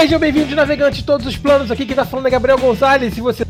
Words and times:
Sejam 0.00 0.20
bem-vindos, 0.20 0.54
navegantes 0.54 1.00
de 1.00 1.04
todos 1.04 1.26
os 1.26 1.36
planos. 1.36 1.72
Aqui 1.72 1.84
quem 1.84 1.96
tá 1.96 2.04
falando 2.04 2.26
é 2.26 2.30
Gabriel 2.30 2.56
Gonzalez. 2.56 3.12
Se 3.12 3.20
você 3.20 3.44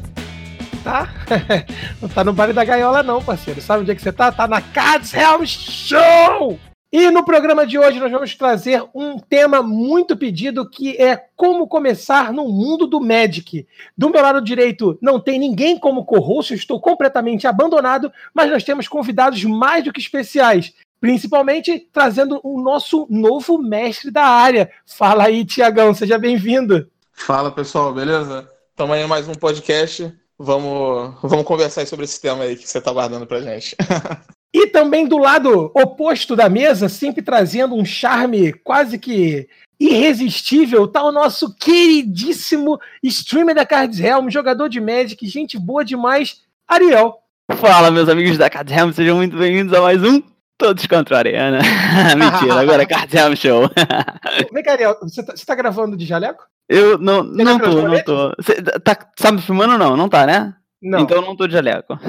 tá, 0.83 1.13
não 2.01 2.09
tá 2.09 2.25
no 2.25 2.33
baile 2.33 2.55
da 2.55 2.65
gaiola, 2.65 3.03
não, 3.03 3.23
parceiro. 3.23 3.61
Sabe 3.61 3.83
onde 3.83 3.91
é 3.91 3.95
que 3.95 4.01
você 4.01 4.11
tá? 4.11 4.33
Tá 4.33 4.49
na 4.49 4.63
Cards 4.63 5.13
Helm 5.13 5.45
Show! 5.45 6.59
E 6.91 7.11
no 7.11 7.23
programa 7.23 7.67
de 7.67 7.79
hoje 7.79 8.01
nós 8.01 8.11
vamos 8.11 8.35
trazer 8.35 8.83
um 8.95 9.19
tema 9.19 9.63
muito 9.63 10.17
pedido 10.17 10.67
que 10.67 10.97
é 10.97 11.23
como 11.37 11.69
começar 11.69 12.33
no 12.33 12.49
mundo 12.49 12.87
do 12.87 12.99
Magic. 12.99 13.67
Do 13.95 14.09
meu 14.09 14.23
lado 14.23 14.41
direito 14.41 14.99
não 15.03 15.21
tem 15.21 15.39
ninguém 15.39 15.79
como 15.79 16.07
co-host, 16.07 16.55
estou 16.55 16.81
completamente 16.81 17.47
abandonado, 17.47 18.11
mas 18.33 18.51
nós 18.51 18.65
temos 18.65 18.89
convidados 18.89 19.45
mais 19.45 19.85
do 19.85 19.93
que 19.93 20.01
especiais. 20.01 20.73
Principalmente 21.01 21.89
trazendo 21.93 22.41
o 22.43 22.61
nosso 22.61 23.07
novo 23.09 23.59
mestre 23.59 24.11
da 24.11 24.25
área. 24.25 24.71
Fala 24.85 25.25
aí, 25.25 25.45
Tiagão, 25.45 25.95
seja 25.95 26.19
bem-vindo. 26.19 26.89
Fala 27.13 27.51
pessoal, 27.51 27.93
beleza? 27.93 28.49
Estamos 28.71 28.97
aí 28.97 29.03
em 29.03 29.07
mais 29.07 29.29
um 29.29 29.35
podcast. 29.35 30.13
Vamos, 30.39 31.15
vamos 31.23 31.45
conversar 31.45 31.87
sobre 31.87 32.05
esse 32.05 32.21
tema 32.21 32.45
aí 32.45 32.57
que 32.57 32.69
você 32.69 32.79
está 32.79 32.93
guardando 32.93 33.27
pra 33.27 33.41
gente. 33.41 33.77
E 34.53 34.67
também 34.67 35.07
do 35.07 35.19
lado 35.19 35.71
oposto 35.75 36.35
da 36.35 36.49
mesa, 36.49 36.89
sempre 36.89 37.23
trazendo 37.23 37.75
um 37.75 37.85
charme 37.85 38.53
quase 38.55 38.99
que 38.99 39.47
irresistível, 39.79 40.89
tá 40.89 41.03
o 41.05 41.13
nosso 41.13 41.55
queridíssimo 41.55 42.81
streamer 43.03 43.55
da 43.55 43.67
Cards 43.67 44.01
Helm, 44.01 44.31
jogador 44.31 44.69
de 44.69 44.81
Magic, 44.81 45.29
gente 45.29 45.59
boa 45.59 45.85
demais, 45.85 46.41
Ariel. 46.67 47.19
Fala, 47.57 47.91
meus 47.91 48.09
amigos 48.09 48.39
da 48.39 48.49
Cards 48.49 48.75
Helm, 48.75 48.91
sejam 48.91 49.19
muito 49.19 49.37
bem-vindos 49.37 49.73
a 49.75 49.83
mais 49.83 50.03
um 50.03 50.23
Todos 50.59 50.87
contra 50.87 51.17
a 51.17 51.19
Arena. 51.21 51.61
Mentira, 52.19 52.61
agora 52.61 52.83
é 52.83 52.87
Cards 52.87 53.15
Helm 53.15 53.35
Show. 53.37 53.71
Vem 54.53 54.63
cá, 54.65 54.73
Ariel, 54.73 54.97
você 55.01 55.23
tá, 55.23 55.37
você 55.37 55.47
tá 55.47 55.55
gravando 55.55 55.97
de 55.97 56.05
jaleco? 56.05 56.43
Eu 56.69 56.99
não, 56.99 57.23
não 57.23 57.59
tô, 57.59 57.83
não 57.83 58.03
tô. 58.03 58.35
Você 58.37 58.61
tá, 58.85 58.95
tá 58.95 59.33
me 59.33 59.41
filmando 59.41 59.75
ou 59.75 59.79
não? 59.79 59.97
Não 59.97 60.09
tá, 60.09 60.27
né? 60.27 60.55
Não. 60.83 60.99
Então 61.01 61.19
eu 61.19 61.23
não 61.23 61.37
tô 61.37 61.47
de 61.47 61.55
jaleco. 61.55 61.99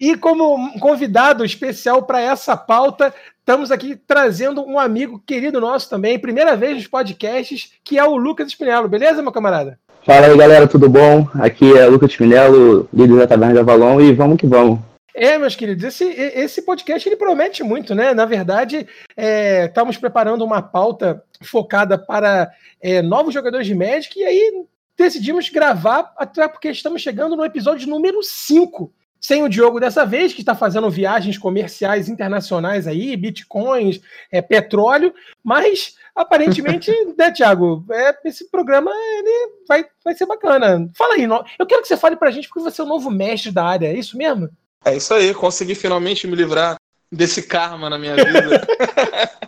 E 0.00 0.16
como 0.16 0.78
convidado 0.78 1.44
especial 1.44 2.02
para 2.02 2.20
essa 2.20 2.56
pauta, 2.56 3.12
estamos 3.40 3.70
aqui 3.70 3.96
trazendo 3.96 4.62
um 4.62 4.78
amigo 4.78 5.20
querido 5.24 5.60
nosso 5.60 5.88
também, 5.88 6.18
primeira 6.18 6.54
vez 6.56 6.76
nos 6.76 6.86
podcasts, 6.86 7.72
que 7.82 7.98
é 7.98 8.04
o 8.04 8.14
Lucas 8.14 8.50
Spinello. 8.50 8.88
Beleza, 8.88 9.22
meu 9.22 9.32
camarada? 9.32 9.78
Fala 10.04 10.26
aí, 10.26 10.36
galera, 10.36 10.68
tudo 10.68 10.88
bom? 10.88 11.26
Aqui 11.40 11.76
é 11.76 11.86
Lucas 11.86 12.12
Spinello, 12.12 12.88
líder 12.92 13.16
da 13.16 13.26
Taverna 13.26 13.54
de 13.54 13.60
Avalon, 13.60 14.00
e 14.00 14.12
vamos 14.12 14.36
que 14.36 14.46
vamos. 14.46 14.78
É, 15.14 15.38
meus 15.38 15.54
queridos, 15.54 15.84
esse, 15.84 16.04
esse 16.04 16.60
podcast 16.62 17.08
ele 17.08 17.16
promete 17.16 17.62
muito, 17.62 17.94
né? 17.94 18.12
Na 18.12 18.24
verdade, 18.24 18.84
é, 19.16 19.66
estamos 19.66 19.96
preparando 19.96 20.44
uma 20.44 20.60
pauta 20.60 21.22
focada 21.40 21.96
para 21.96 22.50
é, 22.80 23.00
novos 23.00 23.32
jogadores 23.32 23.64
de 23.64 23.76
Magic, 23.76 24.18
e 24.18 24.24
aí 24.24 24.66
decidimos 24.96 25.48
gravar, 25.48 26.12
até 26.16 26.48
porque 26.48 26.68
estamos 26.68 27.00
chegando 27.00 27.36
no 27.36 27.44
episódio 27.44 27.88
número 27.88 28.20
5 28.24 28.92
sem 29.20 29.42
o 29.42 29.48
Diogo 29.48 29.80
dessa 29.80 30.04
vez, 30.04 30.34
que 30.34 30.40
está 30.40 30.54
fazendo 30.54 30.90
viagens 30.90 31.38
comerciais 31.38 32.10
internacionais 32.10 32.86
aí, 32.86 33.16
bitcoins, 33.16 34.00
é, 34.30 34.42
petróleo, 34.42 35.14
mas 35.42 35.96
aparentemente, 36.14 36.90
né, 37.16 37.30
Thiago, 37.30 37.86
é, 37.90 38.18
esse 38.26 38.50
programa 38.50 38.90
ele 38.92 39.52
vai, 39.66 39.86
vai 40.04 40.14
ser 40.14 40.26
bacana. 40.26 40.90
Fala 40.94 41.14
aí, 41.14 41.22
eu 41.58 41.66
quero 41.66 41.80
que 41.80 41.88
você 41.88 41.96
fale 41.96 42.16
pra 42.16 42.30
gente 42.30 42.48
porque 42.48 42.68
você 42.68 42.82
é 42.82 42.84
o 42.84 42.88
novo 42.88 43.10
mestre 43.10 43.50
da 43.50 43.64
área, 43.64 43.86
é 43.86 43.96
isso 43.96 44.18
mesmo? 44.18 44.50
É 44.84 44.96
isso 44.96 45.14
aí, 45.14 45.32
consegui 45.32 45.74
finalmente 45.74 46.26
me 46.26 46.36
livrar 46.36 46.76
desse 47.10 47.42
karma 47.42 47.88
na 47.88 47.98
minha 47.98 48.14
vida. 48.14 48.66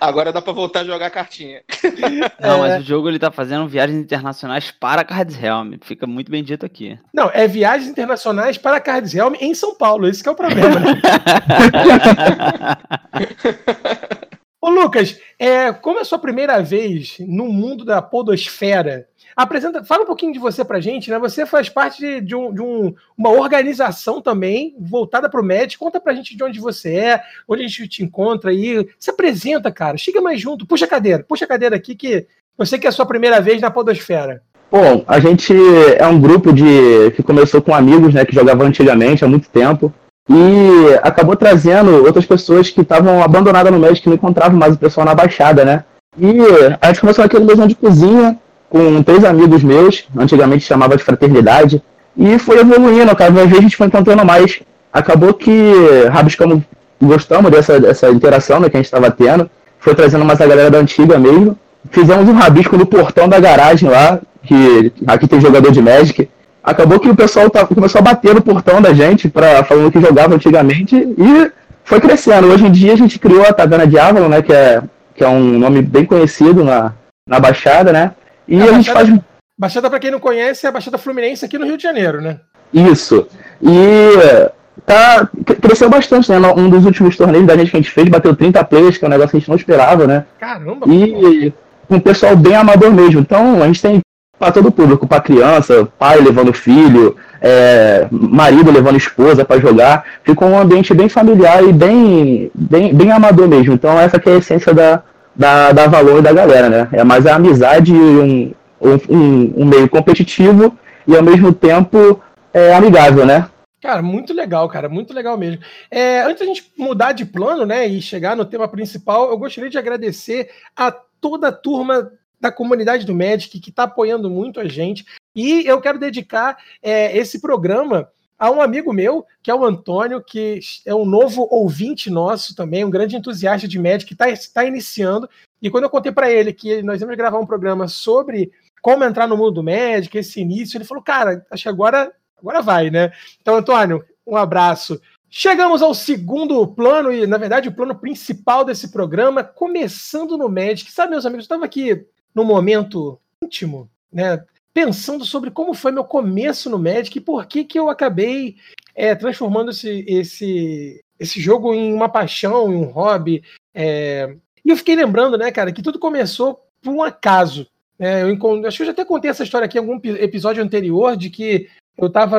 Agora 0.00 0.32
dá 0.32 0.42
pra 0.42 0.52
voltar 0.52 0.80
a 0.80 0.84
jogar 0.84 1.10
cartinha. 1.10 1.62
Não, 2.40 2.64
é... 2.64 2.68
mas 2.68 2.82
o 2.82 2.86
jogo 2.86 3.08
ele 3.08 3.18
tá 3.18 3.30
fazendo 3.30 3.66
viagens 3.66 3.98
internacionais 3.98 4.70
para 4.70 5.02
Cards 5.02 5.42
Helm. 5.42 5.74
Fica 5.82 6.06
muito 6.06 6.30
bem 6.30 6.44
dito 6.44 6.64
aqui. 6.64 6.98
Não, 7.12 7.30
é 7.32 7.48
viagens 7.48 7.88
internacionais 7.88 8.58
para 8.58 8.80
Cards 8.80 9.14
Helm 9.14 9.34
em 9.40 9.54
São 9.54 9.74
Paulo. 9.74 10.06
Esse 10.06 10.26
é 10.26 10.30
o 10.30 10.34
problema, 10.34 10.78
né? 10.78 11.00
Ô, 14.60 14.70
Lucas, 14.70 15.18
é, 15.38 15.72
como 15.72 15.98
é 15.98 16.02
a 16.02 16.04
sua 16.04 16.18
primeira 16.18 16.62
vez 16.62 17.16
no 17.20 17.46
mundo 17.46 17.84
da 17.84 18.02
podosfera, 18.02 19.06
Apresenta, 19.38 19.84
fala 19.84 20.02
um 20.02 20.06
pouquinho 20.06 20.32
de 20.32 20.38
você 20.40 20.64
pra 20.64 20.80
gente, 20.80 21.12
né? 21.12 21.18
Você 21.20 21.46
faz 21.46 21.68
parte 21.68 22.00
de, 22.00 22.20
de, 22.20 22.34
um, 22.34 22.52
de 22.52 22.60
um, 22.60 22.92
uma 23.16 23.30
organização 23.30 24.20
também 24.20 24.74
voltada 24.80 25.30
para 25.30 25.40
o 25.40 25.44
médico. 25.44 25.84
Conta 25.84 26.00
pra 26.00 26.12
gente 26.12 26.36
de 26.36 26.42
onde 26.42 26.58
você 26.58 26.96
é, 26.96 27.22
onde 27.46 27.62
a 27.62 27.68
gente 27.68 27.86
te 27.86 28.02
encontra 28.02 28.50
aí. 28.50 28.88
Se 28.98 29.10
apresenta, 29.10 29.70
cara. 29.70 29.96
Chega 29.96 30.20
mais 30.20 30.40
junto. 30.40 30.66
Puxa 30.66 30.86
a 30.86 30.88
cadeira. 30.88 31.22
Puxa 31.22 31.44
a 31.44 31.48
cadeira 31.48 31.76
aqui 31.76 31.94
que 31.94 32.26
sei 32.64 32.80
que 32.80 32.86
é 32.86 32.90
a 32.90 32.92
sua 32.92 33.06
primeira 33.06 33.40
vez 33.40 33.60
na 33.60 33.70
Podosfera. 33.70 34.42
Bom, 34.72 35.04
a 35.06 35.20
gente 35.20 35.54
é 35.96 36.06
um 36.08 36.20
grupo 36.20 36.52
de 36.52 37.12
que 37.14 37.22
começou 37.22 37.62
com 37.62 37.72
amigos, 37.72 38.12
né, 38.12 38.24
que 38.24 38.34
jogavam 38.34 38.66
antigamente 38.66 39.24
há 39.24 39.28
muito 39.28 39.48
tempo 39.48 39.94
e 40.28 40.98
acabou 41.00 41.36
trazendo 41.36 42.04
outras 42.04 42.26
pessoas 42.26 42.70
que 42.70 42.80
estavam 42.80 43.22
abandonadas 43.22 43.72
no 43.72 43.78
médico 43.78 44.02
que 44.02 44.08
não 44.08 44.16
encontravam 44.16 44.58
mais 44.58 44.74
o 44.74 44.78
pessoal 44.78 45.06
na 45.06 45.14
baixada, 45.14 45.64
né? 45.64 45.84
E 46.18 46.32
a 46.80 46.88
gente 46.88 47.00
começou 47.00 47.22
naquele 47.22 47.44
mesão 47.44 47.68
de 47.68 47.76
cozinha, 47.76 48.36
com 48.68 49.02
três 49.02 49.24
amigos 49.24 49.62
meus, 49.62 50.04
antigamente 50.16 50.64
chamava 50.64 50.96
de 50.96 51.04
fraternidade, 51.04 51.82
e 52.16 52.38
foi 52.38 52.58
evoluindo, 52.58 53.14
cada 53.14 53.30
vez 53.30 53.58
a 53.58 53.60
gente 53.60 53.76
foi 53.76 53.86
encontrando 53.86 54.24
mais. 54.24 54.60
Acabou 54.92 55.32
que 55.32 55.72
rabiscamos, 56.10 56.62
gostamos 57.00 57.50
dessa, 57.50 57.78
dessa 57.78 58.10
interação 58.10 58.58
né, 58.60 58.68
que 58.68 58.76
a 58.76 58.80
gente 58.80 58.86
estava 58.86 59.10
tendo, 59.10 59.48
foi 59.78 59.94
trazendo 59.94 60.24
mais 60.24 60.40
a 60.40 60.46
galera 60.46 60.70
da 60.70 60.78
antiga 60.78 61.18
mesmo. 61.18 61.56
Fizemos 61.90 62.28
um 62.28 62.32
rabisco 62.32 62.76
no 62.76 62.84
portão 62.84 63.28
da 63.28 63.38
garagem 63.38 63.88
lá, 63.88 64.18
que 64.42 64.92
aqui 65.06 65.28
tem 65.28 65.40
jogador 65.40 65.70
de 65.70 65.80
Magic. 65.80 66.28
Acabou 66.62 66.98
que 66.98 67.08
o 67.08 67.16
pessoal 67.16 67.48
tá, 67.48 67.64
começou 67.64 68.00
a 68.00 68.02
bater 68.02 68.34
no 68.34 68.42
portão 68.42 68.82
da 68.82 68.92
gente, 68.92 69.28
pra, 69.28 69.62
falando 69.62 69.92
que 69.92 70.00
jogava 70.00 70.34
antigamente, 70.34 70.96
e 70.96 71.50
foi 71.84 72.00
crescendo. 72.00 72.48
Hoje 72.48 72.66
em 72.66 72.72
dia 72.72 72.92
a 72.92 72.96
gente 72.96 73.18
criou 73.18 73.44
a 73.44 73.52
Taverna 73.52 73.86
de 73.86 73.96
né, 74.28 74.42
que 74.42 74.52
é, 74.52 74.82
que 75.14 75.22
é 75.22 75.28
um 75.28 75.58
nome 75.58 75.80
bem 75.82 76.04
conhecido 76.04 76.64
na, 76.64 76.92
na 77.26 77.38
Baixada, 77.38 77.92
né? 77.92 78.12
E 78.48 78.60
a, 78.60 78.64
a 78.64 78.72
gente 78.72 78.92
Baixada, 78.92 79.06
faz. 79.06 79.20
Baixada, 79.58 79.90
para 79.90 79.98
quem 79.98 80.10
não 80.10 80.20
conhece, 80.20 80.66
é 80.66 80.68
a 80.68 80.72
Baixada 80.72 80.98
Fluminense 80.98 81.44
aqui 81.44 81.58
no 81.58 81.66
Rio 81.66 81.76
de 81.76 81.82
Janeiro, 81.82 82.20
né? 82.20 82.40
Isso. 82.72 83.26
E 83.62 84.50
tá, 84.86 85.28
cresceu 85.60 85.90
bastante, 85.90 86.30
né? 86.30 86.38
Um 86.56 86.70
dos 86.70 86.84
últimos 86.84 87.16
torneios 87.16 87.46
da 87.46 87.56
gente 87.56 87.70
que 87.70 87.76
a 87.76 87.80
gente 87.80 87.92
fez, 87.92 88.08
bateu 88.08 88.34
30 88.34 88.64
players, 88.64 88.96
que 88.96 89.04
é 89.04 89.08
um 89.08 89.10
negócio 89.10 89.30
que 89.30 89.36
a 89.36 89.40
gente 89.40 89.48
não 89.48 89.56
esperava, 89.56 90.06
né? 90.06 90.24
Caramba! 90.38 90.86
E 90.88 91.52
com 91.88 91.96
um 91.96 92.00
pessoal 92.00 92.36
bem 92.36 92.54
amador 92.54 92.92
mesmo. 92.92 93.20
Então 93.20 93.62
a 93.62 93.66
gente 93.66 93.82
tem 93.82 94.00
para 94.38 94.52
todo 94.52 94.68
o 94.68 94.72
público, 94.72 95.06
para 95.06 95.20
criança, 95.20 95.88
pai 95.98 96.20
levando 96.20 96.52
filho, 96.52 97.16
é, 97.40 98.06
marido 98.10 98.70
levando 98.70 98.96
esposa 98.96 99.44
para 99.44 99.60
jogar. 99.60 100.04
Ficou 100.22 100.48
um 100.48 100.58
ambiente 100.58 100.94
bem 100.94 101.08
familiar 101.08 101.64
e 101.64 101.72
bem, 101.72 102.50
bem, 102.54 102.94
bem 102.94 103.10
amador 103.10 103.48
mesmo. 103.48 103.74
Então 103.74 103.98
essa 103.98 104.20
que 104.20 104.28
é 104.28 104.34
a 104.34 104.38
essência 104.38 104.72
da, 104.72 105.02
da, 105.38 105.70
da 105.70 105.86
valor 105.86 106.20
da 106.20 106.32
galera, 106.32 106.68
né? 106.68 106.88
É 106.92 107.04
mais 107.04 107.24
a 107.24 107.36
amizade 107.36 107.92
um, 107.92 108.52
um, 108.80 109.62
um 109.62 109.64
meio 109.64 109.88
competitivo 109.88 110.76
e 111.06 111.16
ao 111.16 111.22
mesmo 111.22 111.52
tempo 111.52 112.20
é, 112.52 112.74
amigável, 112.74 113.24
né? 113.24 113.48
Cara, 113.80 114.02
muito 114.02 114.34
legal, 114.34 114.68
cara, 114.68 114.88
muito 114.88 115.14
legal 115.14 115.38
mesmo. 115.38 115.62
É, 115.88 116.22
antes 116.22 116.40
da 116.40 116.46
gente 116.46 116.72
mudar 116.76 117.12
de 117.12 117.24
plano, 117.24 117.64
né, 117.64 117.86
e 117.86 118.02
chegar 118.02 118.36
no 118.36 118.44
tema 118.44 118.66
principal, 118.66 119.30
eu 119.30 119.38
gostaria 119.38 119.70
de 119.70 119.78
agradecer 119.78 120.50
a 120.76 120.90
toda 120.90 121.48
a 121.48 121.52
turma 121.52 122.10
da 122.40 122.50
comunidade 122.50 123.06
do 123.06 123.14
Magic 123.14 123.60
que 123.60 123.70
está 123.70 123.84
apoiando 123.84 124.28
muito 124.28 124.58
a 124.58 124.66
gente. 124.66 125.06
E 125.34 125.64
eu 125.64 125.80
quero 125.80 125.98
dedicar 125.98 126.56
é, 126.82 127.16
esse 127.16 127.40
programa 127.40 128.08
a 128.38 128.50
um 128.50 128.62
amigo 128.62 128.92
meu, 128.92 129.26
que 129.42 129.50
é 129.50 129.54
o 129.54 129.64
Antônio, 129.64 130.22
que 130.22 130.60
é 130.86 130.94
um 130.94 131.04
novo 131.04 131.48
ouvinte 131.50 132.08
nosso 132.08 132.54
também, 132.54 132.84
um 132.84 132.90
grande 132.90 133.16
entusiasta 133.16 133.66
de 133.66 133.78
médico, 133.78 134.08
que 134.08 134.14
está 134.14 134.26
tá 134.54 134.64
iniciando. 134.64 135.28
E 135.60 135.68
quando 135.68 135.84
eu 135.84 135.90
contei 135.90 136.12
para 136.12 136.30
ele 136.30 136.52
que 136.52 136.82
nós 136.82 137.00
íamos 137.00 137.16
gravar 137.16 137.38
um 137.38 137.46
programa 137.46 137.88
sobre 137.88 138.52
como 138.80 139.04
entrar 139.04 139.26
no 139.26 139.36
mundo 139.36 139.50
do 139.50 139.62
médico, 139.62 140.16
esse 140.16 140.40
início, 140.40 140.76
ele 140.76 140.84
falou: 140.84 141.02
Cara, 141.02 141.44
acho 141.50 141.64
que 141.64 141.68
agora, 141.68 142.12
agora 142.38 142.62
vai, 142.62 142.90
né? 142.90 143.12
Então, 143.40 143.56
Antônio, 143.56 144.04
um 144.24 144.36
abraço. 144.36 145.00
Chegamos 145.30 145.82
ao 145.82 145.92
segundo 145.92 146.66
plano, 146.68 147.12
e 147.12 147.26
na 147.26 147.36
verdade 147.36 147.68
o 147.68 147.74
plano 147.74 147.94
principal 147.94 148.64
desse 148.64 148.90
programa, 148.90 149.44
começando 149.44 150.38
no 150.38 150.48
Magic. 150.48 150.90
Sabe, 150.90 151.10
meus 151.10 151.26
amigos, 151.26 151.42
eu 151.42 151.46
estava 151.46 151.64
aqui 151.64 152.06
num 152.34 152.44
momento 152.44 153.20
íntimo, 153.42 153.90
né? 154.12 154.42
Pensando 154.78 155.24
sobre 155.24 155.50
como 155.50 155.74
foi 155.74 155.90
meu 155.90 156.04
começo 156.04 156.70
no 156.70 156.78
Magic 156.78 157.18
e 157.18 157.20
por 157.20 157.46
que, 157.46 157.64
que 157.64 157.76
eu 157.76 157.90
acabei 157.90 158.54
é, 158.94 159.12
transformando 159.12 159.72
esse, 159.72 160.04
esse, 160.06 161.04
esse 161.18 161.40
jogo 161.40 161.74
em 161.74 161.92
uma 161.92 162.08
paixão, 162.08 162.72
em 162.72 162.76
um 162.76 162.84
hobby. 162.84 163.42
É... 163.74 164.36
E 164.64 164.70
eu 164.70 164.76
fiquei 164.76 164.94
lembrando, 164.94 165.36
né, 165.36 165.50
cara, 165.50 165.72
que 165.72 165.82
tudo 165.82 165.98
começou 165.98 166.60
por 166.80 166.92
um 166.92 167.02
acaso. 167.02 167.66
É, 167.98 168.22
eu 168.22 168.30
encont... 168.30 168.64
Acho 168.64 168.76
que 168.76 168.82
eu 168.84 168.86
já 168.86 168.92
até 168.92 169.04
contei 169.04 169.28
essa 169.28 169.42
história 169.42 169.64
aqui 169.64 169.78
em 169.78 169.80
algum 169.80 169.98
episódio 170.14 170.62
anterior, 170.62 171.16
de 171.16 171.28
que 171.28 171.68
eu 171.96 172.06
estava 172.06 172.38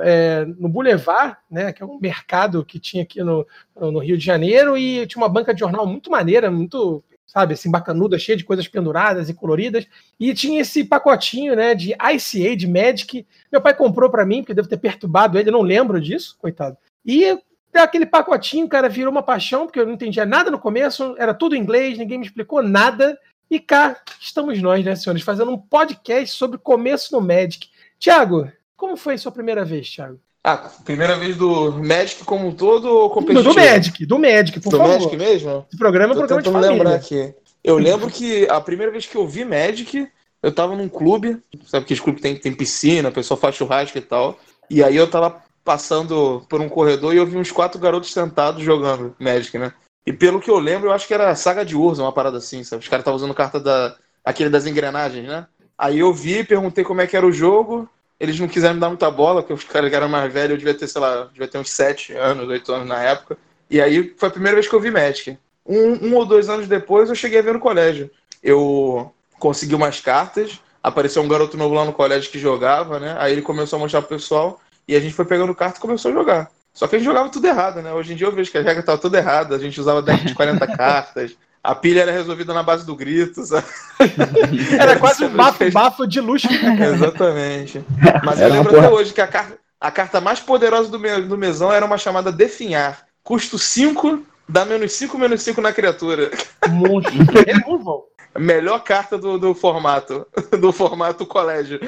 é, 0.00 0.46
no 0.58 0.70
Boulevard, 0.70 1.36
né, 1.50 1.70
que 1.70 1.82
é 1.82 1.86
um 1.86 1.98
mercado 2.00 2.64
que 2.64 2.80
tinha 2.80 3.02
aqui 3.02 3.22
no, 3.22 3.46
no 3.78 3.98
Rio 3.98 4.16
de 4.16 4.24
Janeiro, 4.24 4.78
e 4.78 5.06
tinha 5.06 5.22
uma 5.22 5.28
banca 5.28 5.52
de 5.52 5.60
jornal 5.60 5.86
muito 5.86 6.10
maneira, 6.10 6.50
muito 6.50 7.04
sabe, 7.26 7.54
assim, 7.54 7.70
bacanuda, 7.70 8.18
cheia 8.18 8.36
de 8.36 8.44
coisas 8.44 8.68
penduradas 8.68 9.28
e 9.28 9.34
coloridas. 9.34 9.86
E 10.18 10.32
tinha 10.34 10.60
esse 10.60 10.84
pacotinho, 10.84 11.56
né, 11.56 11.74
de 11.74 11.92
ICA, 11.92 12.56
de 12.56 12.68
Magic. 12.68 13.26
Meu 13.50 13.60
pai 13.60 13.74
comprou 13.74 14.10
para 14.10 14.24
mim, 14.24 14.42
porque 14.42 14.54
deve 14.54 14.68
ter 14.68 14.76
perturbado 14.76 15.38
ele, 15.38 15.50
não 15.50 15.62
lembro 15.62 16.00
disso, 16.00 16.36
coitado. 16.38 16.76
E 17.04 17.38
aquele 17.74 18.06
pacotinho, 18.06 18.68
cara, 18.68 18.88
virou 18.88 19.10
uma 19.10 19.22
paixão, 19.22 19.66
porque 19.66 19.80
eu 19.80 19.86
não 19.86 19.94
entendia 19.94 20.24
nada 20.24 20.50
no 20.50 20.58
começo, 20.58 21.14
era 21.18 21.34
tudo 21.34 21.56
inglês, 21.56 21.98
ninguém 21.98 22.18
me 22.18 22.26
explicou 22.26 22.62
nada. 22.62 23.18
E 23.50 23.60
cá 23.60 24.00
estamos 24.20 24.60
nós, 24.62 24.84
né, 24.84 24.94
senhores, 24.96 25.22
fazendo 25.22 25.50
um 25.50 25.58
podcast 25.58 26.34
sobre 26.36 26.58
começo 26.58 27.14
no 27.14 27.20
Magic. 27.20 27.68
Tiago, 27.98 28.50
como 28.76 28.96
foi 28.96 29.14
a 29.14 29.18
sua 29.18 29.32
primeira 29.32 29.64
vez, 29.64 29.90
Thiago? 29.90 30.20
Ah, 30.46 30.58
primeira 30.84 31.16
vez 31.16 31.36
do 31.38 31.72
Magic 31.72 32.22
como 32.22 32.46
um 32.46 32.52
todo 32.52 32.84
ou 32.84 33.08
competitivo? 33.08 33.54
Do, 33.54 33.54
do 33.54 33.60
Magic, 33.60 34.04
do 34.04 34.18
Magic, 34.18 34.60
por 34.60 34.70
do 34.70 34.76
favor. 34.76 34.92
Magic 34.92 35.16
mesmo? 35.16 35.66
Esse 35.66 35.78
programa 35.78 36.12
é 36.12 36.14
um 36.14 36.18
programa 36.18 36.42
de 36.42 36.50
família. 36.50 36.70
lembrar 36.70 36.94
aqui. 36.96 37.34
Eu 37.64 37.78
lembro 37.78 38.10
que 38.10 38.46
a 38.50 38.60
primeira 38.60 38.92
vez 38.92 39.06
que 39.06 39.16
eu 39.16 39.26
vi 39.26 39.42
Magic, 39.42 40.06
eu 40.42 40.52
tava 40.52 40.76
num 40.76 40.86
clube, 40.86 41.38
sabe 41.66 41.86
que 41.86 41.94
esse 41.94 42.02
clube 42.02 42.20
tem, 42.20 42.36
tem 42.36 42.52
piscina, 42.52 43.08
o 43.08 43.12
pessoal 43.12 43.40
faz 43.40 43.54
churrasco 43.54 43.96
e 43.96 44.02
tal. 44.02 44.38
E 44.68 44.84
aí 44.84 44.94
eu 44.94 45.08
tava 45.08 45.42
passando 45.64 46.44
por 46.46 46.60
um 46.60 46.68
corredor 46.68 47.14
e 47.14 47.16
eu 47.16 47.26
vi 47.26 47.38
uns 47.38 47.50
quatro 47.50 47.80
garotos 47.80 48.12
sentados 48.12 48.62
jogando 48.62 49.16
Magic, 49.18 49.56
né? 49.56 49.72
E 50.06 50.12
pelo 50.12 50.40
que 50.40 50.50
eu 50.50 50.58
lembro, 50.58 50.88
eu 50.88 50.92
acho 50.92 51.06
que 51.06 51.14
era 51.14 51.34
Saga 51.34 51.64
de 51.64 51.74
Urza, 51.74 52.02
uma 52.02 52.12
parada 52.12 52.36
assim, 52.36 52.62
sabe? 52.62 52.82
Os 52.82 52.88
caras 52.88 53.00
estavam 53.00 53.16
usando 53.16 53.32
carta 53.32 53.58
da. 53.58 53.96
aquele 54.22 54.50
das 54.50 54.66
engrenagens, 54.66 55.26
né? 55.26 55.46
Aí 55.78 55.98
eu 55.98 56.12
vi, 56.12 56.44
perguntei 56.44 56.84
como 56.84 57.00
é 57.00 57.06
que 57.06 57.16
era 57.16 57.26
o 57.26 57.32
jogo, 57.32 57.88
eles 58.18 58.38
não 58.38 58.48
quiseram 58.48 58.74
me 58.74 58.80
dar 58.80 58.88
muita 58.88 59.10
bola, 59.10 59.42
porque 59.42 59.52
os 59.52 59.64
caras 59.64 59.92
eram 59.92 60.08
mais 60.08 60.32
velhos, 60.32 60.52
eu 60.52 60.56
devia 60.58 60.74
ter, 60.74 60.86
sei 60.86 61.00
lá, 61.00 61.24
devia 61.32 61.48
ter 61.48 61.58
uns 61.58 61.70
7 61.70 62.12
anos, 62.14 62.48
8 62.48 62.72
anos 62.72 62.88
na 62.88 63.02
época. 63.02 63.36
E 63.68 63.80
aí 63.80 64.14
foi 64.16 64.28
a 64.28 64.32
primeira 64.32 64.56
vez 64.56 64.68
que 64.68 64.74
eu 64.74 64.80
vi 64.80 64.90
Magic. 64.90 65.36
Um, 65.66 66.08
um 66.08 66.14
ou 66.14 66.26
dois 66.26 66.48
anos 66.48 66.68
depois 66.68 67.08
eu 67.08 67.14
cheguei 67.14 67.38
a 67.38 67.42
ver 67.42 67.54
no 67.54 67.60
colégio. 67.60 68.10
Eu 68.42 69.12
consegui 69.38 69.74
umas 69.74 70.00
cartas, 70.00 70.60
apareceu 70.82 71.22
um 71.22 71.28
garoto 71.28 71.56
novo 71.56 71.74
lá 71.74 71.84
no 71.84 71.92
colégio 71.92 72.30
que 72.30 72.38
jogava, 72.38 73.00
né? 73.00 73.16
Aí 73.18 73.32
ele 73.32 73.42
começou 73.42 73.78
a 73.78 73.80
mostrar 73.80 74.02
pro 74.02 74.16
pessoal 74.16 74.60
e 74.86 74.94
a 74.94 75.00
gente 75.00 75.14
foi 75.14 75.24
pegando 75.24 75.54
carta 75.54 75.78
e 75.78 75.80
começou 75.80 76.10
a 76.10 76.14
jogar. 76.14 76.50
Só 76.72 76.86
que 76.86 76.96
a 76.96 76.98
gente 76.98 77.06
jogava 77.06 77.28
tudo 77.30 77.46
errado, 77.46 77.80
né? 77.80 77.92
Hoje 77.92 78.12
em 78.12 78.16
dia 78.16 78.26
eu 78.26 78.32
vejo 78.32 78.50
que 78.50 78.58
a 78.58 78.62
regra 78.62 78.80
estava 78.80 78.98
toda 78.98 79.16
errada, 79.16 79.56
a 79.56 79.58
gente 79.58 79.80
usava 79.80 80.02
deck 80.02 80.24
de 80.24 80.34
40 80.34 80.66
cartas, 80.76 81.36
a 81.64 81.74
pilha 81.74 82.02
era 82.02 82.12
resolvida 82.12 82.52
na 82.52 82.62
base 82.62 82.84
do 82.84 82.94
grito, 82.94 83.42
sabe? 83.42 83.66
Era 84.78 84.98
quase 84.98 85.24
um 85.24 85.30
bafo, 85.30 85.72
bafo 85.72 86.06
de 86.06 86.20
luxo. 86.20 86.46
Exatamente. 86.92 87.82
Mas 88.22 88.38
eu 88.38 88.50
lembro 88.50 88.78
até 88.78 88.90
hoje 88.90 89.14
que 89.14 89.20
a, 89.22 89.26
car 89.26 89.50
a 89.80 89.90
carta 89.90 90.20
mais 90.20 90.40
poderosa 90.40 90.90
do, 90.90 91.00
me 91.00 91.22
do 91.22 91.38
mesão 91.38 91.72
era 91.72 91.86
uma 91.86 91.96
chamada 91.96 92.30
Definhar. 92.30 93.06
Custo 93.22 93.58
5, 93.58 94.22
dá 94.46 94.66
menos 94.66 94.92
5, 94.92 95.16
menos 95.16 95.40
5 95.40 95.62
na 95.62 95.72
criatura. 95.72 96.30
Monstro. 96.68 97.14
É 98.36 98.38
Melhor 98.38 98.82
carta 98.82 99.16
do, 99.16 99.38
do 99.38 99.54
formato. 99.54 100.26
Do 100.60 100.72
formato 100.72 101.24
colégio. 101.24 101.78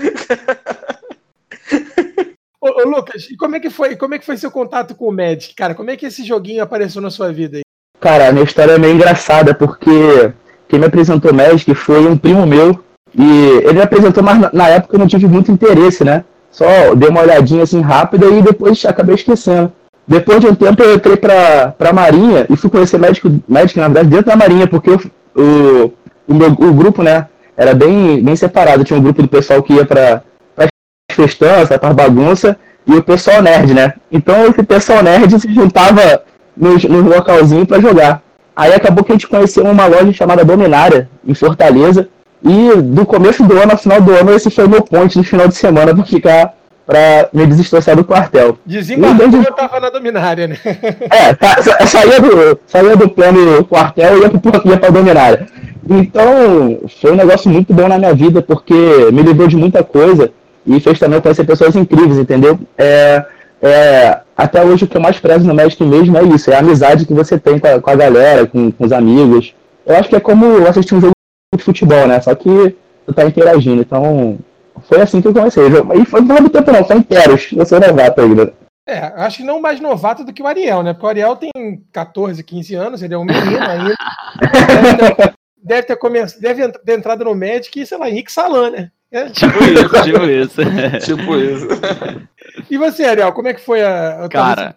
Ô, 2.60 2.68
ô, 2.68 2.88
Lucas, 2.88 3.28
e 3.28 3.36
como 3.36 3.56
é 3.56 3.60
que 3.60 3.68
foi? 3.68 3.96
Como 3.96 4.14
é 4.14 4.18
que 4.18 4.24
foi 4.24 4.36
seu 4.36 4.52
contato 4.52 4.94
com 4.94 5.08
o 5.08 5.12
Magic, 5.12 5.56
cara? 5.56 5.74
Como 5.74 5.90
é 5.90 5.96
que 5.96 6.06
esse 6.06 6.24
joguinho 6.24 6.62
apareceu 6.62 7.02
na 7.02 7.10
sua 7.10 7.32
vida 7.32 7.58
aí? 7.58 7.65
Cara, 8.00 8.28
a 8.28 8.32
minha 8.32 8.44
história 8.44 8.72
é 8.72 8.78
meio 8.78 8.94
engraçada, 8.94 9.54
porque 9.54 10.32
quem 10.68 10.78
me 10.78 10.86
apresentou 10.86 11.32
Magic 11.32 11.74
foi 11.74 12.06
um 12.06 12.16
primo 12.16 12.46
meu. 12.46 12.78
E 13.18 13.62
ele 13.64 13.74
me 13.74 13.82
apresentou, 13.82 14.22
mas 14.22 14.52
na 14.52 14.68
época 14.68 14.94
eu 14.94 14.98
não 14.98 15.06
tive 15.06 15.26
muito 15.26 15.50
interesse, 15.50 16.04
né? 16.04 16.24
Só 16.50 16.94
dei 16.94 17.08
uma 17.08 17.22
olhadinha 17.22 17.62
assim 17.62 17.80
rápida 17.80 18.26
e 18.26 18.42
depois 18.42 18.84
acabei 18.84 19.14
esquecendo. 19.14 19.72
Depois 20.06 20.40
de 20.40 20.46
um 20.46 20.54
tempo 20.54 20.82
eu 20.82 20.94
entrei 20.94 21.16
pra, 21.16 21.74
pra 21.76 21.92
Marinha 21.92 22.46
e 22.48 22.56
fui 22.56 22.70
conhecer 22.70 22.98
Magic, 22.98 23.42
Magic, 23.48 23.78
na 23.78 23.88
verdade, 23.88 24.08
dentro 24.08 24.26
da 24.26 24.36
Marinha, 24.36 24.66
porque 24.66 24.90
o, 24.90 25.00
o, 25.34 25.92
o, 26.28 26.34
meu, 26.34 26.48
o 26.50 26.72
grupo, 26.72 27.02
né, 27.02 27.26
era 27.56 27.74
bem, 27.74 28.22
bem 28.22 28.36
separado. 28.36 28.84
Tinha 28.84 28.98
um 28.98 29.02
grupo 29.02 29.22
do 29.22 29.28
pessoal 29.28 29.62
que 29.62 29.72
ia 29.72 29.84
pra, 29.84 30.22
pra 30.54 30.68
festança, 31.10 31.78
pra 31.78 31.92
bagunça, 31.92 32.56
e 32.86 32.94
o 32.94 33.02
pessoal 33.02 33.42
nerd, 33.42 33.74
né? 33.74 33.94
Então 34.12 34.46
esse 34.46 34.62
pessoal 34.62 35.02
nerd 35.02 35.40
se 35.40 35.52
juntava 35.52 36.22
nos, 36.56 36.84
nos 36.84 37.04
localzinhos 37.04 37.66
para 37.66 37.80
jogar. 37.80 38.22
Aí 38.54 38.72
acabou 38.72 39.04
que 39.04 39.12
a 39.12 39.14
gente 39.14 39.28
conheceu 39.28 39.64
uma 39.64 39.86
loja 39.86 40.12
chamada 40.12 40.44
Dominária, 40.44 41.08
em 41.26 41.34
Fortaleza. 41.34 42.08
E 42.42 42.80
do 42.80 43.04
começo 43.04 43.42
do 43.42 43.58
ano 43.58 43.72
ao 43.72 43.78
final 43.78 44.00
do 44.00 44.12
ano, 44.12 44.32
esse 44.32 44.50
foi 44.50 44.64
o 44.64 44.68
meu 44.68 44.82
ponte 44.82 45.18
no 45.18 45.24
final 45.24 45.48
de 45.48 45.54
semana 45.54 45.94
para 45.94 46.04
ficar 46.04 46.54
para 46.86 47.28
me 47.32 47.44
desestressar 47.46 47.96
do 47.96 48.04
quartel. 48.04 48.56
Desembarcou, 48.64 49.26
eu 49.26 49.52
tava 49.52 49.80
na 49.80 49.90
Dominária, 49.90 50.46
né? 50.46 50.56
É, 51.10 51.34
tá, 51.34 51.56
saía, 51.84 52.20
do, 52.20 52.58
saía 52.64 52.96
do 52.96 53.08
plano 53.08 53.64
quartel 53.64 54.18
e 54.18 54.20
ia, 54.22 54.30
pro, 54.30 54.62
ia 54.70 54.76
pra 54.76 54.90
Dominária. 54.90 55.46
Então, 55.88 56.78
foi 57.00 57.12
um 57.12 57.16
negócio 57.16 57.50
muito 57.50 57.74
bom 57.74 57.88
na 57.88 57.98
minha 57.98 58.14
vida, 58.14 58.40
porque 58.40 58.74
me 59.12 59.22
livrou 59.22 59.48
de 59.48 59.56
muita 59.56 59.82
coisa 59.82 60.30
e 60.64 60.78
fez 60.78 60.98
também 60.98 61.20
conhecer 61.20 61.44
pessoas 61.44 61.74
incríveis, 61.74 62.18
entendeu? 62.18 62.58
É, 62.78 63.24
é, 63.62 64.20
até 64.36 64.62
hoje 64.64 64.84
o 64.84 64.88
que 64.88 64.96
eu 64.96 65.00
mais 65.00 65.18
prezo 65.18 65.46
no 65.46 65.54
Magic 65.54 65.82
mesmo 65.82 66.16
é 66.16 66.22
isso, 66.24 66.50
é 66.50 66.56
a 66.56 66.58
amizade 66.58 67.06
que 67.06 67.14
você 67.14 67.38
tem 67.38 67.58
com 67.58 67.66
a, 67.66 67.80
com 67.80 67.90
a 67.90 67.96
galera, 67.96 68.46
com, 68.46 68.70
com, 68.70 68.84
os 68.84 68.92
amigos. 68.92 69.54
Eu 69.84 69.96
acho 69.96 70.08
que 70.08 70.16
é 70.16 70.20
como 70.20 70.66
assistir 70.66 70.94
um 70.94 71.00
jogo 71.00 71.12
de 71.56 71.62
futebol, 71.62 72.06
né? 72.06 72.20
Só 72.20 72.34
que 72.34 72.76
tu 73.06 73.14
tá 73.14 73.24
interagindo. 73.24 73.80
Então, 73.80 74.38
foi 74.82 75.00
assim 75.00 75.22
que 75.22 75.28
eu 75.28 75.32
comecei. 75.32 75.64
E 75.66 76.04
foi 76.04 76.20
não 76.20 76.36
muito 76.36 76.50
tempo 76.50 76.72
não, 76.72 76.84
foi 76.84 76.96
interos. 76.96 77.50
Eu 77.52 77.64
sou 77.64 77.80
novato 77.80 78.20
ainda. 78.20 78.52
É, 78.88 78.98
acho 79.16 79.38
que 79.38 79.44
não 79.44 79.60
mais 79.60 79.80
novato 79.80 80.22
do 80.22 80.32
que 80.32 80.42
o 80.42 80.46
Ariel, 80.46 80.82
né? 80.82 80.92
Porque 80.92 81.06
o 81.06 81.08
Ariel 81.08 81.36
tem 81.36 81.50
14, 81.92 82.42
15 82.42 82.74
anos, 82.74 83.02
ele 83.02 83.14
é 83.14 83.18
um 83.18 83.24
menino 83.24 83.58
ainda. 83.66 83.94
deve, 84.38 85.06
ter, 85.06 85.34
deve 85.60 85.82
ter, 85.82 85.96
começado, 85.96 86.40
deve 86.40 86.68
ter 86.68 86.92
entrado 86.96 87.24
no 87.24 87.34
Magic 87.34 87.80
e, 87.80 87.86
sei 87.86 87.98
lá, 87.98 88.08
Henrique 88.08 88.30
Salan, 88.30 88.70
né? 88.70 88.90
É. 89.10 89.28
Tipo 89.30 89.64
isso, 89.64 90.02
tipo 90.02 90.24
isso. 90.24 90.60
tipo 91.04 91.36
isso. 91.36 91.66
E 92.70 92.78
você, 92.78 93.04
Ariel, 93.04 93.32
como 93.32 93.48
é 93.48 93.54
que 93.54 93.60
foi 93.60 93.82
a, 93.82 94.24
a 94.24 94.28
Cara, 94.28 94.76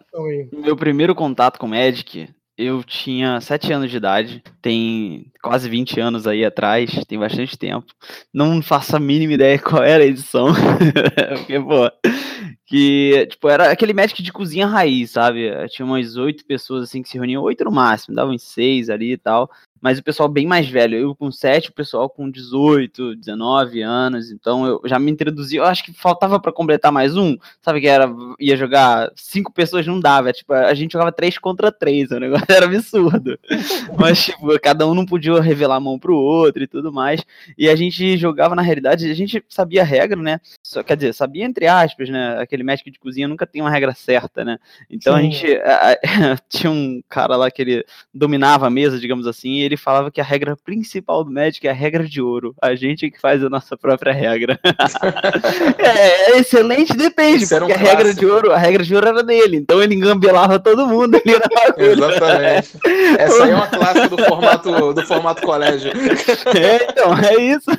meu 0.51 0.75
primeiro 0.75 1.15
contato 1.15 1.57
com 1.57 1.67
Magic, 1.67 2.29
eu 2.57 2.83
tinha 2.83 3.39
7 3.39 3.71
anos 3.71 3.89
de 3.89 3.97
idade, 3.97 4.43
tem 4.61 5.31
quase 5.41 5.69
20 5.69 5.99
anos 5.99 6.27
aí 6.27 6.43
atrás, 6.43 6.91
tem 7.07 7.17
bastante 7.17 7.57
tempo. 7.57 7.87
Não 8.33 8.61
faço 8.61 8.95
a 8.95 8.99
mínima 8.99 9.33
ideia 9.33 9.57
qual 9.63 9.81
era 9.81 10.03
a 10.03 10.07
edição. 10.07 10.47
Porque, 11.37 11.59
pô, 11.59 11.89
que, 12.65 13.27
tipo, 13.27 13.47
era 13.47 13.71
aquele 13.71 13.93
Magic 13.93 14.21
de 14.21 14.33
cozinha 14.33 14.67
raiz, 14.67 15.11
sabe? 15.11 15.49
Tinha 15.69 15.85
umas 15.85 16.17
oito 16.17 16.45
pessoas, 16.45 16.83
assim, 16.83 17.01
que 17.01 17.07
se 17.07 17.17
reuniam, 17.17 17.43
oito 17.43 17.63
no 17.63 17.71
máximo, 17.71 18.15
davam 18.15 18.37
seis 18.37 18.89
ali 18.89 19.13
e 19.13 19.17
tal 19.17 19.49
mas 19.81 19.99
o 19.99 20.03
pessoal 20.03 20.27
bem 20.27 20.45
mais 20.45 20.67
velho. 20.67 20.97
Eu 20.97 21.15
com 21.15 21.31
7, 21.31 21.69
o 21.69 21.73
pessoal 21.73 22.09
com 22.09 22.29
18, 22.29 23.15
19 23.15 23.81
anos. 23.81 24.31
Então 24.31 24.65
eu 24.65 24.81
já 24.85 24.99
me 24.99 25.11
introduzi. 25.11 25.55
Eu 25.55 25.65
acho 25.65 25.83
que 25.83 25.93
faltava 25.93 26.39
para 26.39 26.51
completar 26.51 26.91
mais 26.91 27.15
um. 27.15 27.37
Sabe 27.61 27.81
que 27.81 27.87
era 27.87 28.09
ia 28.39 28.57
jogar 28.57 29.11
cinco 29.15 29.51
pessoas 29.53 29.85
não 29.85 29.99
dava, 29.99 30.31
tipo, 30.33 30.53
a 30.53 30.73
gente 30.73 30.93
jogava 30.93 31.11
três 31.11 31.37
contra 31.37 31.71
três, 31.71 32.11
o 32.11 32.19
negócio 32.19 32.45
era 32.49 32.65
absurdo. 32.65 33.39
Mas 33.97 34.25
tipo, 34.25 34.59
cada 34.59 34.87
um 34.87 34.93
não 34.93 35.05
podia 35.05 35.39
revelar 35.41 35.75
a 35.75 35.79
mão 35.79 35.97
pro 35.97 36.15
outro 36.15 36.63
e 36.63 36.67
tudo 36.67 36.91
mais. 36.91 37.23
E 37.57 37.69
a 37.69 37.75
gente 37.75 38.17
jogava 38.17 38.55
na 38.55 38.61
realidade, 38.61 39.09
a 39.09 39.13
gente 39.13 39.43
sabia 39.47 39.81
a 39.81 39.85
regra, 39.85 40.21
né? 40.21 40.39
Só 40.63 40.83
quer 40.83 40.95
dizer, 40.95 41.13
sabia 41.13 41.45
entre 41.45 41.67
aspas, 41.67 42.09
né? 42.09 42.37
Aquele 42.39 42.63
médico 42.63 42.91
de 42.91 42.99
cozinha 42.99 43.27
nunca 43.27 43.47
tem 43.47 43.61
uma 43.61 43.71
regra 43.71 43.93
certa, 43.93 44.43
né? 44.43 44.57
Então 44.89 45.13
Sim. 45.15 45.19
a 45.19 45.23
gente 45.23 45.55
a, 45.57 45.91
a, 45.91 46.37
tinha 46.49 46.71
um 46.71 47.01
cara 47.07 47.35
lá 47.35 47.49
que 47.49 47.61
ele 47.61 47.85
dominava 48.13 48.67
a 48.67 48.69
mesa, 48.69 48.99
digamos 48.99 49.27
assim, 49.27 49.59
ele 49.69 49.77
falava 49.77 50.11
que 50.11 50.19
a 50.19 50.23
regra 50.23 50.57
principal 50.57 51.23
do 51.23 51.31
Magic 51.31 51.65
é 51.67 51.71
a 51.71 51.73
regra 51.73 52.03
de 52.03 52.21
ouro. 52.21 52.55
A 52.61 52.75
gente 52.75 53.09
que 53.09 53.19
faz 53.19 53.43
a 53.43 53.49
nossa 53.49 53.77
própria 53.77 54.11
regra. 54.11 54.59
é, 55.77 56.33
é, 56.33 56.39
excelente, 56.39 56.93
depende, 56.95 57.43
Isso 57.43 57.57
porque 57.57 57.71
um 57.71 57.75
a 57.75 57.79
regra 57.79 58.13
de 58.13 58.25
ouro, 58.25 58.51
a 58.51 58.57
regra 58.57 58.83
de 58.83 58.95
ouro 58.95 59.07
era 59.07 59.23
dele, 59.23 59.57
então 59.57 59.81
ele 59.81 59.95
engambelava 59.95 60.59
todo 60.59 60.87
mundo 60.87 61.15
ali 61.15 61.33
na 61.33 61.39
Exatamente. 61.85 62.77
Essa 63.17 63.43
aí 63.43 63.51
é 63.51 63.55
uma 63.55 63.67
clássica 63.67 64.09
do 64.09 64.17
formato, 64.17 64.93
do 64.93 65.05
formato 65.05 65.41
colégio. 65.41 65.91
É, 66.59 66.89
então, 66.89 67.13
é 67.17 67.41
isso. 67.41 67.71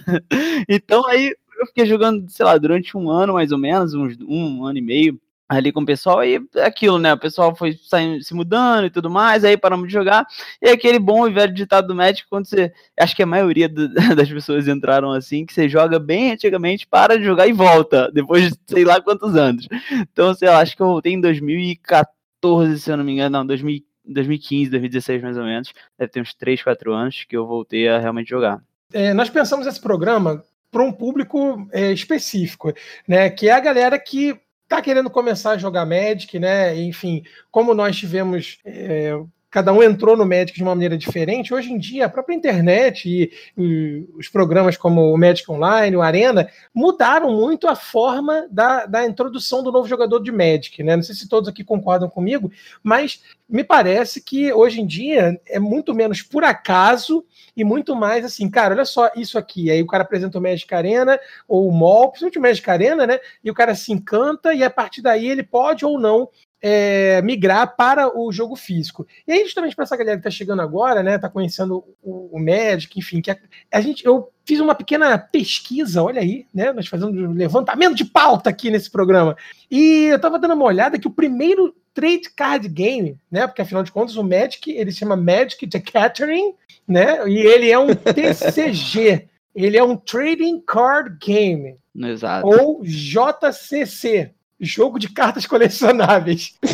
Então 0.68 1.06
aí 1.06 1.34
eu 1.58 1.66
fiquei 1.66 1.86
jogando, 1.86 2.28
sei 2.30 2.44
lá, 2.44 2.56
durante 2.56 2.96
um 2.96 3.10
ano 3.10 3.34
mais 3.34 3.52
ou 3.52 3.58
menos, 3.58 3.94
uns 3.94 4.16
um 4.26 4.64
ano 4.64 4.78
e 4.78 4.82
meio 4.82 5.20
ali 5.50 5.72
com 5.72 5.80
o 5.80 5.86
pessoal, 5.86 6.24
e 6.24 6.40
aquilo, 6.62 6.96
né? 6.96 7.12
O 7.12 7.18
pessoal 7.18 7.56
foi 7.56 7.76
saindo, 7.82 8.22
se 8.22 8.32
mudando 8.32 8.86
e 8.86 8.90
tudo 8.90 9.10
mais, 9.10 9.44
aí 9.44 9.56
paramos 9.56 9.88
de 9.88 9.92
jogar. 9.92 10.24
E 10.62 10.68
aquele 10.68 11.00
bom 11.00 11.26
e 11.26 11.32
velho 11.32 11.52
ditado 11.52 11.88
do 11.88 11.94
Magic, 11.94 12.28
quando 12.30 12.46
você. 12.46 12.72
Acho 12.96 13.16
que 13.16 13.22
a 13.24 13.26
maioria 13.26 13.68
do, 13.68 13.92
das 14.14 14.30
pessoas 14.30 14.68
entraram 14.68 15.10
assim, 15.10 15.44
que 15.44 15.52
você 15.52 15.68
joga 15.68 15.98
bem 15.98 16.30
antigamente, 16.30 16.86
para 16.86 17.18
de 17.18 17.24
jogar 17.24 17.48
e 17.48 17.52
volta, 17.52 18.08
depois 18.12 18.50
de 18.50 18.58
sei 18.64 18.84
lá 18.84 19.00
quantos 19.00 19.34
anos. 19.34 19.66
Então, 19.90 20.32
sei 20.34 20.48
lá, 20.48 20.60
acho 20.60 20.76
que 20.76 20.82
eu 20.82 20.86
voltei 20.86 21.14
em 21.14 21.20
2014, 21.20 22.78
se 22.78 22.88
eu 22.88 22.96
não 22.96 23.04
me 23.04 23.12
engano, 23.12 23.38
não, 23.38 23.44
2015, 23.44 24.70
2016 24.70 25.20
mais 25.20 25.36
ou 25.36 25.42
menos. 25.42 25.72
Deve 25.98 26.12
ter 26.12 26.20
uns 26.20 26.32
3, 26.32 26.62
4 26.62 26.92
anos 26.92 27.24
que 27.28 27.36
eu 27.36 27.44
voltei 27.44 27.88
a 27.88 27.98
realmente 27.98 28.30
jogar. 28.30 28.62
É, 28.92 29.12
nós 29.12 29.28
pensamos 29.28 29.66
esse 29.66 29.80
programa 29.80 30.44
para 30.70 30.84
um 30.84 30.92
público 30.92 31.68
é, 31.72 31.90
específico, 31.90 32.72
né? 33.08 33.28
Que 33.30 33.48
é 33.48 33.52
a 33.52 33.58
galera 33.58 33.98
que 33.98 34.38
tá 34.70 34.80
querendo 34.80 35.10
começar 35.10 35.50
a 35.50 35.58
jogar 35.58 35.84
Magic, 35.84 36.38
né? 36.38 36.76
Enfim, 36.80 37.24
como 37.50 37.74
nós 37.74 37.96
tivemos 37.96 38.60
é, 38.64 39.12
cada 39.50 39.72
um 39.72 39.82
entrou 39.82 40.16
no 40.16 40.24
Magic 40.24 40.52
de 40.52 40.62
uma 40.62 40.74
maneira 40.74 40.96
diferente. 40.96 41.52
Hoje 41.52 41.72
em 41.72 41.78
dia, 41.78 42.06
a 42.06 42.08
própria 42.08 42.34
internet 42.34 43.08
e, 43.08 43.32
e 43.58 44.06
os 44.14 44.28
programas 44.28 44.76
como 44.76 45.12
o 45.12 45.18
Magic 45.18 45.50
Online, 45.50 45.96
o 45.96 46.02
Arena, 46.02 46.48
mudaram 46.72 47.32
muito 47.32 47.66
a 47.66 47.74
forma 47.74 48.46
da, 48.50 48.86
da 48.86 49.04
introdução 49.04 49.62
do 49.62 49.72
novo 49.72 49.88
jogador 49.88 50.20
de 50.20 50.30
Magic. 50.30 50.82
Né? 50.82 50.94
Não 50.94 51.02
sei 51.02 51.14
se 51.14 51.28
todos 51.28 51.48
aqui 51.48 51.64
concordam 51.64 52.08
comigo, 52.08 52.50
mas 52.82 53.22
me 53.48 53.64
parece 53.64 54.22
que 54.22 54.52
hoje 54.52 54.80
em 54.80 54.86
dia 54.86 55.40
é 55.48 55.58
muito 55.58 55.92
menos 55.92 56.22
por 56.22 56.44
acaso 56.44 57.24
e 57.56 57.64
muito 57.64 57.96
mais 57.96 58.24
assim, 58.24 58.48
cara, 58.48 58.74
olha 58.74 58.84
só 58.84 59.10
isso 59.16 59.36
aqui. 59.36 59.68
Aí 59.70 59.82
o 59.82 59.86
cara 59.86 60.04
apresenta 60.04 60.38
o 60.38 60.42
Magic 60.42 60.72
Arena 60.72 61.18
ou 61.48 61.68
o 61.68 61.72
MOL, 61.72 62.10
principalmente 62.10 62.38
o 62.38 62.42
Magic 62.42 62.70
Arena, 62.70 63.06
né? 63.06 63.18
E 63.42 63.50
o 63.50 63.54
cara 63.54 63.74
se 63.74 63.92
encanta 63.92 64.54
e 64.54 64.62
a 64.62 64.70
partir 64.70 65.02
daí 65.02 65.28
ele 65.28 65.42
pode 65.42 65.84
ou 65.84 65.98
não 65.98 66.28
é, 66.62 67.22
migrar 67.22 67.74
para 67.74 68.16
o 68.18 68.30
jogo 68.30 68.54
físico. 68.54 69.06
E 69.26 69.32
aí, 69.32 69.44
justamente 69.44 69.74
para 69.74 69.84
essa 69.84 69.96
galera 69.96 70.16
que 70.16 70.20
está 70.20 70.30
chegando 70.30 70.60
agora, 70.60 71.02
né, 71.02 71.18
tá 71.18 71.28
conhecendo 71.28 71.84
o, 72.02 72.36
o 72.36 72.38
Magic, 72.38 72.98
enfim, 72.98 73.20
que 73.20 73.30
a, 73.30 73.38
a, 73.72 73.80
gente, 73.80 74.04
eu 74.04 74.30
fiz 74.44 74.60
uma 74.60 74.74
pequena 74.74 75.16
pesquisa, 75.18 76.02
olha 76.02 76.20
aí, 76.20 76.46
né, 76.52 76.72
nós 76.72 76.86
fazendo 76.86 77.12
um 77.12 77.32
levantamento 77.32 77.94
de 77.94 78.04
pauta 78.04 78.50
aqui 78.50 78.70
nesse 78.70 78.90
programa, 78.90 79.36
e 79.70 80.06
eu 80.06 80.16
estava 80.16 80.38
dando 80.38 80.54
uma 80.54 80.66
olhada 80.66 80.98
que 80.98 81.08
o 81.08 81.12
primeiro 81.12 81.74
trade 81.94 82.30
card 82.36 82.68
game, 82.68 83.16
né, 83.30 83.46
porque 83.46 83.62
afinal 83.62 83.82
de 83.82 83.92
contas 83.92 84.16
o 84.16 84.24
Magic, 84.24 84.70
ele 84.70 84.92
se 84.92 84.98
chama 84.98 85.16
Magic 85.16 85.66
the 85.66 85.78
Gathering, 85.78 86.54
né, 86.86 87.26
e 87.28 87.38
ele 87.38 87.70
é 87.70 87.78
um 87.78 87.88
TCG, 87.94 89.28
ele 89.54 89.76
é 89.76 89.82
um 89.82 89.96
Trading 89.96 90.60
Card 90.60 91.16
Game, 91.20 91.76
Exato. 91.96 92.46
ou 92.46 92.82
JCC, 92.84 94.32
jogo 94.60 94.98
de 94.98 95.08
cartas 95.08 95.46
colecionáveis. 95.46 96.54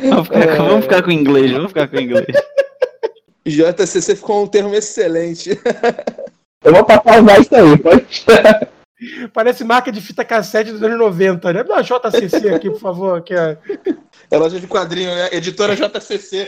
vamos, 0.00 0.28
ficar, 0.28 0.40
é... 0.40 0.56
vamos, 0.56 0.84
ficar, 0.84 1.02
com 1.02 1.10
inglês, 1.10 1.50
vamos 1.50 1.68
ficar 1.68 1.88
com 1.88 1.98
inglês. 1.98 2.26
JCC 3.44 4.16
ficou 4.16 4.44
um 4.44 4.46
termo 4.46 4.74
excelente. 4.74 5.58
Eu 6.64 6.72
vou 6.72 6.84
passar 6.84 7.22
mais 7.22 7.42
isso 7.42 7.54
aí, 7.54 7.78
pode. 7.78 8.06
Parece 9.32 9.62
marca 9.62 9.92
de 9.92 10.00
fita 10.00 10.24
cassete 10.24 10.72
dos 10.72 10.82
anos 10.82 10.98
90, 10.98 11.52
né? 11.52 11.62
Dá 11.62 11.82
JCC 11.82 12.48
aqui, 12.54 12.70
por 12.70 12.80
favor. 12.80 13.18
Aqui, 13.18 13.34
é... 13.34 13.58
é 14.30 14.38
loja 14.38 14.58
de 14.58 14.66
quadrinho, 14.66 15.14
né? 15.14 15.28
Editora 15.32 15.76
JCC. 15.76 16.46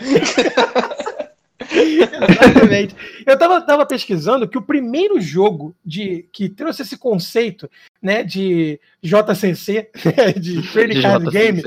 Exatamente. 1.70 2.96
Eu 3.26 3.38
tava, 3.38 3.60
tava 3.60 3.86
pesquisando 3.86 4.48
que 4.48 4.56
o 4.56 4.62
primeiro 4.62 5.20
jogo 5.20 5.74
de 5.84 6.26
que 6.32 6.48
trouxe 6.48 6.82
esse 6.82 6.96
conceito 6.96 7.70
né, 8.00 8.22
de 8.22 8.80
JCC, 9.02 9.90
né, 10.04 10.32
de 10.32 10.62
Trading 10.72 11.02
Card. 11.02 11.30
Game, 11.30 11.62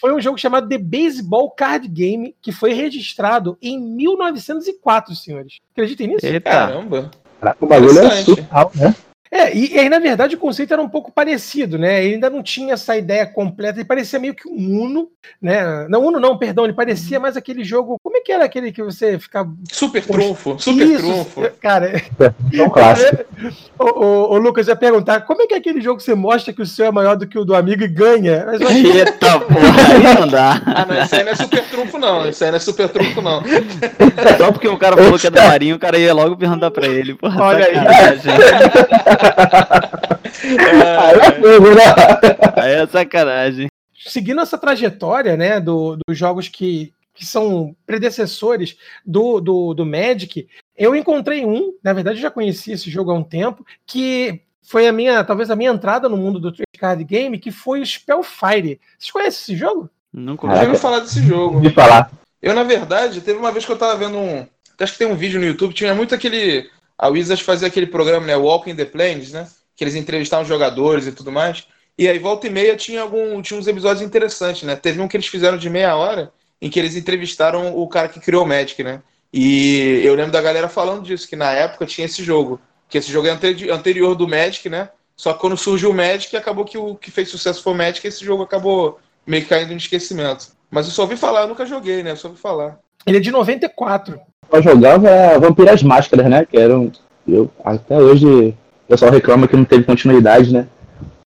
foi 0.00 0.14
um 0.14 0.20
jogo 0.20 0.38
chamado 0.38 0.68
The 0.68 0.78
Baseball 0.78 1.50
Card 1.50 1.88
Game, 1.88 2.34
que 2.42 2.52
foi 2.52 2.72
registrado 2.72 3.56
em 3.62 3.80
1904, 3.80 5.14
senhores. 5.14 5.58
Acreditem 5.72 6.08
nisso? 6.08 6.26
Eita. 6.26 6.50
Caramba! 6.50 7.10
O 7.60 7.66
bagulho 7.66 8.00
é 8.00 8.10
surreal, 8.22 8.72
né? 8.74 8.94
É, 9.36 9.54
e, 9.54 9.74
e, 9.74 9.78
aí, 9.78 9.88
na 9.90 9.98
verdade, 9.98 10.34
o 10.34 10.38
conceito 10.38 10.72
era 10.72 10.80
um 10.80 10.88
pouco 10.88 11.12
parecido, 11.12 11.76
né? 11.76 12.02
Ele 12.02 12.14
ainda 12.14 12.30
não 12.30 12.42
tinha 12.42 12.72
essa 12.72 12.96
ideia 12.96 13.26
completa, 13.26 13.78
ele 13.78 13.84
parecia 13.84 14.18
meio 14.18 14.34
que 14.34 14.48
um 14.48 14.80
Uno, 14.80 15.10
né? 15.42 15.86
Não, 15.90 16.02
Uno 16.06 16.18
não, 16.18 16.38
perdão, 16.38 16.64
ele 16.64 16.72
parecia 16.72 17.20
mais 17.20 17.36
aquele 17.36 17.62
jogo. 17.62 17.98
Como 18.02 18.16
é 18.16 18.20
que 18.20 18.32
era 18.32 18.46
aquele 18.46 18.72
que 18.72 18.82
você 18.82 19.18
ficava. 19.18 19.52
Super 19.70 20.02
trunfo, 20.02 20.58
super 20.58 20.86
Isso, 20.86 21.02
trunfo. 21.02 21.50
Cara, 21.60 22.02
é 22.54 22.62
um 22.62 22.70
clássico. 22.70 23.24
o, 23.78 23.84
o, 23.84 24.32
o, 24.32 24.38
Lucas 24.38 24.68
ia 24.68 24.76
perguntar: 24.76 25.20
como 25.20 25.42
é 25.42 25.46
que 25.46 25.52
é 25.52 25.58
aquele 25.58 25.82
jogo 25.82 25.98
que 25.98 26.04
você 26.04 26.14
mostra 26.14 26.54
que 26.54 26.62
o 26.62 26.66
seu 26.66 26.86
é 26.86 26.90
maior 26.90 27.14
do 27.14 27.26
que 27.26 27.38
o 27.38 27.44
do 27.44 27.54
amigo 27.54 27.82
e 27.82 27.88
ganha? 27.88 28.46
Mas, 28.46 28.60
Eita, 28.62 29.38
porra, 29.40 29.92
aí 29.92 30.14
não 30.18 30.28
dá. 30.28 30.62
Ah, 30.64 30.86
não, 30.86 31.02
isso 31.02 31.14
aí 31.14 31.24
não 31.24 31.32
é 31.32 31.36
super 31.36 31.64
trunfo, 31.64 31.98
não. 31.98 32.28
Isso 32.28 32.42
aí 32.42 32.50
não 32.50 32.56
é 32.56 32.60
super 32.60 32.88
trunfo, 32.88 33.20
não. 33.20 33.42
Só 34.38 34.50
porque 34.50 34.68
o 34.68 34.78
cara 34.78 34.96
falou 34.96 35.18
que 35.18 35.26
é 35.26 35.30
do 35.30 35.42
Marinho, 35.42 35.76
o 35.76 35.78
cara 35.78 35.98
ia 35.98 36.14
logo 36.14 36.36
perguntar 36.36 36.70
pra 36.70 36.86
ele. 36.86 37.14
Porra, 37.14 37.42
Olha 37.42 37.66
aí. 37.66 37.76
É. 40.44 42.60
Aí 42.60 42.72
é 42.72 42.86
sacanagem. 42.86 43.68
Seguindo 43.98 44.40
essa 44.40 44.58
trajetória, 44.58 45.36
né, 45.36 45.60
do, 45.60 45.98
dos 46.06 46.16
jogos 46.16 46.48
que, 46.48 46.92
que 47.14 47.24
são 47.24 47.74
predecessores 47.86 48.76
do, 49.04 49.40
do, 49.40 49.74
do 49.74 49.86
Magic, 49.86 50.46
eu 50.76 50.94
encontrei 50.94 51.44
um, 51.44 51.72
na 51.82 51.92
verdade 51.92 52.18
eu 52.18 52.22
já 52.22 52.30
conheci 52.30 52.72
esse 52.72 52.90
jogo 52.90 53.10
há 53.10 53.14
um 53.14 53.22
tempo, 53.22 53.64
que 53.86 54.40
foi 54.62 54.86
a 54.86 54.92
minha, 54.92 55.24
talvez 55.24 55.50
a 55.50 55.56
minha 55.56 55.70
entrada 55.70 56.08
no 56.08 56.16
mundo 56.16 56.38
do 56.38 56.52
trade 56.52 56.78
card 56.78 57.04
game, 57.04 57.38
que 57.38 57.50
foi 57.50 57.80
o 57.80 57.86
Spellfire. 57.86 58.80
Vocês 58.98 59.10
conhecem 59.10 59.40
esse 59.40 59.56
jogo? 59.56 59.88
Nunca 60.12 60.46
ouvi 60.46 60.76
falar 60.76 61.00
desse 61.00 61.22
jogo. 61.22 61.60
De 61.60 61.70
falar. 61.70 62.10
Eu, 62.42 62.54
na 62.54 62.62
verdade, 62.62 63.20
teve 63.20 63.38
uma 63.38 63.52
vez 63.52 63.64
que 63.64 63.72
eu 63.72 63.78
tava 63.78 63.96
vendo 63.96 64.18
um. 64.18 64.46
Acho 64.78 64.92
que 64.92 64.98
tem 64.98 65.06
um 65.06 65.16
vídeo 65.16 65.40
no 65.40 65.46
YouTube, 65.46 65.74
tinha 65.74 65.94
muito 65.94 66.14
aquele. 66.14 66.68
A 66.98 67.08
Wizards 67.08 67.44
fazia 67.44 67.68
aquele 67.68 67.86
programa, 67.86 68.26
né? 68.26 68.36
Walking 68.36 68.74
the 68.74 68.84
Plains, 68.84 69.32
né? 69.32 69.46
que 69.76 69.84
eles 69.84 69.94
entrevistavam 69.94 70.44
jogadores 70.44 71.06
e 71.06 71.12
tudo 71.12 71.30
mais. 71.30 71.68
E 71.98 72.08
aí, 72.08 72.18
volta 72.18 72.46
e 72.46 72.50
meia, 72.50 72.76
tinha, 72.76 73.02
algum, 73.02 73.40
tinha 73.42 73.60
uns 73.60 73.66
episódios 73.66 74.02
interessantes, 74.02 74.62
né? 74.62 74.74
Teve 74.74 75.00
um 75.00 75.06
que 75.06 75.16
eles 75.16 75.26
fizeram 75.26 75.56
de 75.56 75.70
meia 75.70 75.94
hora, 75.94 76.32
em 76.60 76.70
que 76.70 76.78
eles 76.78 76.96
entrevistaram 76.96 77.76
o 77.76 77.86
cara 77.86 78.08
que 78.08 78.18
criou 78.18 78.44
o 78.44 78.48
Magic, 78.48 78.82
né? 78.82 79.02
E 79.32 80.00
eu 80.02 80.14
lembro 80.14 80.32
da 80.32 80.40
galera 80.40 80.68
falando 80.68 81.02
disso, 81.02 81.28
que 81.28 81.36
na 81.36 81.52
época 81.52 81.86
tinha 81.86 82.06
esse 82.06 82.24
jogo. 82.24 82.60
Que 82.88 82.98
esse 82.98 83.10
jogo 83.10 83.28
é 83.28 83.30
anterior 83.70 84.14
do 84.14 84.26
Magic, 84.26 84.68
né? 84.68 84.88
Só 85.14 85.32
que 85.32 85.40
quando 85.40 85.56
surgiu 85.56 85.90
o 85.90 85.94
Magic, 85.94 86.34
acabou 86.36 86.64
que 86.64 86.78
o 86.78 86.94
que 86.94 87.10
fez 87.10 87.28
sucesso 87.28 87.62
foi 87.62 87.72
o 87.72 87.76
Magic, 87.76 88.06
e 88.06 88.08
esse 88.08 88.24
jogo 88.24 88.42
acabou 88.42 88.98
meio 89.26 89.42
que 89.42 89.48
caindo 89.48 89.72
em 89.72 89.76
esquecimento. 89.76 90.48
Mas 90.70 90.86
eu 90.86 90.92
só 90.92 91.02
ouvi 91.02 91.16
falar, 91.16 91.42
eu 91.42 91.48
nunca 91.48 91.66
joguei, 91.66 92.02
né? 92.02 92.12
Eu 92.12 92.16
só 92.16 92.28
ouvi 92.28 92.40
falar. 92.40 92.78
Ele 93.06 93.18
é 93.18 93.20
de 93.20 93.30
94. 93.30 94.20
Eu 94.52 94.62
jogava 94.62 95.38
Vampiras 95.38 95.82
Máscaras, 95.82 96.28
né? 96.28 96.44
Que 96.44 96.56
eram. 96.56 96.90
Eu, 97.26 97.50
até 97.64 97.96
hoje 97.96 98.26
o 98.26 98.88
pessoal 98.88 99.10
reclama 99.10 99.48
que 99.48 99.56
não 99.56 99.64
teve 99.64 99.84
continuidade, 99.84 100.52
né? 100.52 100.68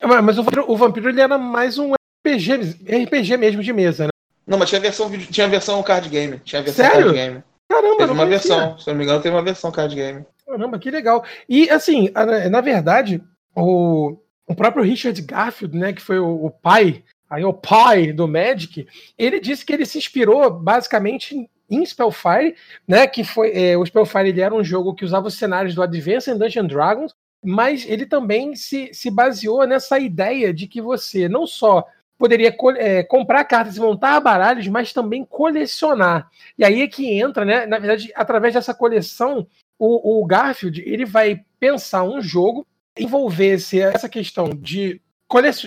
É, 0.01 0.07
mas 0.07 0.39
o 0.39 0.43
vampiro, 0.43 0.65
o 0.71 0.77
vampiro 0.77 1.09
ele 1.09 1.21
era 1.21 1.39
mais 1.39 1.79
um 1.79 1.93
RPG, 1.93 2.77
RPG 3.05 3.37
mesmo 3.37 3.63
de 3.63 3.73
mesa, 3.73 4.05
né? 4.05 4.11
Não, 4.47 4.59
mas 4.59 4.69
tinha 4.69 4.81
versão, 4.81 5.11
tinha 5.11 5.49
versão 5.49 5.83
card 5.83 6.09
game. 6.09 6.41
Tinha 6.45 6.63
versão 6.63 6.85
Sério? 6.85 7.07
card 7.07 7.19
game. 7.19 7.43
Caramba, 7.69 7.97
teve 7.97 8.13
uma 8.13 8.27
versão, 8.27 8.79
se 8.79 8.87
não 8.87 8.95
me 8.95 9.05
engano, 9.05 9.21
teve 9.21 9.35
uma 9.35 9.43
versão 9.43 9.73
card 9.73 9.95
game. 9.95 10.25
Caramba, 10.47 10.79
que 10.79 10.91
legal. 10.91 11.25
E 11.49 11.69
assim, 11.69 12.11
na 12.51 12.61
verdade, 12.61 13.21
o, 13.55 14.17
o 14.47 14.55
próprio 14.55 14.85
Richard 14.85 15.21
Garfield, 15.23 15.77
né, 15.77 15.93
que 15.93 16.01
foi 16.01 16.19
o, 16.21 16.47
o 16.47 16.51
pai, 16.51 17.03
aí 17.29 17.45
o 17.45 17.53
pai 17.53 18.13
do 18.13 18.29
Magic, 18.29 18.87
ele 19.19 19.41
disse 19.41 19.65
que 19.65 19.73
ele 19.73 19.85
se 19.85 19.99
inspirou 19.99 20.49
basicamente 20.51 21.49
em 21.71 21.85
Spellfire, 21.85 22.55
né, 22.87 23.07
que 23.07 23.25
foi 23.25 23.53
é, 23.53 23.77
o 23.77 23.85
Spellfire 23.85 24.29
ele 24.29 24.41
era 24.41 24.55
um 24.55 24.65
jogo 24.65 24.95
que 24.95 25.05
usava 25.05 25.29
os 25.29 25.39
cenários 25.39 25.75
do 25.75 25.83
Advanced 25.83 26.39
Dungeons 26.39 26.69
Dragons, 26.69 27.15
mas 27.45 27.85
ele 27.89 28.07
também 28.07 28.55
se, 28.55 28.91
se 28.93 29.11
baseou 29.11 29.67
nessa 29.67 29.99
ideia 29.99 30.53
de 30.53 30.67
que 30.67 30.81
você 30.81 31.29
não 31.29 31.47
só 31.47 31.85
poderia 32.19 32.55
é, 32.79 33.03
comprar 33.03 33.45
cartas 33.45 33.77
e 33.77 33.81
montar 33.81 34.21
baralhos, 34.21 34.67
mas 34.69 34.93
também 34.93 35.25
colecionar. 35.25 36.29
E 36.59 36.65
aí 36.65 36.83
é 36.83 36.89
que 36.89 37.11
entra, 37.13 37.45
né? 37.45 37.67
Na 37.67 37.79
verdade, 37.79 38.11
através 38.15 38.55
dessa 38.55 38.75
coleção, 38.75 39.47
o, 39.79 40.21
o 40.21 40.27
Garfield 40.27 40.83
ele 40.87 41.05
vai 41.05 41.45
pensar 41.61 42.03
um 42.03 42.21
jogo, 42.21 42.67
envolver 42.99 43.59
essa 43.93 44.09
questão 44.09 44.49
de 44.51 45.01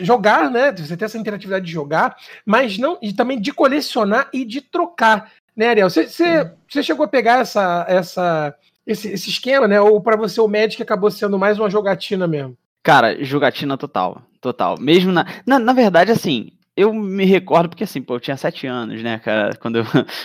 jogar, 0.02 0.50
né? 0.50 0.72
Você 0.72 0.98
ter 0.98 1.06
essa 1.06 1.18
interatividade 1.18 1.66
de 1.66 1.72
jogar, 1.72 2.16
mas 2.46 2.78
não 2.78 2.98
e 3.02 3.14
também 3.14 3.40
de 3.40 3.54
colecionar 3.54 4.30
e 4.34 4.44
de 4.46 4.62
trocar, 4.62 5.32
né, 5.60 5.68
Ariel? 5.68 5.90
Você, 5.90 6.82
chegou 6.82 7.04
a 7.04 7.10
pegar 7.10 7.42
essa, 7.42 7.86
essa 7.90 8.56
esse, 8.88 9.10
esse 9.10 9.30
esquema, 9.30 9.68
né? 9.68 9.80
Ou 9.82 10.02
para 10.02 10.16
você 10.16 10.40
o 10.40 10.48
Magic 10.48 10.82
acabou 10.82 11.12
sendo 11.12 11.38
mais 11.38 11.60
uma 11.60 11.70
jogatina 11.70 12.26
mesmo? 12.26 12.58
Cara, 12.82 13.22
jogatina 13.22 13.78
total. 13.78 14.24
Total. 14.40 14.78
Mesmo 14.80 15.12
na. 15.12 15.26
Na, 15.46 15.60
na 15.60 15.74
verdade, 15.74 16.14
assim, 16.14 16.54
eu 16.78 16.94
me 16.94 17.26
recordo, 17.26 17.68
porque 17.68 17.84
assim, 17.84 18.02
pô, 18.02 18.16
eu 18.16 18.20
tinha 18.22 18.38
sete 18.38 18.66
anos, 18.66 19.04
né, 19.04 19.20
cara, 19.20 19.54
quando 19.60 19.80
eu, 19.80 19.84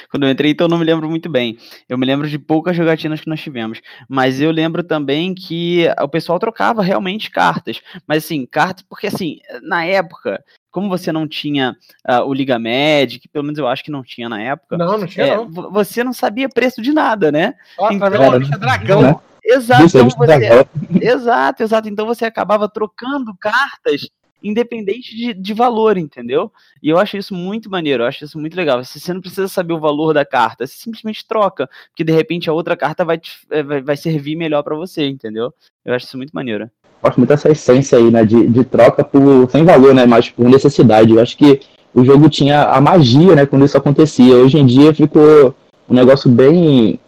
quando 0.08 0.22
eu 0.22 0.30
entrei, 0.30 0.52
então 0.52 0.66
eu 0.66 0.70
não 0.70 0.78
me 0.78 0.84
lembro 0.84 1.10
muito 1.10 1.28
bem. 1.28 1.58
Eu 1.88 1.98
me 1.98 2.06
lembro 2.06 2.28
de 2.28 2.38
poucas 2.38 2.76
jogatinas 2.76 3.20
que 3.20 3.28
nós 3.28 3.40
tivemos. 3.40 3.80
Mas 4.08 4.40
eu 4.40 4.52
lembro 4.52 4.84
também 4.84 5.34
que 5.34 5.88
o 6.00 6.08
pessoal 6.08 6.38
trocava 6.38 6.80
realmente 6.80 7.28
cartas. 7.28 7.82
Mas 8.06 8.24
assim, 8.24 8.46
cartas, 8.46 8.84
porque 8.88 9.08
assim, 9.08 9.40
na 9.62 9.84
época, 9.84 10.40
como 10.74 10.88
você 10.88 11.12
não 11.12 11.28
tinha 11.28 11.76
uh, 12.04 12.24
o 12.24 12.34
Liga 12.34 12.58
Magic, 12.58 13.28
pelo 13.28 13.44
menos 13.44 13.60
eu 13.60 13.68
acho 13.68 13.84
que 13.84 13.92
não 13.92 14.02
tinha 14.02 14.28
na 14.28 14.42
época. 14.42 14.76
Não, 14.76 14.98
não 14.98 15.06
tinha, 15.06 15.24
é, 15.24 15.36
não. 15.36 15.48
Você 15.70 16.02
não 16.02 16.12
sabia 16.12 16.48
preço 16.48 16.82
de 16.82 16.92
nada, 16.92 17.30
né? 17.30 17.54
Ó, 17.78 17.92
então, 17.92 18.10
tá 18.10 18.18
vendo? 18.18 18.58
dragão. 18.58 19.02
Né? 19.02 19.16
Exato, 19.44 19.84
então 19.84 20.08
você, 20.08 20.66
exato, 21.00 21.62
exato. 21.62 21.88
Então 21.88 22.04
você 22.04 22.24
acabava 22.24 22.68
trocando 22.68 23.32
cartas 23.36 24.08
independente 24.42 25.14
de, 25.14 25.32
de 25.32 25.54
valor, 25.54 25.96
entendeu? 25.96 26.52
E 26.82 26.88
eu 26.88 26.98
acho 26.98 27.16
isso 27.16 27.34
muito 27.34 27.70
maneiro, 27.70 28.02
eu 28.02 28.08
acho 28.08 28.24
isso 28.24 28.36
muito 28.36 28.56
legal. 28.56 28.82
Você 28.82 29.14
não 29.14 29.20
precisa 29.20 29.46
saber 29.46 29.74
o 29.74 29.80
valor 29.80 30.12
da 30.12 30.24
carta, 30.24 30.66
você 30.66 30.74
simplesmente 30.76 31.24
troca, 31.24 31.70
porque 31.90 32.02
de 32.02 32.12
repente 32.12 32.50
a 32.50 32.52
outra 32.52 32.76
carta 32.76 33.04
vai, 33.04 33.16
te, 33.16 33.30
é, 33.48 33.62
vai, 33.62 33.80
vai 33.80 33.96
servir 33.96 34.34
melhor 34.34 34.64
para 34.64 34.74
você, 34.74 35.06
entendeu? 35.06 35.54
Eu 35.84 35.94
acho 35.94 36.06
isso 36.06 36.16
muito 36.16 36.32
maneiro 36.32 36.68
gosto 37.04 37.18
muito 37.18 37.28
dessa 37.28 37.50
essência 37.50 37.98
aí, 37.98 38.10
né, 38.10 38.24
de, 38.24 38.46
de 38.46 38.64
troca 38.64 39.04
por, 39.04 39.50
sem 39.50 39.62
valor, 39.62 39.94
né, 39.94 40.06
mas 40.06 40.30
por 40.30 40.48
necessidade. 40.48 41.12
Eu 41.12 41.20
acho 41.20 41.36
que 41.36 41.60
o 41.92 42.04
jogo 42.04 42.30
tinha 42.30 42.64
a 42.64 42.80
magia, 42.80 43.34
né, 43.34 43.44
quando 43.44 43.64
isso 43.64 43.76
acontecia. 43.76 44.34
Hoje 44.36 44.58
em 44.58 44.64
dia 44.64 44.94
ficou 44.94 45.54
um 45.88 45.94
negócio 45.94 46.30
bem. 46.30 46.98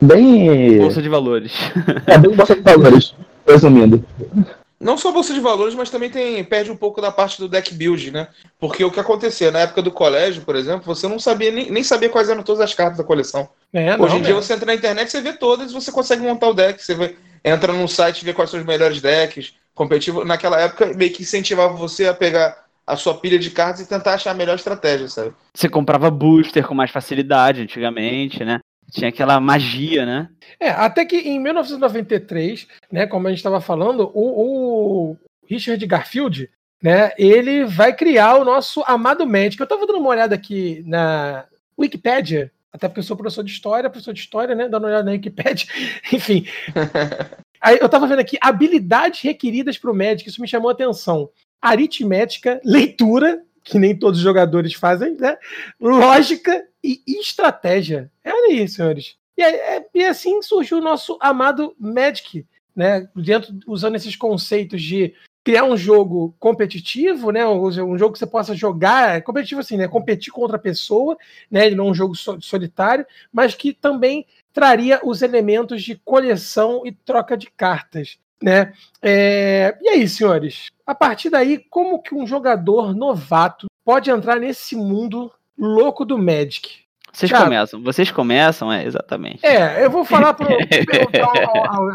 bem. 0.00 0.78
Bolsa 0.78 1.02
de 1.02 1.08
valores. 1.08 1.52
É, 2.06 2.16
bem 2.16 2.34
bolsa 2.34 2.54
de 2.54 2.62
valores, 2.62 3.14
resumindo. 3.46 4.02
Não 4.80 4.96
só 4.96 5.10
bolsa 5.10 5.34
de 5.34 5.40
valores, 5.40 5.74
mas 5.74 5.90
também 5.90 6.08
tem 6.08 6.42
perde 6.44 6.70
um 6.70 6.76
pouco 6.76 7.00
da 7.00 7.10
parte 7.10 7.38
do 7.38 7.48
deck 7.48 7.74
build, 7.74 8.12
né? 8.12 8.28
Porque 8.60 8.84
o 8.84 8.90
que 8.90 9.00
acontecia 9.00 9.50
na 9.50 9.60
época 9.60 9.82
do 9.82 9.90
colégio, 9.90 10.42
por 10.42 10.54
exemplo, 10.54 10.82
você 10.86 11.08
não 11.08 11.18
sabia 11.18 11.50
nem, 11.50 11.68
nem 11.68 11.82
sabia 11.82 12.08
quais 12.08 12.28
eram 12.28 12.44
todas 12.44 12.60
as 12.60 12.72
cartas 12.74 12.96
da 12.96 13.02
coleção. 13.02 13.48
É, 13.72 13.96
Hoje 13.96 14.14
não, 14.14 14.20
em 14.20 14.22
dia 14.22 14.34
você 14.34 14.54
entra 14.54 14.66
na 14.66 14.74
internet, 14.74 15.10
você 15.10 15.20
vê 15.20 15.32
todas 15.32 15.70
e 15.70 15.74
você 15.74 15.90
consegue 15.90 16.22
montar 16.22 16.48
o 16.48 16.54
deck. 16.54 16.82
Você 16.82 16.94
vê, 16.94 17.16
entra 17.44 17.72
num 17.72 17.88
site 17.88 18.22
e 18.22 18.24
vê 18.24 18.32
quais 18.32 18.50
são 18.50 18.60
os 18.60 18.66
melhores 18.66 19.00
decks. 19.00 19.54
Competitivo. 19.74 20.24
Naquela 20.24 20.60
época, 20.60 20.92
meio 20.94 21.12
que 21.12 21.22
incentivava 21.22 21.74
você 21.74 22.08
a 22.08 22.14
pegar 22.14 22.64
a 22.88 22.96
sua 22.96 23.14
pilha 23.14 23.38
de 23.38 23.50
cartas 23.50 23.82
e 23.82 23.88
tentar 23.88 24.14
achar 24.14 24.30
a 24.30 24.34
melhor 24.34 24.56
estratégia, 24.56 25.08
sabe? 25.08 25.34
Você 25.54 25.68
comprava 25.68 26.10
booster 26.10 26.66
com 26.66 26.74
mais 26.74 26.90
facilidade 26.90 27.60
antigamente, 27.60 28.44
né? 28.44 28.60
Tinha 28.90 29.10
aquela 29.10 29.38
magia, 29.38 30.06
né? 30.06 30.28
É, 30.58 30.70
até 30.70 31.04
que 31.04 31.16
em 31.16 31.38
1993, 31.38 32.66
né, 32.90 33.06
como 33.06 33.26
a 33.26 33.30
gente 33.30 33.38
estava 33.38 33.60
falando, 33.60 34.10
o, 34.14 35.10
o, 35.10 35.16
Richard 35.46 35.84
Garfield, 35.86 36.50
né, 36.82 37.12
ele 37.18 37.64
vai 37.64 37.94
criar 37.94 38.36
o 38.36 38.44
nosso 38.44 38.82
amado 38.86 39.26
Magic. 39.26 39.60
Eu 39.60 39.64
estava 39.64 39.86
dando 39.86 39.98
uma 39.98 40.08
olhada 40.08 40.34
aqui 40.34 40.82
na 40.86 41.44
Wikipedia, 41.78 42.50
até 42.72 42.88
porque 42.88 43.00
eu 43.00 43.04
sou 43.04 43.16
professor 43.16 43.42
de 43.42 43.50
história, 43.50 43.88
professor 43.90 44.12
de 44.12 44.20
história, 44.20 44.54
né, 44.54 44.68
dando 44.68 44.84
uma 44.84 44.88
olhada 44.88 45.04
na 45.04 45.12
Wikipedia, 45.12 45.66
enfim. 46.12 46.46
Aí 47.60 47.78
eu 47.78 47.86
estava 47.86 48.06
vendo 48.06 48.20
aqui 48.20 48.38
habilidades 48.40 49.20
requeridas 49.22 49.78
para 49.78 49.90
o 49.90 49.94
Magic, 49.94 50.28
isso 50.28 50.40
me 50.40 50.48
chamou 50.48 50.68
a 50.68 50.72
atenção. 50.72 51.30
Aritmética, 51.60 52.60
leitura, 52.64 53.42
que 53.64 53.78
nem 53.78 53.96
todos 53.96 54.18
os 54.18 54.24
jogadores 54.24 54.74
fazem, 54.74 55.16
né? 55.16 55.36
Lógica 55.80 56.64
e 56.82 57.02
estratégia. 57.06 58.10
É 58.22 58.30
aí, 58.30 58.68
senhores. 58.68 59.16
E, 59.36 59.42
é, 59.42 59.86
e 59.94 60.04
assim 60.04 60.40
surgiu 60.42 60.78
o 60.78 60.82
nosso 60.82 61.18
amado 61.20 61.74
Magic, 61.78 62.46
né? 62.74 63.08
Dentro, 63.14 63.58
usando 63.66 63.96
esses 63.96 64.16
conceitos 64.16 64.80
de 64.82 65.14
criar 65.48 65.64
um 65.64 65.78
jogo 65.78 66.34
competitivo, 66.38 67.30
né? 67.30 67.46
Um, 67.48 67.96
jogo 67.96 68.12
que 68.12 68.18
você 68.18 68.26
possa 68.26 68.54
jogar, 68.54 69.22
competitivo 69.22 69.62
assim, 69.62 69.78
né? 69.78 69.88
Competir 69.88 70.30
com 70.30 70.42
outra 70.42 70.58
pessoa, 70.58 71.16
né? 71.50 71.70
Não 71.70 71.88
um 71.88 71.94
jogo 71.94 72.14
solitário, 72.14 73.06
mas 73.32 73.54
que 73.54 73.72
também 73.72 74.26
traria 74.52 75.00
os 75.02 75.22
elementos 75.22 75.82
de 75.82 75.96
coleção 76.04 76.82
e 76.84 76.92
troca 76.92 77.34
de 77.34 77.50
cartas. 77.50 78.18
Né? 78.42 78.74
É... 79.00 79.74
E 79.80 79.88
aí, 79.88 80.06
senhores? 80.06 80.66
A 80.86 80.94
partir 80.94 81.30
daí, 81.30 81.64
como 81.70 82.02
que 82.02 82.14
um 82.14 82.26
jogador 82.26 82.94
novato 82.94 83.68
pode 83.82 84.10
entrar 84.10 84.38
nesse 84.38 84.76
mundo 84.76 85.32
louco 85.58 86.04
do 86.04 86.18
Magic? 86.18 86.80
Vocês 87.10 87.30
Thiago, 87.30 87.44
começam, 87.46 87.82
vocês 87.82 88.10
começam, 88.10 88.70
é, 88.70 88.84
exatamente. 88.84 89.44
É, 89.44 89.82
eu 89.82 89.90
vou 89.90 90.04
falar 90.04 90.34
para 90.34 90.46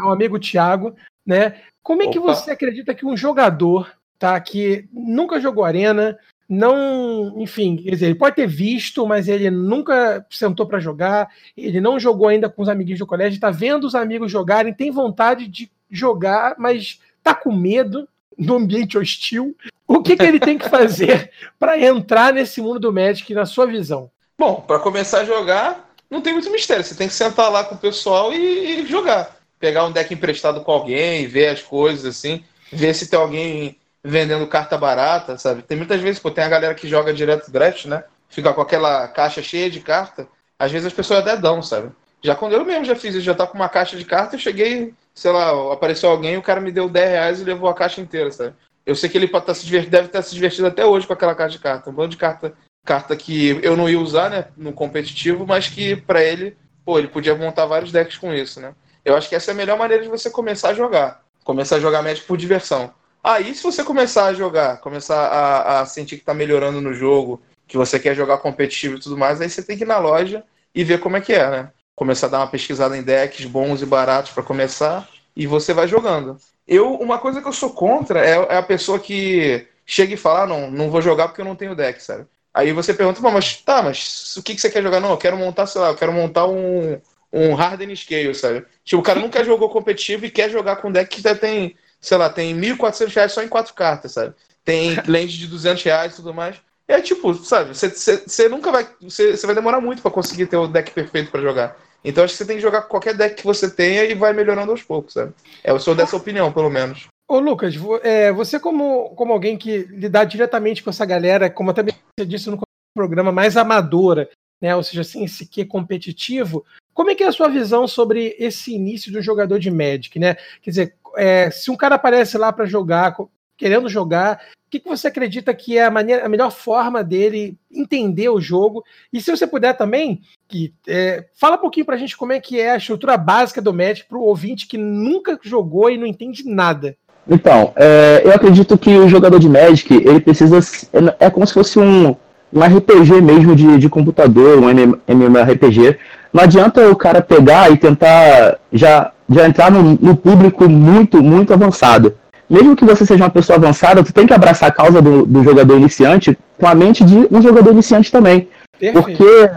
o 0.04 0.10
amigo 0.10 0.40
Thiago, 0.40 0.92
né? 1.26 1.56
Como 1.82 2.02
é 2.02 2.06
Opa. 2.06 2.12
que 2.12 2.18
você 2.18 2.50
acredita 2.50 2.94
que 2.94 3.06
um 3.06 3.16
jogador, 3.16 3.92
tá, 4.18 4.38
que 4.40 4.88
nunca 4.92 5.40
jogou 5.40 5.64
arena, 5.64 6.18
não, 6.48 7.34
enfim, 7.40 7.76
quer 7.76 7.90
dizer, 7.90 8.06
ele 8.06 8.14
pode 8.14 8.36
ter 8.36 8.46
visto, 8.46 9.06
mas 9.06 9.28
ele 9.28 9.50
nunca 9.50 10.24
sentou 10.30 10.66
para 10.66 10.78
jogar, 10.78 11.28
ele 11.56 11.80
não 11.80 11.98
jogou 11.98 12.28
ainda 12.28 12.48
com 12.48 12.62
os 12.62 12.68
amiguinhos 12.68 12.98
do 12.98 13.06
colégio, 13.06 13.36
está 13.36 13.50
vendo 13.50 13.84
os 13.86 13.94
amigos 13.94 14.30
jogarem, 14.30 14.72
tem 14.72 14.90
vontade 14.90 15.48
de 15.48 15.70
jogar, 15.90 16.54
mas 16.58 17.00
tá 17.22 17.34
com 17.34 17.52
medo 17.52 18.06
no 18.36 18.56
ambiente 18.56 18.98
hostil. 18.98 19.56
O 19.86 20.02
que, 20.02 20.16
que 20.16 20.22
ele 20.22 20.40
tem 20.40 20.58
que 20.58 20.68
fazer 20.68 21.30
para 21.58 21.78
entrar 21.78 22.32
nesse 22.32 22.60
mundo 22.60 22.78
do 22.78 22.92
Magic, 22.92 23.32
na 23.32 23.46
sua 23.46 23.66
visão? 23.66 24.10
Bom, 24.38 24.60
para 24.66 24.78
começar 24.80 25.20
a 25.20 25.24
jogar, 25.24 25.90
não 26.10 26.20
tem 26.20 26.32
muito 26.32 26.50
mistério. 26.50 26.84
Você 26.84 26.94
tem 26.94 27.08
que 27.08 27.14
sentar 27.14 27.50
lá 27.50 27.64
com 27.64 27.74
o 27.74 27.78
pessoal 27.78 28.32
e, 28.32 28.82
e 28.82 28.86
jogar. 28.86 29.36
Pegar 29.64 29.86
um 29.86 29.92
deck 29.92 30.12
emprestado 30.12 30.60
com 30.60 30.70
alguém, 30.70 31.26
ver 31.26 31.48
as 31.48 31.62
coisas 31.62 32.04
assim, 32.04 32.44
ver 32.70 32.92
se 32.92 33.08
tem 33.08 33.18
alguém 33.18 33.78
vendendo 34.04 34.46
carta 34.46 34.76
barata, 34.76 35.38
sabe? 35.38 35.62
Tem 35.62 35.74
muitas 35.74 36.02
vezes, 36.02 36.20
pô, 36.20 36.30
tem 36.30 36.44
a 36.44 36.48
galera 36.50 36.74
que 36.74 36.86
joga 36.86 37.14
direto 37.14 37.50
draft, 37.50 37.86
né? 37.86 38.04
Fica 38.28 38.52
com 38.52 38.60
aquela 38.60 39.08
caixa 39.08 39.42
cheia 39.42 39.70
de 39.70 39.80
carta. 39.80 40.28
Às 40.58 40.70
vezes 40.70 40.88
as 40.88 40.92
pessoas 40.92 41.20
até 41.20 41.34
dão, 41.34 41.62
sabe? 41.62 41.92
Já 42.22 42.34
quando 42.34 42.52
eu 42.52 42.62
mesmo 42.62 42.84
já 42.84 42.94
fiz, 42.94 43.14
eu 43.14 43.22
já 43.22 43.34
tá 43.34 43.46
com 43.46 43.56
uma 43.56 43.70
caixa 43.70 43.96
de 43.96 44.04
carta, 44.04 44.36
eu 44.36 44.38
cheguei, 44.38 44.92
sei 45.14 45.32
lá, 45.32 45.72
apareceu 45.72 46.10
alguém, 46.10 46.36
o 46.36 46.42
cara 46.42 46.60
me 46.60 46.70
deu 46.70 46.86
10 46.86 47.10
reais 47.10 47.40
e 47.40 47.44
levou 47.44 47.70
a 47.70 47.74
caixa 47.74 48.02
inteira, 48.02 48.30
sabe? 48.30 48.52
Eu 48.84 48.94
sei 48.94 49.08
que 49.08 49.16
ele 49.16 49.28
tá 49.28 49.54
se 49.54 49.64
deve 49.86 50.08
estar 50.08 50.20
se 50.20 50.34
divertindo 50.34 50.68
até 50.68 50.84
hoje 50.84 51.06
com 51.06 51.14
aquela 51.14 51.34
caixa 51.34 51.56
de 51.56 51.62
carta. 51.62 51.88
Um 51.88 51.94
bando 51.94 52.10
de 52.10 52.18
carta, 52.18 52.52
carta 52.84 53.16
que 53.16 53.58
eu 53.62 53.78
não 53.78 53.88
ia 53.88 53.98
usar, 53.98 54.28
né, 54.28 54.48
no 54.58 54.74
competitivo, 54.74 55.46
mas 55.46 55.68
que 55.68 55.96
para 55.96 56.22
ele, 56.22 56.54
pô, 56.84 56.98
ele 56.98 57.08
podia 57.08 57.34
montar 57.34 57.64
vários 57.64 57.90
decks 57.90 58.18
com 58.18 58.30
isso, 58.30 58.60
né? 58.60 58.74
Eu 59.04 59.16
acho 59.16 59.28
que 59.28 59.34
essa 59.34 59.50
é 59.50 59.54
a 59.54 59.56
melhor 59.56 59.78
maneira 59.78 60.02
de 60.02 60.08
você 60.08 60.30
começar 60.30 60.70
a 60.70 60.74
jogar. 60.74 61.22
Começar 61.44 61.76
a 61.76 61.80
jogar 61.80 62.02
Magic 62.02 62.26
por 62.26 62.36
diversão. 62.36 62.92
Aí, 63.22 63.54
se 63.54 63.62
você 63.62 63.82
começar 63.82 64.26
a 64.26 64.34
jogar, 64.34 64.80
começar 64.80 65.26
a, 65.26 65.80
a 65.80 65.86
sentir 65.86 66.16
que 66.16 66.22
está 66.22 66.34
melhorando 66.34 66.80
no 66.80 66.92
jogo, 66.92 67.40
que 67.66 67.76
você 67.76 67.98
quer 67.98 68.14
jogar 68.14 68.38
competitivo 68.38 68.96
e 68.96 69.00
tudo 69.00 69.16
mais, 69.16 69.40
aí 69.40 69.48
você 69.48 69.62
tem 69.62 69.76
que 69.76 69.84
ir 69.84 69.86
na 69.86 69.98
loja 69.98 70.44
e 70.74 70.84
ver 70.84 71.00
como 71.00 71.16
é 71.16 71.20
que 71.20 71.32
é, 71.32 71.50
né? 71.50 71.70
Começar 71.94 72.26
a 72.26 72.30
dar 72.30 72.38
uma 72.40 72.46
pesquisada 72.48 72.96
em 72.96 73.02
decks 73.02 73.46
bons 73.46 73.82
e 73.82 73.86
baratos 73.86 74.32
para 74.32 74.42
começar 74.42 75.08
e 75.36 75.46
você 75.46 75.72
vai 75.72 75.88
jogando. 75.88 76.36
Eu, 76.66 76.94
uma 76.94 77.18
coisa 77.18 77.40
que 77.40 77.48
eu 77.48 77.52
sou 77.52 77.70
contra 77.70 78.24
é, 78.24 78.32
é, 78.32 78.56
a 78.56 78.62
pessoa 78.62 78.98
que 78.98 79.66
chega 79.86 80.14
e 80.14 80.18
fala, 80.18 80.42
ah, 80.42 80.46
não, 80.46 80.70
não 80.70 80.90
vou 80.90 81.02
jogar 81.02 81.28
porque 81.28 81.40
eu 81.40 81.46
não 81.46 81.56
tenho 81.56 81.74
deck, 81.74 82.02
sabe? 82.02 82.26
Aí 82.52 82.72
você 82.72 82.94
pergunta, 82.94 83.20
mas 83.20 83.56
tá, 83.56 83.82
mas 83.82 84.36
o 84.36 84.42
que, 84.42 84.54
que 84.54 84.60
você 84.60 84.70
quer 84.70 84.82
jogar? 84.82 85.00
Não, 85.00 85.10
eu 85.10 85.18
quero 85.18 85.36
montar, 85.36 85.66
sei 85.66 85.80
lá, 85.80 85.88
eu 85.88 85.96
quero 85.96 86.12
montar 86.12 86.46
um, 86.46 87.00
um 87.34 87.54
Harden 87.54 87.94
Scale, 87.94 88.34
sabe? 88.34 88.64
Tipo, 88.84 89.00
o 89.00 89.04
cara 89.04 89.20
nunca 89.20 89.44
jogou 89.44 89.68
competitivo 89.68 90.24
e 90.26 90.30
quer 90.30 90.50
jogar 90.50 90.76
com 90.76 90.92
deck 90.92 91.16
que 91.16 91.22
já 91.22 91.34
tem 91.34 91.76
sei 92.04 92.18
lá, 92.18 92.28
tem 92.28 92.54
1.400 92.54 93.14
reais 93.14 93.32
só 93.32 93.42
em 93.42 93.48
quatro 93.48 93.72
cartas, 93.72 94.12
sabe? 94.12 94.34
Tem 94.62 94.94
lente 95.08 95.38
de 95.38 95.46
200 95.46 95.82
reais 95.82 96.12
e 96.12 96.16
tudo 96.16 96.34
mais. 96.34 96.56
É 96.86 97.00
tipo, 97.00 97.32
sabe, 97.32 97.70
você 97.74 98.48
nunca 98.48 98.70
vai. 98.70 98.86
Você 99.00 99.46
vai 99.46 99.54
demorar 99.54 99.80
muito 99.80 100.02
para 100.02 100.10
conseguir 100.10 100.46
ter 100.46 100.58
o 100.58 100.68
deck 100.68 100.90
perfeito 100.90 101.30
para 101.30 101.40
jogar. 101.40 101.78
Então 102.04 102.22
acho 102.22 102.34
que 102.34 102.38
você 102.38 102.44
tem 102.44 102.56
que 102.56 102.62
jogar 102.62 102.82
qualquer 102.82 103.16
deck 103.16 103.36
que 103.36 103.44
você 103.44 103.70
tenha 103.70 104.04
e 104.04 104.14
vai 104.14 104.34
melhorando 104.34 104.70
aos 104.70 104.82
poucos, 104.82 105.14
sabe? 105.14 105.32
É, 105.64 105.70
eu 105.70 105.80
sou 105.80 105.94
dessa 105.94 106.14
opinião, 106.14 106.52
pelo 106.52 106.68
menos. 106.68 107.06
Ô, 107.26 107.38
Lucas, 107.38 107.74
é, 108.02 108.30
você, 108.30 108.60
como, 108.60 109.14
como 109.14 109.32
alguém 109.32 109.56
que 109.56 109.78
lidar 109.84 110.24
diretamente 110.24 110.82
com 110.82 110.90
essa 110.90 111.06
galera, 111.06 111.48
como 111.48 111.70
até 111.70 111.82
você 111.82 112.26
disse 112.26 112.50
no 112.50 112.60
programa, 112.94 113.32
mais 113.32 113.56
amadora, 113.56 114.28
né? 114.60 114.76
Ou 114.76 114.82
seja, 114.82 115.00
assim, 115.00 115.24
esse 115.24 115.46
que 115.46 115.64
competitivo, 115.64 116.66
como 116.94 117.10
é 117.10 117.14
que 117.14 117.24
é 117.24 117.26
a 117.26 117.32
sua 117.32 117.48
visão 117.48 117.86
sobre 117.86 118.36
esse 118.38 118.72
início 118.72 119.12
do 119.12 119.20
jogador 119.20 119.58
de 119.58 119.70
Magic, 119.70 120.18
né? 120.18 120.36
Quer 120.62 120.70
dizer, 120.70 120.94
é, 121.16 121.50
se 121.50 121.70
um 121.70 121.76
cara 121.76 121.96
aparece 121.96 122.38
lá 122.38 122.52
para 122.52 122.64
jogar, 122.64 123.16
querendo 123.56 123.88
jogar, 123.88 124.40
o 124.66 124.70
que, 124.70 124.80
que 124.80 124.88
você 124.88 125.08
acredita 125.08 125.52
que 125.52 125.76
é 125.76 125.84
a, 125.84 125.90
maneira, 125.90 126.24
a 126.24 126.28
melhor 126.28 126.50
forma 126.50 127.02
dele 127.04 127.56
entender 127.70 128.28
o 128.28 128.40
jogo? 128.40 128.84
E 129.12 129.20
se 129.20 129.30
você 129.30 129.46
puder 129.46 129.76
também, 129.76 130.22
que, 130.48 130.72
é, 130.86 131.26
fala 131.34 131.56
um 131.56 131.60
pouquinho 131.60 131.86
para 131.86 131.96
a 131.96 131.98
gente 131.98 132.16
como 132.16 132.32
é 132.32 132.40
que 132.40 132.60
é 132.60 132.70
a 132.70 132.76
estrutura 132.76 133.16
básica 133.16 133.60
do 133.60 133.74
Magic 133.74 134.08
para 134.08 134.18
o 134.18 134.22
ouvinte 134.22 134.66
que 134.66 134.78
nunca 134.78 135.38
jogou 135.42 135.90
e 135.90 135.98
não 135.98 136.06
entende 136.06 136.48
nada. 136.48 136.96
Então, 137.28 137.72
é, 137.74 138.22
eu 138.24 138.32
acredito 138.32 138.76
que 138.76 138.96
o 138.98 139.08
jogador 139.08 139.38
de 139.38 139.48
Magic, 139.48 139.92
ele 139.94 140.20
precisa. 140.20 140.58
É, 140.92 141.26
é 141.26 141.30
como 141.30 141.46
se 141.46 141.54
fosse 141.54 141.78
um, 141.78 142.14
um 142.52 142.60
RPG 142.60 143.20
mesmo 143.20 143.54
de, 143.54 143.78
de 143.78 143.88
computador, 143.88 144.58
um 144.58 144.68
MMORPG. 144.68 145.98
Não 146.32 146.42
adianta 146.42 146.88
o 146.88 146.96
cara 146.96 147.20
pegar 147.20 147.70
e 147.70 147.76
tentar 147.76 148.58
já 148.72 149.10
de 149.28 149.40
entrar 149.40 149.70
no, 149.70 149.98
no, 150.00 150.16
público 150.16 150.68
muito, 150.68 151.22
muito 151.22 151.52
avançado. 151.52 152.14
Mesmo 152.48 152.76
que 152.76 152.84
você 152.84 153.06
seja 153.06 153.24
uma 153.24 153.30
pessoa 153.30 153.56
avançada, 153.56 154.04
tu 154.04 154.12
tem 154.12 154.26
que 154.26 154.34
abraçar 154.34 154.68
a 154.68 154.72
causa 154.72 155.00
do, 155.00 155.24
do 155.24 155.42
jogador 155.42 155.76
iniciante 155.76 156.36
com 156.58 156.66
a 156.66 156.74
mente 156.74 157.02
de 157.02 157.26
um 157.30 157.40
jogador 157.40 157.72
iniciante 157.72 158.12
também. 158.12 158.48
Perfeito. 158.78 159.02
Porque 159.02 159.50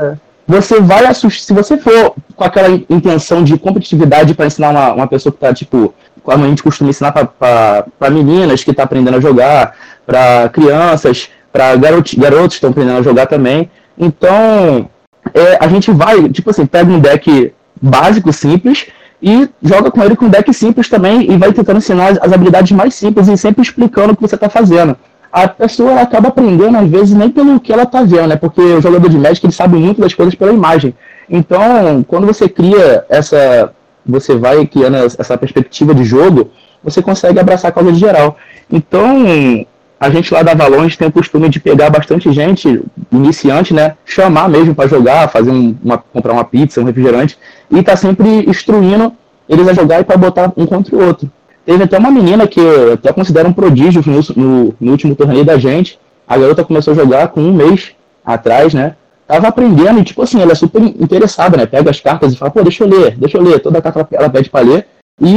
você 0.48 0.80
vai 0.80 1.06
assustar, 1.06 1.46
se 1.46 1.54
você 1.54 1.78
for 1.78 2.16
com 2.36 2.44
aquela 2.44 2.70
intenção 2.90 3.44
de 3.44 3.58
competitividade 3.58 4.34
para 4.34 4.46
ensinar 4.46 4.70
uma, 4.70 4.94
uma 4.94 5.08
pessoa 5.08 5.34
que 5.34 5.38
está, 5.38 5.54
tipo, 5.54 5.94
como 6.24 6.46
a 6.46 6.48
gente 6.48 6.64
costuma 6.64 6.90
ensinar 6.90 7.12
para 7.12 8.10
meninas 8.10 8.64
que 8.64 8.72
estão 8.72 8.84
tá 8.84 8.84
aprendendo 8.84 9.18
a 9.18 9.22
jogar, 9.22 9.76
para 10.06 10.48
crianças, 10.50 11.30
para 11.58 11.76
garotos, 11.76 12.14
que 12.14 12.54
estão 12.54 12.70
aprendendo 12.70 13.00
a 13.00 13.02
jogar 13.02 13.26
também. 13.26 13.68
Então, 13.98 14.88
é, 15.34 15.58
a 15.60 15.68
gente 15.68 15.90
vai, 15.92 16.30
tipo 16.30 16.52
assim, 16.52 16.68
pega 16.68 16.92
um 16.92 17.00
deck 17.00 17.52
básico, 17.82 18.32
simples, 18.32 18.86
e 19.20 19.50
joga 19.64 19.90
com 19.90 20.04
ele 20.04 20.16
com 20.16 20.30
deck 20.30 20.54
simples 20.54 20.88
também 20.88 21.32
e 21.32 21.36
vai 21.36 21.52
tentando 21.52 21.78
ensinar 21.78 22.12
as, 22.22 22.32
habilidades 22.32 22.72
mais 22.74 22.94
simples 22.94 23.28
e 23.28 23.36
sempre 23.36 23.64
explicando 23.64 24.14
o 24.14 24.16
que 24.16 24.22
você 24.22 24.36
está 24.36 24.48
fazendo. 24.48 24.96
A 25.32 25.48
pessoa 25.48 26.00
acaba 26.00 26.28
aprendendo, 26.28 26.78
às 26.78 26.88
vezes, 26.88 27.16
nem 27.16 27.30
pelo 27.30 27.60
que 27.60 27.74
ela 27.74 27.84
está 27.84 28.04
vendo, 28.04 28.28
né? 28.28 28.36
Porque 28.36 28.62
o 28.62 28.82
jogador 28.82 29.10
de 29.10 29.18
Magic 29.18 29.44
ele 29.44 29.54
sabe 29.54 29.78
muito 29.78 30.00
das 30.00 30.14
coisas 30.14 30.36
pela 30.36 30.54
imagem. 30.54 30.94
Então, 31.28 32.06
quando 32.08 32.28
você 32.28 32.48
cria 32.48 33.04
essa. 33.10 33.74
Você 34.06 34.36
vai 34.36 34.66
criando 34.66 34.96
essa 34.96 35.38
perspectiva 35.38 35.94
de 35.94 36.06
jogo, 36.06 36.50
você 36.82 37.02
consegue 37.02 37.40
abraçar 37.40 37.70
a 37.70 37.74
causa 37.74 37.92
de 37.92 38.00
geral. 38.00 38.38
Então, 38.72 39.66
a 40.00 40.10
gente 40.10 40.34
lá 40.34 40.44
da 40.44 40.54
Valonge 40.54 40.98
tem 40.98 41.08
o 41.08 41.12
costume 41.12 41.50
de 41.50 41.60
pegar 41.60 41.90
bastante 41.90 42.32
gente, 42.32 42.82
iniciante, 43.12 43.74
né? 43.74 43.96
Chamar 44.06 44.48
mesmo 44.48 44.76
para 44.76 44.88
jogar, 44.88 45.30
fazer 45.30 45.50
um, 45.50 45.76
uma, 45.84 45.98
comprar 45.98 46.34
uma 46.34 46.46
pizza, 46.46 46.80
um 46.80 46.84
refrigerante, 46.84 47.38
e 47.72 47.82
tá 47.82 47.96
sempre 47.96 48.48
instruindo 48.48 49.12
eles 49.50 49.68
a 49.68 49.74
jogar 49.74 50.02
e 50.02 50.04
para 50.04 50.18
botar 50.18 50.52
um 50.56 50.66
contra 50.66 50.96
o 50.96 51.04
outro. 51.04 51.32
Teve 51.66 51.84
até 51.84 51.98
uma 51.98 52.12
menina 52.12 52.48
que 52.48 52.62
até 52.94 53.12
considero 53.12 53.50
um 53.50 53.54
prodígio 53.54 54.04
no, 54.06 54.22
no, 54.36 54.76
no, 54.80 54.92
último 54.92 55.16
torneio 55.16 55.44
da 55.44 55.58
gente. 55.58 56.00
A 56.28 56.38
garota 56.38 56.64
começou 56.64 56.94
a 56.94 56.96
jogar 56.96 57.30
com 57.30 57.42
um 57.42 57.54
mês 57.54 57.92
atrás, 58.26 58.74
né? 58.74 58.96
Tava 59.28 59.48
aprendendo 59.48 60.00
e, 60.00 60.04
tipo 60.04 60.22
assim, 60.22 60.42
ela 60.42 60.54
é 60.54 60.56
super 60.56 60.82
interessada, 60.82 61.58
né? 61.58 61.66
Pega 61.66 61.90
as 61.90 62.00
cartas 62.00 62.32
e 62.32 62.38
fala, 62.38 62.52
pô, 62.52 62.64
deixa 62.64 62.86
eu 62.86 62.88
ler, 62.88 63.18
deixa 63.18 63.38
eu 63.38 63.42
ler. 63.42 63.60
Toda 63.60 63.82
carta 63.82 64.08
ela 64.12 64.30
pede 64.30 64.50
pra 64.50 64.62
ler. 64.62 64.88
E 65.22 65.36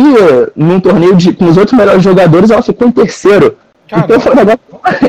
num 0.54 0.78
torneio 0.78 1.16
de, 1.16 1.32
com 1.32 1.46
os 1.46 1.56
outros 1.56 1.76
melhores 1.76 2.02
jogadores, 2.02 2.50
ela 2.50 2.62
ficou 2.62 2.86
em 2.86 2.92
terceiro. 2.92 3.56
Então 3.98 4.16
eu 4.16 4.20
falei, 4.20 4.44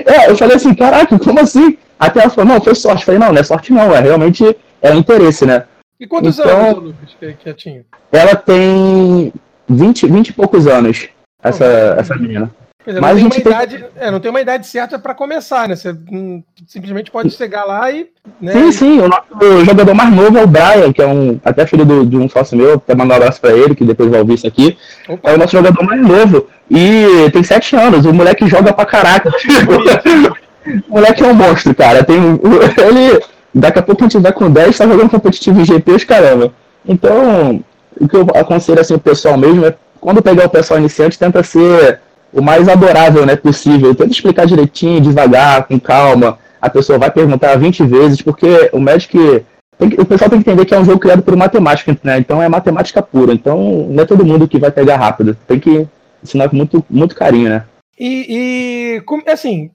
é, 0.05 0.29
eu 0.29 0.37
falei 0.37 0.55
assim, 0.55 0.73
caraca, 0.73 1.19
como 1.19 1.39
assim? 1.39 1.77
Até 1.99 2.21
ela 2.21 2.29
falou, 2.29 2.53
não, 2.53 2.61
foi 2.61 2.73
sorte. 2.73 3.01
Eu 3.01 3.05
falei, 3.05 3.19
não, 3.19 3.31
não 3.31 3.39
é 3.39 3.43
sorte 3.43 3.71
não, 3.71 3.95
é 3.95 3.99
realmente 3.99 4.43
é 4.81 4.93
interesse, 4.93 5.45
né? 5.45 5.65
E 5.99 6.07
quantos 6.07 6.39
então, 6.39 6.59
anos, 6.59 6.83
Lucas, 6.83 7.15
que, 7.19 7.33
que 7.33 7.53
tinha? 7.53 7.85
Ela 8.11 8.35
tem 8.35 9.31
20, 9.69 10.07
20 10.07 10.27
e 10.29 10.33
poucos 10.33 10.65
anos, 10.65 11.07
essa, 11.43 11.95
oh, 11.95 11.99
essa 11.99 12.15
menina. 12.15 12.51
É, 12.85 12.99
Mas 12.99 13.21
não, 13.21 13.29
tem 13.29 13.41
uma 13.43 13.51
idade, 13.51 13.85
é, 13.95 14.11
não 14.11 14.19
tem 14.19 14.31
uma 14.31 14.41
idade 14.41 14.65
certa 14.65 14.97
para 14.97 15.13
começar, 15.13 15.67
né? 15.67 15.75
Você 15.75 15.91
hum, 16.11 16.41
simplesmente 16.67 17.11
pode 17.11 17.29
chegar 17.31 17.63
lá 17.63 17.91
e. 17.91 18.07
Né, 18.39 18.53
sim, 18.53 18.71
sim. 18.71 18.99
O 18.99 19.07
nosso 19.07 19.65
jogador 19.65 19.93
mais 19.93 20.11
novo 20.11 20.37
é 20.37 20.43
o 20.43 20.47
Brian, 20.47 20.91
que 20.91 21.01
é 21.01 21.05
um 21.05 21.39
até 21.45 21.65
filho 21.67 21.85
do, 21.85 22.05
de 22.05 22.17
um 22.17 22.27
sócio 22.27 22.57
meu, 22.57 22.75
até 22.75 22.95
mandar 22.95 23.15
um 23.15 23.17
abraço 23.17 23.39
para 23.39 23.51
ele, 23.51 23.75
que 23.75 23.85
depois 23.85 24.09
vai 24.09 24.21
ouvir 24.21 24.33
isso 24.33 24.47
aqui. 24.47 24.77
Opa. 25.07 25.29
É 25.29 25.35
o 25.35 25.37
nosso 25.37 25.51
jogador 25.51 25.83
mais 25.83 26.01
novo. 26.01 26.47
E 26.69 27.29
tem 27.31 27.43
sete 27.43 27.75
anos. 27.75 28.05
O 28.05 28.13
moleque 28.13 28.47
joga 28.47 28.73
pra 28.73 28.85
caraca. 28.85 29.29
o 30.89 30.93
moleque 30.93 31.23
é 31.23 31.27
um 31.27 31.35
monstro, 31.35 31.75
cara. 31.75 32.03
Tem, 32.03 32.17
ele. 32.19 33.21
Daqui 33.53 33.79
a 33.79 33.83
pouco 33.83 34.01
a 34.01 34.07
gente 34.07 34.21
vai 34.21 34.31
com 34.31 34.49
10, 34.49 34.77
tá 34.77 34.87
jogando 34.87 35.09
competitivo 35.09 35.59
em 35.59 35.65
GP, 35.65 35.91
os 35.91 36.03
caramba. 36.05 36.53
Então, 36.87 37.61
o 37.99 38.07
que 38.07 38.15
eu 38.15 38.25
aconselho 38.33 38.79
assim, 38.79 38.93
o 38.93 38.99
pessoal 38.99 39.37
mesmo 39.37 39.65
é 39.65 39.75
quando 39.99 40.21
pegar 40.21 40.45
o 40.45 40.49
pessoal 40.49 40.79
iniciante, 40.79 41.19
tenta 41.19 41.43
ser 41.43 41.99
o 42.33 42.41
mais 42.41 42.67
adorável 42.67 43.25
né, 43.25 43.35
possível. 43.35 43.93
Tenta 43.95 44.11
explicar 44.11 44.45
direitinho, 44.45 45.01
devagar, 45.01 45.65
com 45.67 45.79
calma. 45.79 46.37
A 46.61 46.69
pessoa 46.69 46.99
vai 46.99 47.11
perguntar 47.11 47.57
20 47.57 47.83
vezes, 47.85 48.21
porque 48.21 48.69
o 48.71 48.79
Magic. 48.79 49.11
Que, 49.11 49.45
o 49.99 50.05
pessoal 50.05 50.29
tem 50.29 50.41
que 50.41 50.49
entender 50.49 50.65
que 50.65 50.75
é 50.75 50.79
um 50.79 50.85
jogo 50.85 50.99
criado 50.99 51.23
por 51.23 51.35
matemática, 51.35 51.97
né? 52.03 52.19
Então 52.19 52.41
é 52.41 52.47
matemática 52.47 53.01
pura. 53.01 53.33
Então 53.33 53.87
não 53.89 54.03
é 54.03 54.05
todo 54.05 54.25
mundo 54.25 54.47
que 54.47 54.59
vai 54.59 54.71
pegar 54.71 54.97
rápido. 54.97 55.35
Tem 55.47 55.59
que 55.59 55.87
ensinar 56.23 56.49
com 56.49 56.55
muito, 56.55 56.85
muito 56.89 57.15
carinho, 57.15 57.49
né? 57.49 57.65
E, 57.97 59.01
e 59.07 59.31
assim, 59.31 59.71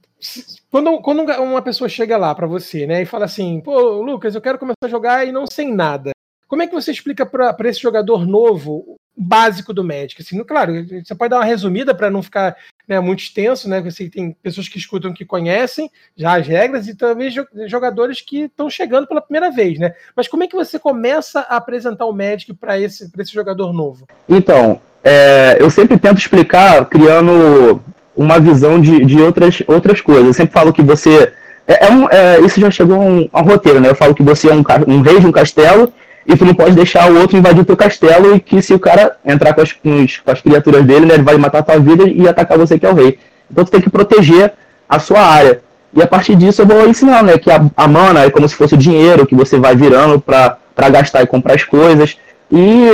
quando, 0.70 0.98
quando 1.00 1.22
uma 1.40 1.62
pessoa 1.62 1.88
chega 1.88 2.16
lá 2.16 2.34
para 2.34 2.46
você, 2.46 2.86
né, 2.86 3.02
e 3.02 3.06
fala 3.06 3.24
assim, 3.24 3.60
pô, 3.60 4.02
Lucas, 4.02 4.34
eu 4.34 4.40
quero 4.40 4.58
começar 4.58 4.84
a 4.84 4.88
jogar 4.88 5.26
e 5.26 5.32
não 5.32 5.46
sei 5.46 5.72
nada. 5.72 6.10
Como 6.48 6.62
é 6.62 6.66
que 6.66 6.74
você 6.74 6.90
explica 6.90 7.26
para 7.26 7.68
esse 7.68 7.80
jogador 7.80 8.26
novo 8.26 8.96
básico 9.16 9.72
do 9.72 9.83
Magic. 9.83 10.20
Assim, 10.20 10.42
claro, 10.44 10.72
você 11.02 11.14
pode 11.14 11.31
dar 11.31 11.37
uma 11.37 11.44
resumida 11.44 11.94
para 11.94 12.11
não 12.11 12.22
ficar 12.22 12.55
né, 12.87 13.00
muito 13.00 13.20
extenso, 13.20 13.68
né? 13.68 13.81
Você 13.81 14.09
tem 14.09 14.37
pessoas 14.42 14.68
que 14.68 14.79
escutam 14.79 15.12
que 15.12 15.24
conhecem 15.24 15.90
já 16.16 16.37
as 16.37 16.46
regras 16.46 16.87
e 16.87 16.94
também 16.94 17.31
jogadores 17.66 18.20
que 18.20 18.42
estão 18.42 18.68
chegando 18.68 19.07
pela 19.07 19.22
primeira 19.22 19.50
vez, 19.50 19.79
né? 19.79 19.94
Mas 20.14 20.29
como 20.29 20.44
é 20.44 20.46
que 20.46 20.55
você 20.55 20.79
começa 20.79 21.40
a 21.40 21.57
apresentar 21.57 22.05
o 22.05 22.12
Magic 22.12 22.52
para 22.55 22.79
esse, 22.79 23.11
esse 23.18 23.33
jogador 23.33 23.72
novo? 23.72 24.07
Então, 24.29 24.81
é, 25.02 25.57
eu 25.59 25.70
sempre 25.70 25.98
tento 25.98 26.18
explicar 26.18 26.85
criando 26.87 27.83
uma 28.16 28.38
visão 28.38 28.81
de, 28.81 29.05
de 29.05 29.20
outras, 29.20 29.62
outras 29.66 30.00
coisas. 30.00 30.26
Eu 30.26 30.35
sempre 30.35 30.52
falo 30.52 30.72
que 30.72 30.83
você. 30.83 31.33
É, 31.66 31.87
é 31.87 31.90
um, 31.90 32.09
é, 32.09 32.40
isso 32.40 32.61
já 32.61 32.70
chegou 32.70 32.96
a 32.96 33.05
um, 33.05 33.29
um 33.33 33.42
roteiro, 33.42 33.81
né? 33.81 33.90
Eu 33.90 33.94
falo 33.94 34.14
que 34.14 34.22
você 34.22 34.48
é 34.48 34.55
um, 34.55 34.64
um 34.87 35.00
rei 35.00 35.20
de 35.20 35.26
um 35.26 35.33
castelo 35.33 35.92
e 36.26 36.36
tu 36.36 36.44
não 36.44 36.54
pode 36.54 36.74
deixar 36.74 37.10
o 37.10 37.18
outro 37.20 37.36
invadir 37.36 37.62
o 37.62 37.64
teu 37.64 37.76
castelo 37.76 38.34
e 38.34 38.40
que 38.40 38.60
se 38.60 38.74
o 38.74 38.78
cara 38.78 39.16
entrar 39.24 39.54
com 39.54 39.60
as, 39.60 39.72
com, 39.72 40.06
com 40.24 40.30
as 40.30 40.40
criaturas 40.40 40.84
dele, 40.84 41.06
né, 41.06 41.14
ele 41.14 41.22
vai 41.22 41.36
matar 41.36 41.60
a 41.60 41.62
tua 41.62 41.78
vida 41.78 42.08
e 42.08 42.26
atacar 42.28 42.58
você 42.58 42.78
que 42.78 42.86
é 42.86 42.90
o 42.90 42.94
rei. 42.94 43.18
Então 43.50 43.64
tu 43.64 43.70
tem 43.70 43.80
que 43.80 43.90
proteger 43.90 44.52
a 44.88 44.98
sua 44.98 45.20
área. 45.20 45.60
E 45.94 46.02
a 46.02 46.06
partir 46.06 46.34
disso 46.34 46.62
eu 46.62 46.66
vou 46.66 46.88
ensinar, 46.88 47.22
né, 47.22 47.38
que 47.38 47.50
a, 47.50 47.64
a 47.76 47.86
mana 47.86 48.24
é 48.24 48.30
como 48.30 48.48
se 48.48 48.56
fosse 48.56 48.76
dinheiro 48.76 49.26
que 49.26 49.34
você 49.34 49.58
vai 49.58 49.76
virando 49.76 50.20
para 50.20 50.58
gastar 50.90 51.22
e 51.22 51.26
comprar 51.26 51.54
as 51.54 51.64
coisas. 51.64 52.16
E, 52.50 52.90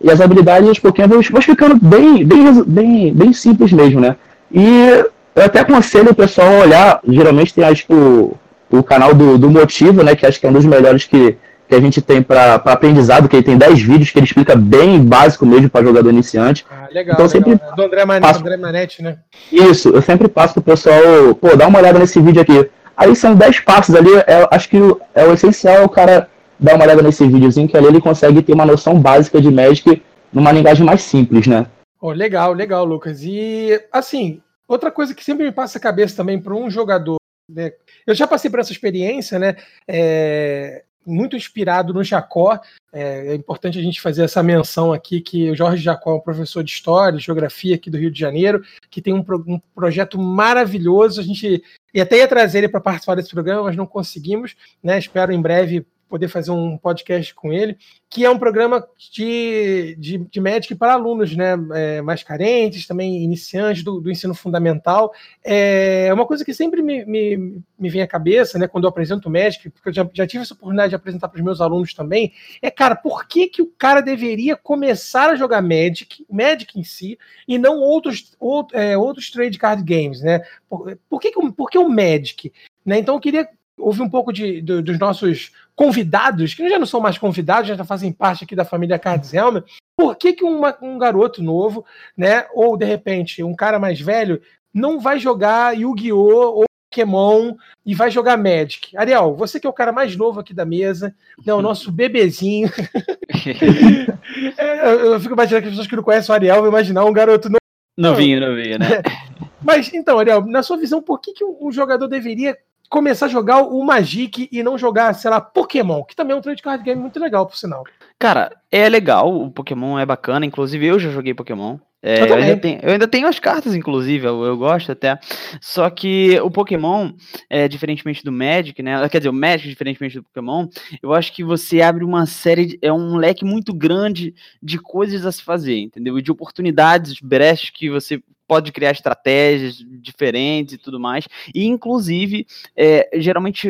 e 0.00 0.10
as 0.10 0.20
habilidades, 0.20 0.68
aos 0.68 0.78
pouquinhos, 0.78 1.28
vão 1.28 1.42
ficando 1.42 1.76
bem, 1.76 2.24
bem, 2.24 2.62
bem, 2.64 3.14
bem 3.14 3.32
simples 3.32 3.72
mesmo, 3.72 4.00
né? 4.00 4.16
E 4.50 5.04
eu 5.34 5.42
até 5.44 5.60
aconselho 5.60 6.10
o 6.10 6.14
pessoal 6.14 6.48
a 6.48 6.60
olhar, 6.60 7.00
geralmente 7.06 7.52
tem 7.54 7.62
acho, 7.62 7.84
o, 7.90 8.36
o 8.70 8.82
canal 8.82 9.12
do, 9.12 9.36
do 9.36 9.50
Motivo, 9.50 10.02
né, 10.02 10.16
que 10.16 10.24
acho 10.26 10.40
que 10.40 10.46
é 10.46 10.48
um 10.48 10.54
dos 10.54 10.64
melhores 10.64 11.04
que, 11.04 11.36
que 11.68 11.74
a 11.74 11.80
gente 11.80 12.00
tem 12.00 12.22
para 12.22 12.54
aprendizado, 12.54 13.28
que 13.28 13.36
ele 13.36 13.42
tem 13.42 13.58
10 13.58 13.80
vídeos 13.82 14.10
que 14.10 14.18
ele 14.18 14.26
explica 14.26 14.54
bem 14.54 15.02
básico 15.02 15.44
mesmo 15.44 15.68
para 15.68 15.84
jogador 15.84 16.10
iniciante. 16.10 16.64
Ah, 16.70 16.88
legal, 16.92 17.14
então, 17.14 17.26
legal. 17.26 17.28
sempre? 17.28 17.60
Do 17.76 17.82
André, 17.82 18.04
Manete, 18.04 18.26
passo... 18.26 18.40
André 18.40 18.56
Manete, 18.56 19.02
né? 19.02 19.18
Isso, 19.50 19.88
eu 19.88 20.02
sempre 20.02 20.28
passo 20.28 20.54
pro 20.54 20.62
pessoal, 20.62 21.34
pô, 21.40 21.56
dá 21.56 21.66
uma 21.66 21.78
olhada 21.78 21.98
nesse 21.98 22.20
vídeo 22.20 22.40
aqui. 22.40 22.70
Aí 22.96 23.14
são 23.14 23.34
10 23.34 23.60
passos 23.60 23.94
ali, 23.94 24.14
é, 24.26 24.48
acho 24.50 24.68
que 24.68 24.78
é 25.14 25.24
o 25.24 25.32
essencial 25.32 25.84
o 25.84 25.88
cara 25.88 26.28
dar 26.58 26.74
uma 26.74 26.84
olhada 26.84 27.02
nesse 27.02 27.26
videozinho, 27.26 27.68
que 27.68 27.76
ali 27.76 27.86
ele 27.86 28.00
consegue 28.00 28.42
ter 28.42 28.54
uma 28.54 28.64
noção 28.64 28.98
básica 28.98 29.40
de 29.40 29.50
Magic 29.50 30.02
numa 30.32 30.52
linguagem 30.52 30.84
mais 30.84 31.02
simples, 31.02 31.46
né? 31.46 31.66
Oh, 32.00 32.12
legal, 32.12 32.52
legal, 32.52 32.84
Lucas. 32.84 33.22
E, 33.22 33.78
assim, 33.92 34.40
outra 34.66 34.90
coisa 34.90 35.14
que 35.14 35.24
sempre 35.24 35.44
me 35.44 35.52
passa 35.52 35.78
a 35.78 35.80
cabeça 35.80 36.16
também 36.16 36.40
para 36.40 36.54
um 36.54 36.70
jogador 36.70 37.16
né? 37.48 37.72
Eu 38.06 38.14
já 38.14 38.26
passei 38.26 38.50
por 38.50 38.58
essa 38.58 38.72
experiência, 38.72 39.38
né? 39.38 39.56
É, 39.86 40.82
muito 41.06 41.36
inspirado 41.36 41.94
no 41.94 42.02
Jacó. 42.02 42.60
É, 42.92 43.28
é, 43.28 43.34
importante 43.34 43.78
a 43.78 43.82
gente 43.82 44.00
fazer 44.00 44.24
essa 44.24 44.42
menção 44.42 44.92
aqui 44.92 45.20
que 45.20 45.50
o 45.50 45.56
Jorge 45.56 45.82
Jacó 45.82 46.12
é 46.12 46.14
um 46.14 46.20
professor 46.20 46.64
de 46.64 46.70
História, 46.70 47.18
de 47.18 47.24
Geografia 47.24 47.76
aqui 47.76 47.88
do 47.88 47.98
Rio 47.98 48.10
de 48.10 48.18
Janeiro, 48.18 48.62
que 48.90 49.00
tem 49.00 49.12
um, 49.12 49.22
pro, 49.22 49.44
um 49.46 49.60
projeto 49.74 50.18
maravilhoso. 50.18 51.20
A 51.20 51.24
gente 51.24 51.62
ia 51.94 52.02
até 52.02 52.18
ia 52.18 52.28
trazer 52.28 52.58
ele 52.58 52.68
para 52.68 52.80
participar 52.80 53.14
desse 53.14 53.30
programa, 53.30 53.62
mas 53.62 53.76
não 53.76 53.86
conseguimos. 53.86 54.56
Né? 54.82 54.98
Espero 54.98 55.32
em 55.32 55.40
breve 55.40 55.86
poder 56.08 56.28
fazer 56.28 56.50
um 56.50 56.78
podcast 56.78 57.34
com 57.34 57.52
ele, 57.52 57.76
que 58.08 58.24
é 58.24 58.30
um 58.30 58.38
programa 58.38 58.86
de, 59.12 59.96
de, 59.98 60.18
de 60.18 60.40
Magic 60.40 60.74
para 60.74 60.92
alunos 60.92 61.34
né, 61.36 61.54
é, 61.74 62.00
mais 62.00 62.22
carentes, 62.22 62.86
também 62.86 63.22
iniciantes 63.22 63.82
do, 63.82 64.00
do, 64.00 64.10
ensino 64.10 64.34
fundamental. 64.34 65.12
É 65.42 66.10
uma 66.12 66.26
coisa 66.26 66.44
que 66.44 66.54
sempre 66.54 66.82
me, 66.82 67.04
me, 67.04 67.60
me 67.78 67.90
vem 67.90 68.02
à 68.02 68.06
cabeça 68.06 68.58
né, 68.58 68.68
quando 68.68 68.84
eu 68.84 68.90
apresento 68.90 69.28
o 69.28 69.32
Magic, 69.32 69.68
porque 69.70 69.88
eu 69.88 69.92
já, 69.92 70.08
já 70.12 70.26
tive 70.26 70.42
essa 70.42 70.54
oportunidade 70.54 70.90
de 70.90 70.96
apresentar 70.96 71.28
para 71.28 71.38
os 71.38 71.44
meus 71.44 71.60
alunos 71.60 71.92
também, 71.92 72.32
é, 72.62 72.70
cara, 72.70 72.94
por 72.94 73.26
que, 73.26 73.48
que 73.48 73.62
o 73.62 73.66
cara 73.66 74.00
deveria 74.00 74.56
começar 74.56 75.30
a 75.30 75.36
jogar 75.36 75.60
Magic, 75.60 76.24
Magic 76.30 76.78
em 76.78 76.84
si, 76.84 77.18
e 77.46 77.58
não 77.58 77.78
outros, 77.80 78.34
outro, 78.38 78.76
é, 78.78 78.96
outros 78.96 79.30
trade 79.30 79.58
card 79.58 79.82
games, 79.82 80.20
né? 80.20 80.40
Por, 80.68 80.96
por, 81.08 81.20
que, 81.20 81.30
que, 81.30 81.52
por 81.52 81.70
que 81.70 81.78
o 81.78 81.88
Magic? 81.88 82.52
Né? 82.84 82.98
Então 82.98 83.16
eu 83.16 83.20
queria 83.20 83.48
ouvir 83.78 84.02
um 84.02 84.08
pouco 84.08 84.32
de, 84.32 84.60
de, 84.60 84.82
dos 84.82 84.98
nossos 84.98 85.52
convidados, 85.74 86.54
que 86.54 86.68
já 86.68 86.78
não 86.78 86.86
são 86.86 87.00
mais 87.00 87.18
convidados, 87.18 87.68
já 87.68 87.84
fazem 87.84 88.12
parte 88.12 88.44
aqui 88.44 88.56
da 88.56 88.64
família 88.64 88.98
Cards 88.98 89.32
Helmer, 89.32 89.64
por 89.96 90.16
que, 90.16 90.32
que 90.32 90.44
uma, 90.44 90.76
um 90.82 90.98
garoto 90.98 91.42
novo, 91.42 91.84
né, 92.16 92.46
ou 92.54 92.76
de 92.76 92.84
repente 92.84 93.42
um 93.42 93.54
cara 93.54 93.78
mais 93.78 94.00
velho, 94.00 94.40
não 94.72 95.00
vai 95.00 95.18
jogar 95.18 95.76
Yu-Gi-Oh! 95.76 96.58
ou 96.58 96.64
Pokémon 96.90 97.54
e 97.84 97.94
vai 97.94 98.10
jogar 98.10 98.36
Magic? 98.36 98.96
Ariel, 98.96 99.34
você 99.34 99.60
que 99.60 99.66
é 99.66 99.70
o 99.70 99.74
cara 99.74 99.92
mais 99.92 100.16
novo 100.16 100.40
aqui 100.40 100.54
da 100.54 100.64
mesa, 100.64 101.14
né, 101.44 101.52
o 101.52 101.62
nosso 101.62 101.92
bebezinho. 101.92 102.70
é, 104.56 104.92
eu 104.92 105.20
fico 105.20 105.34
imaginando 105.34 105.62
que 105.62 105.68
as 105.68 105.72
pessoas 105.72 105.86
que 105.86 105.96
não 105.96 106.02
conhecem 106.02 106.32
o 106.32 106.34
Ariel 106.34 106.60
vão 106.60 106.68
imaginar 106.68 107.04
um 107.04 107.12
garoto 107.12 107.48
novo. 107.48 107.60
Novinho, 107.96 108.40
novinho, 108.40 108.78
né? 108.78 109.02
Mas 109.62 109.92
então, 109.92 110.18
Ariel, 110.18 110.46
na 110.46 110.62
sua 110.62 110.76
visão, 110.76 111.02
por 111.02 111.20
que, 111.20 111.32
que 111.32 111.44
um 111.44 111.72
jogador 111.72 112.06
deveria 112.06 112.56
começar 112.88 113.26
a 113.26 113.28
jogar 113.28 113.62
o 113.62 113.84
Magic 113.84 114.48
e 114.50 114.62
não 114.62 114.78
jogar, 114.78 115.14
sei 115.14 115.30
lá, 115.30 115.40
Pokémon, 115.40 116.04
que 116.04 116.16
também 116.16 116.34
é 116.34 116.38
um 116.38 116.42
trade 116.42 116.62
card 116.62 116.84
game 116.84 117.00
muito 117.00 117.18
legal, 117.18 117.46
por 117.46 117.56
sinal. 117.56 117.84
Cara, 118.18 118.56
é 118.70 118.88
legal, 118.88 119.34
o 119.34 119.50
Pokémon 119.50 119.98
é 119.98 120.06
bacana, 120.06 120.46
inclusive 120.46 120.86
eu 120.86 120.98
já 120.98 121.10
joguei 121.10 121.34
Pokémon. 121.34 121.78
É, 122.02 122.22
eu, 122.22 122.26
eu, 122.26 122.34
ainda 122.36 122.56
tenho, 122.56 122.80
eu, 122.82 122.92
ainda 122.92 123.08
tenho, 123.08 123.26
as 123.26 123.40
cartas, 123.40 123.74
inclusive, 123.74 124.24
eu, 124.24 124.44
eu, 124.44 124.56
gosto 124.56 124.92
até. 124.92 125.18
Só 125.60 125.90
que 125.90 126.38
o 126.40 126.48
Pokémon, 126.48 127.10
é, 127.50 127.66
diferentemente 127.66 128.22
do 128.22 128.30
Magic, 128.30 128.80
né? 128.80 129.08
Quer 129.08 129.18
dizer, 129.18 129.28
o 129.28 129.32
Magic, 129.32 129.68
diferentemente 129.68 130.16
do 130.16 130.22
Pokémon, 130.22 130.68
eu 131.02 131.12
acho 131.12 131.32
que 131.32 131.42
você 131.42 131.80
abre 131.80 132.04
uma 132.04 132.24
série, 132.24 132.66
de, 132.66 132.78
é 132.80 132.92
um 132.92 133.16
leque 133.16 133.44
muito 133.44 133.74
grande 133.74 134.34
de 134.62 134.78
coisas 134.78 135.26
a 135.26 135.32
se 135.32 135.42
fazer, 135.42 135.78
entendeu? 135.80 136.20
De 136.20 136.30
oportunidades, 136.30 137.18
brechas 137.20 137.70
que 137.70 137.90
você 137.90 138.22
pode 138.46 138.72
criar 138.72 138.92
estratégias 138.92 139.76
diferentes 140.00 140.74
e 140.74 140.78
tudo 140.78 141.00
mais. 141.00 141.26
E, 141.54 141.66
inclusive, 141.66 142.46
é, 142.76 143.08
geralmente, 143.14 143.68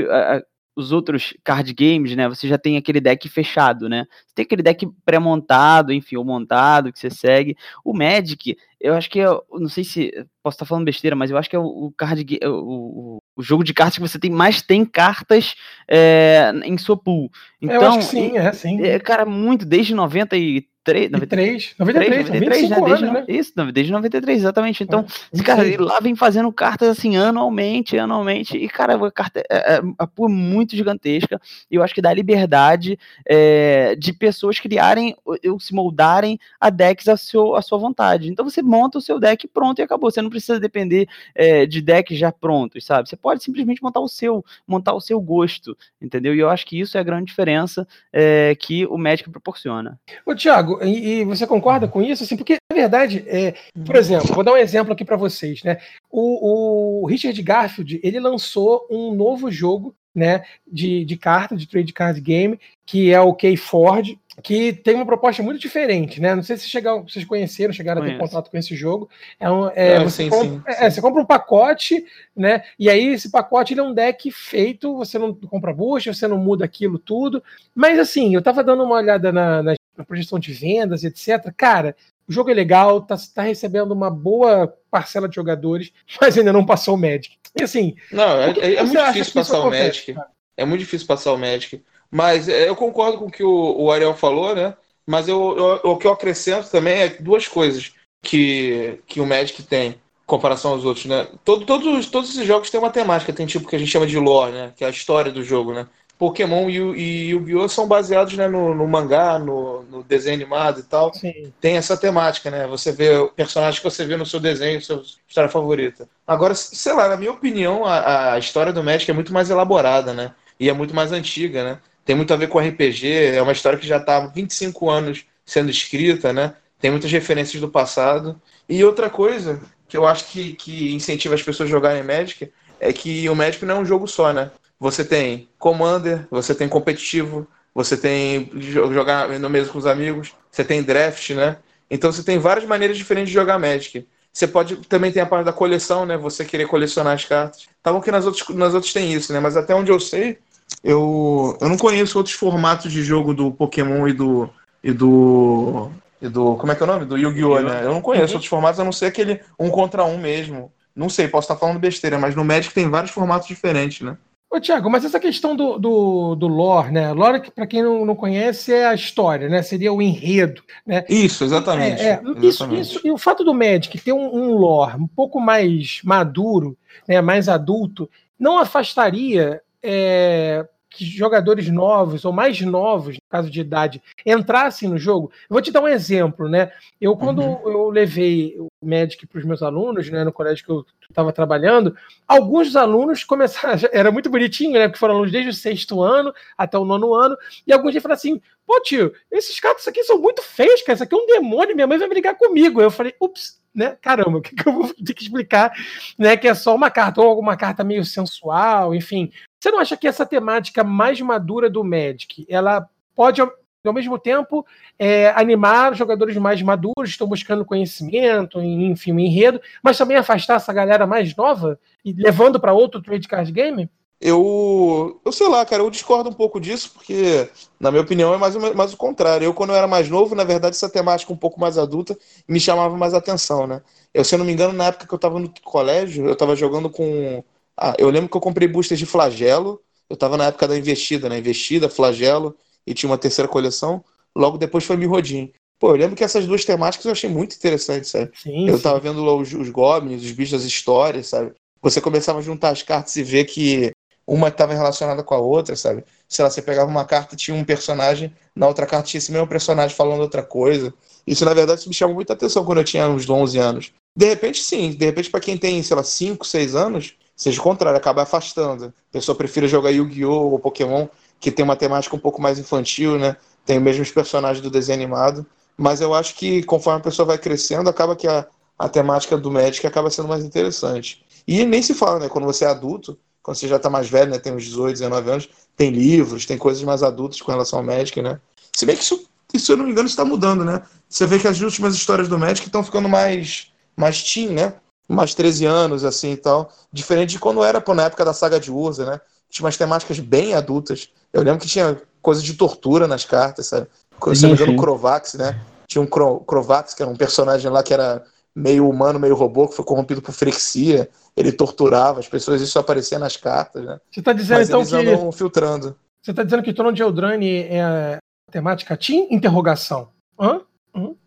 os 0.76 0.92
outros 0.92 1.32
card 1.42 1.72
games, 1.72 2.14
né, 2.14 2.28
você 2.28 2.46
já 2.46 2.58
tem 2.58 2.76
aquele 2.76 3.00
deck 3.00 3.26
fechado, 3.30 3.88
né? 3.88 4.04
Você 4.26 4.34
tem 4.34 4.44
aquele 4.44 4.62
deck 4.62 4.86
pré-montado, 5.06 5.90
enfim, 5.90 6.16
ou 6.16 6.24
montado 6.24 6.92
que 6.92 6.98
você 6.98 7.08
segue. 7.08 7.56
O 7.82 7.96
Magic, 7.96 8.56
eu 8.80 8.94
acho 8.94 9.10
que 9.10 9.20
é, 9.20 9.26
não 9.52 9.68
sei 9.68 9.84
se 9.84 10.12
posso 10.42 10.56
estar 10.56 10.64
falando 10.64 10.84
besteira, 10.84 11.16
mas 11.16 11.30
eu 11.30 11.38
acho 11.38 11.48
que 11.48 11.56
é 11.56 11.58
o, 11.58 11.92
card 11.96 12.38
o, 12.44 13.18
o, 13.36 13.42
jogo 13.42 13.64
de 13.64 13.74
cartas 13.74 13.96
que 13.96 14.00
você 14.00 14.18
tem 14.18 14.30
mais 14.30 14.62
tem 14.62 14.84
cartas 14.84 15.54
é, 15.88 16.52
em 16.64 16.76
sua 16.78 16.96
pool. 16.96 17.30
Então, 17.60 17.76
eu 17.76 17.88
acho 17.88 17.98
que 17.98 18.04
sim, 18.04 18.38
é 18.38 18.52
sim. 18.52 18.82
É, 18.82 18.98
cara, 18.98 19.24
muito 19.24 19.64
desde 19.64 19.94
90 19.94 20.36
e 20.36 20.66
93, 20.86 21.10
93, 21.10 21.74
93, 21.78 22.70
93, 22.70 22.70
né? 22.70 22.80
Desde, 22.80 23.04
né? 23.06 23.24
Isso, 23.28 23.72
desde 23.72 23.92
93, 23.92 24.38
exatamente. 24.38 24.82
Então, 24.84 25.04
é, 25.32 25.42
cara, 25.42 25.62
lá 25.78 25.98
vem 26.00 26.14
fazendo 26.14 26.52
cartas 26.52 26.88
assim 26.88 27.16
anualmente, 27.16 27.98
anualmente, 27.98 28.56
e 28.56 28.68
cara, 28.68 28.94
a 28.94 29.10
carta 29.10 29.42
é, 29.50 29.74
é, 29.74 29.82
a 29.98 30.04
é 30.04 30.28
muito 30.28 30.76
gigantesca, 30.76 31.40
e 31.70 31.74
eu 31.74 31.82
acho 31.82 31.94
que 31.94 32.02
dá 32.02 32.12
liberdade 32.14 32.98
é, 33.28 33.96
de 33.96 34.12
pessoas 34.12 34.60
criarem 34.60 35.16
ou 35.24 35.58
se 35.58 35.74
moldarem 35.74 36.38
a 36.60 36.70
decks 36.70 37.08
a, 37.08 37.16
seu, 37.16 37.56
a 37.56 37.62
sua 37.62 37.78
vontade. 37.78 38.30
Então 38.30 38.44
você 38.48 38.62
monta 38.66 38.98
o 38.98 39.00
seu 39.00 39.18
deck 39.18 39.46
pronto 39.48 39.78
e 39.78 39.82
acabou. 39.82 40.10
Você 40.10 40.20
não 40.20 40.30
precisa 40.30 40.60
depender 40.60 41.08
é, 41.34 41.64
de 41.64 41.80
decks 41.80 42.18
já 42.18 42.32
prontos, 42.32 42.84
sabe? 42.84 43.08
Você 43.08 43.16
pode 43.16 43.42
simplesmente 43.42 43.82
montar 43.82 44.00
o 44.00 44.08
seu, 44.08 44.44
montar 44.66 44.94
o 44.94 45.00
seu 45.00 45.20
gosto, 45.20 45.76
entendeu? 46.00 46.34
E 46.34 46.38
eu 46.38 46.50
acho 46.50 46.66
que 46.66 46.78
isso 46.78 46.98
é 46.98 47.00
a 47.00 47.04
grande 47.04 47.26
diferença 47.26 47.86
é, 48.12 48.54
que 48.54 48.86
o 48.86 48.98
Magic 48.98 49.30
proporciona. 49.30 49.98
Ô, 50.24 50.34
Thiago, 50.34 50.82
e, 50.82 51.20
e, 51.20 51.24
você 51.24 51.46
concorda 51.46 51.86
com 51.86 52.02
isso? 52.02 52.24
Assim, 52.24 52.36
porque, 52.36 52.56
na 52.70 52.76
verdade, 52.76 53.24
é, 53.26 53.54
por 53.84 53.96
exemplo, 53.96 54.34
vou 54.34 54.44
dar 54.44 54.52
um 54.52 54.56
exemplo 54.56 54.92
aqui 54.92 55.04
para 55.04 55.16
vocês, 55.16 55.62
né? 55.62 55.78
O, 56.10 57.02
o, 57.02 57.06
Richard 57.06 57.40
Garfield, 57.42 58.00
ele 58.02 58.18
lançou 58.18 58.86
um 58.90 59.14
novo 59.14 59.50
jogo, 59.50 59.94
né, 60.14 60.44
de, 60.66 61.04
de 61.04 61.16
carta, 61.16 61.54
de 61.54 61.68
trade 61.68 61.92
card 61.92 62.18
game, 62.22 62.58
que 62.86 63.12
é 63.12 63.20
o 63.20 63.34
K-Ford, 63.34 64.18
que 64.42 64.72
tem 64.72 64.94
uma 64.94 65.06
proposta 65.06 65.42
muito 65.42 65.60
diferente, 65.60 66.20
né? 66.20 66.34
Não 66.34 66.42
sei 66.42 66.56
se 66.56 66.68
chegaram, 66.68 67.02
vocês 67.08 67.24
conheceram, 67.24 67.72
chegaram 67.72 68.02
Conheço. 68.02 68.16
a 68.16 68.22
ter 68.22 68.28
contato 68.28 68.50
com 68.50 68.56
esse 68.56 68.76
jogo. 68.76 69.08
É 69.40 69.50
um, 69.50 69.68
é, 69.68 69.94
é, 69.94 70.04
você, 70.04 70.24
sim, 70.24 70.28
compra, 70.28 70.72
sim, 70.72 70.84
é, 70.84 70.90
você 70.90 71.00
compra 71.00 71.22
um 71.22 71.26
pacote, 71.26 72.04
né? 72.36 72.62
E 72.78 72.90
aí 72.90 73.06
esse 73.06 73.30
pacote 73.30 73.72
ele 73.72 73.80
é 73.80 73.84
um 73.84 73.94
deck 73.94 74.30
feito, 74.30 74.96
você 74.96 75.18
não 75.18 75.34
compra 75.34 75.72
boost, 75.72 76.12
você 76.12 76.28
não 76.28 76.38
muda 76.38 76.64
aquilo 76.64 76.98
tudo. 76.98 77.42
Mas 77.74 77.98
assim, 77.98 78.34
eu 78.34 78.42
tava 78.42 78.62
dando 78.62 78.84
uma 78.84 78.96
olhada 78.96 79.32
na, 79.32 79.62
na 79.62 79.74
na 79.96 80.04
projeção 80.04 80.38
de 80.38 80.52
vendas, 80.52 81.04
etc. 81.04 81.52
Cara, 81.56 81.96
o 82.28 82.32
jogo 82.32 82.50
é 82.50 82.54
legal, 82.54 83.00
tá, 83.00 83.16
tá 83.34 83.42
recebendo 83.42 83.92
uma 83.92 84.10
boa 84.10 84.76
parcela 84.90 85.28
de 85.28 85.34
jogadores, 85.34 85.92
mas 86.20 86.36
ainda 86.36 86.52
não 86.52 86.66
passou 86.66 86.94
o 86.94 86.98
Magic. 86.98 87.36
E 87.58 87.62
assim. 87.62 87.96
Não, 88.12 88.42
é, 88.42 88.50
é, 88.58 88.74
é 88.74 88.82
muito 88.82 89.04
difícil 89.06 89.32
passar 89.32 89.60
o 89.60 89.70
Magic. 89.70 90.14
Cara? 90.14 90.28
É 90.56 90.64
muito 90.64 90.80
difícil 90.80 91.06
passar 91.06 91.32
o 91.32 91.38
Magic. 91.38 91.82
Mas 92.10 92.48
é, 92.48 92.68
eu 92.68 92.76
concordo 92.76 93.18
com 93.18 93.26
o 93.26 93.30
que 93.30 93.42
o, 93.42 93.76
o 93.78 93.90
Ariel 93.90 94.14
falou, 94.14 94.54
né? 94.54 94.74
Mas 95.06 95.28
eu, 95.28 95.56
eu, 95.56 95.92
o 95.92 95.96
que 95.96 96.06
eu 96.06 96.12
acrescento 96.12 96.70
também 96.70 96.94
é 96.94 97.08
duas 97.08 97.46
coisas 97.46 97.92
que, 98.22 99.00
que 99.06 99.20
o 99.20 99.26
Magic 99.26 99.62
tem 99.62 99.90
em 99.90 100.00
comparação 100.26 100.72
aos 100.72 100.84
outros, 100.84 101.06
né? 101.06 101.28
Todo, 101.44 101.64
todos, 101.64 102.06
todos 102.06 102.30
esses 102.30 102.46
jogos 102.46 102.70
têm 102.70 102.80
uma 102.80 102.90
temática, 102.90 103.32
tem 103.32 103.46
tipo 103.46 103.68
que 103.68 103.76
a 103.76 103.78
gente 103.78 103.90
chama 103.90 104.06
de 104.06 104.18
lore, 104.18 104.52
né? 104.52 104.72
Que 104.76 104.84
é 104.84 104.88
a 104.88 104.90
história 104.90 105.30
do 105.30 105.44
jogo, 105.44 105.72
né? 105.72 105.86
Pokémon 106.18 106.70
e, 106.70 106.78
e 106.78 107.30
Yu-Gi-Oh! 107.30 107.68
são 107.68 107.86
baseados 107.86 108.34
né, 108.36 108.48
no, 108.48 108.74
no 108.74 108.88
mangá, 108.88 109.38
no, 109.38 109.82
no, 109.82 110.02
desenho 110.02 110.34
animado 110.34 110.80
e 110.80 110.82
tal. 110.82 111.12
Sim. 111.12 111.52
Tem 111.60 111.76
essa 111.76 111.96
temática, 111.96 112.50
né? 112.50 112.66
Você 112.66 112.90
vê 112.90 113.16
o 113.18 113.28
personagem 113.28 113.80
que 113.80 113.88
você 113.88 114.04
vê 114.04 114.16
no 114.16 114.24
seu 114.24 114.40
desenho, 114.40 114.80
sua 114.80 115.02
história 115.28 115.50
favorita. 115.50 116.08
Agora, 116.26 116.54
sei 116.54 116.94
lá, 116.94 117.08
na 117.08 117.16
minha 117.16 117.32
opinião, 117.32 117.84
a, 117.84 118.32
a 118.32 118.38
história 118.38 118.72
do 118.72 118.82
Magic 118.82 119.10
é 119.10 119.14
muito 119.14 119.32
mais 119.32 119.50
elaborada, 119.50 120.14
né? 120.14 120.34
E 120.58 120.70
é 120.70 120.72
muito 120.72 120.94
mais 120.94 121.12
antiga, 121.12 121.62
né? 121.62 121.78
Tem 122.06 122.14
muito 122.14 122.32
a 122.32 122.36
ver 122.36 122.48
com 122.48 122.60
RPG, 122.60 123.34
é 123.34 123.42
uma 123.42 123.50
história 123.50 123.78
que 123.78 123.86
já 123.86 123.96
está 123.96 124.16
há 124.16 124.26
25 124.28 124.88
anos 124.88 125.26
sendo 125.44 125.70
escrita, 125.70 126.32
né? 126.32 126.54
Tem 126.80 126.88
muitas 126.88 127.10
referências 127.10 127.60
do 127.60 127.68
passado. 127.68 128.40
E 128.68 128.84
outra 128.84 129.10
coisa 129.10 129.60
que 129.88 129.96
eu 129.96 130.06
acho 130.06 130.26
que, 130.26 130.52
que 130.52 130.94
incentiva 130.94 131.34
as 131.34 131.42
pessoas 131.42 131.68
a 131.68 131.72
jogarem 131.72 132.04
Magic 132.04 132.50
é 132.78 132.92
que 132.92 133.28
o 133.28 133.34
Magic 133.34 133.64
não 133.64 133.78
é 133.78 133.78
um 133.80 133.84
jogo 133.84 134.06
só, 134.06 134.32
né? 134.32 134.52
Você 134.78 135.04
tem 135.04 135.48
Commander, 135.58 136.28
você 136.30 136.54
tem 136.54 136.68
competitivo, 136.68 137.44
você 137.74 137.96
tem 137.96 138.50
jogar 138.54 139.28
no 139.40 139.50
mesmo 139.50 139.72
com 139.72 139.78
os 139.78 139.86
amigos, 139.86 140.32
você 140.48 140.62
tem 140.62 140.84
draft, 140.84 141.30
né? 141.30 141.56
Então 141.90 142.12
você 142.12 142.22
tem 142.22 142.38
várias 142.38 142.66
maneiras 142.66 142.96
diferentes 142.96 143.30
de 143.30 143.34
jogar 143.34 143.58
Magic. 143.58 144.06
Você 144.32 144.46
pode 144.46 144.76
também 144.86 145.10
tem 145.10 145.22
a 145.22 145.26
parte 145.26 145.46
da 145.46 145.52
coleção, 145.52 146.06
né? 146.06 146.16
Você 146.16 146.44
querer 146.44 146.68
colecionar 146.68 147.14
as 147.14 147.24
cartas. 147.24 147.68
Tá 147.82 147.92
bom 147.92 148.00
que 148.00 148.12
nas 148.12 148.26
outras, 148.26 148.46
nas 148.50 148.74
outras 148.74 148.92
tem 148.92 149.12
isso, 149.12 149.32
né? 149.32 149.40
Mas 149.40 149.56
até 149.56 149.74
onde 149.74 149.90
eu 149.90 149.98
sei, 149.98 150.38
eu, 150.86 151.58
eu 151.60 151.68
não 151.68 151.76
conheço 151.76 152.16
outros 152.16 152.36
formatos 152.36 152.92
de 152.92 153.02
jogo 153.02 153.34
do 153.34 153.50
Pokémon 153.50 154.06
e 154.06 154.12
do. 154.12 154.48
e 154.84 154.92
do. 154.92 155.90
E 156.22 156.28
do. 156.28 156.54
Como 156.54 156.70
é 156.70 156.76
que 156.76 156.82
é 156.82 156.84
o 156.84 156.86
nome? 156.86 157.04
Do 157.04 157.18
Yu-Gi-Oh! 157.18 157.60
né? 157.60 157.80
Eu 157.82 157.92
não 157.92 158.00
conheço 158.00 158.28
uhum. 158.28 158.34
outros 158.34 158.46
formatos, 158.46 158.78
a 158.78 158.84
não 158.84 158.92
ser 158.92 159.06
aquele 159.06 159.40
um 159.58 159.68
contra 159.68 160.04
um 160.04 160.16
mesmo. 160.16 160.72
Não 160.94 161.08
sei, 161.08 161.26
posso 161.26 161.46
estar 161.46 161.56
falando 161.56 161.80
besteira, 161.80 162.20
mas 162.20 162.36
no 162.36 162.44
Magic 162.44 162.72
tem 162.72 162.88
vários 162.88 163.10
formatos 163.10 163.48
diferentes, 163.48 164.00
né? 164.00 164.16
Ô, 164.48 164.60
Tiago, 164.60 164.88
mas 164.88 165.04
essa 165.04 165.18
questão 165.18 165.56
do, 165.56 165.76
do, 165.76 166.34
do 166.36 166.46
lore, 166.46 166.92
né? 166.92 167.12
Lore, 167.12 167.50
para 167.50 167.66
quem 167.66 167.82
não, 167.82 168.06
não 168.06 168.14
conhece, 168.14 168.72
é 168.72 168.86
a 168.86 168.94
história, 168.94 169.48
né? 169.48 169.62
Seria 169.62 169.92
o 169.92 170.00
enredo, 170.00 170.62
né? 170.86 171.04
Isso, 171.08 171.42
exatamente. 171.42 172.00
É, 172.00 172.10
é, 172.10 172.20
exatamente. 172.42 172.46
Isso, 172.46 172.96
isso, 172.96 173.00
e 173.04 173.10
o 173.10 173.18
fato 173.18 173.42
do 173.42 173.52
Magic 173.52 173.98
ter 173.98 174.12
um, 174.12 174.32
um 174.32 174.54
lore 174.54 174.96
um 174.96 175.08
pouco 175.08 175.40
mais 175.40 176.00
maduro, 176.04 176.78
né? 177.08 177.20
mais 177.20 177.48
adulto, 177.48 178.08
não 178.38 178.56
afastaria 178.56 179.60
é, 179.82 180.66
que 180.96 181.04
jogadores 181.04 181.68
novos 181.68 182.24
ou 182.24 182.32
mais 182.32 182.60
novos, 182.60 183.16
no 183.16 183.22
caso 183.28 183.50
de 183.50 183.60
idade, 183.60 184.02
entrassem 184.24 184.88
no 184.88 184.96
jogo. 184.96 185.30
Eu 185.48 185.54
vou 185.54 185.60
te 185.60 185.70
dar 185.70 185.82
um 185.82 185.88
exemplo, 185.88 186.48
né? 186.48 186.72
Eu, 187.00 187.16
quando 187.16 187.42
uhum. 187.42 187.68
eu 187.68 187.90
levei 187.90 188.56
o 188.58 188.68
Magic 188.82 189.26
para 189.26 189.38
os 189.38 189.44
meus 189.44 189.62
alunos, 189.62 190.08
né, 190.08 190.24
no 190.24 190.32
colégio 190.32 190.64
que 190.64 190.70
eu 190.70 190.86
estava 191.08 191.32
trabalhando, 191.32 191.94
alguns 192.26 192.68
dos 192.68 192.76
alunos 192.76 193.24
começaram, 193.24 193.78
era 193.92 194.10
muito 194.10 194.30
bonitinho, 194.30 194.72
né? 194.72 194.88
Porque 194.88 194.98
foram 194.98 195.14
alunos 195.14 195.32
desde 195.32 195.50
o 195.50 195.54
sexto 195.54 196.02
ano 196.02 196.32
até 196.56 196.78
o 196.78 196.84
nono 196.84 197.14
ano, 197.14 197.36
e 197.66 197.72
alguns 197.72 197.92
já 197.92 198.00
falaram 198.00 198.18
assim: 198.18 198.40
pô, 198.66 198.80
tio, 198.80 199.12
esses 199.30 199.60
cartas 199.60 199.86
aqui 199.86 200.02
são 200.04 200.18
muito 200.18 200.42
feios, 200.42 200.82
cara, 200.82 200.94
isso 200.94 201.02
aqui 201.04 201.14
é 201.14 201.18
um 201.18 201.26
demônio, 201.26 201.74
minha 201.74 201.86
mãe 201.86 201.98
vai 201.98 202.08
brigar 202.08 202.36
comigo. 202.36 202.80
Eu 202.80 202.90
falei, 202.90 203.14
ups, 203.20 203.60
né? 203.76 203.96
Caramba, 204.00 204.38
o 204.38 204.40
que, 204.40 204.54
que 204.54 204.66
eu 204.66 204.72
vou 204.72 204.94
ter 204.94 205.12
que 205.12 205.22
explicar, 205.22 205.70
né? 206.18 206.36
Que 206.36 206.48
é 206.48 206.54
só 206.54 206.74
uma 206.74 206.90
carta, 206.90 207.20
ou 207.20 207.28
alguma 207.28 207.56
carta 207.56 207.84
meio 207.84 208.04
sensual, 208.04 208.94
enfim. 208.94 209.30
Você 209.66 209.72
não 209.72 209.80
acha 209.80 209.96
que 209.96 210.06
essa 210.06 210.24
temática 210.24 210.84
mais 210.84 211.20
madura 211.20 211.68
do 211.68 211.82
Magic, 211.82 212.46
ela 212.48 212.88
pode 213.16 213.40
ao 213.40 213.92
mesmo 213.92 214.16
tempo 214.16 214.64
é, 214.96 215.30
animar 215.30 215.92
jogadores 215.92 216.36
mais 216.36 216.62
maduros, 216.62 217.10
estão 217.10 217.26
buscando 217.26 217.64
conhecimento, 217.64 218.62
enfim, 218.62 219.10
um 219.10 219.18
enredo, 219.18 219.60
mas 219.82 219.98
também 219.98 220.16
afastar 220.16 220.54
essa 220.54 220.72
galera 220.72 221.04
mais 221.04 221.34
nova 221.34 221.80
e 222.04 222.12
levando 222.12 222.60
para 222.60 222.72
outro 222.72 223.02
trade 223.02 223.26
card 223.26 223.50
game? 223.50 223.90
Eu, 224.20 225.20
eu 225.24 225.32
sei 225.32 225.48
lá, 225.48 225.66
cara, 225.66 225.82
eu 225.82 225.90
discordo 225.90 226.30
um 226.30 226.32
pouco 226.32 226.60
disso, 226.60 226.92
porque, 226.94 227.50
na 227.78 227.90
minha 227.90 228.02
opinião, 228.02 228.32
é 228.32 228.38
mais, 228.38 228.54
mais 228.72 228.92
o 228.94 228.96
contrário. 228.96 229.44
Eu, 229.44 229.52
quando 229.52 229.70
eu 229.70 229.76
era 229.76 229.88
mais 229.88 230.08
novo, 230.08 230.36
na 230.36 230.44
verdade, 230.44 230.76
essa 230.76 230.88
temática 230.88 231.32
um 231.32 231.36
pouco 231.36 231.60
mais 231.60 231.76
adulta 231.76 232.16
me 232.48 232.60
chamava 232.60 232.96
mais 232.96 233.14
atenção, 233.14 233.66
né? 233.66 233.82
Eu, 234.14 234.24
se 234.24 234.34
eu 234.34 234.38
não 234.38 234.46
me 234.46 234.52
engano, 234.52 234.72
na 234.72 234.86
época 234.86 235.08
que 235.08 235.12
eu 235.12 235.16
estava 235.16 235.40
no 235.40 235.52
colégio, 235.62 236.24
eu 236.24 236.32
estava 236.34 236.54
jogando 236.54 236.88
com. 236.88 237.42
Ah, 237.76 237.94
eu 237.98 238.08
lembro 238.10 238.28
que 238.28 238.36
eu 238.36 238.40
comprei 238.40 238.66
boosters 238.66 238.98
de 238.98 239.06
flagelo, 239.06 239.80
eu 240.08 240.14
estava 240.14 240.36
na 240.36 240.46
época 240.46 240.68
da 240.68 240.76
investida, 240.76 241.28
né? 241.28 241.38
Investida, 241.38 241.88
flagelo, 241.88 242.56
e 242.86 242.94
tinha 242.94 243.10
uma 243.10 243.18
terceira 243.18 243.48
coleção. 243.48 244.04
Logo 244.34 244.58
depois 244.58 244.84
foi 244.84 244.96
Mirrodin. 244.96 245.52
Pô, 245.78 245.90
eu 245.90 245.96
lembro 245.96 246.16
que 246.16 246.24
essas 246.24 246.46
duas 246.46 246.64
temáticas 246.64 247.04
eu 247.04 247.12
achei 247.12 247.28
muito 247.28 247.54
interessantes, 247.54 248.10
sabe? 248.10 248.30
Sim, 248.34 248.68
eu 248.68 248.76
estava 248.76 248.98
vendo 248.98 249.22
os, 249.36 249.52
os 249.52 249.68
goblins, 249.68 250.22
os 250.22 250.32
bichos 250.32 250.52
das 250.52 250.64
histórias, 250.64 251.26
sabe? 251.26 251.52
Você 251.82 252.00
começava 252.00 252.38
a 252.38 252.42
juntar 252.42 252.70
as 252.70 252.82
cartas 252.82 253.14
e 253.16 253.22
ver 253.22 253.44
que 253.44 253.92
uma 254.26 254.48
estava 254.48 254.72
relacionada 254.74 255.22
com 255.22 255.34
a 255.34 255.38
outra, 255.38 255.76
sabe? 255.76 256.02
Sei 256.28 256.42
lá, 256.42 256.50
você 256.50 256.60
pegava 256.60 256.90
uma 256.90 257.04
carta, 257.04 257.36
tinha 257.36 257.56
um 257.56 257.64
personagem, 257.64 258.34
na 258.54 258.66
outra 258.66 258.86
carta 258.86 259.06
tinha 259.06 259.18
esse 259.18 259.30
mesmo 259.30 259.46
personagem 259.46 259.94
falando 259.94 260.20
outra 260.20 260.42
coisa. 260.42 260.92
Isso, 261.26 261.44
na 261.44 261.54
verdade, 261.54 261.86
me 261.86 261.94
chamou 261.94 262.14
muita 262.14 262.32
atenção 262.32 262.64
quando 262.64 262.78
eu 262.78 262.84
tinha 262.84 263.08
uns 263.08 263.28
11 263.28 263.58
anos. 263.58 263.92
De 264.16 264.26
repente, 264.26 264.60
sim. 264.62 264.90
De 264.90 265.04
repente, 265.04 265.30
para 265.30 265.40
quem 265.40 265.56
tem, 265.56 265.80
sei 265.82 265.96
lá, 265.96 266.02
5, 266.02 266.44
6 266.44 266.74
anos, 266.74 267.14
seja 267.36 267.60
o 267.60 267.62
contrário, 267.62 267.98
acaba 267.98 268.22
afastando. 268.22 268.86
A 268.86 269.12
pessoa 269.12 269.36
prefere 269.36 269.68
jogar 269.68 269.90
Yu-Gi-Oh! 269.90 270.50
ou 270.50 270.58
Pokémon, 270.58 271.06
que 271.38 271.52
tem 271.52 271.64
uma 271.64 271.76
temática 271.76 272.16
um 272.16 272.18
pouco 272.18 272.40
mais 272.40 272.58
infantil, 272.58 273.18
né? 273.18 273.36
Tem 273.64 273.76
os 273.76 273.84
mesmos 273.84 274.10
personagens 274.10 274.62
do 274.62 274.70
desenho 274.70 274.98
animado. 274.98 275.44
Mas 275.76 276.00
eu 276.00 276.14
acho 276.14 276.34
que 276.34 276.62
conforme 276.62 277.00
a 277.00 277.02
pessoa 277.02 277.26
vai 277.26 277.38
crescendo, 277.38 277.90
acaba 277.90 278.16
que 278.16 278.26
a, 278.26 278.46
a 278.78 278.88
temática 278.88 279.36
do 279.36 279.50
Magic 279.50 279.86
acaba 279.86 280.08
sendo 280.08 280.28
mais 280.28 280.42
interessante. 280.42 281.24
E 281.46 281.64
nem 281.64 281.82
se 281.82 281.94
fala, 281.94 282.20
né? 282.20 282.28
Quando 282.28 282.46
você 282.46 282.64
é 282.64 282.68
adulto, 282.68 283.18
quando 283.42 283.58
você 283.58 283.68
já 283.68 283.76
está 283.76 283.88
mais 283.88 284.08
velho, 284.08 284.32
né, 284.32 284.40
tem 284.40 284.52
uns 284.52 284.64
18, 284.64 284.94
19 284.94 285.30
anos, 285.30 285.48
tem 285.76 285.90
livros, 285.90 286.46
tem 286.46 286.58
coisas 286.58 286.82
mais 286.82 287.04
adultas 287.04 287.40
com 287.40 287.52
relação 287.52 287.78
ao 287.78 287.84
Magic, 287.84 288.20
né? 288.20 288.40
Se 288.74 288.84
bem 288.84 288.96
que 288.96 289.02
isso, 289.02 289.24
isso 289.54 289.70
eu 289.70 289.76
não 289.76 289.84
me 289.84 289.92
engano, 289.92 290.08
está 290.08 290.24
mudando, 290.24 290.64
né? 290.64 290.82
Você 291.08 291.26
vê 291.26 291.38
que 291.38 291.46
as 291.46 291.60
últimas 291.60 291.94
histórias 291.94 292.28
do 292.28 292.38
Magic 292.38 292.66
estão 292.66 292.82
ficando 292.82 293.08
mais, 293.08 293.70
mais 293.96 294.20
teen, 294.22 294.48
né? 294.48 294.74
Mais 295.08 295.34
13 295.34 295.64
anos, 295.64 296.04
assim 296.04 296.32
e 296.32 296.36
tal. 296.36 296.70
Diferente 296.92 297.30
de 297.30 297.38
quando 297.38 297.62
era, 297.62 297.80
pô, 297.80 297.94
na 297.94 298.04
época 298.04 298.24
da 298.24 298.32
saga 298.32 298.58
de 298.58 298.70
Urza, 298.70 299.04
né? 299.06 299.20
tinha 299.48 299.64
umas 299.64 299.76
temáticas 299.76 300.18
bem 300.18 300.54
adultas. 300.54 301.10
Eu 301.32 301.42
lembro 301.42 301.60
que 301.60 301.68
tinha 301.68 302.00
coisa 302.20 302.42
de 302.42 302.54
tortura 302.54 303.06
nas 303.06 303.24
cartas, 303.24 303.66
sabe? 303.66 303.86
Se 304.34 304.42
não 304.42 304.50
me 304.50 304.56
engano, 304.56 304.72
o 304.72 304.76
Crovax, 304.76 305.34
né? 305.34 305.60
Tinha 305.86 306.02
um 306.02 306.06
Crovax, 306.06 306.94
que 306.94 307.02
era 307.02 307.10
um 307.10 307.16
personagem 307.16 307.70
lá 307.70 307.82
que 307.82 307.94
era 307.94 308.24
meio 308.54 308.88
humano, 308.88 309.20
meio 309.20 309.34
robô, 309.34 309.68
que 309.68 309.76
foi 309.76 309.84
corrompido 309.84 310.22
por 310.22 310.32
frexia. 310.32 311.08
Ele 311.36 311.52
torturava 311.52 312.20
as 312.20 312.28
pessoas, 312.28 312.60
isso 312.60 312.78
aparecia 312.78 313.18
nas 313.18 313.36
cartas, 313.36 313.84
né? 313.84 314.00
Você 314.10 314.20
está 314.20 314.32
dizendo 314.32 314.58
Mas 314.58 314.68
então 314.68 314.80
eles 314.80 314.90
que. 314.90 314.96
andam 314.96 315.32
filtrando. 315.32 315.96
Você 316.22 316.30
está 316.32 316.42
dizendo 316.42 316.62
que 316.62 316.72
Trono 316.72 316.92
de 316.92 317.02
Eldrani 317.02 317.60
é 317.68 317.82
a 317.82 318.18
temática 318.50 318.96
Team? 318.96 319.28
Interrogação. 319.30 320.08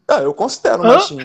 Ah, 0.09 0.21
eu 0.21 0.33
considero 0.33 0.79
mais 0.79 1.07
Team. 1.07 1.19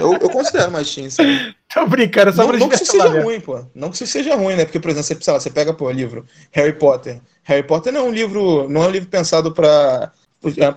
Eu, 0.00 0.12
eu 0.14 0.30
considero 0.30 0.72
mais 0.72 0.88
sim. 0.88 1.08
Tô 1.72 1.86
brincando, 1.86 2.32
só 2.32 2.46
Não, 2.46 2.52
não 2.52 2.68
que 2.68 2.76
isso 2.76 2.86
seja 2.86 3.22
ruim, 3.22 3.40
pô. 3.40 3.64
Não 3.74 3.90
que 3.90 3.96
isso 3.96 4.06
seja 4.06 4.34
ruim, 4.34 4.56
né? 4.56 4.64
Porque, 4.64 4.80
por 4.80 4.90
exemplo, 4.90 5.22
você, 5.22 5.30
lá, 5.30 5.38
você 5.38 5.50
pega, 5.50 5.74
pô, 5.74 5.90
livro 5.90 6.24
Harry 6.52 6.72
Potter. 6.72 7.20
Harry 7.42 7.62
Potter 7.62 7.92
não 7.92 8.00
é 8.00 8.04
um 8.04 8.12
livro, 8.12 8.68
não 8.68 8.84
é 8.84 8.86
um 8.88 8.90
livro 8.90 9.08
pensado 9.08 9.52
para 9.52 10.10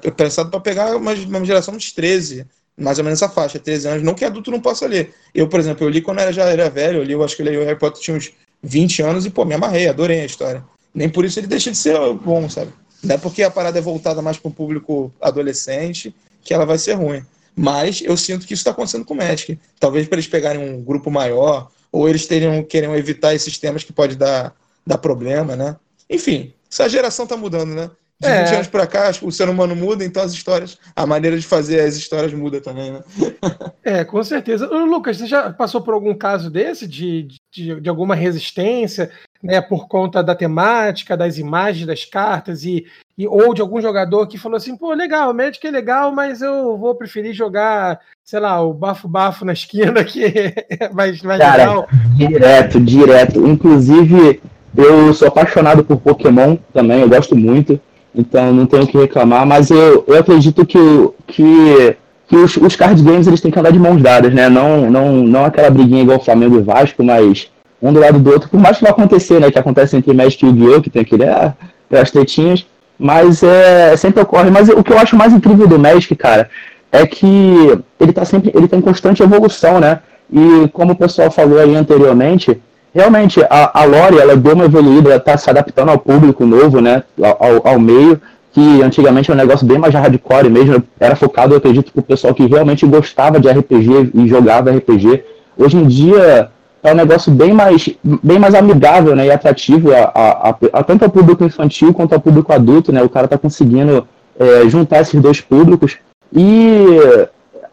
é 0.03 0.11
pensado 0.11 0.49
para 0.49 0.59
pegar 0.59 0.95
uma, 0.95 1.13
uma 1.13 1.45
geração 1.45 1.75
dos 1.75 1.91
13, 1.91 2.45
mais 2.77 2.97
ou 2.97 3.03
menos 3.03 3.21
essa 3.21 3.31
faixa, 3.31 3.59
13 3.59 3.87
anos, 3.87 4.03
não 4.03 4.13
que 4.13 4.23
adulto 4.23 4.51
não 4.51 4.61
possa 4.61 4.87
ler. 4.87 5.13
Eu, 5.33 5.47
por 5.47 5.59
exemplo, 5.59 5.85
eu 5.85 5.89
li 5.89 6.01
quando 6.01 6.19
era, 6.19 6.31
já 6.31 6.45
era 6.45 6.69
velho, 6.69 6.99
eu 6.99 7.03
li, 7.03 7.13
eu 7.13 7.23
acho 7.23 7.35
que 7.35 7.41
eu 7.41 7.47
li 7.47 7.57
o 7.57 7.65
Harry 7.65 7.77
Potter 7.77 8.01
tinha 8.01 8.15
uns 8.15 8.31
20 8.63 9.01
anos 9.01 9.25
e, 9.25 9.29
pô, 9.29 9.43
me 9.45 9.55
amarrei, 9.55 9.87
adorei 9.87 10.21
a 10.21 10.25
história. 10.25 10.63
Nem 10.93 11.09
por 11.09 11.25
isso 11.25 11.39
ele 11.39 11.47
deixa 11.47 11.69
de 11.69 11.77
ser 11.77 11.97
bom, 12.13 12.49
sabe? 12.49 12.71
Não 13.03 13.15
é 13.15 13.17
porque 13.17 13.43
a 13.43 13.51
parada 13.51 13.77
é 13.77 13.81
voltada 13.81 14.21
mais 14.21 14.37
para 14.37 14.49
um 14.49 14.53
público 14.53 15.11
adolescente 15.21 16.15
que 16.41 16.53
ela 16.53 16.65
vai 16.65 16.77
ser 16.77 16.93
ruim. 16.93 17.23
Mas 17.59 18.01
eu 18.05 18.15
sinto 18.15 18.45
que 18.45 18.53
isso 18.53 18.61
está 18.61 18.69
acontecendo 18.69 19.03
com 19.03 19.15
o 19.15 19.17
Magic. 19.17 19.57
Talvez 19.79 20.07
para 20.07 20.17
eles 20.17 20.27
pegarem 20.27 20.61
um 20.61 20.83
grupo 20.83 21.09
maior, 21.09 21.71
ou 21.91 22.07
eles 22.07 22.27
teriam, 22.27 22.63
queriam 22.63 22.95
evitar 22.95 23.33
esses 23.33 23.57
temas 23.57 23.83
que 23.83 23.91
pode 23.91 24.15
dar, 24.15 24.53
dar 24.85 24.99
problema, 24.99 25.55
né? 25.55 25.75
Enfim, 26.07 26.53
essa 26.71 26.87
geração 26.87 27.23
está 27.23 27.35
mudando, 27.35 27.73
né? 27.73 27.89
De 28.19 28.27
É. 28.27 28.43
20 28.45 28.55
anos 28.55 28.67
para 28.67 28.87
cá, 28.87 29.11
o 29.21 29.31
ser 29.31 29.47
humano 29.47 29.75
muda, 29.75 30.03
então 30.03 30.23
as 30.23 30.33
histórias, 30.33 30.77
a 30.95 31.05
maneira 31.05 31.37
de 31.37 31.45
fazer 31.45 31.81
as 31.81 31.95
histórias 31.95 32.33
muda 32.33 32.59
também, 32.61 32.91
né? 32.91 33.03
É, 33.83 34.03
com 34.03 34.21
certeza. 34.21 34.67
Lucas, 34.67 35.17
você 35.17 35.27
já 35.27 35.49
passou 35.53 35.79
por 35.81 35.93
algum 35.93 36.13
caso 36.13 36.49
desse 36.49 36.85
de, 36.85 37.27
de, 37.53 37.79
de 37.79 37.89
alguma 37.89 38.15
resistência, 38.15 39.09
né, 39.41 39.61
por 39.61 39.87
conta 39.87 40.23
da 40.23 40.35
temática, 40.35 41.17
das 41.17 41.37
imagens 41.37 41.85
das 41.85 42.05
cartas 42.05 42.63
e, 42.63 42.85
e 43.17 43.27
ou 43.27 43.53
de 43.53 43.61
algum 43.61 43.81
jogador 43.81 44.27
que 44.27 44.37
falou 44.37 44.57
assim, 44.57 44.75
pô, 44.75 44.93
legal, 44.93 45.31
o 45.31 45.33
Magic 45.33 45.65
é 45.65 45.71
legal, 45.71 46.11
mas 46.11 46.41
eu 46.41 46.77
vou 46.77 46.95
preferir 46.95 47.33
jogar, 47.33 47.99
sei 48.23 48.39
lá, 48.39 48.61
o 48.61 48.73
bafo-bafo 48.73 49.45
na 49.45 49.53
esquina 49.53 50.03
que 50.03 50.25
é 50.79 50.89
mais, 50.91 51.21
mais 51.21 51.39
Cara, 51.39 51.57
legal. 51.57 51.87
Direto, 52.15 52.79
direto. 52.79 53.47
Inclusive, 53.47 54.41
eu 54.75 55.13
sou 55.13 55.27
apaixonado 55.27 55.83
por 55.83 55.97
Pokémon 55.97 56.57
também, 56.73 57.01
eu 57.01 57.09
gosto 57.09 57.35
muito, 57.35 57.79
então 58.13 58.51
não 58.51 58.65
tenho 58.65 58.83
o 58.83 58.87
que 58.87 58.97
reclamar, 58.97 59.45
mas 59.45 59.69
eu, 59.69 60.03
eu 60.07 60.19
acredito 60.19 60.65
que, 60.65 60.79
que, 61.27 61.97
que 62.27 62.35
os, 62.35 62.57
os 62.57 62.75
card 62.75 63.01
games 63.01 63.27
eles 63.27 63.41
têm 63.41 63.51
que 63.51 63.59
andar 63.59 63.71
de 63.71 63.79
mãos 63.79 64.01
dadas, 64.01 64.33
né? 64.33 64.49
Não, 64.49 64.89
não, 64.89 65.15
não 65.15 65.45
aquela 65.45 65.69
briguinha 65.69 66.01
igual 66.03 66.23
Flamengo 66.23 66.57
e 66.57 66.61
Vasco, 66.61 67.03
mas 67.03 67.49
um 67.81 67.93
do 67.93 67.99
lado 67.99 68.19
do 68.19 68.31
outro, 68.31 68.49
por 68.49 68.59
mais 68.59 68.77
que 68.77 68.83
vai 68.83 68.91
acontecer, 68.91 69.39
né? 69.39 69.51
Que 69.51 69.59
acontece 69.59 69.95
entre 69.95 70.13
Magic 70.13 70.43
e 70.43 70.49
Yu-Gi-Oh!, 70.49 70.81
que 70.81 70.89
tem 70.89 71.01
aquele, 71.01 71.25
ah, 71.25 71.53
as 71.91 72.11
tretinhas, 72.11 72.65
mas 72.97 73.43
é, 73.43 73.95
sempre 73.95 74.21
ocorre. 74.21 74.49
Mas 74.49 74.69
o 74.69 74.83
que 74.83 74.91
eu 74.91 74.97
acho 74.97 75.15
mais 75.15 75.33
incrível 75.33 75.67
do 75.67 75.77
Magic, 75.77 76.15
cara, 76.15 76.49
é 76.91 77.05
que 77.05 77.79
ele 77.99 78.13
tá 78.13 78.25
sempre, 78.25 78.51
ele 78.55 78.67
tá 78.67 78.77
em 78.77 78.81
constante 78.81 79.21
evolução, 79.21 79.79
né? 79.79 79.99
E 80.31 80.67
como 80.73 80.93
o 80.93 80.95
pessoal 80.95 81.29
falou 81.31 81.59
aí 81.59 81.75
anteriormente, 81.75 82.59
realmente 82.93 83.41
a, 83.49 83.81
a 83.81 83.83
lore 83.85 84.17
ela 84.17 84.35
deu 84.35 84.53
uma 84.53 84.65
evoluída, 84.65 85.09
ela 85.09 85.19
tá 85.19 85.37
se 85.37 85.49
adaptando 85.49 85.89
ao 85.89 85.99
público 85.99 86.45
novo, 86.45 86.81
né? 86.81 87.03
Ao, 87.21 87.65
ao 87.67 87.79
meio, 87.79 88.19
que 88.51 88.81
antigamente 88.81 89.29
era 89.29 89.39
um 89.39 89.45
negócio 89.45 89.67
bem 89.67 89.77
mais 89.77 89.93
hardcore 89.93 90.49
mesmo, 90.49 90.83
era 90.99 91.15
focado, 91.15 91.53
eu 91.53 91.59
acredito, 91.59 91.93
pro 91.93 92.01
pessoal 92.01 92.33
que 92.33 92.45
realmente 92.45 92.85
gostava 92.85 93.39
de 93.39 93.47
RPG 93.47 94.11
e 94.15 94.27
jogava 94.27 94.71
RPG. 94.71 95.23
Hoje 95.57 95.77
em 95.77 95.87
dia 95.87 96.49
é 96.87 96.93
um 96.93 96.95
negócio 96.95 97.31
bem 97.31 97.53
mais, 97.53 97.89
bem 98.03 98.39
mais 98.39 98.53
amigável 98.55 99.15
né, 99.15 99.25
e 99.25 99.31
atrativo 99.31 99.91
a, 99.93 100.11
a, 100.13 100.49
a- 100.49 100.57
a- 100.73 100.83
tanto 100.83 101.03
ao 101.03 101.11
público 101.11 101.43
infantil 101.43 101.93
quanto 101.93 102.13
ao 102.13 102.21
público 102.21 102.53
adulto, 102.53 102.91
né? 102.91 103.03
O 103.03 103.09
cara 103.09 103.27
tá 103.27 103.37
conseguindo 103.37 104.07
é, 104.39 104.67
juntar 104.69 105.01
esses 105.01 105.19
dois 105.21 105.41
públicos. 105.41 105.97
E 106.33 106.85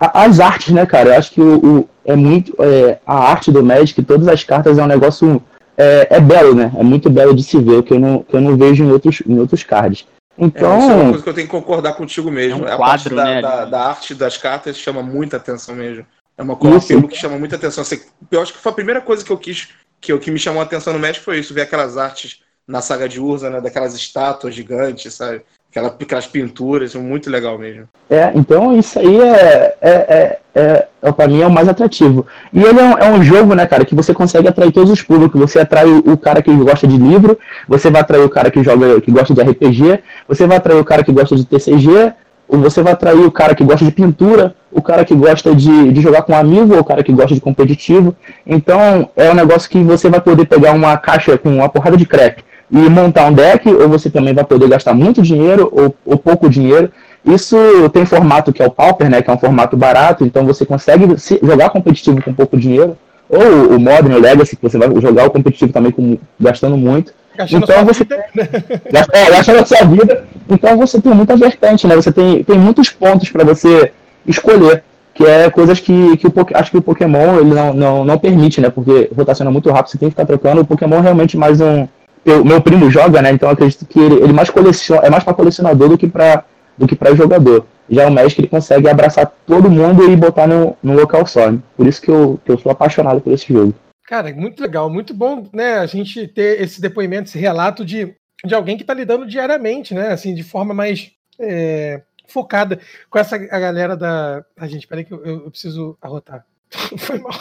a- 0.01 0.25
as 0.25 0.41
artes, 0.41 0.73
né, 0.73 0.85
cara? 0.87 1.11
Eu 1.11 1.19
acho 1.19 1.31
que 1.33 1.41
o, 1.41 1.57
o- 1.81 1.89
é 2.05 2.15
muito. 2.17 2.55
é, 2.59 2.99
a 3.07 3.31
arte 3.31 3.51
do 3.53 3.63
Magic, 3.63 4.03
todas 4.03 4.29
as 4.29 4.43
cartas, 4.45 4.79
é 4.79 4.83
um 4.83 4.87
negócio. 4.87 5.41
É, 5.77 6.07
é 6.17 6.21
belo, 6.21 6.55
né? 6.55 6.71
É 6.79 6.83
muito 6.85 7.11
belo 7.11 7.35
de 7.35 7.43
se 7.43 7.59
ver, 7.59 7.83
que 7.83 7.95
eu 7.95 7.99
não, 7.99 8.21
que 8.23 8.35
eu 8.37 8.41
não 8.41 8.57
vejo 8.57 8.85
em 8.85 8.91
outros, 8.93 9.23
em 9.27 9.39
outros 9.41 9.65
cards. 9.65 10.07
É, 10.39 10.47
isso 10.47 10.57
é 10.57 10.67
uma 10.67 10.77
Então, 10.77 11.09
coisa 11.11 11.23
que 11.25 11.29
eu 11.31 11.35
tenho 11.35 11.47
que 11.49 11.51
concordar 11.53 11.95
contigo 11.95 12.31
mesmo. 12.31 12.65
É 12.65 12.71
um 12.71 12.75
a 12.75 12.79
parte 12.79 13.09
quadro, 13.09 13.17
da, 13.17 13.25
né, 13.25 13.43
da, 13.43 13.65
da 13.65 13.81
arte 13.89 14.15
das 14.15 14.37
cartas 14.37 14.77
chama 14.77 15.03
muita 15.03 15.37
atenção 15.37 15.75
mesmo. 15.75 16.05
É 16.37 16.43
uma 16.43 16.57
coisa 16.57 16.81
que 17.09 17.17
chama 17.17 17.39
muita 17.39 17.57
atenção. 17.57 17.85
Você- 17.85 18.03
Eu 18.31 18.43
acho 18.43 18.53
que 18.53 18.59
foi 18.59 18.73
a 18.73 18.75
primeira 18.75 19.01
coisa 19.01 19.25
que 19.25 19.31
eu 19.31 19.39
quis, 19.39 19.69
que, 20.01 20.13
eu, 20.13 20.19
que 20.19 20.31
me 20.31 20.39
chamou 20.39 20.61
a 20.61 20.65
atenção 20.65 20.93
no 20.93 20.99
México 20.99 21.25
foi 21.25 21.39
isso, 21.39 21.55
ver 21.55 21.63
aquelas 21.63 21.97
artes 21.97 22.41
na 22.67 22.81
saga 22.81 23.09
de 23.09 23.21
Urza, 23.21 23.51
né? 23.51 23.61
Daquelas 23.61 23.95
estátuas 23.95 24.55
gigantes, 24.55 25.15
sabe? 25.15 25.43
Aquela, 25.71 25.89
aquelas 25.89 26.27
pinturas, 26.27 26.95
muito 26.95 27.29
legal 27.29 27.59
mesmo. 27.59 27.89
É, 28.09 28.31
então 28.35 28.77
isso 28.79 28.99
aí 28.99 29.21
é, 29.21 29.77
é, 29.81 29.91
é, 29.91 30.39
é, 30.55 30.89
é 31.03 31.13
para 31.13 31.27
mim 31.29 31.43
é 31.43 31.47
o 31.47 31.51
mais 31.51 31.69
atrativo. 31.69 32.27
E 32.53 32.63
ele 32.63 32.79
é 32.81 32.83
um, 32.85 32.99
é 32.99 33.11
um 33.11 33.23
jogo, 33.23 33.55
né, 33.55 33.67
cara, 33.67 33.85
que 33.85 33.95
você 33.95 34.15
consegue 34.15 34.47
atrair 34.49 34.73
todos 34.73 34.91
os 34.91 35.03
públicos. 35.03 35.41
Você 35.41 35.59
atrai 35.59 35.85
o, 35.87 35.99
o 36.13 36.17
cara 36.17 36.41
que 36.43 36.55
gosta 36.55 36.87
de 36.87 36.97
livro, 36.97 37.39
você 37.69 37.91
vai 37.91 38.01
atrair 38.03 38.23
o 38.25 38.31
cara 38.31 38.51
que 38.53 38.63
joga, 38.63 39.01
que 39.01 39.11
gosta 39.11 39.35
de 39.35 39.41
RPG, 39.43 40.03
você 40.29 40.47
vai 40.47 40.57
atrair 40.59 40.79
o 40.79 40.85
cara 40.85 41.03
que 41.05 41.13
gosta 41.13 41.35
de 41.37 41.45
TCG, 41.45 42.13
você 42.49 42.83
vai 42.83 42.93
atrair 42.93 43.21
o 43.25 43.31
cara 43.31 43.55
que 43.55 43.65
gosta 43.65 43.85
de 43.85 43.91
pintura, 43.91 44.55
o 44.71 44.83
cara 44.83 45.05
que 45.05 45.15
gosta 45.15 45.55
de, 45.55 45.93
de 45.93 46.01
jogar 46.01 46.23
com 46.23 46.33
um 46.33 46.37
amigo, 46.37 46.75
ou 46.75 46.81
o 46.81 46.85
cara 46.85 47.03
que 47.03 47.13
gosta 47.13 47.35
de 47.35 47.41
competitivo. 47.41 48.15
Então 48.47 49.09
é 49.17 49.31
um 49.31 49.35
negócio 49.35 49.69
que 49.71 49.83
você 49.83 50.09
vai 50.09 50.21
poder 50.21 50.47
pegar 50.47 50.73
uma 50.73 50.97
caixa 50.97 51.39
com 51.39 51.49
uma 51.57 51.69
porrada 51.69 51.97
de 51.97 52.05
crack 52.07 52.43
e 52.71 52.77
montar 52.77 53.27
um 53.27 53.33
deck, 53.33 53.69
ou 53.69 53.89
você 53.89 54.11
também 54.11 54.35
vai 54.35 54.45
poder 54.45 54.69
gastar 54.69 54.95
muito 54.95 55.23
dinheiro 55.23 55.71
ou, 55.73 55.95
ou 56.05 56.19
pouco 56.19 56.49
dinheiro. 56.49 56.91
Isso 57.25 57.57
tem 57.93 58.05
formato 58.05 58.53
que 58.53 58.63
é 58.63 58.67
o 58.67 58.71
Pauper, 58.71 59.09
né, 59.09 59.23
que 59.23 59.31
é 59.31 59.33
um 59.33 59.39
formato 59.39 59.77
barato, 59.77 60.25
então 60.25 60.45
você 60.45 60.67
consegue 60.67 61.19
se- 61.19 61.41
jogar 61.43 61.71
competitivo 61.71 62.21
com 62.23 62.35
pouco 62.35 62.57
dinheiro, 62.57 62.97
ou 63.35 63.77
o 63.77 63.81
Modern, 63.81 64.15
o 64.15 64.21
Legacy, 64.21 64.57
que 64.57 64.63
você 64.63 64.79
vai 64.79 64.89
jogar 65.01 65.27
o 65.27 65.31
competitivo 65.31 65.73
também 65.73 65.91
com, 65.93 66.17
gastando 66.41 66.77
muito. 66.77 67.13
Gastando 67.37 67.65
Então 67.65 67.85
você 67.85 68.05
vida. 68.05 68.25
Gasta- 68.93 69.17
É, 69.19 69.31
gasta 69.31 69.53
na 69.55 69.65
sua 69.67 69.85
vida. 69.87 70.25
Então 70.49 70.77
você 70.79 71.01
tem 71.01 71.13
muita 71.13 71.37
vertente, 71.37 71.87
né? 71.87 71.97
Você 71.97 72.13
tem, 72.13 72.45
tem 72.45 72.59
muitos 72.59 72.91
pontos 72.91 73.29
para 73.31 73.45
você 73.45 73.93
escolher. 74.27 74.83
Que 75.15 75.25
é 75.25 75.49
coisas 75.49 75.79
que, 75.79 76.17
que 76.17 76.27
o, 76.27 76.33
acho 76.55 76.71
que 76.73 76.77
o 76.77 76.83
Pokémon 76.83 77.39
ele 77.41 77.55
não, 77.55 77.73
não, 77.73 78.05
não 78.05 78.19
permite, 78.19 78.61
né? 78.61 78.69
Porque 78.69 79.09
rotaciona 79.17 79.49
muito 79.51 79.71
rápido, 79.71 79.93
você 79.93 79.99
tem 79.99 80.09
que 80.09 80.15
ficar 80.15 80.27
trocando. 80.27 80.61
O 80.63 80.65
Pokémon 80.67 80.97
é 80.97 81.01
realmente 81.03 81.37
mais 81.37 81.61
um. 81.61 81.87
eu- 82.27 82.45
meu 82.45 82.61
primo 82.61 82.91
joga, 82.91 83.23
né? 83.23 83.31
Então 83.31 83.49
eu 83.49 83.53
acredito 83.53 83.87
que 83.87 84.01
ele, 84.01 84.17
ele 84.17 84.33
mais 84.33 84.51
coleciona, 84.51 85.03
é 85.07 85.11
mais 85.11 85.23
para 85.23 85.33
colecionador 85.35 85.89
do 85.89 85.97
que 85.99 86.09
para 86.09 86.43
do 86.77 86.87
que 86.87 86.97
para 86.97 87.15
jogador. 87.15 87.67
Já 87.89 88.07
o 88.07 88.11
Magic 88.11 88.41
ele 88.41 88.49
consegue 88.49 88.89
abraçar 88.89 89.31
todo 89.47 89.71
mundo 89.71 90.11
e 90.11 90.17
botar 90.17 90.47
no, 90.47 90.77
no 90.83 90.95
local 90.95 91.27
só. 91.27 91.51
né? 91.51 91.59
Por 91.77 91.87
isso 91.87 92.01
que 92.01 92.11
eu, 92.11 92.41
que 92.45 92.51
eu 92.51 92.59
sou 92.59 92.73
apaixonado 92.73 93.21
por 93.21 93.33
esse 93.33 93.53
jogo. 93.53 93.75
Cara, 94.07 94.33
muito 94.35 94.63
legal, 94.63 94.91
muito 94.91 95.15
bom, 95.15 95.49
né, 95.53 95.79
a 95.79 95.87
gente 95.87 96.29
ter 96.29 96.61
esse 96.61 96.79
depoimento, 96.81 97.29
esse 97.31 97.39
relato 97.39 97.85
de, 97.85 98.15
de 98.45 98.55
alguém 98.55 98.77
que 98.77 98.83
está 98.83 98.93
lidando 98.93 99.27
diariamente, 99.27 99.95
né, 99.95 100.09
assim, 100.13 100.35
de 100.35 100.43
forma 100.43 100.75
mais 100.75 101.11
é, 101.41 102.03
focada 102.29 102.79
com 103.09 103.19
essa 103.19 103.37
a 103.37 103.59
galera 103.59 103.97
da... 103.97 104.45
Ah, 104.59 104.67
gente, 104.69 104.87
peraí 104.87 105.05
que 105.05 105.13
eu, 105.13 105.25
eu- 105.25 105.45
eu 105.45 105.51
preciso 105.51 105.97
arrotar. 106.03 106.45
Foi 106.99 107.19
mal. 107.19 107.33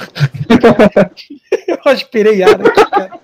eu 1.68 1.80
aspirei 1.86 2.44
ar 2.44 2.50
aqui, 2.62 2.86
cara. 2.90 3.20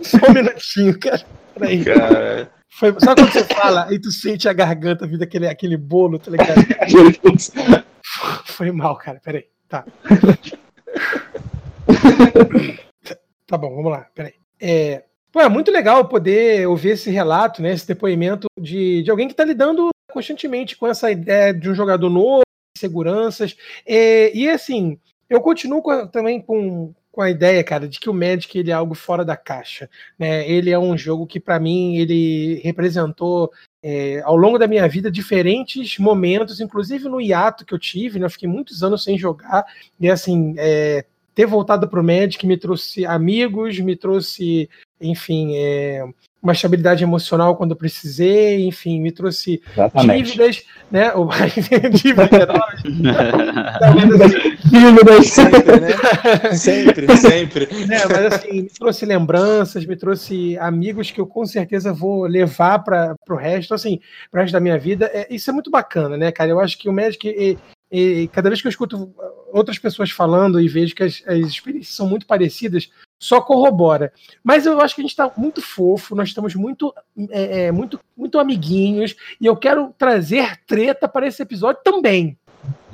Só 0.00 0.18
um 0.28 0.32
minutinho, 0.34 0.98
cara. 0.98 1.22
Peraí. 1.54 1.84
Cara, 1.84 2.48
Foi... 2.68 2.94
Sabe 3.00 3.22
quando 3.22 3.32
você 3.32 3.44
fala 3.44 3.92
e 3.92 3.98
tu 3.98 4.10
sente 4.10 4.48
a 4.48 4.52
garganta 4.52 5.06
vindo 5.06 5.22
aquele, 5.22 5.48
aquele 5.48 5.76
bolo, 5.76 6.18
tá 6.18 6.30
ligado? 6.30 6.54
Foi 8.46 8.70
mal, 8.70 8.96
cara. 8.96 9.20
Peraí. 9.22 9.46
Tá. 9.68 9.84
tá 13.46 13.58
bom, 13.58 13.74
vamos 13.74 13.90
lá. 13.90 14.06
Peraí. 14.14 14.34
É, 14.60 15.04
pô, 15.32 15.40
é 15.40 15.48
muito 15.48 15.70
legal 15.70 16.08
poder 16.08 16.66
ouvir 16.66 16.90
esse 16.90 17.10
relato, 17.10 17.62
né? 17.62 17.72
Esse 17.72 17.86
depoimento 17.86 18.46
de, 18.58 19.02
de 19.02 19.10
alguém 19.10 19.26
que 19.26 19.32
está 19.34 19.44
lidando 19.44 19.90
constantemente 20.10 20.76
com 20.76 20.86
essa 20.86 21.10
ideia 21.10 21.52
de 21.52 21.70
um 21.70 21.74
jogador 21.74 22.08
novo, 22.08 22.42
seguranças. 22.76 23.56
É, 23.86 24.34
e 24.34 24.48
assim, 24.48 24.98
eu 25.28 25.40
continuo 25.40 25.82
com 25.82 26.06
também 26.06 26.40
com, 26.40 26.94
com 27.18 27.22
a 27.22 27.30
ideia, 27.30 27.64
cara, 27.64 27.88
de 27.88 27.98
que 27.98 28.08
o 28.08 28.14
Magic 28.14 28.56
ele 28.56 28.70
é 28.70 28.74
algo 28.74 28.94
fora 28.94 29.24
da 29.24 29.36
caixa. 29.36 29.90
Né? 30.16 30.48
Ele 30.48 30.70
é 30.70 30.78
um 30.78 30.96
jogo 30.96 31.26
que, 31.26 31.40
para 31.40 31.58
mim, 31.58 31.96
ele 31.96 32.60
representou 32.62 33.50
é, 33.82 34.20
ao 34.22 34.36
longo 34.36 34.56
da 34.56 34.68
minha 34.68 34.86
vida 34.86 35.10
diferentes 35.10 35.98
momentos, 35.98 36.60
inclusive 36.60 37.08
no 37.08 37.20
hiato 37.20 37.66
que 37.66 37.74
eu 37.74 37.78
tive, 37.78 38.20
né? 38.20 38.26
Eu 38.26 38.30
fiquei 38.30 38.48
muitos 38.48 38.84
anos 38.84 39.02
sem 39.02 39.18
jogar, 39.18 39.64
e 39.98 40.08
assim, 40.08 40.54
é, 40.58 41.04
ter 41.34 41.44
voltado 41.44 41.88
para 41.88 42.00
o 42.00 42.04
Magic 42.04 42.46
me 42.46 42.56
trouxe 42.56 43.04
amigos, 43.04 43.80
me 43.80 43.96
trouxe 43.96 44.70
enfim, 45.00 45.56
é, 45.56 46.04
uma 46.42 46.52
estabilidade 46.52 47.02
emocional 47.02 47.56
quando 47.56 47.72
eu 47.72 47.76
precisei, 47.76 48.64
enfim, 48.66 49.00
me 49.00 49.10
trouxe 49.10 49.60
Exatamente. 49.72 50.24
dívidas, 50.24 50.62
né? 50.90 51.12
Ou 51.14 51.28
dívidas 51.92 52.00
Dívidas, 53.90 54.32
dívidas. 54.70 55.26
Sempre, 55.26 55.80
né? 55.80 56.54
Sempre, 56.54 57.16
sempre. 57.16 57.66
né? 57.86 57.98
Mas 58.08 58.34
assim, 58.34 58.62
me 58.62 58.70
trouxe 58.70 59.04
lembranças, 59.04 59.84
me 59.84 59.96
trouxe 59.96 60.56
amigos 60.58 61.10
que 61.10 61.20
eu 61.20 61.26
com 61.26 61.44
certeza 61.44 61.92
vou 61.92 62.24
levar 62.26 62.78
para 62.80 63.16
o 63.28 63.34
resto, 63.34 63.74
assim, 63.74 64.00
para 64.30 64.38
o 64.38 64.42
resto 64.42 64.52
da 64.52 64.60
minha 64.60 64.78
vida. 64.78 65.10
É, 65.12 65.26
isso 65.34 65.50
é 65.50 65.52
muito 65.52 65.70
bacana, 65.70 66.16
né, 66.16 66.30
cara? 66.30 66.50
Eu 66.50 66.60
acho 66.60 66.78
que 66.78 66.88
o 66.88 66.92
Magic, 66.92 67.26
e, 67.28 67.58
e 67.90 68.28
cada 68.28 68.48
vez 68.48 68.60
que 68.60 68.68
eu 68.68 68.70
escuto 68.70 69.12
outras 69.52 69.78
pessoas 69.78 70.10
falando 70.10 70.60
e 70.60 70.68
vejo 70.68 70.94
que 70.94 71.02
as, 71.02 71.22
as 71.26 71.38
experiências 71.38 71.94
são 71.94 72.08
muito 72.08 72.26
parecidas, 72.26 72.90
só 73.18 73.40
corrobora. 73.40 74.12
Mas 74.42 74.66
eu 74.66 74.80
acho 74.80 74.94
que 74.94 75.00
a 75.00 75.04
gente 75.04 75.10
está 75.10 75.30
muito 75.36 75.60
fofo, 75.60 76.14
nós 76.14 76.28
estamos 76.28 76.54
muito, 76.54 76.94
é, 77.30 77.66
é, 77.66 77.72
muito, 77.72 77.98
muito 78.16 78.38
amiguinhos, 78.38 79.16
e 79.40 79.46
eu 79.46 79.56
quero 79.56 79.94
trazer 79.98 80.58
treta 80.66 81.08
para 81.08 81.26
esse 81.26 81.42
episódio 81.42 81.80
também. 81.82 82.38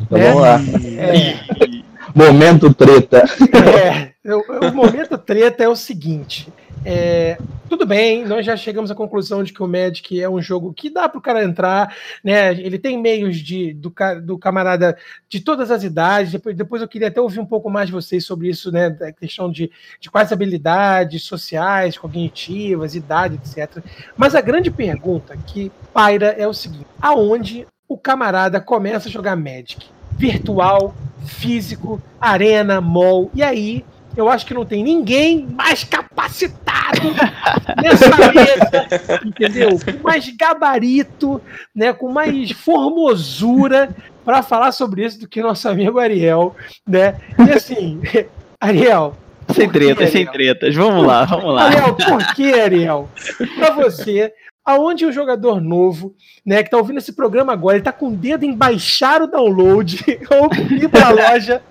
Então, 0.01 0.19
né? 0.19 0.29
vamos 0.29 0.43
lá. 0.43 0.61
É, 0.85 1.85
Momento 2.15 2.73
treta. 2.73 3.25
é, 3.53 4.14
o, 4.25 4.69
o 4.69 4.75
momento 4.75 5.19
treta 5.19 5.63
é 5.63 5.69
o 5.69 5.77
seguinte. 5.77 6.53
é, 6.85 7.39
tudo 7.69 7.87
bem, 7.87 8.25
nós 8.25 8.45
já 8.45 8.57
chegamos 8.57 8.91
à 8.91 8.95
conclusão 8.95 9.43
de 9.43 9.53
que 9.53 9.63
o 9.63 9.67
Magic 9.67 10.21
é 10.21 10.29
um 10.29 10.41
jogo 10.41 10.73
que 10.73 10.89
dá 10.89 11.09
para 11.09 11.19
o 11.19 11.23
cara 11.23 11.43
entrar, 11.43 11.95
né? 12.23 12.53
Ele 12.53 12.79
tem 12.79 13.01
meios 13.01 13.39
de, 13.39 13.75
do, 13.75 13.93
do 14.23 14.39
camarada 14.39 14.97
de 15.29 15.41
todas 15.41 15.71
as 15.71 15.83
idades. 15.83 16.33
Depois, 16.33 16.57
depois 16.57 16.83
eu 16.83 16.89
queria 16.89 17.09
até 17.09 17.21
ouvir 17.21 17.41
um 17.41 17.47
pouco 17.47 17.69
mais 17.71 17.87
de 17.87 17.93
vocês 17.93 18.25
sobre 18.25 18.49
isso, 18.49 18.71
né? 18.71 18.91
Da 18.91 19.13
questão 19.13 19.51
de, 19.51 19.71
de 19.99 20.11
quais 20.11 20.31
habilidades 20.33 21.25
sociais, 21.25 21.99
cognitivas, 21.99 22.95
idade, 22.95 23.37
etc. 23.37 23.83
Mas 24.17 24.35
a 24.35 24.41
grande 24.41 24.71
pergunta 24.71 25.37
que 25.47 25.73
paira 25.93 26.29
é 26.39 26.47
o 26.47 26.55
seguinte: 26.55 26.87
aonde 27.01 27.67
o 27.89 27.99
camarada 27.99 28.61
começa 28.61 29.09
a 29.09 29.13
jogar 29.13 29.37
Magic? 29.37 29.87
Virtual, 30.13 30.95
físico, 31.27 32.01
arena, 32.21 32.81
mall. 32.81 33.31
E 33.35 33.43
aí, 33.43 33.85
eu 34.17 34.29
acho 34.29 34.47
que 34.47 34.55
não 34.55 34.65
tem 34.65 34.83
ninguém 34.83 35.47
mais 35.47 35.85
capacitado 35.85 37.01
nessa 37.83 38.17
mesa, 38.33 39.21
entendeu? 39.25 39.71
Com 39.71 40.03
mais 40.03 40.29
gabarito, 40.37 41.41
né? 41.75 41.93
Com 41.93 42.11
mais 42.11 42.51
formosura 42.53 43.95
para 44.25 44.43
falar 44.43 44.73
sobre 44.73 45.05
isso 45.05 45.21
do 45.21 45.29
que 45.29 45.43
nosso 45.43 45.69
amigo 45.69 45.99
Ariel, 45.99 46.55
né? 46.87 47.21
E 47.39 47.51
assim, 47.53 48.01
Ariel, 48.61 49.17
Sem 49.53 49.69
tretas, 49.69 50.11
sem 50.11 50.27
tretas. 50.27 50.75
Vamos 50.75 51.07
lá, 51.07 51.25
vamos 51.25 51.55
lá. 51.55 51.65
Ariel, 51.65 51.95
por 51.95 52.35
que, 52.35 52.53
Ariel? 52.53 53.09
Para 53.57 53.71
você, 53.71 54.33
aonde 54.65 55.05
o 55.05 55.13
jogador 55.13 55.61
novo, 55.61 56.15
né, 56.45 56.63
que 56.63 56.71
tá 56.71 56.79
ouvindo 56.79 56.99
esse 56.99 57.13
programa 57.13 57.53
agora, 57.53 57.77
ele 57.77 57.85
tá 57.85 57.93
com 57.93 58.09
o 58.09 58.17
dedo 58.17 58.45
em 58.45 58.55
baixar 58.55 59.23
o 59.23 59.27
download, 59.27 60.03
ou 60.31 60.51
ir 60.75 60.89
pra 60.89 61.11
loja, 61.11 61.63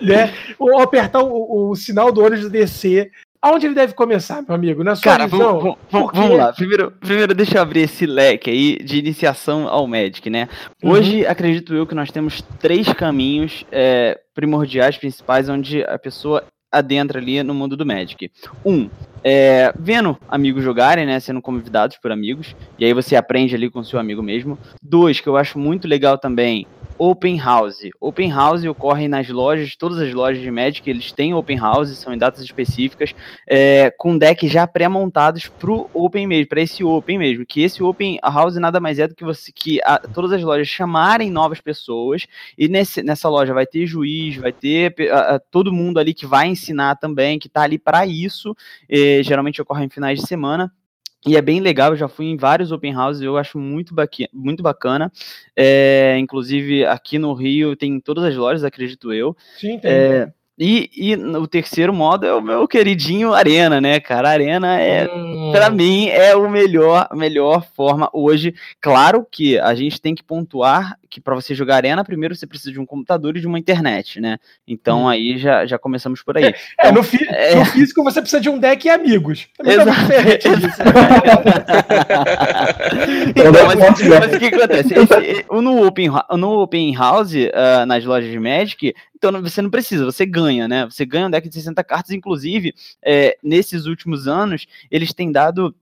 né, 0.00 0.32
ou 0.58 0.80
apertar 0.80 1.22
o, 1.22 1.70
o 1.70 1.76
sinal 1.76 2.10
do 2.10 2.22
olho 2.22 2.40
do 2.40 2.48
DC, 2.48 3.10
aonde 3.42 3.66
ele 3.66 3.74
deve 3.74 3.94
começar, 3.94 4.42
meu 4.42 4.54
amigo? 4.54 4.84
Na 4.84 4.94
sua 4.94 5.02
Cara, 5.02 5.26
visão? 5.26 5.60
vamos, 5.60 5.78
vamos, 5.90 6.10
vamos 6.12 6.38
lá. 6.38 6.52
Primeiro, 6.52 6.90
primeiro, 6.92 7.34
deixa 7.34 7.58
eu 7.58 7.62
abrir 7.62 7.80
esse 7.80 8.06
leque 8.06 8.50
aí 8.50 8.76
de 8.78 8.98
iniciação 8.98 9.68
ao 9.68 9.86
Magic, 9.86 10.28
né? 10.28 10.48
Uhum. 10.82 10.92
Hoje, 10.92 11.26
acredito 11.26 11.74
eu 11.74 11.86
que 11.86 11.94
nós 11.94 12.10
temos 12.10 12.42
três 12.58 12.92
caminhos 12.92 13.64
é, 13.72 14.18
primordiais, 14.34 14.98
principais, 14.98 15.48
onde 15.48 15.82
a 15.84 15.98
pessoa 15.98 16.44
adentra 16.70 17.18
ali 17.18 17.42
no 17.42 17.54
mundo 17.54 17.76
do 17.76 17.86
Magic. 17.86 18.30
Um, 18.64 18.88
é, 19.22 19.72
vendo 19.78 20.16
amigos 20.28 20.62
jogarem, 20.62 21.06
né? 21.06 21.20
Sendo 21.20 21.42
convidados 21.42 21.96
por 21.98 22.10
amigos. 22.10 22.54
E 22.78 22.84
aí 22.84 22.92
você 22.92 23.16
aprende 23.16 23.54
ali 23.54 23.70
com 23.70 23.84
seu 23.84 23.98
amigo 23.98 24.22
mesmo. 24.22 24.58
Dois, 24.82 25.20
que 25.20 25.28
eu 25.28 25.36
acho 25.36 25.58
muito 25.58 25.86
legal 25.86 26.18
também. 26.18 26.66
Open 27.02 27.38
House. 27.38 27.78
Open 27.98 28.30
House 28.30 28.62
ocorre 28.64 29.08
nas 29.08 29.26
lojas, 29.30 29.74
todas 29.74 29.98
as 29.98 30.12
lojas 30.12 30.42
de 30.42 30.50
Magic, 30.50 30.88
eles 30.90 31.10
têm 31.12 31.32
Open 31.32 31.56
House, 31.58 31.88
são 31.96 32.12
em 32.12 32.18
datas 32.18 32.44
específicas, 32.44 33.14
é, 33.48 33.90
com 33.96 34.18
decks 34.18 34.52
já 34.52 34.66
pré-montados 34.66 35.48
pro 35.48 35.88
Open 35.94 36.26
mesmo, 36.26 36.48
para 36.48 36.60
esse 36.60 36.84
Open 36.84 37.16
mesmo. 37.18 37.46
Que 37.46 37.62
esse 37.62 37.82
Open 37.82 38.18
House 38.22 38.56
nada 38.56 38.78
mais 38.80 38.98
é 38.98 39.08
do 39.08 39.14
que 39.14 39.24
você 39.24 39.50
que 39.50 39.80
a- 39.82 39.96
todas 39.98 40.30
as 40.30 40.42
lojas 40.42 40.68
chamarem 40.68 41.30
novas 41.30 41.58
pessoas 41.58 42.26
e 42.58 42.68
nesse, 42.68 43.02
nessa 43.02 43.30
loja 43.30 43.54
vai 43.54 43.64
ter 43.64 43.86
juiz, 43.86 44.36
vai 44.36 44.52
ter 44.52 44.94
a- 45.10 45.36
a- 45.36 45.38
todo 45.38 45.72
mundo 45.72 45.98
ali 45.98 46.12
que 46.12 46.26
vai 46.26 46.48
ensinar 46.48 46.96
também, 46.96 47.38
que 47.38 47.48
tá 47.48 47.62
ali 47.62 47.78
para 47.78 48.04
isso. 48.06 48.54
eh, 48.90 49.22
geralmente 49.22 49.62
ocorre 49.62 49.86
em 49.86 49.88
finais 49.88 50.20
de 50.20 50.26
semana. 50.26 50.70
E 51.26 51.36
é 51.36 51.42
bem 51.42 51.60
legal, 51.60 51.90
eu 51.90 51.96
já 51.96 52.08
fui 52.08 52.26
em 52.26 52.36
vários 52.36 52.72
open 52.72 52.96
houses, 52.96 53.22
eu 53.22 53.36
acho 53.36 53.58
muito, 53.58 53.94
muito 54.32 54.62
bacana. 54.62 55.12
É, 55.54 56.16
inclusive, 56.18 56.86
aqui 56.86 57.18
no 57.18 57.34
Rio 57.34 57.76
tem 57.76 57.92
em 57.94 58.00
todas 58.00 58.24
as 58.24 58.34
lojas, 58.34 58.64
acredito 58.64 59.12
eu. 59.12 59.36
Sim, 59.58 59.78
tem. 59.78 59.90
É, 59.90 60.32
e, 60.58 60.90
e 60.94 61.14
o 61.16 61.46
terceiro 61.46 61.90
modo 61.90 62.26
é 62.26 62.34
o 62.34 62.42
meu 62.42 62.68
queridinho 62.68 63.32
Arena, 63.32 63.80
né, 63.80 63.98
cara? 63.98 64.28
Arena 64.28 64.78
é 64.78 65.08
Hum, 65.10 65.52
Pra 65.52 65.70
mim 65.70 66.08
é 66.08 66.36
o 66.36 66.50
melhor, 66.50 67.08
a 67.10 67.16
melhor 67.16 67.66
forma 67.74 68.10
hoje. 68.12 68.54
Claro 68.78 69.26
que 69.28 69.58
a 69.58 69.74
gente 69.74 70.00
tem 70.00 70.14
que 70.14 70.22
pontuar 70.22 70.98
que 71.10 71.20
para 71.20 71.34
você 71.34 71.54
jogar 71.54 71.76
arena, 71.76 72.04
primeiro 72.04 72.34
você 72.36 72.46
precisa 72.46 72.70
de 72.72 72.78
um 72.78 72.86
computador 72.86 73.36
e 73.36 73.40
de 73.40 73.46
uma 73.46 73.58
internet, 73.58 74.20
né? 74.20 74.38
Então 74.66 75.04
Hum. 75.04 75.08
aí 75.08 75.36
já, 75.36 75.66
já 75.66 75.78
começamos 75.78 76.22
por 76.22 76.38
aí. 76.38 76.54
É, 76.78 76.92
no, 76.92 77.02
fi- 77.02 77.26
é- 77.28 77.56
no 77.56 77.64
físico 77.64 78.02
você 78.04 78.20
precisa 78.20 78.40
de 78.40 78.48
um 78.48 78.58
deck 78.58 78.86
e 78.86 78.90
amigos. 78.90 79.48
É 79.64 79.72
Exato. 79.72 80.60
disso. 80.60 80.80
então, 83.28 83.50
Então, 83.50 83.66
mas, 83.66 83.78
mas 84.20 84.34
o 84.34 84.38
que 84.38 84.44
acontece? 84.46 84.94
Esse- 84.98 85.44
no, 85.50 85.84
open, 85.86 86.08
no 86.38 86.62
Open 86.62 86.94
House, 86.94 87.32
ah, 87.52 87.84
nas 87.86 88.04
lojas 88.04 88.30
de 88.30 88.38
Magic, 88.38 88.94
então 89.16 89.32
você 89.42 89.60
não 89.60 89.70
precisa, 89.70 90.04
você 90.04 90.24
ganha, 90.24 90.68
né? 90.68 90.84
Você 90.86 91.04
ganha 91.04 91.26
um 91.26 91.30
deck 91.30 91.48
de 91.48 91.54
60 91.54 91.82
cartas, 91.84 92.12
inclusive, 92.12 92.72
é, 93.04 93.36
nesses 93.42 93.86
últimos 93.86 94.26
anos, 94.28 94.66
eles 94.90 95.12
têm 95.12 95.30
dado 95.32 95.74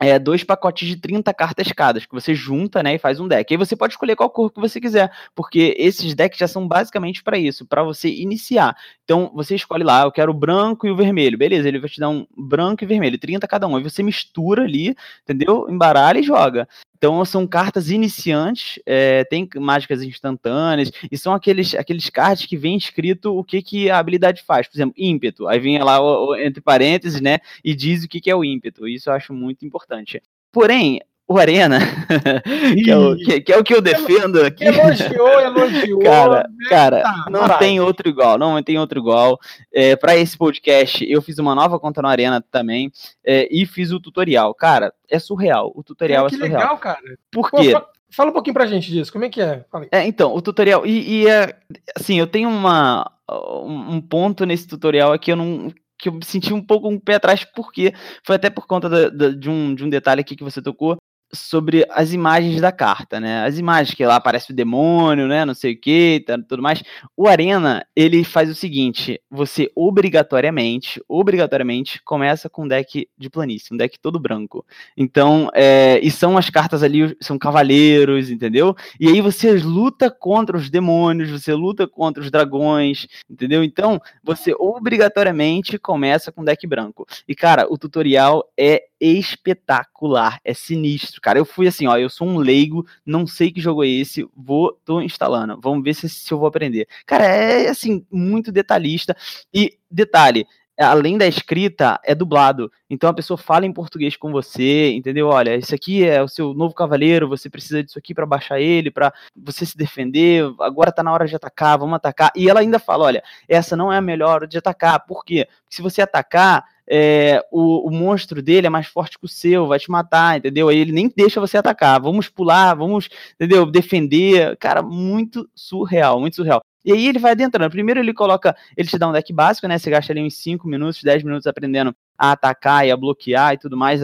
é, 0.00 0.18
dois 0.18 0.44
pacotes 0.44 0.86
de 0.88 0.96
30 0.96 1.32
cartas 1.32 1.70
cada, 1.72 2.00
que 2.00 2.12
você 2.12 2.34
junta, 2.34 2.82
né, 2.82 2.94
e 2.94 2.98
faz 2.98 3.18
um 3.18 3.26
deck. 3.28 3.52
Aí 3.52 3.58
você 3.58 3.74
pode 3.74 3.94
escolher 3.94 4.16
qual 4.16 4.30
cor 4.30 4.50
que 4.50 4.60
você 4.60 4.80
quiser, 4.80 5.10
porque 5.34 5.74
esses 5.78 6.14
decks 6.14 6.38
já 6.38 6.48
são 6.48 6.66
basicamente 6.66 7.22
para 7.22 7.38
isso, 7.38 7.64
para 7.64 7.82
você 7.82 8.08
iniciar. 8.08 8.76
Então 9.04 9.30
você 9.34 9.54
escolhe 9.54 9.84
lá, 9.84 10.02
eu 10.02 10.12
quero 10.12 10.32
o 10.32 10.34
branco 10.34 10.86
e 10.86 10.90
o 10.90 10.96
vermelho, 10.96 11.38
beleza? 11.38 11.68
Ele 11.68 11.78
vai 11.78 11.88
te 11.88 12.00
dar 12.00 12.08
um 12.08 12.26
branco 12.36 12.84
e 12.84 12.86
vermelho, 12.86 13.18
30 13.18 13.46
cada 13.48 13.66
um. 13.66 13.76
Aí 13.76 13.82
você 13.82 14.02
mistura 14.02 14.62
ali, 14.64 14.94
entendeu? 15.22 15.66
Embaralha 15.68 16.18
e 16.18 16.22
joga. 16.22 16.68
Então 16.96 17.22
são 17.24 17.46
cartas 17.46 17.90
iniciantes, 17.90 18.80
é, 18.86 19.22
tem 19.24 19.46
mágicas 19.56 20.02
instantâneas, 20.02 20.90
e 21.10 21.18
são 21.18 21.34
aqueles, 21.34 21.74
aqueles 21.74 22.08
cards 22.08 22.46
que 22.46 22.56
vem 22.56 22.76
escrito 22.76 23.36
o 23.36 23.44
que, 23.44 23.60
que 23.60 23.90
a 23.90 23.98
habilidade 23.98 24.42
faz. 24.42 24.66
Por 24.66 24.76
exemplo, 24.76 24.94
ímpeto. 24.96 25.46
Aí 25.46 25.58
vem 25.60 25.78
lá 25.78 26.00
o- 26.00 26.30
o- 26.30 26.36
entre 26.36 26.60
parênteses, 26.62 27.20
né? 27.20 27.38
E 27.62 27.74
diz 27.74 28.04
o 28.04 28.08
que, 28.08 28.20
que 28.20 28.30
é 28.30 28.34
o 28.34 28.44
ímpeto. 28.44 28.88
Isso 28.88 29.10
eu 29.10 29.14
acho 29.14 29.32
muito 29.34 29.64
importante. 29.66 30.22
Porém, 30.50 31.00
o 31.28 31.38
Arena, 31.38 31.78
que, 32.84 32.90
é 32.90 32.96
o, 32.96 33.16
que, 33.16 33.40
que 33.40 33.52
é 33.52 33.58
o 33.58 33.64
que 33.64 33.74
eu 33.74 33.80
defendo 33.80 34.40
aqui. 34.42 34.64
Elogiou, 34.64 35.40
elogiou. 35.40 35.98
Cara, 36.04 36.48
né? 36.48 36.68
cara, 36.68 37.02
Tá, 37.02 37.24
não 37.30 37.46
vai. 37.48 37.58
tem 37.58 37.80
outro 37.80 38.08
igual, 38.08 38.38
não 38.38 38.62
tem 38.62 38.78
outro 38.78 39.00
igual. 39.00 39.38
É, 39.72 39.96
para 39.96 40.16
esse 40.16 40.36
podcast, 40.36 41.04
eu 41.10 41.20
fiz 41.20 41.38
uma 41.38 41.54
nova 41.54 41.78
conta 41.80 42.00
no 42.00 42.08
Arena 42.08 42.40
também 42.50 42.90
é, 43.24 43.48
e 43.50 43.66
fiz 43.66 43.90
o 43.92 43.98
tutorial. 44.00 44.54
Cara, 44.54 44.92
é 45.10 45.18
surreal. 45.18 45.72
O 45.74 45.82
tutorial 45.82 46.22
Pô, 46.24 46.26
é 46.28 46.30
que 46.30 46.36
surreal. 46.36 46.60
legal, 46.60 46.78
cara. 46.78 47.00
Por 47.32 47.50
Pô, 47.50 47.56
quê? 47.60 47.72
fa- 47.72 47.86
fala 48.10 48.30
um 48.30 48.32
pouquinho 48.32 48.54
pra 48.54 48.66
gente 48.66 48.90
disso. 48.90 49.12
Como 49.12 49.24
é 49.24 49.28
que 49.28 49.40
é? 49.42 49.64
É, 49.90 50.06
então, 50.06 50.32
o 50.34 50.40
tutorial. 50.40 50.86
E, 50.86 51.22
e, 51.22 51.28
é, 51.28 51.56
assim, 51.98 52.18
eu 52.18 52.26
tenho 52.26 52.48
uma, 52.48 53.10
um 53.30 53.94
um 53.96 54.00
ponto 54.00 54.44
nesse 54.46 54.66
tutorial 54.68 55.12
aqui, 55.12 55.32
eu 55.32 55.36
não. 55.36 55.72
Que 55.98 56.10
eu 56.10 56.12
me 56.12 56.22
senti 56.26 56.52
um 56.52 56.60
pouco 56.62 56.88
um 56.90 56.98
pé 57.00 57.14
atrás, 57.14 57.42
porque 57.42 57.90
foi 58.22 58.36
até 58.36 58.50
por 58.50 58.66
conta 58.66 58.86
da- 58.86 59.08
da- 59.08 59.30
de, 59.30 59.48
um, 59.48 59.74
de 59.74 59.82
um 59.82 59.88
detalhe 59.88 60.20
aqui 60.20 60.36
que 60.36 60.44
você 60.44 60.60
tocou 60.60 60.98
sobre 61.38 61.86
as 61.90 62.12
imagens 62.12 62.60
da 62.60 62.72
carta, 62.72 63.20
né? 63.20 63.44
As 63.44 63.58
imagens 63.58 63.94
que 63.94 64.04
lá 64.04 64.16
aparece 64.16 64.52
o 64.52 64.54
demônio, 64.54 65.26
né? 65.26 65.44
Não 65.44 65.54
sei 65.54 65.72
o 65.72 65.80
que, 65.80 66.24
tudo 66.48 66.62
mais. 66.62 66.82
O 67.16 67.28
Arena, 67.28 67.86
ele 67.94 68.24
faz 68.24 68.50
o 68.50 68.54
seguinte: 68.54 69.20
você 69.30 69.70
obrigatoriamente, 69.74 71.02
obrigatoriamente, 71.08 72.00
começa 72.04 72.48
com 72.48 72.64
um 72.64 72.68
deck 72.68 73.08
de 73.16 73.30
planície, 73.30 73.72
um 73.72 73.76
deck 73.76 73.98
todo 73.98 74.18
branco. 74.18 74.64
Então, 74.96 75.50
é, 75.54 76.00
e 76.02 76.10
são 76.10 76.36
as 76.36 76.50
cartas 76.50 76.82
ali, 76.82 77.16
são 77.20 77.38
cavaleiros, 77.38 78.30
entendeu? 78.30 78.74
E 78.98 79.08
aí 79.08 79.20
você 79.20 79.52
luta 79.52 80.10
contra 80.10 80.56
os 80.56 80.70
demônios, 80.70 81.30
você 81.30 81.52
luta 81.54 81.86
contra 81.86 82.22
os 82.22 82.30
dragões, 82.30 83.06
entendeu? 83.28 83.62
Então, 83.62 84.00
você 84.22 84.54
obrigatoriamente 84.58 85.78
começa 85.78 86.32
com 86.32 86.44
deck 86.44 86.66
branco. 86.66 87.06
E, 87.28 87.34
cara, 87.34 87.66
o 87.70 87.78
tutorial 87.78 88.44
é 88.58 88.84
espetacular, 89.00 90.40
é 90.44 90.54
sinistro, 90.54 91.20
cara. 91.20 91.38
Eu 91.38 91.44
fui 91.44 91.66
assim, 91.66 91.86
ó, 91.86 91.96
eu 91.96 92.08
sou 92.08 92.26
um 92.26 92.38
leigo, 92.38 92.86
não 93.04 93.26
sei 93.26 93.50
que 93.50 93.60
jogo 93.60 93.84
é 93.84 93.88
esse, 93.88 94.26
vou, 94.36 94.72
tô 94.84 95.00
instalando, 95.00 95.60
vamos 95.60 95.84
ver 95.84 95.94
se, 95.94 96.08
se 96.08 96.32
eu 96.32 96.38
vou 96.38 96.48
aprender. 96.48 96.88
Cara, 97.04 97.24
é 97.24 97.68
assim, 97.68 98.04
muito 98.10 98.50
detalhista. 98.50 99.16
E, 99.52 99.78
detalhe, 99.90 100.46
além 100.78 101.16
da 101.16 101.26
escrita, 101.26 101.98
é 102.04 102.14
dublado. 102.14 102.70
Então 102.88 103.08
a 103.08 103.14
pessoa 103.14 103.38
fala 103.38 103.64
em 103.64 103.72
português 103.72 104.16
com 104.16 104.30
você, 104.30 104.92
entendeu? 104.92 105.28
Olha, 105.28 105.54
esse 105.56 105.74
aqui 105.74 106.04
é 106.04 106.22
o 106.22 106.28
seu 106.28 106.52
novo 106.52 106.74
cavaleiro, 106.74 107.28
você 107.28 107.48
precisa 107.48 107.82
disso 107.82 107.98
aqui 107.98 108.14
para 108.14 108.26
baixar 108.26 108.60
ele, 108.60 108.90
para 108.90 109.12
você 109.34 109.64
se 109.64 109.76
defender. 109.76 110.44
Agora 110.60 110.92
tá 110.92 111.02
na 111.02 111.12
hora 111.12 111.26
de 111.26 111.34
atacar, 111.34 111.78
vamos 111.78 111.96
atacar. 111.96 112.30
E 112.36 112.48
ela 112.48 112.60
ainda 112.60 112.78
fala: 112.78 113.04
olha, 113.04 113.22
essa 113.48 113.76
não 113.76 113.92
é 113.92 113.96
a 113.98 114.02
melhor 114.02 114.34
hora 114.34 114.46
de 114.46 114.58
atacar. 114.58 115.00
Por 115.06 115.24
quê? 115.24 115.48
Porque 115.62 115.76
se 115.76 115.82
você 115.82 116.02
atacar, 116.02 116.64
é, 116.88 117.44
o, 117.50 117.88
o, 117.88 117.90
monstro 117.90 118.40
dele 118.40 118.66
é 118.66 118.70
mais 118.70 118.86
forte 118.86 119.18
que 119.18 119.24
o 119.24 119.28
seu, 119.28 119.66
vai 119.66 119.78
te 119.78 119.90
matar, 119.90 120.38
entendeu? 120.38 120.68
Aí 120.68 120.78
ele 120.78 120.92
nem 120.92 121.12
deixa 121.14 121.40
você 121.40 121.58
atacar. 121.58 122.00
Vamos 122.00 122.28
pular, 122.28 122.74
vamos, 122.74 123.08
entendeu? 123.34 123.66
Defender. 123.66 124.56
Cara, 124.58 124.82
muito 124.82 125.48
surreal, 125.54 126.20
muito 126.20 126.36
surreal. 126.36 126.62
E 126.84 126.92
aí 126.92 127.08
ele 127.08 127.18
vai 127.18 127.32
adentrando. 127.32 127.70
Primeiro 127.70 127.98
ele 127.98 128.14
coloca, 128.14 128.56
ele 128.76 128.88
te 128.88 128.98
dá 128.98 129.08
um 129.08 129.12
deck 129.12 129.32
básico, 129.32 129.66
né? 129.66 129.78
Você 129.78 129.90
gasta 129.90 130.12
ali 130.12 130.22
uns 130.22 130.36
5 130.36 130.68
minutos, 130.68 131.02
10 131.02 131.24
minutos 131.24 131.46
aprendendo 131.46 131.94
a 132.16 132.32
atacar 132.32 132.86
e 132.86 132.92
a 132.92 132.96
bloquear 132.96 133.54
e 133.54 133.58
tudo 133.58 133.76
mais. 133.76 134.00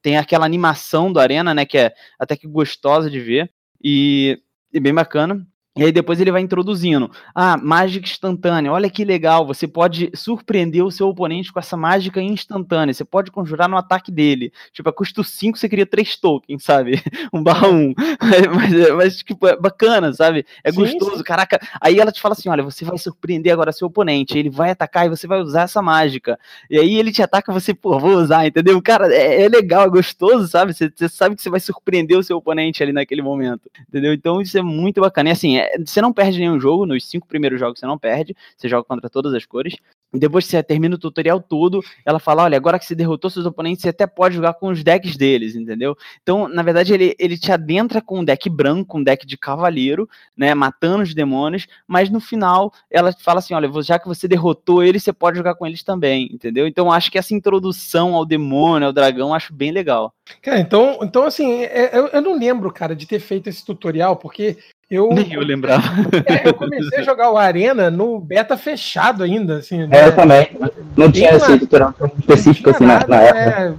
Tem 0.00 0.16
aquela 0.16 0.46
animação 0.46 1.12
do 1.12 1.20
Arena, 1.20 1.52
né? 1.52 1.66
Que 1.66 1.76
é 1.76 1.94
até 2.18 2.34
que 2.34 2.48
gostosa 2.48 3.10
de 3.10 3.20
ver. 3.20 3.50
E, 3.82 4.40
e 4.72 4.80
bem 4.80 4.94
bacana. 4.94 5.46
E 5.78 5.84
aí 5.84 5.92
depois 5.92 6.20
ele 6.20 6.32
vai 6.32 6.42
introduzindo. 6.42 7.08
Ah, 7.32 7.56
mágica 7.56 8.04
instantânea. 8.04 8.72
Olha 8.72 8.90
que 8.90 9.04
legal. 9.04 9.46
Você 9.46 9.68
pode 9.68 10.10
surpreender 10.12 10.84
o 10.84 10.90
seu 10.90 11.08
oponente 11.08 11.52
com 11.52 11.60
essa 11.60 11.76
mágica 11.76 12.20
instantânea. 12.20 12.92
Você 12.92 13.04
pode 13.04 13.30
conjurar 13.30 13.68
no 13.68 13.76
ataque 13.76 14.10
dele. 14.10 14.52
Tipo, 14.72 14.88
a 14.88 14.92
custo 14.92 15.22
5 15.22 15.56
você 15.56 15.68
cria 15.68 15.86
3 15.86 16.16
tokens, 16.16 16.64
sabe? 16.64 17.00
Um 17.32 17.42
barra 17.42 17.68
1. 17.68 17.94
mas, 18.54 18.90
mas, 18.96 19.16
tipo, 19.18 19.46
é 19.46 19.56
bacana, 19.56 20.12
sabe? 20.12 20.44
É 20.64 20.72
sim, 20.72 20.78
gostoso. 20.80 21.18
Sim. 21.18 21.22
Caraca. 21.22 21.60
Aí 21.80 22.00
ela 22.00 22.10
te 22.10 22.20
fala 22.20 22.32
assim: 22.32 22.48
olha, 22.48 22.62
você 22.62 22.84
vai 22.84 22.98
surpreender 22.98 23.52
agora 23.52 23.70
seu 23.70 23.86
oponente. 23.86 24.36
Ele 24.36 24.50
vai 24.50 24.70
atacar 24.70 25.06
e 25.06 25.08
você 25.08 25.26
vai 25.26 25.40
usar 25.40 25.62
essa 25.62 25.80
mágica. 25.80 26.38
E 26.68 26.78
aí 26.78 26.96
ele 26.96 27.12
te 27.12 27.22
ataca 27.22 27.52
você, 27.52 27.72
pô, 27.72 27.98
vou 27.98 28.16
usar, 28.16 28.46
entendeu? 28.46 28.80
Cara, 28.82 29.12
é, 29.14 29.44
é 29.44 29.48
legal, 29.48 29.84
é 29.84 29.88
gostoso, 29.88 30.48
sabe? 30.48 30.74
Você, 30.74 30.90
você, 30.94 31.08
sabe 31.08 31.36
que 31.36 31.42
você 31.42 31.50
vai 31.50 31.60
surpreender 31.60 32.18
o 32.18 32.22
seu 32.22 32.36
oponente 32.36 32.82
ali 32.82 32.92
naquele 32.92 33.22
momento. 33.22 33.70
Entendeu? 33.88 34.12
Então 34.12 34.40
isso 34.40 34.58
é 34.58 34.62
muito 34.62 35.00
bacana. 35.00 35.28
E 35.28 35.32
assim, 35.32 35.58
é, 35.58 35.67
você 35.84 36.00
não 36.00 36.12
perde 36.12 36.38
nenhum 36.38 36.60
jogo, 36.60 36.86
nos 36.86 37.08
cinco 37.08 37.26
primeiros 37.26 37.58
jogos 37.58 37.78
você 37.78 37.86
não 37.86 37.98
perde, 37.98 38.36
você 38.56 38.68
joga 38.68 38.84
contra 38.84 39.08
todas 39.08 39.34
as 39.34 39.44
cores. 39.46 39.76
Depois 40.12 40.46
que 40.46 40.52
você 40.52 40.62
termina 40.62 40.94
o 40.94 40.98
tutorial 40.98 41.38
todo, 41.38 41.84
ela 42.04 42.18
fala: 42.18 42.44
olha, 42.44 42.56
agora 42.56 42.78
que 42.78 42.86
você 42.86 42.94
derrotou 42.94 43.28
seus 43.28 43.44
oponentes, 43.44 43.82
você 43.82 43.90
até 43.90 44.06
pode 44.06 44.34
jogar 44.34 44.54
com 44.54 44.68
os 44.68 44.82
decks 44.82 45.16
deles, 45.16 45.54
entendeu? 45.54 45.96
Então, 46.22 46.48
na 46.48 46.62
verdade, 46.62 46.94
ele, 46.94 47.14
ele 47.18 47.36
te 47.36 47.52
adentra 47.52 48.00
com 48.00 48.20
um 48.20 48.24
deck 48.24 48.48
branco, 48.48 48.96
um 48.96 49.02
deck 49.02 49.26
de 49.26 49.36
cavaleiro, 49.36 50.08
né? 50.34 50.54
Matando 50.54 51.02
os 51.02 51.14
demônios, 51.14 51.66
mas 51.86 52.08
no 52.08 52.20
final 52.20 52.72
ela 52.90 53.12
fala 53.12 53.40
assim: 53.40 53.52
olha, 53.52 53.70
já 53.82 53.98
que 53.98 54.08
você 54.08 54.26
derrotou 54.26 54.82
eles, 54.82 55.02
você 55.02 55.12
pode 55.12 55.36
jogar 55.36 55.54
com 55.56 55.66
eles 55.66 55.82
também, 55.82 56.30
entendeu? 56.32 56.66
Então 56.66 56.90
acho 56.90 57.10
que 57.10 57.18
essa 57.18 57.34
introdução 57.34 58.14
ao 58.14 58.24
demônio, 58.24 58.86
ao 58.86 58.92
dragão, 58.94 59.34
acho 59.34 59.52
bem 59.52 59.72
legal. 59.72 60.14
Cara, 60.40 60.58
então, 60.58 61.00
então 61.02 61.24
assim, 61.24 61.64
é, 61.64 61.90
eu, 61.96 62.06
eu 62.08 62.22
não 62.22 62.38
lembro, 62.38 62.72
cara, 62.72 62.96
de 62.96 63.06
ter 63.06 63.20
feito 63.20 63.48
esse 63.48 63.64
tutorial, 63.64 64.16
porque 64.16 64.56
eu, 64.90 65.10
Nem 65.10 65.34
eu 65.34 65.42
lembrava. 65.42 65.84
É, 66.26 66.48
eu 66.48 66.54
comecei 66.54 66.98
a 66.98 67.02
jogar 67.04 67.30
o 67.30 67.36
Arena 67.36 67.90
no 67.90 68.18
beta 68.18 68.56
fechado 68.56 69.22
ainda. 69.22 69.58
Assim, 69.58 69.86
né? 69.86 69.98
É, 69.98 70.06
eu 70.06 70.16
também. 70.16 70.48
Não 70.96 71.12
tinha 71.12 71.30
esse 71.30 71.58
tutorial 71.58 71.94
específico 72.18 72.70
assim 72.70 72.86
nada, 72.86 73.06
na, 73.06 73.16
na 73.16 73.22
época. 73.22 73.60
É, 73.60 73.74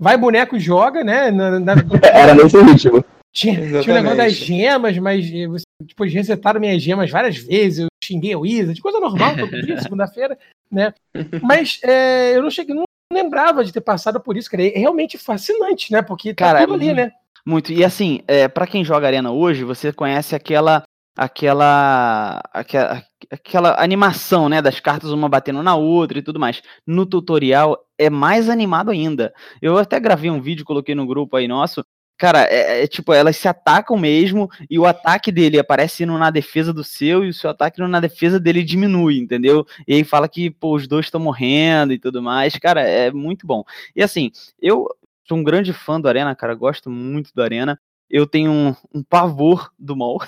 vai 0.00 0.16
boneco 0.16 0.56
e 0.56 0.60
joga, 0.60 1.04
né? 1.04 1.30
Na, 1.30 1.60
na... 1.60 1.74
Era 2.12 2.34
nesse 2.34 2.60
ritmo. 2.60 3.04
Tinha, 3.32 3.54
tinha 3.82 3.94
o 3.94 3.98
negócio 3.98 4.16
das 4.16 4.32
gemas, 4.32 4.98
mas 4.98 5.30
depois 5.80 6.12
resetaram 6.12 6.58
minhas 6.58 6.82
gemas 6.82 7.08
várias 7.10 7.36
vezes. 7.36 7.80
Eu 7.80 7.88
xinguei 8.02 8.34
o 8.34 8.40
Wizard, 8.40 8.80
coisa 8.80 8.98
normal, 8.98 9.36
todo 9.36 9.62
dia, 9.62 9.78
segunda-feira, 9.82 10.36
né? 10.70 10.92
Mas 11.40 11.78
é, 11.84 12.36
eu 12.36 12.42
não 12.42 12.50
cheguei, 12.50 12.74
não 12.74 12.84
lembrava 13.12 13.64
de 13.64 13.72
ter 13.72 13.80
passado 13.80 14.18
por 14.18 14.36
isso, 14.36 14.50
cara. 14.50 14.66
É 14.66 14.78
realmente 14.78 15.16
fascinante, 15.16 15.92
né? 15.92 16.02
Porque 16.02 16.34
tá 16.34 16.46
cara, 16.46 16.60
tudo 16.60 16.74
ali, 16.74 16.92
né? 16.92 17.12
Muito. 17.48 17.72
E 17.72 17.82
assim, 17.82 18.20
é, 18.28 18.46
para 18.46 18.66
quem 18.66 18.84
joga 18.84 19.06
Arena 19.06 19.32
hoje, 19.32 19.64
você 19.64 19.90
conhece 19.90 20.36
aquela 20.36 20.82
aquela, 21.16 22.42
aquela 22.52 23.02
aquela 23.32 23.82
animação, 23.82 24.50
né, 24.50 24.60
das 24.60 24.80
cartas 24.80 25.10
uma 25.10 25.30
batendo 25.30 25.62
na 25.62 25.74
outra 25.74 26.18
e 26.18 26.22
tudo 26.22 26.38
mais. 26.38 26.60
No 26.86 27.06
tutorial 27.06 27.78
é 27.96 28.10
mais 28.10 28.50
animado 28.50 28.90
ainda. 28.90 29.32
Eu 29.62 29.78
até 29.78 29.98
gravei 29.98 30.30
um 30.30 30.42
vídeo, 30.42 30.64
coloquei 30.64 30.94
no 30.94 31.06
grupo 31.06 31.36
aí 31.38 31.48
nosso. 31.48 31.82
Cara, 32.18 32.42
é, 32.50 32.82
é 32.82 32.86
tipo, 32.86 33.14
elas 33.14 33.36
se 33.36 33.48
atacam 33.48 33.96
mesmo 33.96 34.50
e 34.68 34.78
o 34.78 34.84
ataque 34.84 35.32
dele 35.32 35.58
aparece 35.58 36.02
indo 36.02 36.18
na 36.18 36.30
defesa 36.30 36.72
do 36.72 36.84
seu 36.84 37.24
e 37.24 37.30
o 37.30 37.34
seu 37.34 37.48
ataque 37.48 37.80
indo 37.80 37.88
na 37.88 38.00
defesa 38.00 38.38
dele 38.38 38.62
diminui, 38.62 39.18
entendeu? 39.18 39.64
E 39.86 39.94
aí 39.94 40.04
fala 40.04 40.28
que, 40.28 40.50
pô, 40.50 40.74
os 40.76 40.86
dois 40.86 41.06
estão 41.06 41.20
morrendo 41.20 41.94
e 41.94 41.98
tudo 41.98 42.20
mais. 42.20 42.56
Cara, 42.56 42.82
é 42.82 43.10
muito 43.10 43.46
bom. 43.46 43.64
E 43.96 44.02
assim, 44.02 44.30
eu 44.60 44.86
sou 45.28 45.38
um 45.38 45.44
grande 45.44 45.72
fã 45.72 46.00
do 46.00 46.08
Arena, 46.08 46.34
cara, 46.34 46.54
gosto 46.54 46.90
muito 46.90 47.30
do 47.34 47.42
Arena. 47.42 47.78
Eu 48.10 48.26
tenho 48.26 48.50
um, 48.50 48.74
um 48.94 49.02
pavor 49.02 49.70
do 49.78 49.94
mal. 49.94 50.16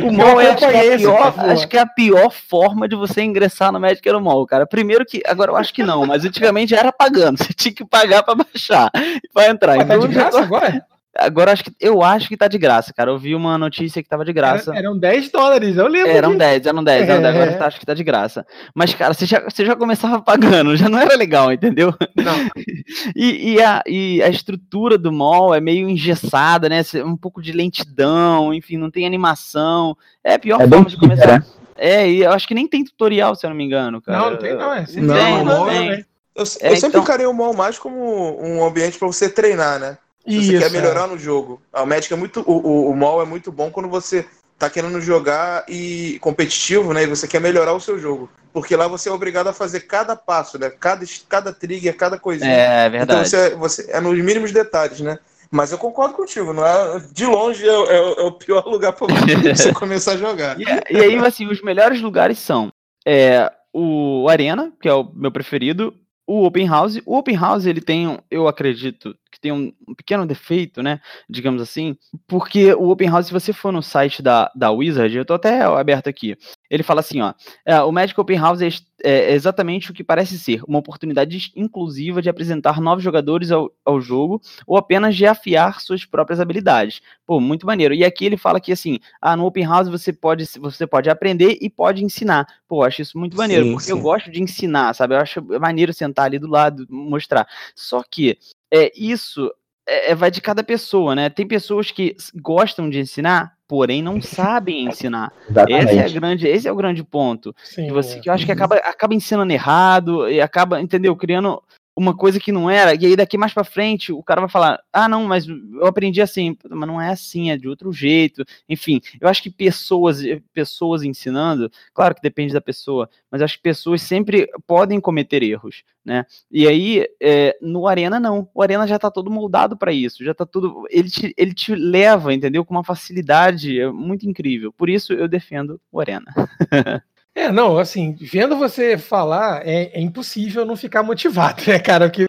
o, 0.00 0.08
o 0.08 0.12
mal 0.12 0.40
é, 0.40 0.52
acho, 0.52 0.58
que 0.58 0.64
é 0.64 0.96
pior, 0.96 1.34
acho 1.36 1.68
que 1.68 1.76
é 1.76 1.80
a 1.80 1.86
pior 1.86 2.30
forma 2.30 2.88
de 2.88 2.96
você 2.96 3.22
ingressar 3.22 3.70
no 3.70 3.78
Magic 3.78 4.08
era 4.08 4.16
o 4.16 4.22
mal, 4.22 4.46
cara. 4.46 4.66
Primeiro 4.66 5.04
que, 5.04 5.20
agora 5.26 5.50
eu 5.50 5.56
acho 5.56 5.74
que 5.74 5.82
não, 5.82 6.06
mas 6.06 6.24
antigamente 6.24 6.74
era 6.74 6.90
pagando. 6.90 7.36
Você 7.44 7.52
tinha 7.52 7.74
que 7.74 7.84
pagar 7.84 8.22
para 8.22 8.34
baixar 8.34 8.90
e 8.94 9.28
para 9.28 9.50
entrar. 9.50 9.76
Mas 9.76 9.84
então, 9.84 10.00
tá 10.00 10.06
de 10.06 10.14
graça 10.14 10.40
agora? 10.40 10.86
Agora 11.16 11.50
acho 11.50 11.64
que 11.64 11.72
eu 11.80 12.02
acho 12.02 12.28
que 12.28 12.36
tá 12.36 12.46
de 12.46 12.56
graça, 12.56 12.92
cara. 12.92 13.10
Eu 13.10 13.18
vi 13.18 13.34
uma 13.34 13.58
notícia 13.58 14.00
que 14.00 14.08
tava 14.08 14.24
de 14.24 14.32
graça. 14.32 14.70
Era, 14.70 14.80
eram 14.80 14.96
10 14.96 15.30
dólares, 15.30 15.76
eu 15.76 15.88
lembro. 15.88 16.10
Eram 16.10 16.28
disso. 16.30 16.38
10, 16.38 16.66
eram 16.66 16.84
10, 16.84 17.08
é. 17.08 17.12
agora 17.12 17.52
tá, 17.54 17.66
acho 17.66 17.80
que 17.80 17.86
tá 17.86 17.94
de 17.94 18.04
graça. 18.04 18.46
Mas, 18.72 18.94
cara, 18.94 19.12
você 19.12 19.26
já, 19.26 19.40
você 19.40 19.66
já 19.66 19.74
começava 19.74 20.20
pagando, 20.22 20.76
já 20.76 20.88
não 20.88 20.98
era 21.00 21.16
legal, 21.16 21.52
entendeu? 21.52 21.92
Não. 22.14 22.34
e, 23.16 23.54
e, 23.54 23.62
a, 23.62 23.82
e 23.86 24.22
a 24.22 24.28
estrutura 24.28 24.96
do 24.96 25.10
mall 25.10 25.52
é 25.52 25.60
meio 25.60 25.88
engessada, 25.88 26.68
né? 26.68 26.80
Um 27.04 27.16
pouco 27.16 27.42
de 27.42 27.50
lentidão, 27.50 28.54
enfim, 28.54 28.76
não 28.76 28.90
tem 28.90 29.04
animação. 29.04 29.96
É 30.22 30.34
a 30.34 30.38
pior 30.38 30.60
é 30.60 30.68
forma 30.68 30.88
de 30.88 30.96
começar. 30.96 31.40
Né? 31.40 31.46
É, 31.76 32.08
e 32.08 32.22
eu 32.22 32.30
acho 32.30 32.46
que 32.46 32.54
nem 32.54 32.68
tem 32.68 32.84
tutorial, 32.84 33.34
se 33.34 33.44
eu 33.44 33.50
não 33.50 33.56
me 33.56 33.64
engano, 33.64 34.00
cara. 34.00 34.18
Não, 34.18 34.30
não 34.30 34.36
tem, 34.36 34.54
não. 34.54 34.72
É. 34.72 34.80
Não, 34.80 34.86
tem, 34.86 35.02
não, 35.02 35.44
não 35.44 35.66
tem. 35.66 35.90
Eu, 35.90 36.04
eu 36.36 36.42
é, 36.42 36.46
sempre 36.46 36.88
então... 36.88 37.02
encarei 37.02 37.26
o 37.26 37.32
mall 37.32 37.52
mais 37.52 37.78
como 37.78 38.40
um 38.40 38.64
ambiente 38.64 38.96
para 38.96 39.08
você 39.08 39.28
treinar, 39.28 39.80
né? 39.80 39.98
Se 40.26 40.36
Isso, 40.36 40.52
você 40.52 40.58
quer 40.58 40.70
melhorar 40.70 41.04
é. 41.04 41.06
no 41.08 41.18
jogo. 41.18 41.60
O 41.72 41.86
Magic 41.86 42.12
é 42.12 42.16
muito. 42.16 42.40
O, 42.46 42.52
o, 42.52 42.90
o 42.90 42.96
mall 42.96 43.22
é 43.22 43.24
muito 43.24 43.50
bom 43.50 43.70
quando 43.70 43.88
você 43.88 44.26
tá 44.58 44.68
querendo 44.68 45.00
jogar 45.00 45.64
e 45.66 46.18
competitivo, 46.20 46.92
né? 46.92 47.04
E 47.04 47.06
você 47.06 47.26
quer 47.26 47.40
melhorar 47.40 47.72
o 47.72 47.80
seu 47.80 47.98
jogo. 47.98 48.30
Porque 48.52 48.76
lá 48.76 48.86
você 48.86 49.08
é 49.08 49.12
obrigado 49.12 49.48
a 49.48 49.54
fazer 49.54 49.80
cada 49.80 50.14
passo, 50.14 50.58
né? 50.58 50.68
Cada, 50.68 51.04
cada 51.28 51.52
trigger, 51.52 51.96
cada 51.96 52.18
coisinha. 52.18 52.52
É, 52.52 52.86
é 52.86 52.90
verdade. 52.90 53.20
Então 53.20 53.24
você, 53.24 53.56
você 53.56 53.90
é 53.90 54.00
nos 54.00 54.18
mínimos 54.18 54.52
detalhes, 54.52 55.00
né? 55.00 55.18
Mas 55.50 55.72
eu 55.72 55.78
concordo 55.78 56.14
contigo, 56.14 56.52
não 56.52 56.64
é? 56.64 57.00
De 57.10 57.24
longe 57.24 57.66
é, 57.66 57.72
é, 57.72 58.20
é 58.20 58.22
o 58.22 58.32
pior 58.32 58.64
lugar 58.68 58.92
para 58.92 59.06
você 59.06 59.72
começar 59.74 60.12
a 60.12 60.16
jogar. 60.16 60.60
E, 60.60 60.64
e, 60.90 61.00
aí, 61.00 61.16
assim, 61.16 61.46
os 61.46 61.62
melhores 61.62 62.00
lugares 62.02 62.38
são 62.38 62.70
é, 63.06 63.50
o 63.72 64.28
Arena, 64.28 64.72
que 64.80 64.88
é 64.88 64.92
o 64.92 65.10
meu 65.14 65.32
preferido, 65.32 65.94
o 66.26 66.44
Open 66.44 66.68
House. 66.68 67.00
O 67.06 67.16
Open 67.16 67.34
House, 67.34 67.66
ele 67.66 67.80
tem, 67.80 68.18
eu 68.30 68.46
acredito, 68.46 69.16
que 69.40 69.48
tem 69.48 69.52
um, 69.52 69.72
um, 69.88 69.94
pequeno 69.94 70.26
defeito, 70.26 70.82
né? 70.82 71.00
Digamos 71.28 71.62
assim, 71.62 71.96
porque 72.28 72.74
o 72.74 72.90
Open 72.90 73.08
House, 73.08 73.26
se 73.26 73.32
você 73.32 73.52
for 73.52 73.72
no 73.72 73.82
site 73.82 74.22
da, 74.22 74.52
da 74.54 74.70
Wizard, 74.70 75.16
eu 75.16 75.24
tô 75.24 75.34
até 75.34 75.62
aberto 75.62 76.08
aqui, 76.08 76.36
ele 76.68 76.82
fala 76.82 77.00
assim, 77.00 77.20
ó, 77.20 77.32
é, 77.64 77.80
o 77.82 77.90
Magic 77.90 78.18
Open 78.20 78.38
House 78.38 78.60
é, 78.60 78.68
é, 79.02 79.32
exatamente 79.32 79.90
o 79.90 79.94
que 79.94 80.04
parece 80.04 80.38
ser, 80.38 80.62
uma 80.68 80.78
oportunidade 80.78 81.52
inclusiva 81.56 82.20
de 82.20 82.28
apresentar 82.28 82.80
novos 82.80 83.02
jogadores 83.02 83.50
ao, 83.50 83.72
ao 83.84 84.00
jogo 84.00 84.40
ou 84.66 84.76
apenas 84.76 85.16
de 85.16 85.26
afiar 85.26 85.80
suas 85.80 86.04
próprias 86.04 86.38
habilidades. 86.38 87.00
Pô, 87.26 87.40
muito 87.40 87.66
maneiro. 87.66 87.94
E 87.94 88.04
aqui 88.04 88.24
ele 88.24 88.36
fala 88.36 88.60
que 88.60 88.72
assim, 88.72 88.98
ah, 89.20 89.36
no 89.36 89.46
Open 89.46 89.64
House 89.64 89.88
você 89.88 90.12
pode, 90.12 90.44
você 90.58 90.86
pode 90.86 91.08
aprender 91.08 91.58
e 91.60 91.70
pode 91.70 92.04
ensinar. 92.04 92.46
Pô, 92.68 92.84
acho 92.84 93.02
isso 93.02 93.18
muito 93.18 93.36
maneiro, 93.36 93.64
sim, 93.64 93.72
porque 93.72 93.86
sim. 93.86 93.92
eu 93.92 94.00
gosto 94.00 94.30
de 94.30 94.42
ensinar, 94.42 94.94
sabe? 94.94 95.14
Eu 95.14 95.20
acho 95.20 95.42
maneiro 95.58 95.92
sentar 95.92 96.26
ali 96.26 96.38
do 96.38 96.48
lado, 96.48 96.86
mostrar. 96.88 97.46
Só 97.74 98.02
que 98.08 98.38
é, 98.72 98.92
isso 98.96 99.50
é, 99.86 100.12
é, 100.12 100.14
vai 100.14 100.30
de 100.30 100.40
cada 100.40 100.62
pessoa, 100.62 101.14
né? 101.14 101.28
Tem 101.28 101.46
pessoas 101.46 101.90
que 101.90 102.16
gostam 102.36 102.88
de 102.88 103.00
ensinar, 103.00 103.54
porém 103.66 104.02
não 104.02 104.20
sabem 104.22 104.86
ensinar. 104.86 105.32
Esse 105.68 105.98
é, 105.98 106.08
grande, 106.08 106.46
esse 106.46 106.68
é 106.68 106.72
o 106.72 106.76
grande 106.76 107.02
ponto. 107.02 107.54
Sim, 107.62 107.86
que, 107.86 107.92
você, 107.92 108.20
que 108.20 108.28
eu 108.28 108.32
acho 108.32 108.46
que 108.46 108.52
acaba, 108.52 108.76
acaba 108.76 109.14
ensinando 109.14 109.52
errado 109.52 110.28
e 110.28 110.40
acaba, 110.40 110.80
entendeu? 110.80 111.16
Criando 111.16 111.60
uma 112.00 112.16
coisa 112.16 112.40
que 112.40 112.50
não 112.50 112.70
era, 112.70 112.94
e 112.94 113.06
aí 113.06 113.16
daqui 113.16 113.36
mais 113.36 113.52
para 113.52 113.64
frente 113.64 114.12
o 114.12 114.22
cara 114.22 114.40
vai 114.40 114.50
falar: 114.50 114.80
"Ah, 114.92 115.08
não, 115.08 115.24
mas 115.24 115.46
eu 115.46 115.86
aprendi 115.86 116.20
assim". 116.22 116.56
Mas 116.68 116.88
não 116.88 117.00
é 117.00 117.10
assim, 117.10 117.50
é 117.50 117.56
de 117.56 117.68
outro 117.68 117.92
jeito. 117.92 118.44
Enfim, 118.68 119.00
eu 119.20 119.28
acho 119.28 119.42
que 119.42 119.50
pessoas, 119.50 120.20
pessoas 120.52 121.02
ensinando, 121.02 121.70
claro 121.92 122.14
que 122.14 122.22
depende 122.22 122.52
da 122.52 122.60
pessoa, 122.60 123.08
mas 123.30 123.42
acho 123.42 123.56
que 123.56 123.62
pessoas 123.62 124.02
sempre 124.02 124.48
podem 124.66 125.00
cometer 125.00 125.42
erros, 125.42 125.82
né? 126.04 126.24
E 126.50 126.66
aí, 126.66 127.06
é, 127.20 127.56
no 127.60 127.86
Arena 127.86 128.18
não. 128.18 128.48
O 128.54 128.62
Arena 128.62 128.86
já 128.86 128.98
tá 128.98 129.10
todo 129.10 129.30
moldado 129.30 129.76
para 129.76 129.92
isso, 129.92 130.24
já 130.24 130.34
tá 130.34 130.46
tudo, 130.46 130.84
ele 130.90 131.10
te, 131.10 131.34
ele 131.36 131.54
te 131.54 131.74
leva, 131.74 132.32
entendeu? 132.32 132.64
Com 132.64 132.74
uma 132.74 132.84
facilidade 132.84 133.84
muito 133.92 134.28
incrível. 134.28 134.72
Por 134.72 134.88
isso 134.88 135.12
eu 135.12 135.28
defendo 135.28 135.80
o 135.92 136.00
Arena. 136.00 136.24
É, 137.34 137.50
não, 137.50 137.78
assim, 137.78 138.16
vendo 138.20 138.56
você 138.56 138.98
falar, 138.98 139.66
é, 139.66 139.90
é 139.94 140.00
impossível 140.00 140.64
não 140.64 140.76
ficar 140.76 141.02
motivado, 141.02 141.62
né, 141.66 141.78
cara? 141.78 142.08
Porque 142.08 142.26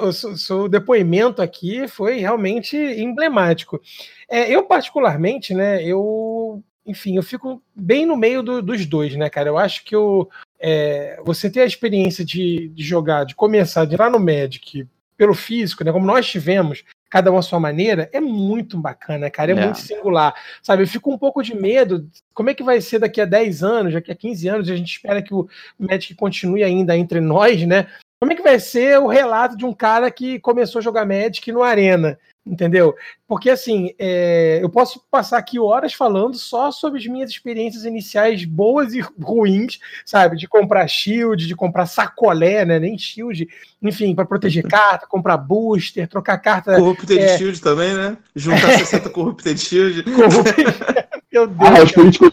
o 0.00 0.12
seu 0.12 0.68
depoimento 0.68 1.42
aqui 1.42 1.86
foi 1.88 2.18
realmente 2.18 2.76
emblemático. 2.76 3.80
É, 4.28 4.50
eu, 4.50 4.64
particularmente, 4.64 5.52
né, 5.52 5.82
eu, 5.82 6.62
enfim, 6.86 7.16
eu 7.16 7.22
fico 7.22 7.62
bem 7.74 8.06
no 8.06 8.16
meio 8.16 8.42
do, 8.42 8.62
dos 8.62 8.86
dois, 8.86 9.14
né, 9.16 9.28
cara? 9.28 9.48
Eu 9.48 9.58
acho 9.58 9.84
que 9.84 9.94
eu, 9.94 10.28
é, 10.58 11.20
você 11.24 11.50
ter 11.50 11.60
a 11.60 11.66
experiência 11.66 12.24
de, 12.24 12.68
de 12.68 12.82
jogar, 12.82 13.24
de 13.24 13.34
começar, 13.34 13.84
de 13.84 13.94
entrar 13.94 14.10
no 14.10 14.20
Magic 14.20 14.86
pelo 15.16 15.34
físico, 15.34 15.84
né, 15.84 15.92
como 15.92 16.06
nós 16.06 16.26
tivemos, 16.26 16.82
cada 17.14 17.30
um 17.30 17.38
à 17.38 17.42
sua 17.42 17.60
maneira, 17.60 18.10
é 18.12 18.20
muito 18.20 18.76
bacana, 18.76 19.30
cara, 19.30 19.52
é, 19.52 19.56
é, 19.56 19.64
muito 19.66 19.78
singular, 19.78 20.34
sabe? 20.60 20.82
Eu 20.82 20.88
fico 20.88 21.12
um 21.12 21.16
pouco 21.16 21.44
de 21.44 21.54
medo, 21.54 22.10
como 22.32 22.50
é 22.50 22.54
que 22.54 22.64
vai 22.64 22.80
ser 22.80 22.98
daqui 22.98 23.20
a 23.20 23.24
10 23.24 23.62
anos, 23.62 23.94
daqui 23.94 24.10
a 24.10 24.16
15 24.16 24.48
anos, 24.48 24.68
a 24.68 24.74
gente 24.74 24.90
espera 24.90 25.22
que 25.22 25.32
o 25.32 25.48
Magic 25.78 26.12
continue 26.16 26.64
ainda 26.64 26.98
entre 26.98 27.20
nós, 27.20 27.64
né? 27.64 27.86
Como 28.18 28.32
é 28.32 28.34
que 28.34 28.42
vai 28.42 28.58
ser 28.58 28.98
o 28.98 29.06
relato 29.06 29.56
de 29.56 29.64
um 29.64 29.72
cara 29.72 30.10
que 30.10 30.40
começou 30.40 30.80
a 30.80 30.82
jogar 30.82 31.06
Magic 31.06 31.52
no 31.52 31.62
Arena? 31.62 32.18
Entendeu? 32.46 32.94
Porque 33.26 33.48
assim, 33.48 33.94
é, 33.98 34.58
eu 34.62 34.68
posso 34.68 35.00
passar 35.10 35.38
aqui 35.38 35.58
horas 35.58 35.94
falando 35.94 36.36
só 36.36 36.70
sobre 36.70 36.98
as 36.98 37.06
minhas 37.06 37.30
experiências 37.30 37.86
iniciais 37.86 38.44
boas 38.44 38.92
e 38.92 39.00
ruins, 39.18 39.78
sabe? 40.04 40.36
De 40.36 40.46
comprar 40.46 40.86
shield, 40.86 41.46
de 41.46 41.56
comprar 41.56 41.86
sacolé, 41.86 42.66
né? 42.66 42.78
Nem 42.78 42.98
shield, 42.98 43.48
enfim, 43.80 44.14
para 44.14 44.26
proteger 44.26 44.62
carta, 44.68 45.06
comprar 45.06 45.38
booster, 45.38 46.06
trocar 46.06 46.36
carta. 46.36 46.76
Corrupted 46.76 47.18
é... 47.18 47.38
Shield 47.38 47.62
também, 47.62 47.94
né? 47.94 48.16
Juntar 48.36 48.76
60 48.78 49.08
Corrupted 49.08 49.58
Shield. 49.58 50.02
Corrupted... 50.02 50.66
Meu 51.32 51.46
Deus. 51.48 51.60
Ah, 51.60 51.82
os 51.82 51.92
políticos 51.92 52.30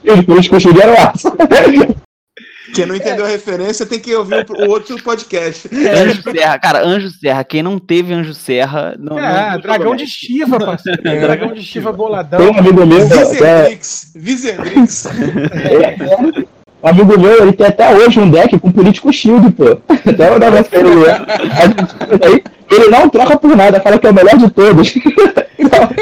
eram 0.77 0.93
quem 2.73 2.85
não 2.85 2.95
entendeu 2.95 3.25
a 3.25 3.27
referência 3.27 3.85
tem 3.85 3.99
que 3.99 4.13
ouvir 4.15 4.45
o 4.49 4.69
outro 4.69 5.01
podcast. 5.01 5.69
É. 5.81 6.03
Anjo 6.03 6.21
Serra, 6.21 6.59
cara, 6.59 6.85
Anjo 6.85 7.09
Serra. 7.09 7.43
Quem 7.43 7.63
não 7.63 7.79
teve 7.79 8.13
Anjo 8.13 8.33
Serra. 8.33 8.95
Não, 8.99 9.17
é, 9.17 9.51
não 9.53 9.59
dragão 9.59 9.95
de 9.95 10.05
Shiva, 10.05 10.59
parceiro. 10.59 11.01
É. 11.03 11.19
Dragão 11.19 11.53
de 11.53 11.63
Shiva 11.63 11.91
boladão. 11.91 12.39
Tem 12.39 12.49
um 12.49 12.59
amigo 12.59 12.85
meu. 12.85 13.07
Viserix. 13.07 14.11
Viserix. 14.15 15.05
É. 15.05 16.61
Um 16.83 16.87
amigo 16.87 17.19
meu, 17.19 17.43
ele 17.43 17.53
tem 17.53 17.67
até 17.67 17.93
hoje 17.95 18.19
um 18.19 18.29
deck 18.29 18.57
com 18.59 18.71
político 18.71 19.11
shield, 19.11 19.51
pô. 19.51 19.81
Até 19.89 20.31
o 20.31 20.39
negócio 20.39 20.65
pra 20.65 20.79
ele. 20.79 22.43
Ele 22.71 22.87
não 22.87 23.09
troca 23.09 23.37
por 23.37 23.55
nada, 23.55 23.81
fala 23.81 23.99
que 23.99 24.07
é 24.07 24.09
o 24.09 24.13
melhor 24.13 24.37
de 24.37 24.49
todos. 24.49 24.93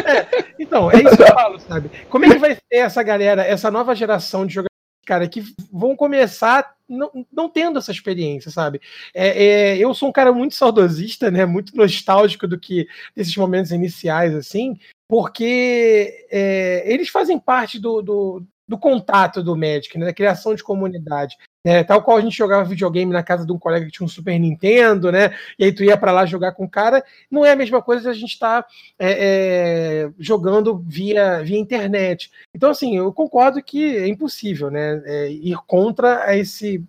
É, 0.05 0.25
então, 0.57 0.89
é 0.89 0.97
isso 0.97 1.17
que 1.17 1.21
eu 1.21 1.27
falo, 1.27 1.59
sabe? 1.59 1.91
Como 2.09 2.25
é 2.25 2.29
que 2.29 2.37
vai 2.37 2.55
ser 2.55 2.63
essa 2.71 3.03
galera, 3.03 3.43
essa 3.43 3.69
nova 3.69 3.93
geração 3.93 4.45
de 4.45 4.53
jogadores 4.53 4.68
cara, 5.09 5.27
que 5.27 5.41
vão 5.71 5.95
começar 5.95 6.75
não, 6.87 7.25
não 7.33 7.49
tendo 7.49 7.79
essa 7.79 7.91
experiência, 7.91 8.51
sabe? 8.51 8.79
É, 9.11 9.43
é, 9.43 9.77
eu 9.79 9.91
sou 9.95 10.09
um 10.09 10.11
cara 10.11 10.31
muito 10.31 10.53
saudosista, 10.53 11.31
né? 11.31 11.47
Muito 11.47 11.75
nostálgico 11.75 12.47
do 12.47 12.59
que 12.59 12.87
desses 13.15 13.35
momentos 13.35 13.71
iniciais, 13.71 14.35
assim, 14.35 14.77
porque 15.07 16.27
é, 16.29 16.83
eles 16.85 17.09
fazem 17.09 17.39
parte 17.39 17.79
do, 17.79 18.03
do, 18.03 18.43
do 18.67 18.77
contato 18.77 19.41
do 19.41 19.57
Magic, 19.57 19.97
né? 19.97 20.05
Da 20.05 20.13
criação 20.13 20.53
de 20.53 20.63
comunidade. 20.63 21.35
Né? 21.63 21.83
Tal 21.83 22.01
qual 22.01 22.17
a 22.17 22.21
gente 22.21 22.37
jogava 22.37 22.63
videogame 22.63 23.11
na 23.11 23.21
casa 23.21 23.45
de 23.45 23.51
um 23.51 23.59
colega 23.59 23.85
que 23.85 23.91
tinha 23.91 24.05
um 24.05 24.09
Super 24.09 24.39
Nintendo, 24.39 25.11
né? 25.11 25.35
E 25.57 25.65
aí 25.65 25.71
tu 25.73 25.83
ia 25.83 25.97
para 25.97 26.11
lá 26.11 26.25
jogar 26.25 26.53
com 26.53 26.63
o 26.63 26.69
cara. 26.69 27.03
Não 27.29 27.45
é 27.45 27.51
a 27.51 27.55
mesma 27.55 27.81
coisa 27.81 28.09
a 28.09 28.13
gente 28.13 28.33
estar 28.33 28.63
tá, 28.63 28.69
é, 28.97 30.07
é, 30.07 30.11
jogando 30.17 30.77
via, 30.77 31.43
via 31.43 31.59
internet. 31.59 32.31
Então, 32.55 32.69
assim, 32.69 32.95
eu 32.95 33.11
concordo 33.11 33.61
que 33.61 33.97
é 33.97 34.07
impossível, 34.07 34.71
né? 34.71 35.01
É, 35.05 35.31
ir 35.31 35.57
contra 35.67 36.37
esse 36.37 36.83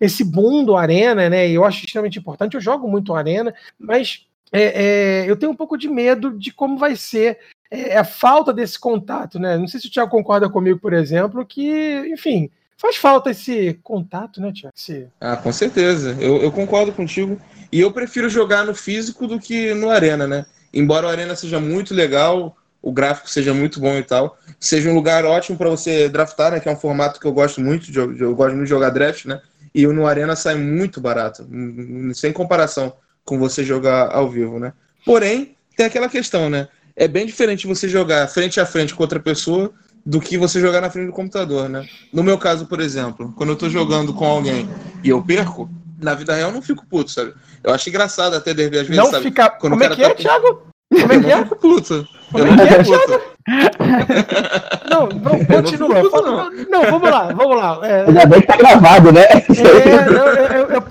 esse 0.00 0.24
boom 0.24 0.64
do 0.64 0.76
Arena, 0.76 1.30
né? 1.30 1.48
Eu 1.48 1.64
acho 1.64 1.84
extremamente 1.84 2.18
importante. 2.18 2.54
Eu 2.54 2.60
jogo 2.60 2.88
muito 2.88 3.14
Arena, 3.14 3.54
mas 3.78 4.26
é, 4.52 5.22
é, 5.22 5.30
eu 5.30 5.36
tenho 5.36 5.52
um 5.52 5.56
pouco 5.56 5.76
de 5.76 5.88
medo 5.88 6.30
de 6.30 6.52
como 6.52 6.76
vai 6.76 6.96
ser 6.96 7.38
é, 7.70 7.96
a 7.96 8.04
falta 8.04 8.52
desse 8.52 8.78
contato, 8.78 9.38
né? 9.38 9.56
Não 9.56 9.66
sei 9.66 9.80
se 9.80 9.88
o 9.88 9.90
Thiago 9.90 10.10
concorda 10.10 10.48
comigo, 10.48 10.78
por 10.78 10.92
exemplo, 10.92 11.44
que, 11.44 12.06
enfim, 12.12 12.50
faz 12.76 12.96
falta 12.96 13.30
esse 13.30 13.78
contato, 13.82 14.40
né, 14.40 14.52
Thiago? 14.52 14.74
Esse... 14.76 15.08
Ah, 15.20 15.36
com 15.36 15.52
certeza. 15.52 16.16
Eu, 16.20 16.42
eu 16.42 16.52
concordo 16.52 16.92
contigo. 16.92 17.40
E 17.70 17.80
eu 17.80 17.92
prefiro 17.92 18.28
jogar 18.28 18.64
no 18.64 18.74
físico 18.74 19.26
do 19.26 19.38
que 19.38 19.74
no 19.74 19.90
Arena, 19.90 20.26
né? 20.26 20.46
Embora 20.72 21.06
o 21.06 21.10
Arena 21.10 21.34
seja 21.34 21.60
muito 21.60 21.94
legal, 21.94 22.56
o 22.80 22.92
gráfico 22.92 23.28
seja 23.28 23.54
muito 23.54 23.80
bom 23.80 23.96
e 23.96 24.02
tal, 24.02 24.38
seja 24.60 24.90
um 24.90 24.94
lugar 24.94 25.24
ótimo 25.24 25.56
para 25.56 25.70
você 25.70 26.08
draftar, 26.08 26.52
né? 26.52 26.60
Que 26.60 26.68
é 26.68 26.72
um 26.72 26.76
formato 26.76 27.20
que 27.20 27.26
eu 27.26 27.32
gosto 27.32 27.60
muito, 27.60 27.90
de, 27.90 27.98
eu 27.98 28.34
gosto 28.34 28.54
muito 28.54 28.64
de 28.64 28.70
jogar 28.70 28.90
draft, 28.90 29.24
né? 29.24 29.40
E 29.74 29.86
no 29.86 30.06
Arena 30.06 30.36
sai 30.36 30.54
muito 30.54 31.00
barato, 31.00 31.48
sem 32.14 32.32
comparação 32.32 32.94
com 33.24 33.38
você 33.38 33.64
jogar 33.64 34.14
ao 34.14 34.30
vivo, 34.30 34.60
né? 34.60 34.72
Porém, 35.04 35.56
tem 35.76 35.86
aquela 35.86 36.08
questão, 36.08 36.48
né? 36.48 36.68
é 36.96 37.08
bem 37.08 37.26
diferente 37.26 37.66
você 37.66 37.88
jogar 37.88 38.28
frente 38.28 38.60
a 38.60 38.66
frente 38.66 38.94
com 38.94 39.02
outra 39.02 39.18
pessoa 39.18 39.72
do 40.04 40.20
que 40.20 40.36
você 40.36 40.60
jogar 40.60 40.80
na 40.80 40.90
frente 40.90 41.06
do 41.06 41.12
computador, 41.12 41.68
né? 41.68 41.86
No 42.12 42.22
meu 42.22 42.36
caso, 42.38 42.66
por 42.66 42.80
exemplo, 42.80 43.32
quando 43.36 43.50
eu 43.50 43.56
tô 43.56 43.70
jogando 43.70 44.12
com 44.12 44.26
alguém 44.26 44.68
e 45.02 45.08
eu 45.08 45.22
perco, 45.22 45.68
na 45.98 46.14
vida 46.14 46.34
real 46.34 46.50
eu 46.50 46.54
não 46.54 46.62
fico 46.62 46.84
puto, 46.86 47.10
sabe? 47.10 47.32
Eu 47.62 47.72
acho 47.72 47.88
engraçado 47.88 48.34
até 48.34 48.50
às 48.50 48.56
vezes, 48.56 48.88
não 48.90 49.10
sabe? 49.10 49.24
Fica... 49.24 49.48
Quando 49.50 49.72
Como 49.72 49.76
o 49.76 49.88
cara 49.88 49.94
é 49.94 49.96
que 49.96 50.02
é, 50.04 50.08
tá... 50.08 50.14
Thiago? 50.14 50.62
Como 50.90 51.12
é 51.12 51.20
que 51.20 51.26
é? 51.26 51.32
Eu 51.32 51.36
não 51.38 51.44
fico 51.44 51.56
puto. 51.56 52.08
Como 52.30 52.44
é 52.44 52.66
que 52.66 52.74
é, 52.74 52.82
Thiago? 52.82 53.33
Não, 54.88 55.08
não 55.08 55.44
continua. 55.44 56.02
Não, 56.02 56.10
não. 56.10 56.50
não, 56.70 56.82
vamos 56.84 57.10
lá, 57.10 57.32
vamos 57.32 57.56
lá. 57.56 57.80
É, 57.82 58.04
Ainda 58.06 58.26
bem 58.26 58.40
que 58.40 58.46
tá 58.46 58.56
gravado, 58.56 59.12
né? 59.12 59.22
É, 59.22 59.38
eu, 60.56 60.68
eu, 60.68 60.70
eu, 60.70 60.84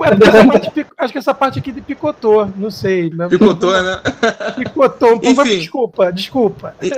acho 0.97 1.11
que 1.11 1.17
essa 1.17 1.33
parte 1.33 1.59
aqui 1.59 1.71
de 1.71 1.81
picotou, 1.81 2.51
não 2.55 2.69
sei. 2.69 3.09
Né? 3.09 3.27
Picotou, 3.29 3.71
né? 3.71 4.01
Picotou 4.57 5.13
um 5.13 5.19
pouco, 5.19 5.41
Enfim, 5.41 5.57
desculpa, 5.57 6.11
desculpa. 6.11 6.75
Em, 6.81 6.91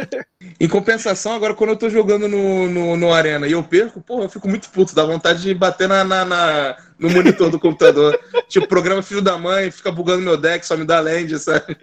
em, 0.59 0.67
compensação, 0.67 1.33
agora 1.33 1.53
quando 1.53 1.71
eu 1.71 1.75
tô 1.75 1.89
jogando 1.89 2.27
no, 2.27 2.67
no, 2.69 2.97
no, 2.97 3.13
Arena 3.13 3.47
e 3.47 3.51
eu 3.51 3.63
perco, 3.63 4.01
porra, 4.01 4.23
eu 4.23 4.29
fico 4.29 4.47
muito 4.47 4.69
puto, 4.69 4.95
dá 4.95 5.05
vontade 5.05 5.41
de 5.41 5.53
bater 5.53 5.87
na, 5.87 6.03
na, 6.03 6.25
na 6.25 6.75
no 6.97 7.09
monitor 7.09 7.49
do 7.49 7.59
computador. 7.59 8.19
tipo, 8.49 8.67
programa 8.67 9.03
Filho 9.03 9.21
da 9.21 9.37
Mãe, 9.37 9.69
fica 9.69 9.91
bugando 9.91 10.23
meu 10.23 10.37
deck, 10.37 10.65
só 10.65 10.75
me 10.75 10.85
dá 10.85 10.99
land, 10.99 11.37
sabe? 11.39 11.77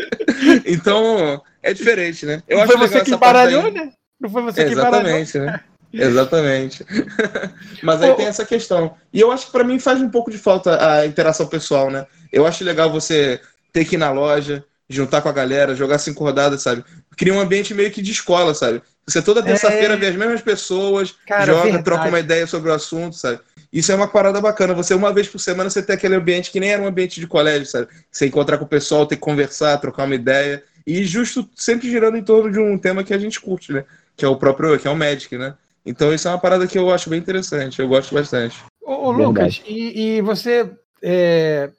Então, 0.66 1.40
é 1.62 1.72
diferente, 1.72 2.26
né? 2.26 2.42
Eu 2.48 2.56
Não 2.56 2.64
acho 2.64 2.72
foi 2.72 2.88
você 2.88 3.00
que 3.02 3.14
embaralhou, 3.14 3.70
né? 3.70 3.92
Não 4.20 4.30
foi 4.30 4.42
você 4.42 4.62
Exatamente, 4.62 5.32
que 5.32 5.38
embaralhou. 5.38 5.46
né? 5.46 5.60
Exatamente. 5.92 6.86
Mas 7.82 8.02
aí 8.02 8.14
tem 8.14 8.26
essa 8.26 8.44
questão. 8.44 8.94
E 9.12 9.20
eu 9.20 9.30
acho 9.30 9.46
que 9.46 9.52
para 9.52 9.64
mim 9.64 9.78
faz 9.78 10.00
um 10.00 10.08
pouco 10.08 10.30
de 10.30 10.38
falta 10.38 11.00
a 11.00 11.06
interação 11.06 11.46
pessoal, 11.46 11.90
né? 11.90 12.06
Eu 12.32 12.46
acho 12.46 12.64
legal 12.64 12.90
você 12.90 13.40
ter 13.72 13.84
que 13.84 13.96
ir 13.96 13.98
na 13.98 14.10
loja, 14.10 14.64
juntar 14.88 15.20
com 15.20 15.28
a 15.28 15.32
galera, 15.32 15.74
jogar 15.74 15.98
cinco 15.98 16.24
rodadas, 16.24 16.62
sabe? 16.62 16.84
Cria 17.16 17.34
um 17.34 17.40
ambiente 17.40 17.74
meio 17.74 17.90
que 17.90 18.00
de 18.00 18.10
escola, 18.10 18.54
sabe? 18.54 18.82
Você 19.06 19.20
toda 19.20 19.42
terça-feira 19.42 19.94
é... 19.94 19.96
vê 19.96 20.06
as 20.08 20.16
mesmas 20.16 20.40
pessoas, 20.40 21.14
Cara, 21.26 21.44
joga, 21.44 21.62
verdade. 21.64 21.84
troca 21.84 22.08
uma 22.08 22.20
ideia 22.20 22.46
sobre 22.46 22.70
o 22.70 22.74
assunto, 22.74 23.16
sabe? 23.16 23.40
Isso 23.72 23.90
é 23.90 23.94
uma 23.94 24.06
parada 24.06 24.40
bacana. 24.40 24.74
Você, 24.74 24.94
uma 24.94 25.12
vez 25.12 25.28
por 25.28 25.38
semana, 25.38 25.68
você 25.70 25.82
tem 25.82 25.94
aquele 25.96 26.14
ambiente 26.14 26.50
que 26.50 26.60
nem 26.60 26.70
era 26.70 26.82
um 26.82 26.86
ambiente 26.86 27.18
de 27.18 27.26
colégio, 27.26 27.66
sabe? 27.66 27.88
Você 28.10 28.26
encontrar 28.26 28.58
com 28.58 28.64
o 28.64 28.68
pessoal, 28.68 29.06
ter 29.06 29.16
que 29.16 29.22
conversar, 29.22 29.78
trocar 29.78 30.04
uma 30.04 30.14
ideia. 30.14 30.62
E 30.86 31.04
justo 31.04 31.48
sempre 31.54 31.90
girando 31.90 32.16
em 32.16 32.22
torno 32.24 32.50
de 32.50 32.58
um 32.58 32.78
tema 32.78 33.04
que 33.04 33.14
a 33.14 33.18
gente 33.18 33.40
curte, 33.40 33.72
né? 33.72 33.84
Que 34.16 34.24
é 34.24 34.28
o 34.28 34.36
próprio, 34.36 34.78
que 34.78 34.86
é 34.86 34.90
o 34.90 34.96
Magic, 34.96 35.36
né? 35.36 35.54
Então 35.84 36.12
isso 36.12 36.28
é 36.28 36.30
uma 36.30 36.38
parada 36.38 36.66
que 36.66 36.78
eu 36.78 36.90
acho 36.90 37.10
bem 37.10 37.18
interessante, 37.18 37.80
eu 37.80 37.88
gosto 37.88 38.14
bastante. 38.14 38.62
Ô, 38.82 39.08
ô 39.08 39.10
Lucas, 39.10 39.62
e, 39.66 40.16
e, 40.16 40.22
você 40.22 40.70
é, 41.02 41.70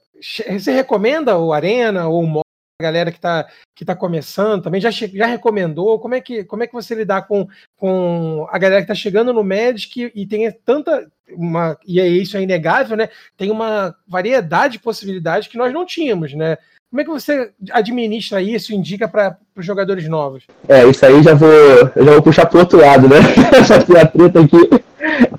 você 0.49 0.71
recomenda 0.71 1.37
o 1.37 1.53
Arena 1.53 2.07
ou 2.07 2.23
o 2.23 2.43
a 2.79 2.83
galera 2.83 3.11
que 3.11 3.17
está 3.17 3.47
que 3.75 3.85
tá 3.85 3.95
começando 3.95 4.63
também 4.63 4.81
já, 4.81 4.91
já 4.91 5.25
recomendou? 5.25 5.99
Como 5.99 6.15
é 6.15 6.21
que 6.21 6.43
como 6.43 6.63
é 6.63 6.67
que 6.67 6.73
você 6.73 6.95
lidar 6.95 7.27
com, 7.27 7.47
com 7.77 8.47
a 8.49 8.57
galera 8.57 8.81
que 8.81 8.91
está 8.91 8.95
chegando 8.95 9.31
no 9.31 9.43
Magic 9.43 10.11
e 10.13 10.25
tem 10.25 10.51
tanta 10.51 11.09
uma 11.29 11.77
e 11.85 11.99
é 11.99 12.07
isso 12.07 12.35
é 12.35 12.41
inegável, 12.41 12.97
né? 12.97 13.09
Tem 13.37 13.51
uma 13.51 13.95
variedade 14.07 14.73
de 14.73 14.83
possibilidades 14.83 15.47
que 15.47 15.57
nós 15.57 15.73
não 15.73 15.85
tínhamos, 15.85 16.33
né? 16.33 16.57
Como 16.93 17.01
é 17.01 17.05
que 17.05 17.09
você 17.09 17.49
administra 17.71 18.39
isso 18.39 18.71
e 18.71 18.75
indica 18.75 19.07
para 19.07 19.35
os 19.55 19.65
jogadores 19.65 20.07
novos? 20.07 20.43
É, 20.69 20.85
isso 20.85 21.03
aí 21.03 21.23
já 21.23 21.33
vou, 21.33 21.49
já 21.95 22.11
vou 22.11 22.21
puxar 22.21 22.45
pro 22.45 22.59
outro 22.59 22.79
lado, 22.79 23.09
né? 23.09 23.17
Essa 23.51 23.79
treta 23.79 24.41
aqui. 24.41 24.69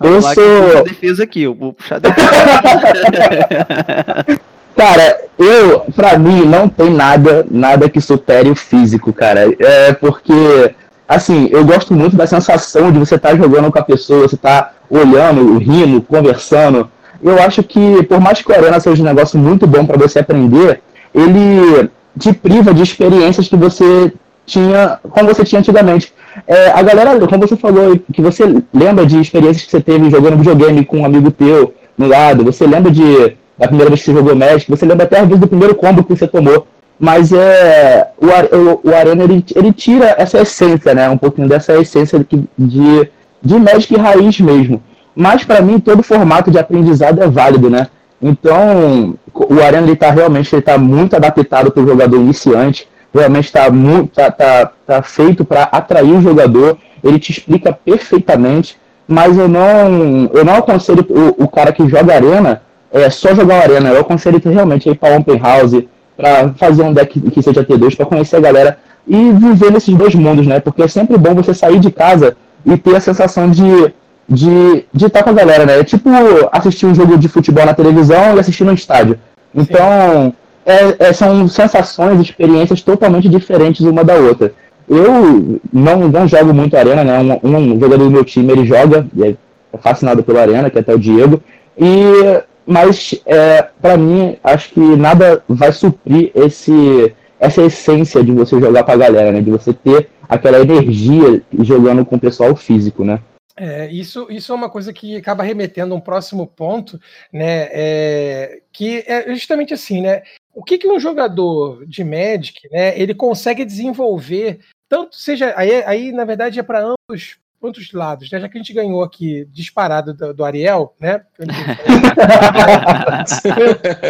Eu 0.02 0.20
sou. 0.20 0.82
defesa 0.82 1.22
aqui, 1.22 1.42
eu 1.42 1.54
vou 1.54 1.72
puxar 1.72 2.00
defesa. 2.00 2.26
cara, 4.76 5.16
eu, 5.38 5.82
pra 5.94 6.18
mim, 6.18 6.44
não 6.44 6.68
tem 6.68 6.90
nada, 6.90 7.46
nada 7.48 7.88
que 7.88 8.00
supere 8.00 8.50
o 8.50 8.56
físico, 8.56 9.12
cara. 9.12 9.42
É 9.60 9.92
porque, 9.92 10.74
assim, 11.06 11.48
eu 11.52 11.64
gosto 11.64 11.94
muito 11.94 12.16
da 12.16 12.26
sensação 12.26 12.90
de 12.90 12.98
você 12.98 13.14
estar 13.14 13.30
tá 13.30 13.36
jogando 13.36 13.70
com 13.70 13.78
a 13.78 13.84
pessoa, 13.84 14.26
você 14.26 14.36
tá 14.36 14.72
olhando, 14.90 15.56
rindo, 15.58 16.02
conversando. 16.02 16.90
Eu 17.22 17.40
acho 17.40 17.62
que, 17.62 18.02
por 18.02 18.20
mais 18.20 18.42
que 18.42 18.50
o 18.50 18.54
Arena 18.56 18.80
seja 18.80 19.00
um 19.00 19.06
negócio 19.06 19.38
muito 19.38 19.68
bom 19.68 19.86
para 19.86 19.96
você 19.96 20.18
aprender, 20.18 20.82
ele 21.14 21.90
te 22.18 22.32
priva 22.32 22.72
de 22.74 22.82
experiências 22.82 23.48
que 23.48 23.56
você 23.56 24.12
tinha, 24.46 24.98
como 25.02 25.28
você 25.28 25.44
tinha 25.44 25.60
antigamente. 25.60 26.12
É, 26.46 26.70
a 26.70 26.82
galera, 26.82 27.26
como 27.26 27.46
você 27.46 27.56
falou, 27.56 27.98
que 28.12 28.20
você 28.20 28.44
lembra 28.72 29.06
de 29.06 29.20
experiências 29.20 29.64
que 29.64 29.70
você 29.70 29.80
teve 29.80 30.10
jogando 30.10 30.38
videogame 30.38 30.84
com 30.84 31.00
um 31.00 31.04
amigo 31.04 31.30
teu 31.30 31.74
no 31.96 32.08
lado, 32.08 32.44
você 32.44 32.66
lembra 32.66 32.90
de 32.90 33.36
da 33.56 33.68
primeira 33.68 33.88
vez 33.88 34.00
que 34.00 34.06
você 34.06 34.18
jogou 34.18 34.34
Magic, 34.34 34.68
você 34.68 34.84
lembra 34.84 35.04
até 35.04 35.20
às 35.20 35.26
vezes 35.26 35.40
do 35.40 35.46
primeiro 35.46 35.74
combo 35.74 36.02
que 36.02 36.14
você 36.14 36.26
tomou. 36.26 36.66
Mas 36.98 37.32
é, 37.32 38.08
o, 38.18 38.26
o, 38.56 38.80
o 38.90 38.94
Arena 38.94 39.24
ele, 39.24 39.44
ele 39.54 39.72
tira 39.72 40.14
essa 40.18 40.40
essência, 40.40 40.94
né? 40.94 41.08
Um 41.08 41.16
pouquinho 41.16 41.48
dessa 41.48 41.74
essência 41.74 42.18
de, 42.18 42.44
de, 42.56 43.10
de 43.42 43.58
Magic 43.58 43.96
raiz 43.96 44.40
mesmo. 44.40 44.82
Mas 45.14 45.44
para 45.44 45.60
mim 45.60 45.78
todo 45.78 46.02
formato 46.02 46.50
de 46.50 46.58
aprendizado 46.58 47.22
é 47.22 47.28
válido, 47.28 47.70
né? 47.70 47.88
Então 48.24 49.14
o 49.32 49.60
Arena 49.60 49.86
ele 49.86 49.96
tá 49.96 50.10
realmente 50.10 50.54
ele 50.54 50.62
tá 50.62 50.78
muito 50.78 51.14
adaptado 51.14 51.70
para 51.70 51.82
o 51.82 51.86
jogador 51.86 52.16
iniciante 52.16 52.88
realmente 53.14 53.46
está 53.46 53.70
tá, 54.12 54.30
tá, 54.30 54.72
tá 54.86 55.02
feito 55.02 55.44
para 55.44 55.64
atrair 55.64 56.12
o 56.12 56.20
jogador, 56.20 56.76
ele 57.02 57.18
te 57.18 57.30
explica 57.30 57.72
perfeitamente, 57.72 58.76
mas 59.06 59.38
eu 59.38 59.48
não, 59.48 60.30
eu 60.32 60.44
não 60.44 60.56
aconselho 60.56 61.06
o, 61.08 61.44
o 61.44 61.48
cara 61.48 61.72
que 61.72 61.88
joga 61.88 62.14
arena 62.14 62.62
é 62.92 63.08
só 63.10 63.34
jogar 63.34 63.62
arena, 63.62 63.90
eu 63.90 64.00
aconselho 64.00 64.40
que 64.40 64.48
realmente 64.48 64.88
ir 64.88 64.96
para 64.96 65.16
open 65.16 65.38
house, 65.38 65.84
para 66.16 66.50
fazer 66.54 66.82
um 66.82 66.92
deck 66.92 67.20
que 67.20 67.42
seja 67.42 67.64
T2, 67.64 67.96
para 67.96 68.06
conhecer 68.06 68.36
a 68.36 68.40
galera 68.40 68.78
e 69.06 69.32
viver 69.32 69.72
nesses 69.72 69.94
dois 69.94 70.14
mundos, 70.14 70.46
né? 70.46 70.60
Porque 70.60 70.82
é 70.82 70.88
sempre 70.88 71.18
bom 71.18 71.34
você 71.34 71.52
sair 71.52 71.80
de 71.80 71.90
casa 71.90 72.36
e 72.64 72.76
ter 72.76 72.94
a 72.94 73.00
sensação 73.00 73.50
de 73.50 73.92
de 74.28 74.84
de 74.92 75.06
estar 75.06 75.22
com 75.22 75.30
a 75.30 75.34
galera, 75.34 75.66
né? 75.66 75.80
É 75.80 75.84
tipo 75.84 76.08
assistir 76.52 76.86
um 76.86 76.94
jogo 76.94 77.18
de 77.18 77.28
futebol 77.28 77.64
na 77.66 77.74
televisão 77.74 78.36
e 78.36 78.40
assistir 78.40 78.64
no 78.64 78.72
estádio. 78.72 79.18
Então, 79.54 80.34
é, 80.66 81.08
é, 81.08 81.12
são 81.12 81.46
sensações, 81.46 82.20
experiências 82.20 82.80
totalmente 82.80 83.28
diferentes 83.28 83.80
uma 83.82 84.02
da 84.02 84.14
outra. 84.14 84.52
Eu 84.88 85.60
não, 85.72 86.08
não 86.08 86.28
jogo 86.28 86.52
muito 86.52 86.76
Arena, 86.76 87.04
né? 87.04 87.38
Um, 87.42 87.74
um 87.74 87.80
jogador 87.80 88.04
do 88.04 88.10
meu 88.10 88.24
time 88.24 88.52
ele 88.52 88.64
joga, 88.64 89.06
é 89.20 89.34
fascinado 89.78 90.22
pela 90.22 90.40
Arena, 90.40 90.70
que 90.70 90.78
é 90.78 90.80
até 90.80 90.94
o 90.94 90.98
Diego. 90.98 91.42
E, 91.76 92.42
mas, 92.66 93.20
é, 93.26 93.66
para 93.80 93.96
mim, 93.96 94.36
acho 94.42 94.70
que 94.70 94.80
nada 94.80 95.42
vai 95.48 95.72
suprir 95.72 96.30
esse, 96.34 97.14
essa 97.38 97.62
essência 97.62 98.22
de 98.22 98.32
você 98.32 98.58
jogar 98.60 98.84
com 98.84 98.92
a 98.92 98.96
galera, 98.96 99.32
né? 99.32 99.40
De 99.40 99.50
você 99.50 99.72
ter 99.72 100.08
aquela 100.28 100.60
energia 100.60 101.42
jogando 101.60 102.04
com 102.04 102.16
o 102.16 102.20
pessoal 102.20 102.54
físico, 102.56 103.04
né? 103.04 103.18
É, 103.56 103.86
isso, 103.86 104.26
isso 104.30 104.50
é 104.50 104.54
uma 104.54 104.68
coisa 104.68 104.92
que 104.92 105.16
acaba 105.16 105.44
remetendo 105.44 105.94
a 105.94 105.96
um 105.96 106.00
próximo 106.00 106.46
ponto, 106.46 107.00
né? 107.32 107.68
É, 107.70 108.62
que 108.72 109.04
é 109.06 109.32
justamente 109.34 109.72
assim, 109.72 110.00
né? 110.00 110.22
O 110.52 110.62
que, 110.62 110.78
que 110.78 110.88
um 110.88 110.98
jogador 110.98 111.86
de 111.86 112.02
Magic, 112.02 112.68
né? 112.70 112.98
Ele 112.98 113.14
consegue 113.14 113.64
desenvolver 113.64 114.60
tanto 114.88 115.16
seja 115.16 115.52
aí, 115.56 115.82
aí 115.84 116.12
na 116.12 116.24
verdade 116.24 116.60
é 116.60 116.62
para 116.62 116.94
ambos 117.10 117.36
quantos 117.60 117.92
lados, 117.92 118.30
né? 118.30 118.38
Já 118.38 118.48
que 118.48 118.58
a 118.58 118.60
gente 118.60 118.74
ganhou 118.74 119.02
aqui 119.02 119.46
disparado 119.46 120.12
do, 120.12 120.34
do 120.34 120.44
Ariel, 120.44 120.94
né? 121.00 121.24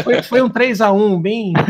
foi, 0.03 0.23
foi, 0.27 0.43
um 0.43 0.49
3 0.49 0.81
a 0.81 0.91
1 0.91 1.23
bem 1.23 1.53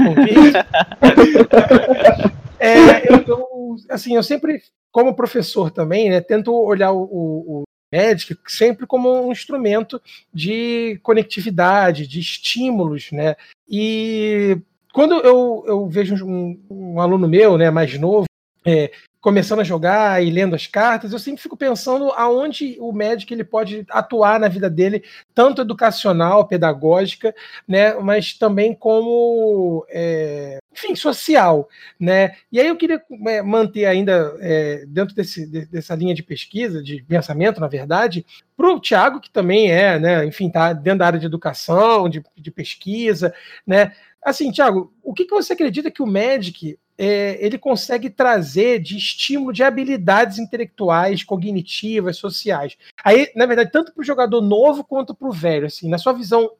é, 2.58 3.12
eu, 3.12 3.22
eu, 3.26 3.76
assim, 3.90 4.16
eu 4.16 4.22
sempre 4.22 4.62
como 4.94 5.16
professor 5.16 5.72
também, 5.72 6.08
né, 6.08 6.20
tento 6.20 6.54
olhar 6.54 6.92
o, 6.92 7.02
o, 7.02 7.62
Magic 7.92 8.36
sempre 8.46 8.86
como 8.86 9.26
um 9.26 9.32
instrumento 9.32 10.00
de 10.32 11.00
conectividade, 11.02 12.08
de 12.08 12.18
estímulos, 12.18 13.12
né? 13.12 13.36
E 13.68 14.58
quando 14.92 15.14
eu, 15.14 15.64
eu 15.66 15.88
vejo 15.88 16.24
um, 16.26 16.60
um 16.68 17.00
aluno 17.00 17.28
meu, 17.28 17.56
né, 17.56 17.70
mais 17.70 17.96
novo, 17.96 18.26
é, 18.64 18.90
começando 19.24 19.60
a 19.60 19.64
jogar 19.64 20.22
e 20.22 20.28
lendo 20.28 20.54
as 20.54 20.66
cartas, 20.66 21.10
eu 21.10 21.18
sempre 21.18 21.40
fico 21.40 21.56
pensando 21.56 22.10
aonde 22.10 22.76
o 22.78 22.92
médico 22.92 23.32
ele 23.32 23.42
pode 23.42 23.86
atuar 23.88 24.38
na 24.38 24.48
vida 24.48 24.68
dele, 24.68 25.02
tanto 25.34 25.62
educacional, 25.62 26.46
pedagógica, 26.46 27.34
né, 27.66 27.94
mas 27.94 28.34
também 28.34 28.74
como, 28.74 29.86
é, 29.88 30.58
enfim, 30.70 30.94
social, 30.94 31.66
né. 31.98 32.34
E 32.52 32.60
aí 32.60 32.68
eu 32.68 32.76
queria 32.76 33.02
é, 33.28 33.40
manter 33.40 33.86
ainda 33.86 34.36
é, 34.40 34.84
dentro 34.86 35.14
desse, 35.14 35.46
dessa 35.46 35.94
linha 35.94 36.14
de 36.14 36.22
pesquisa, 36.22 36.82
de 36.82 37.02
pensamento, 37.04 37.62
na 37.62 37.66
verdade, 37.66 38.26
para 38.54 38.74
o 38.74 38.78
Tiago, 38.78 39.22
que 39.22 39.30
também 39.30 39.72
é, 39.72 39.98
né, 39.98 40.26
enfim, 40.26 40.48
está 40.48 40.74
dentro 40.74 40.98
da 40.98 41.06
área 41.06 41.18
de 41.18 41.24
educação, 41.24 42.10
de, 42.10 42.22
de 42.36 42.50
pesquisa, 42.50 43.32
né. 43.66 43.92
Assim, 44.22 44.50
Tiago, 44.50 44.92
o 45.02 45.14
que, 45.14 45.24
que 45.24 45.34
você 45.34 45.54
acredita 45.54 45.90
que 45.90 46.02
o 46.02 46.06
Magic 46.06 46.78
é, 46.96 47.36
ele 47.44 47.58
consegue 47.58 48.08
trazer 48.08 48.80
de 48.80 48.96
estímulo 48.96 49.52
de 49.52 49.62
habilidades 49.62 50.38
intelectuais, 50.38 51.24
cognitivas, 51.24 52.16
sociais. 52.16 52.76
Aí, 53.04 53.30
na 53.34 53.46
verdade, 53.46 53.72
tanto 53.72 53.92
para 53.92 54.00
o 54.00 54.04
jogador 54.04 54.40
novo 54.40 54.84
quanto 54.84 55.14
para 55.14 55.28
o 55.28 55.32
velho, 55.32 55.66
assim, 55.66 55.88
na 55.88 55.98
sua 55.98 56.12
visão, 56.12 56.50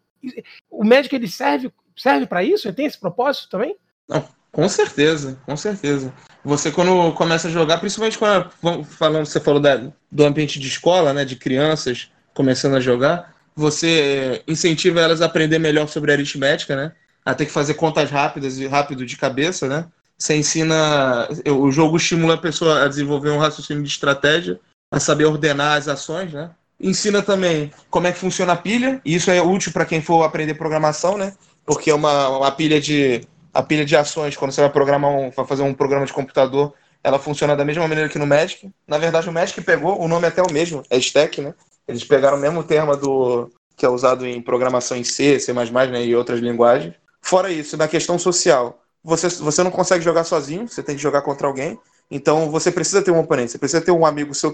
o 0.70 0.84
médico 0.84 1.14
ele 1.14 1.28
serve 1.28 1.72
serve 1.96 2.26
para 2.26 2.42
isso? 2.42 2.66
Ele 2.66 2.74
tem 2.74 2.86
esse 2.86 2.98
propósito 2.98 3.48
também? 3.48 3.76
Não, 4.08 4.26
com 4.50 4.68
certeza, 4.68 5.38
com 5.46 5.56
certeza. 5.56 6.12
Você 6.44 6.70
quando 6.70 7.12
começa 7.14 7.48
a 7.48 7.50
jogar, 7.50 7.78
principalmente 7.78 8.18
quando 8.18 8.84
falando, 8.84 9.26
você 9.26 9.40
falou 9.40 9.60
da, 9.60 9.90
do 10.10 10.24
ambiente 10.24 10.58
de 10.58 10.68
escola, 10.68 11.12
né, 11.12 11.24
de 11.24 11.36
crianças 11.36 12.10
começando 12.34 12.74
a 12.74 12.80
jogar, 12.80 13.34
você 13.54 14.42
incentiva 14.46 15.00
elas 15.00 15.22
a 15.22 15.26
aprender 15.26 15.58
melhor 15.58 15.88
sobre 15.88 16.12
aritmética, 16.12 16.74
né? 16.74 16.92
A 17.24 17.34
ter 17.34 17.46
que 17.46 17.52
fazer 17.52 17.74
contas 17.74 18.10
rápidas 18.10 18.58
e 18.58 18.66
rápido 18.66 19.06
de 19.06 19.16
cabeça, 19.16 19.68
né? 19.68 19.86
Você 20.18 20.36
ensina. 20.36 21.28
O 21.58 21.70
jogo 21.70 21.96
estimula 21.96 22.34
a 22.34 22.38
pessoa 22.38 22.84
a 22.84 22.88
desenvolver 22.88 23.30
um 23.30 23.38
raciocínio 23.38 23.82
de 23.82 23.88
estratégia, 23.88 24.60
a 24.90 25.00
saber 25.00 25.24
ordenar 25.24 25.76
as 25.76 25.88
ações, 25.88 26.32
né? 26.32 26.50
Ensina 26.80 27.22
também 27.22 27.72
como 27.90 28.06
é 28.06 28.12
que 28.12 28.18
funciona 28.18 28.52
a 28.52 28.56
pilha, 28.56 29.00
e 29.04 29.14
isso 29.14 29.30
é 29.30 29.40
útil 29.40 29.72
para 29.72 29.86
quem 29.86 30.02
for 30.02 30.22
aprender 30.22 30.54
programação, 30.54 31.16
né? 31.16 31.34
Porque 31.64 31.90
é 31.90 31.94
uma, 31.94 32.28
uma 32.28 32.50
pilha 32.50 32.80
de. 32.80 33.26
A 33.52 33.62
pilha 33.62 33.84
de 33.84 33.96
ações, 33.96 34.36
quando 34.36 34.50
você 34.50 34.60
vai 34.60 34.70
programar 34.70 35.10
um, 35.12 35.30
vai 35.30 35.46
fazer 35.46 35.62
um 35.62 35.72
programa 35.72 36.04
de 36.04 36.12
computador, 36.12 36.74
ela 37.04 37.20
funciona 37.20 37.54
da 37.54 37.64
mesma 37.64 37.86
maneira 37.86 38.08
que 38.08 38.18
no 38.18 38.26
Magic. 38.26 38.68
Na 38.88 38.98
verdade, 38.98 39.28
o 39.28 39.32
Magic 39.32 39.60
pegou, 39.60 40.00
o 40.00 40.08
nome 40.08 40.24
é 40.24 40.28
até 40.28 40.42
o 40.42 40.52
mesmo, 40.52 40.82
é 40.90 40.96
Stack, 40.98 41.40
né? 41.40 41.54
Eles 41.86 42.02
pegaram 42.02 42.36
o 42.36 42.40
mesmo 42.40 42.64
termo 42.64 42.96
do 42.96 43.48
que 43.76 43.84
é 43.84 43.88
usado 43.88 44.26
em 44.26 44.40
programação 44.40 44.96
em 44.96 45.04
C, 45.04 45.38
C++, 45.38 45.52
né, 45.52 46.04
e 46.04 46.14
outras 46.16 46.40
linguagens. 46.40 46.94
Fora 47.20 47.50
isso, 47.50 47.76
na 47.76 47.88
questão 47.88 48.18
social, 48.18 48.82
você, 49.04 49.28
você 49.28 49.62
não 49.62 49.70
consegue 49.70 50.02
jogar 50.02 50.24
sozinho, 50.24 50.66
você 50.66 50.82
tem 50.82 50.96
que 50.96 51.02
jogar 51.02 51.22
contra 51.22 51.46
alguém. 51.46 51.78
Então 52.10 52.50
você 52.50 52.70
precisa 52.70 53.02
ter 53.02 53.10
um 53.10 53.18
oponente, 53.18 53.52
você 53.52 53.58
precisa 53.58 53.82
ter 53.82 53.90
um 53.90 54.06
amigo 54.06 54.34
seu 54.34 54.52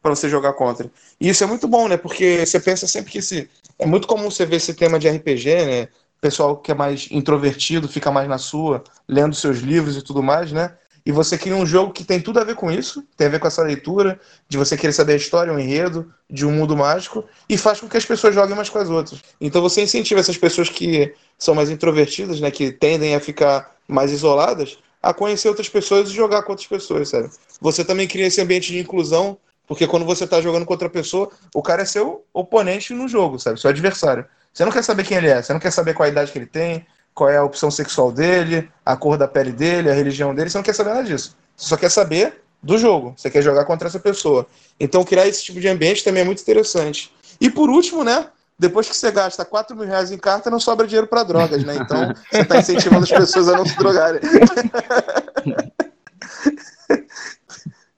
para 0.00 0.14
você 0.14 0.28
jogar 0.28 0.52
contra. 0.52 0.90
E 1.20 1.28
isso 1.28 1.42
é 1.42 1.46
muito 1.46 1.66
bom, 1.66 1.88
né? 1.88 1.96
Porque 1.96 2.46
você 2.46 2.60
pensa 2.60 2.86
sempre 2.86 3.10
que 3.10 3.18
esse. 3.18 3.50
É 3.78 3.86
muito 3.86 4.06
comum 4.06 4.30
você 4.30 4.46
ver 4.46 4.56
esse 4.56 4.74
tema 4.74 4.98
de 4.98 5.08
RPG, 5.08 5.66
né? 5.66 5.88
pessoal 6.20 6.56
que 6.56 6.72
é 6.72 6.74
mais 6.74 7.08
introvertido 7.10 7.88
fica 7.88 8.10
mais 8.10 8.28
na 8.28 8.38
sua, 8.38 8.82
lendo 9.08 9.34
seus 9.34 9.58
livros 9.58 9.96
e 9.96 10.02
tudo 10.02 10.22
mais, 10.22 10.52
né? 10.52 10.74
E 11.06 11.12
você 11.12 11.38
cria 11.38 11.56
um 11.56 11.64
jogo 11.64 11.92
que 11.92 12.04
tem 12.04 12.20
tudo 12.20 12.38
a 12.38 12.44
ver 12.44 12.54
com 12.54 12.70
isso, 12.70 13.02
tem 13.16 13.28
a 13.28 13.30
ver 13.30 13.38
com 13.38 13.46
essa 13.46 13.62
leitura, 13.62 14.20
de 14.46 14.58
você 14.58 14.76
querer 14.76 14.92
saber 14.92 15.14
a 15.14 15.16
história, 15.16 15.52
o 15.52 15.58
enredo, 15.58 16.12
de 16.28 16.44
um 16.44 16.52
mundo 16.52 16.76
mágico, 16.76 17.24
e 17.48 17.56
faz 17.56 17.80
com 17.80 17.88
que 17.88 17.96
as 17.96 18.04
pessoas 18.04 18.34
joguem 18.34 18.52
umas 18.52 18.68
com 18.68 18.78
as 18.78 18.90
outras. 18.90 19.22
Então 19.40 19.62
você 19.62 19.80
incentiva 19.80 20.20
essas 20.20 20.36
pessoas 20.36 20.68
que 20.68 21.14
são 21.38 21.54
mais 21.54 21.70
introvertidas, 21.70 22.40
né, 22.40 22.50
que 22.50 22.72
tendem 22.72 23.14
a 23.14 23.20
ficar 23.20 23.77
mais 23.88 24.12
isoladas, 24.12 24.78
a 25.02 25.14
conhecer 25.14 25.48
outras 25.48 25.68
pessoas 25.68 26.10
e 26.10 26.12
jogar 26.12 26.42
com 26.42 26.52
outras 26.52 26.68
pessoas, 26.68 27.08
sabe? 27.08 27.30
Você 27.60 27.84
também 27.84 28.06
cria 28.06 28.26
esse 28.26 28.40
ambiente 28.40 28.70
de 28.70 28.78
inclusão, 28.78 29.38
porque 29.66 29.86
quando 29.86 30.04
você 30.04 30.24
está 30.24 30.40
jogando 30.40 30.66
com 30.66 30.72
outra 30.72 30.90
pessoa, 30.90 31.30
o 31.54 31.62
cara 31.62 31.82
é 31.82 31.84
seu 31.84 32.24
oponente 32.32 32.92
no 32.92 33.08
jogo, 33.08 33.38
sabe? 33.38 33.60
Seu 33.60 33.70
adversário. 33.70 34.24
Você 34.52 34.64
não 34.64 34.72
quer 34.72 34.82
saber 34.82 35.04
quem 35.04 35.16
ele 35.16 35.28
é, 35.28 35.40
você 35.40 35.52
não 35.52 35.60
quer 35.60 35.70
saber 35.70 35.94
qual 35.94 36.08
idade 36.08 36.32
que 36.32 36.38
ele 36.38 36.46
tem, 36.46 36.86
qual 37.14 37.30
é 37.30 37.36
a 37.36 37.44
opção 37.44 37.70
sexual 37.70 38.12
dele, 38.12 38.70
a 38.84 38.96
cor 38.96 39.16
da 39.16 39.26
pele 39.26 39.52
dele, 39.52 39.90
a 39.90 39.94
religião 39.94 40.34
dele, 40.34 40.50
você 40.50 40.58
não 40.58 40.64
quer 40.64 40.74
saber 40.74 40.90
nada 40.90 41.04
disso. 41.04 41.36
Você 41.56 41.68
só 41.68 41.76
quer 41.76 41.90
saber 41.90 42.42
do 42.62 42.76
jogo, 42.76 43.14
você 43.16 43.30
quer 43.30 43.42
jogar 43.42 43.64
contra 43.64 43.88
essa 43.88 44.00
pessoa. 44.00 44.46
Então 44.78 45.04
criar 45.04 45.26
esse 45.26 45.44
tipo 45.44 45.60
de 45.60 45.68
ambiente 45.68 46.04
também 46.04 46.22
é 46.22 46.24
muito 46.24 46.42
interessante. 46.42 47.12
E 47.40 47.50
por 47.50 47.70
último, 47.70 48.02
né, 48.02 48.28
depois 48.58 48.88
que 48.88 48.96
você 48.96 49.12
gasta 49.12 49.44
4 49.44 49.76
mil 49.76 49.86
reais 49.86 50.10
em 50.10 50.18
carta, 50.18 50.50
não 50.50 50.58
sobra 50.58 50.86
dinheiro 50.86 51.06
para 51.06 51.22
drogas, 51.22 51.62
né? 51.62 51.76
Então, 51.76 52.12
você 52.30 52.40
está 52.40 52.58
incentivando 52.58 53.04
as 53.04 53.10
pessoas 53.10 53.48
a 53.48 53.56
não 53.56 53.64
se 53.64 53.78
drogarem. 53.78 54.20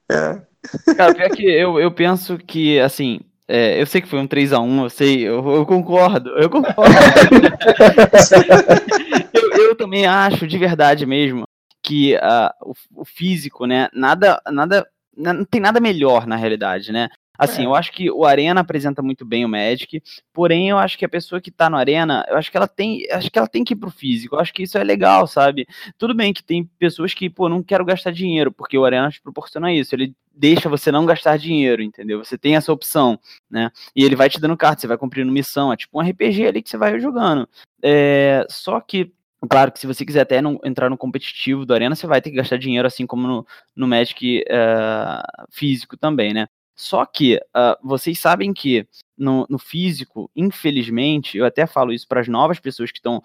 é. 0.09 0.41
Cara, 0.95 1.15
pior 1.15 1.29
que 1.31 1.43
eu, 1.43 1.79
eu 1.79 1.91
penso 1.91 2.37
que, 2.37 2.79
assim, 2.79 3.21
é, 3.47 3.81
eu 3.81 3.85
sei 3.85 4.01
que 4.01 4.07
foi 4.07 4.19
um 4.19 4.27
3x1, 4.27 4.83
eu 4.83 4.89
sei, 4.89 5.27
eu, 5.27 5.47
eu 5.49 5.65
concordo, 5.65 6.29
eu 6.37 6.49
concordo. 6.49 6.93
eu, 9.33 9.63
eu, 9.63 9.75
também 9.75 10.05
acho, 10.05 10.45
de 10.45 10.57
verdade 10.57 11.05
mesmo, 11.05 11.45
que 11.83 12.15
uh, 12.15 12.51
o, 12.61 12.73
o, 13.01 13.05
físico, 13.05 13.65
né, 13.65 13.89
nada, 13.93 14.39
nada, 14.51 14.87
não 15.17 15.43
tem 15.43 15.59
nada 15.59 15.79
melhor 15.79 16.27
na 16.27 16.35
realidade, 16.35 16.91
né? 16.91 17.09
Assim, 17.41 17.63
É. 17.63 17.65
eu 17.65 17.73
acho 17.73 17.91
que 17.91 18.11
o 18.11 18.23
Arena 18.23 18.61
apresenta 18.61 19.01
muito 19.01 19.25
bem 19.25 19.43
o 19.43 19.49
Magic, 19.49 19.99
porém 20.31 20.69
eu 20.69 20.77
acho 20.77 20.95
que 20.95 21.03
a 21.03 21.09
pessoa 21.09 21.41
que 21.41 21.49
tá 21.49 21.71
no 21.71 21.75
Arena, 21.75 22.23
eu 22.29 22.37
acho 22.37 22.51
que 22.51 22.55
ela 22.57 22.67
tem, 22.67 23.03
acho 23.11 23.31
que 23.31 23.39
ela 23.39 23.47
tem 23.47 23.63
que 23.63 23.73
ir 23.73 23.77
pro 23.77 23.89
físico. 23.89 24.35
Eu 24.35 24.39
acho 24.39 24.53
que 24.53 24.61
isso 24.61 24.77
é 24.77 24.83
legal, 24.83 25.25
sabe? 25.25 25.65
Tudo 25.97 26.13
bem 26.13 26.31
que 26.33 26.43
tem 26.43 26.63
pessoas 26.77 27.15
que, 27.15 27.29
pô, 27.31 27.49
não 27.49 27.63
quero 27.63 27.83
gastar 27.83 28.11
dinheiro, 28.11 28.51
porque 28.51 28.77
o 28.77 28.85
Arena 28.85 29.09
te 29.09 29.19
proporciona 29.19 29.73
isso. 29.73 29.95
Ele 29.95 30.13
deixa 30.33 30.69
você 30.69 30.91
não 30.91 31.03
gastar 31.05 31.37
dinheiro, 31.37 31.81
entendeu? 31.81 32.23
Você 32.23 32.37
tem 32.37 32.55
essa 32.55 32.71
opção, 32.71 33.19
né? 33.49 33.71
E 33.95 34.03
ele 34.03 34.15
vai 34.15 34.29
te 34.29 34.39
dando 34.39 34.55
cartas, 34.55 34.81
você 34.81 34.87
vai 34.87 34.97
cumprindo 34.97 35.31
missão, 35.31 35.73
é 35.73 35.75
tipo 35.77 35.99
um 35.99 36.01
RPG 36.07 36.45
ali 36.45 36.61
que 36.61 36.69
você 36.69 36.77
vai 36.77 36.99
jogando. 36.99 37.49
É, 37.83 38.45
só 38.49 38.79
que 38.79 39.11
Claro 39.49 39.71
que 39.71 39.79
se 39.79 39.87
você 39.87 40.05
quiser 40.05 40.21
até 40.21 40.39
não- 40.39 40.59
entrar 40.63 40.87
no 40.87 40.95
competitivo 40.95 41.65
do 41.65 41.73
Arena, 41.73 41.95
você 41.95 42.05
vai 42.05 42.21
ter 42.21 42.29
que 42.29 42.35
gastar 42.35 42.57
dinheiro, 42.57 42.87
assim 42.87 43.07
como 43.07 43.25
no, 43.25 43.47
no 43.75 43.87
Magic 43.87 44.43
eh, 44.47 45.21
físico 45.49 45.97
também, 45.97 46.31
né? 46.31 46.45
Só 46.75 47.05
que 47.05 47.39
ah, 47.53 47.77
vocês 47.83 48.17
sabem 48.17 48.53
que 48.53 48.87
no, 49.17 49.45
no 49.49 49.59
físico, 49.59 50.31
infelizmente, 50.35 51.37
eu 51.37 51.45
até 51.45 51.67
falo 51.67 51.93
isso 51.93 52.07
para 52.07 52.21
as 52.21 52.27
novas 52.27 52.59
pessoas 52.59 52.91
que 52.91 52.97
estão 52.97 53.21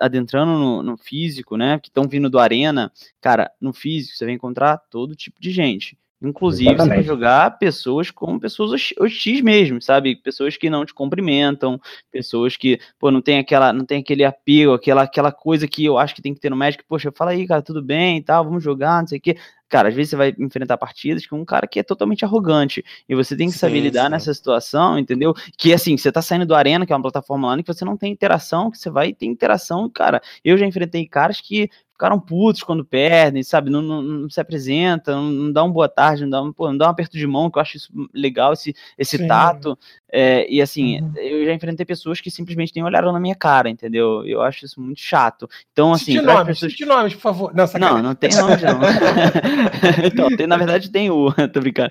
adentrando 0.00 0.52
no, 0.52 0.82
no 0.82 0.96
físico, 0.96 1.56
né? 1.56 1.78
Que 1.78 1.88
estão 1.88 2.08
vindo 2.08 2.28
do 2.28 2.38
Arena. 2.38 2.92
Cara, 3.20 3.50
no 3.60 3.72
físico 3.72 4.16
você 4.16 4.24
vai 4.24 4.34
encontrar 4.34 4.78
todo 4.90 5.14
tipo 5.14 5.40
de 5.40 5.50
gente. 5.50 5.96
Inclusive, 6.24 6.70
você 6.70 6.76
vai 6.76 6.84
Exatamente. 6.98 7.06
jogar 7.06 7.58
pessoas 7.58 8.10
como 8.10 8.38
pessoas 8.38 8.70
hosti- 8.70 8.94
hostis 9.00 9.40
mesmo, 9.40 9.82
sabe? 9.82 10.14
Pessoas 10.14 10.56
que 10.56 10.70
não 10.70 10.86
te 10.86 10.94
cumprimentam, 10.94 11.80
pessoas 12.12 12.56
que, 12.56 12.78
pô, 12.96 13.10
não 13.10 13.20
tem 13.20 13.38
aquela, 13.38 13.72
não 13.72 13.84
tem 13.84 14.00
aquele 14.00 14.24
apego, 14.24 14.72
aquela, 14.72 15.02
aquela 15.02 15.32
coisa 15.32 15.66
que 15.66 15.84
eu 15.84 15.98
acho 15.98 16.14
que 16.14 16.22
tem 16.22 16.32
que 16.32 16.38
ter 16.38 16.48
no 16.48 16.56
Magic, 16.56 16.84
poxa, 16.84 17.10
fala 17.12 17.32
aí, 17.32 17.44
cara, 17.44 17.60
tudo 17.60 17.82
bem 17.82 18.18
e 18.18 18.22
tal, 18.22 18.44
vamos 18.44 18.62
jogar, 18.62 19.00
não 19.00 19.08
sei 19.08 19.18
o 19.18 19.20
quê. 19.20 19.36
Cara, 19.72 19.88
às 19.88 19.94
vezes 19.94 20.10
você 20.10 20.16
vai 20.16 20.34
enfrentar 20.38 20.76
partidas 20.76 21.26
com 21.26 21.40
um 21.40 21.46
cara 21.46 21.66
que 21.66 21.80
é 21.80 21.82
totalmente 21.82 22.26
arrogante, 22.26 22.84
e 23.08 23.14
você 23.14 23.34
tem 23.34 23.48
que 23.50 23.56
saber 23.56 23.76
Sim, 23.78 23.80
lidar 23.84 24.04
sim. 24.04 24.10
nessa 24.10 24.34
situação, 24.34 24.98
entendeu? 24.98 25.32
Que 25.56 25.72
assim, 25.72 25.96
você 25.96 26.12
tá 26.12 26.20
saindo 26.20 26.44
do 26.44 26.54
Arena, 26.54 26.84
que 26.84 26.92
é 26.92 26.96
uma 26.96 27.00
plataforma 27.00 27.46
online, 27.46 27.62
que 27.62 27.72
você 27.72 27.82
não 27.82 27.96
tem 27.96 28.12
interação, 28.12 28.70
que 28.70 28.76
você 28.76 28.90
vai 28.90 29.14
ter 29.14 29.24
interação, 29.24 29.88
cara. 29.88 30.20
Eu 30.44 30.58
já 30.58 30.66
enfrentei 30.66 31.06
caras 31.06 31.40
que 31.40 31.70
ficaram 31.92 32.18
putos 32.18 32.64
quando 32.64 32.84
perdem, 32.84 33.44
sabe? 33.44 33.70
Não, 33.70 33.80
não, 33.80 34.02
não 34.02 34.28
se 34.30 34.40
apresentam, 34.40 35.22
não, 35.22 35.30
não 35.44 35.52
dá 35.52 35.62
um 35.62 35.70
boa 35.70 35.88
tarde, 35.88 36.22
não 36.24 36.30
dá 36.30 36.42
um, 36.42 36.52
pô, 36.52 36.66
não 36.68 36.76
dá 36.76 36.88
um 36.88 36.90
aperto 36.90 37.16
de 37.16 37.24
mão, 37.28 37.48
que 37.48 37.58
eu 37.58 37.62
acho 37.62 37.76
isso 37.76 37.92
legal, 38.12 38.52
esse, 38.54 38.74
esse 38.98 39.18
Sim. 39.18 39.28
tato. 39.28 39.78
É, 40.10 40.44
e 40.52 40.60
assim, 40.60 41.00
Uhum. 41.00 41.12
eu 41.16 41.44
já 41.46 41.52
enfrentei 41.54 41.86
pessoas 41.86 42.20
que 42.20 42.28
simplesmente 42.30 42.72
nem 42.74 42.84
olharam 42.84 43.12
na 43.12 43.20
minha 43.20 43.36
cara, 43.36 43.70
entendeu? 43.70 44.26
Eu 44.26 44.42
acho 44.42 44.64
isso 44.66 44.80
muito 44.80 45.00
chato. 45.00 45.48
Então, 45.72 45.92
assim, 45.92 46.12
Cite 46.14 46.22
nomes, 46.26 46.46
pessoas. 46.46 46.72
cite 46.72 46.84
nomes, 46.84 47.14
por 47.14 47.20
favor. 47.20 47.50
Não, 47.54 47.62
Não, 47.62 47.66
sacanagem. 47.68 48.02
não 48.02 48.14
tem 48.16 48.30
nome, 48.34 48.56
não. 48.62 48.80
então, 50.04 50.36
tem, 50.36 50.46
na 50.46 50.56
verdade 50.56 50.90
tem 50.90 51.10
o. 51.10 51.32
Tô 51.52 51.60
brincando. 51.60 51.90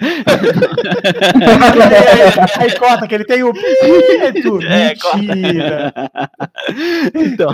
aí, 2.58 2.64
aí 2.72 2.78
corta 2.78 3.08
que 3.08 3.16
ele 3.16 3.26
tem 3.26 3.44
o. 3.44 3.52
É, 4.64 4.96
corta. 4.96 5.18
Mentira. 5.18 5.94
então, 7.14 7.54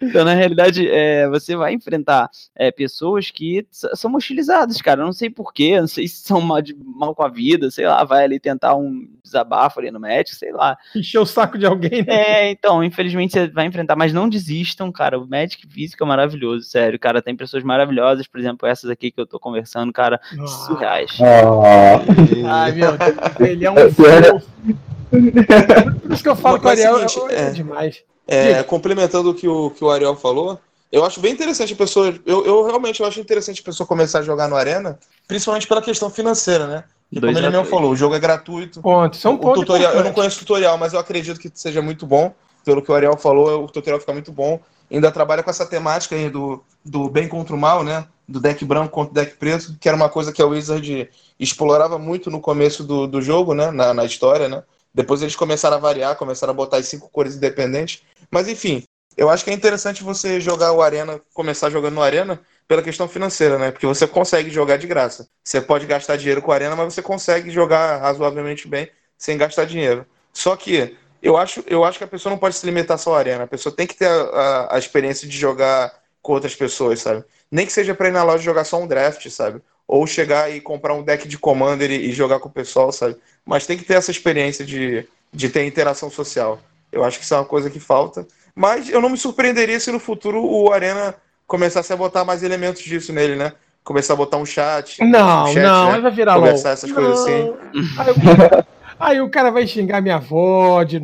então, 0.00 0.24
na 0.24 0.34
realidade, 0.34 0.88
é, 0.88 1.28
você 1.28 1.56
vai 1.56 1.72
enfrentar 1.74 2.28
é, 2.54 2.70
pessoas 2.70 3.30
que 3.30 3.66
são 3.70 4.12
hostilizadas, 4.14 4.80
cara. 4.80 5.02
Eu 5.02 5.06
não 5.06 5.12
sei 5.12 5.28
porquê, 5.30 5.80
não 5.80 5.86
sei 5.88 6.06
se 6.08 6.22
são 6.22 6.40
mal, 6.40 6.60
de- 6.62 6.76
mal 6.78 7.14
com 7.14 7.22
a 7.22 7.28
vida, 7.28 7.70
sei 7.70 7.86
lá, 7.86 8.04
vai 8.04 8.24
ali 8.24 8.38
tentar 8.40 8.74
um 8.76 9.06
desabafo 9.22 9.80
ali 9.80 9.90
no 9.90 10.00
match, 10.00 10.30
sei 10.30 10.52
lá. 10.52 10.76
Encheu 10.94 11.22
o 11.22 11.26
saco 11.26 11.58
de 11.58 11.66
alguém. 11.66 12.02
né? 12.02 12.14
É, 12.14 12.50
então, 12.50 12.82
infelizmente 12.82 13.32
você 13.32 13.48
vai 13.48 13.66
enfrentar, 13.66 13.96
mas 13.96 14.12
não 14.12 14.28
desistam, 14.28 14.90
cara. 14.90 15.18
O 15.18 15.26
Magic 15.28 15.66
físico 15.68 16.02
é 16.02 16.06
maravilhoso, 16.06 16.64
sério, 16.66 16.98
cara. 16.98 17.20
Tem 17.20 17.36
pessoas 17.36 17.62
maravilhosas, 17.62 18.26
por 18.26 18.38
exemplo, 18.40 18.66
essas 18.68 18.88
aqui 18.90 19.10
que 19.10 19.20
eu 19.20 19.26
tô 19.26 19.38
conversando, 19.38 19.92
cara, 19.92 20.20
surreais. 20.46 21.18
Ah, 21.22 22.62
Ai, 22.64 22.72
meu 22.72 22.96
Deus, 22.96 23.40
ele 23.40 23.64
é 23.66 23.70
um 23.70 23.74
É. 23.78 24.87
Por 25.10 26.12
isso 26.12 26.22
que 26.22 26.28
eu 26.28 26.36
falo 26.36 26.60
Mas 26.62 26.62
que 26.62 26.66
o 26.66 26.70
Ariel 26.70 27.04
é 27.04 27.08
seguinte, 27.08 27.34
é, 27.34 27.40
é. 27.40 27.50
demais. 27.50 28.02
É, 28.26 28.62
complementando 28.62 29.30
o 29.30 29.34
que 29.34 29.48
o, 29.48 29.70
que 29.70 29.82
o 29.82 29.90
Ariel 29.90 30.14
falou, 30.14 30.60
eu 30.90 31.04
acho 31.04 31.20
bem 31.20 31.32
interessante 31.32 31.72
a 31.72 31.76
pessoa. 31.76 32.14
Eu, 32.26 32.44
eu 32.44 32.64
realmente 32.64 33.00
eu 33.00 33.06
acho 33.06 33.20
interessante 33.20 33.60
a 33.60 33.64
pessoa 33.64 33.86
começar 33.86 34.20
a 34.20 34.22
jogar 34.22 34.48
no 34.48 34.56
Arena, 34.56 34.98
principalmente 35.26 35.66
pela 35.66 35.82
questão 35.82 36.10
financeira, 36.10 36.66
né? 36.66 36.84
E 37.10 37.20
Dois 37.20 37.34
como 37.34 37.46
ele 37.46 37.56
mesmo 37.56 37.70
falou, 37.70 37.90
o 37.90 37.96
jogo 37.96 38.14
é 38.14 38.18
gratuito. 38.18 38.82
Ponto. 38.82 39.14
Isso 39.14 39.26
é 39.26 39.30
um 39.30 39.34
o 39.34 39.38
ponto 39.38 39.60
tutorial, 39.60 39.94
eu 39.94 40.04
não 40.04 40.12
conheço 40.12 40.36
o 40.36 40.40
tutorial, 40.40 40.76
mas 40.76 40.92
eu 40.92 41.00
acredito 41.00 41.40
que 41.40 41.50
seja 41.54 41.80
muito 41.80 42.06
bom. 42.06 42.34
Pelo 42.64 42.82
que 42.82 42.90
o 42.90 42.94
Ariel 42.94 43.16
falou, 43.16 43.64
o 43.64 43.66
tutorial 43.66 44.00
fica 44.00 44.12
muito 44.12 44.30
bom. 44.30 44.60
Ainda 44.90 45.10
trabalha 45.10 45.42
com 45.42 45.50
essa 45.50 45.64
temática 45.64 46.14
aí 46.14 46.28
do, 46.28 46.62
do 46.84 47.08
bem 47.08 47.28
contra 47.28 47.54
o 47.54 47.58
mal, 47.58 47.82
né? 47.82 48.06
Do 48.26 48.40
deck 48.40 48.62
branco 48.64 48.90
contra 48.90 49.10
o 49.10 49.14
deck 49.14 49.36
preto, 49.36 49.74
que 49.80 49.88
era 49.88 49.96
uma 49.96 50.08
coisa 50.08 50.32
que 50.32 50.42
a 50.42 50.46
Wizard 50.46 51.08
explorava 51.40 51.98
muito 51.98 52.30
no 52.30 52.40
começo 52.40 52.84
do, 52.84 53.06
do 53.06 53.22
jogo, 53.22 53.54
né? 53.54 53.70
Na, 53.70 53.94
na 53.94 54.04
história, 54.04 54.48
né? 54.48 54.62
Depois 54.98 55.22
eles 55.22 55.36
começaram 55.36 55.76
a 55.76 55.80
variar, 55.80 56.16
começaram 56.16 56.52
a 56.52 56.56
botar 56.56 56.78
as 56.78 56.86
cinco 56.86 57.08
cores 57.10 57.36
independentes. 57.36 58.02
Mas 58.30 58.48
enfim, 58.48 58.82
eu 59.16 59.28
acho 59.30 59.44
que 59.44 59.50
é 59.50 59.54
interessante 59.54 60.02
você 60.02 60.40
jogar 60.40 60.72
o 60.72 60.82
Arena, 60.82 61.20
começar 61.34 61.70
jogando 61.70 61.94
no 61.94 62.02
Arena, 62.02 62.40
pela 62.66 62.82
questão 62.82 63.08
financeira, 63.08 63.58
né? 63.58 63.70
Porque 63.70 63.86
você 63.86 64.06
consegue 64.06 64.50
jogar 64.50 64.76
de 64.76 64.86
graça. 64.86 65.28
Você 65.42 65.60
pode 65.60 65.86
gastar 65.86 66.16
dinheiro 66.16 66.42
com 66.42 66.52
a 66.52 66.54
Arena, 66.54 66.76
mas 66.76 66.94
você 66.94 67.02
consegue 67.02 67.50
jogar 67.50 67.98
razoavelmente 67.98 68.68
bem 68.68 68.90
sem 69.16 69.36
gastar 69.38 69.64
dinheiro. 69.64 70.06
Só 70.32 70.54
que 70.56 70.96
eu 71.22 71.36
acho, 71.36 71.64
eu 71.66 71.84
acho 71.84 71.98
que 71.98 72.04
a 72.04 72.08
pessoa 72.08 72.30
não 72.30 72.38
pode 72.38 72.54
se 72.56 72.64
limitar 72.66 72.98
só 72.98 73.14
à 73.14 73.18
Arena. 73.18 73.44
A 73.44 73.48
pessoa 73.48 73.74
tem 73.74 73.86
que 73.86 73.94
ter 73.96 74.06
a, 74.06 74.12
a- 74.22 74.76
a 74.76 74.78
experiência 74.78 75.26
de 75.28 75.36
jogar 75.36 75.92
com 76.22 76.32
outras 76.32 76.54
pessoas, 76.54 77.00
sabe? 77.00 77.24
Nem 77.50 77.66
que 77.66 77.72
seja 77.72 77.94
pra 77.94 78.08
ir 78.08 78.12
na 78.12 78.22
loja 78.22 78.42
jogar 78.42 78.64
só 78.64 78.78
um 78.80 78.86
draft, 78.86 79.28
sabe? 79.30 79.60
Ou 79.86 80.06
chegar 80.06 80.50
e 80.50 80.60
comprar 80.60 80.94
um 80.94 81.02
deck 81.02 81.26
de 81.26 81.38
Commander 81.38 81.90
e, 81.90 82.10
e 82.10 82.12
jogar 82.12 82.38
com 82.40 82.48
o 82.48 82.52
pessoal, 82.52 82.92
sabe? 82.92 83.16
Mas 83.48 83.66
tem 83.66 83.78
que 83.78 83.84
ter 83.84 83.94
essa 83.94 84.10
experiência 84.10 84.62
de, 84.62 85.06
de 85.32 85.48
ter 85.48 85.64
interação 85.64 86.10
social. 86.10 86.60
Eu 86.92 87.02
acho 87.02 87.18
que 87.18 87.24
isso 87.24 87.32
é 87.32 87.38
uma 87.38 87.46
coisa 87.46 87.70
que 87.70 87.80
falta. 87.80 88.28
Mas 88.54 88.90
eu 88.90 89.00
não 89.00 89.08
me 89.08 89.16
surpreenderia 89.16 89.80
se 89.80 89.90
no 89.90 89.98
futuro 89.98 90.44
o 90.44 90.70
Arena 90.70 91.14
começasse 91.46 91.90
a 91.90 91.96
botar 91.96 92.26
mais 92.26 92.42
elementos 92.42 92.82
disso 92.82 93.10
nele, 93.10 93.36
né? 93.36 93.54
Começar 93.82 94.12
a 94.12 94.16
botar 94.16 94.36
um 94.36 94.44
chat. 94.44 95.02
Não, 95.02 95.44
um 95.44 95.54
chat, 95.54 95.62
não, 95.62 95.92
né? 95.92 96.00
vai 96.00 96.10
virar 96.10 96.34
LOL. 96.34 96.44
Conversar 96.44 96.72
essas 96.72 96.92
coisas 96.92 97.20
assim. 97.20 97.46
Não. 97.46 97.56
Aí, 97.96 98.10
o- 98.10 98.16
aí 99.00 99.18
o 99.22 99.30
cara 99.30 99.50
vai 99.50 99.66
xingar 99.66 100.02
minha 100.02 100.16
avó 100.16 100.84
de 100.84 101.00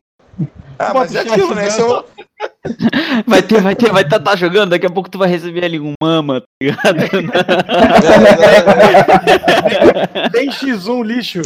Ah, 0.78 0.92
Bota 0.92 0.98
mas 0.98 1.14
é 1.14 1.20
aquilo, 1.20 1.54
né? 1.54 1.66
Esse 1.66 1.80
é 1.80 1.84
Vai 3.26 3.42
ter, 3.42 3.60
vai 3.60 3.76
ter, 3.76 3.92
vai 3.92 4.02
estar 4.02 4.18
tá, 4.18 4.36
jogando, 4.36 4.70
daqui 4.70 4.86
a 4.86 4.90
pouco 4.90 5.08
tu 5.08 5.18
vai 5.18 5.28
receber 5.28 5.64
ali 5.64 5.78
um 5.78 5.92
mama, 6.02 6.40
tá 6.40 6.46
ligado? 6.60 6.96
Tem 10.32 10.50
X1 10.50 11.04
lixo. 11.04 11.42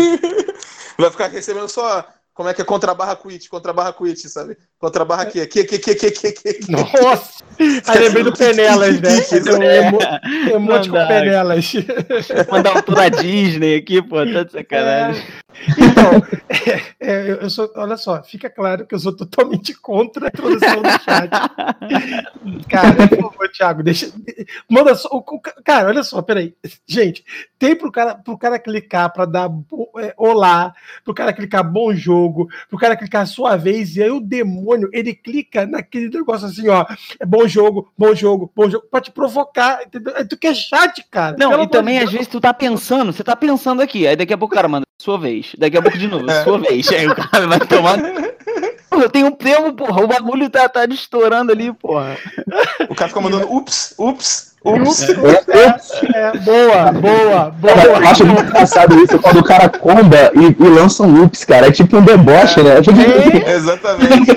Vai 0.98 1.10
ficar 1.10 1.28
recebendo 1.28 1.68
só. 1.68 2.06
Como 2.34 2.48
é 2.48 2.54
que 2.54 2.62
é? 2.62 2.64
Contra 2.64 2.94
barra 2.94 3.16
quit, 3.16 3.48
contra 3.48 3.72
barra 3.72 3.92
quit, 3.92 4.28
sabe? 4.28 4.56
Contra 4.78 5.04
barra 5.04 5.26
que, 5.26 5.44
que, 5.46 5.64
que, 5.64 5.78
que, 5.78 5.94
que, 5.94 6.10
que, 6.12 6.32
que. 6.32 6.70
Nossa! 6.70 7.42
Aí 7.88 7.98
lembrei 7.98 8.22
do 8.22 8.32
Penelas, 8.32 9.00
né? 9.00 9.10
Um 9.58 9.62
emo, 9.62 9.98
emote 10.54 10.88
com. 10.88 11.06
Penelas. 11.08 11.72
Mandar 12.48 12.76
um 12.76 12.82
tour 12.82 13.00
à 13.00 13.08
Disney 13.08 13.74
aqui, 13.76 14.00
pô, 14.00 14.24
tá 14.24 14.44
de 14.44 14.52
sacanagem. 14.52 15.24
Então, 15.76 16.22
é, 16.48 16.82
é, 17.00 17.30
eu 17.42 17.50
sou, 17.50 17.68
olha 17.74 17.96
só, 17.96 18.22
fica 18.22 18.48
claro 18.48 18.86
que 18.86 18.94
eu 18.94 18.98
sou 19.00 19.12
totalmente 19.16 19.74
contra 19.74 20.26
a 20.26 20.28
introdução 20.28 20.80
do 20.82 20.90
chat. 21.02 21.30
Cara, 22.70 23.08
por 23.08 23.32
favor, 23.32 23.48
Thiago, 23.50 23.82
deixa. 23.82 24.12
Manda 24.70 24.94
só. 24.94 25.08
o- 25.10 25.18
o- 25.18 25.40
cara, 25.64 25.88
olha 25.88 26.04
só, 26.04 26.22
peraí. 26.22 26.54
Gente, 26.86 27.24
tem 27.58 27.74
pro 27.74 27.90
cara, 27.90 28.14
pro 28.14 28.38
cara 28.38 28.58
clicar 28.58 29.12
pra 29.12 29.24
dar 29.24 29.50
é, 29.98 30.14
olá, 30.16 30.72
pro 31.04 31.14
cara 31.14 31.32
clicar 31.32 31.64
bom 31.68 31.92
jogo, 31.92 32.48
pro 32.68 32.78
cara 32.78 32.96
clicar 32.96 33.26
sua 33.26 33.56
vez, 33.56 33.96
e 33.96 34.02
aí 34.02 34.10
o 34.10 34.20
demônio, 34.20 34.67
ele 34.92 35.14
clica 35.14 35.66
naquele 35.66 36.08
negócio 36.08 36.46
assim, 36.46 36.68
ó. 36.68 36.84
É 37.18 37.26
bom 37.26 37.46
jogo, 37.46 37.90
bom 37.96 38.14
jogo, 38.14 38.50
bom 38.54 38.68
jogo, 38.68 38.86
pra 38.90 39.00
te 39.00 39.10
provocar, 39.10 39.82
entendeu? 39.86 40.14
É, 40.16 40.24
Tu 40.24 40.36
quer 40.36 40.54
chat, 40.54 41.04
cara. 41.10 41.36
Não, 41.38 41.50
Pelo 41.50 41.62
e 41.64 41.68
também 41.68 41.98
às 41.98 42.10
vezes 42.10 42.26
tu 42.28 42.40
tá 42.40 42.52
pensando, 42.52 43.12
você 43.12 43.24
tá 43.24 43.34
pensando 43.36 43.80
aqui, 43.82 44.06
aí 44.06 44.16
daqui 44.16 44.32
a 44.32 44.38
pouco 44.38 44.54
o 44.54 44.56
cara 44.56 44.68
manda 44.68 44.84
sua 45.00 45.18
vez, 45.18 45.52
daqui 45.58 45.76
a 45.76 45.82
pouco 45.82 45.96
de 45.96 46.08
novo, 46.08 46.28
É. 46.30 46.44
sua 46.44 46.58
vez, 46.58 46.88
aí 46.90 47.06
o 47.06 47.14
cara 47.14 47.46
vai 47.46 47.60
tomar. 47.60 47.98
Eu 48.90 49.08
tenho 49.08 49.26
um 49.26 49.30
tempo, 49.30 49.72
porra, 49.74 50.02
o 50.02 50.08
bagulho 50.08 50.50
tá, 50.50 50.68
tá 50.68 50.84
estourando 50.86 51.52
ali, 51.52 51.72
porra. 51.72 52.16
O 52.88 52.94
cara 52.96 53.08
fica 53.08 53.20
mandando 53.20 53.52
ups, 53.52 53.94
ups. 53.96 54.47
Ups. 54.64 55.02
É, 56.14 56.38
boa, 56.38 56.92
boa, 56.92 57.52
Cara, 57.62 57.84
eu 57.84 57.94
boa. 58.00 58.10
acho 58.10 58.26
muito 58.26 58.42
engraçado 58.42 58.98
isso 59.02 59.18
quando 59.18 59.38
o 59.38 59.44
cara 59.44 59.68
comba 59.68 60.30
e, 60.34 60.62
e 60.62 60.68
lança 60.68 61.02
um 61.02 61.20
loops, 61.20 61.44
cara. 61.44 61.68
É 61.68 61.70
tipo 61.72 61.96
um 61.96 62.02
deboche, 62.02 62.62
né? 62.62 62.78
É 62.78 62.82
tipo- 62.82 62.98
Exatamente. 63.48 64.32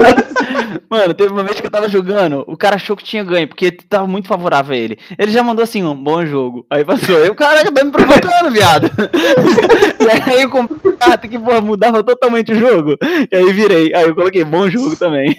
Mano, 0.90 1.14
teve 1.14 1.32
uma 1.32 1.44
vez 1.44 1.60
que 1.60 1.66
eu 1.68 1.72
tava 1.72 1.88
jogando, 1.88 2.44
o 2.48 2.58
cara 2.58 2.76
achou 2.76 2.98
que 2.98 3.04
tinha 3.04 3.24
ganho, 3.24 3.48
porque 3.48 3.72
tava 3.72 4.06
muito 4.08 4.28
favorável 4.28 4.74
a 4.74 4.78
ele. 4.78 4.98
Ele 5.18 5.32
já 5.32 5.42
mandou 5.42 5.64
assim, 5.64 5.84
um 5.84 5.96
bom 5.96 6.26
jogo. 6.26 6.66
Aí 6.70 6.84
passou. 6.84 7.16
Aí 7.18 7.30
o 7.30 7.36
cara 7.36 7.64
tá 7.64 7.84
me 7.84 7.92
provocando, 7.92 8.52
viado. 8.52 8.92
e 10.00 10.32
aí 10.32 10.42
eu 10.42 10.50
comprei 10.50 10.92
carta 10.94 11.28
que, 11.28 11.40
porra, 11.40 11.62
mudava 11.62 12.04
totalmente 12.04 12.52
o 12.52 12.60
jogo. 12.60 12.98
E 13.32 13.36
aí 13.36 13.52
virei. 13.54 13.94
Aí 13.94 14.08
eu 14.08 14.16
coloquei 14.16 14.44
bom 14.44 14.70
jogo 14.70 14.96
também. 14.96 15.36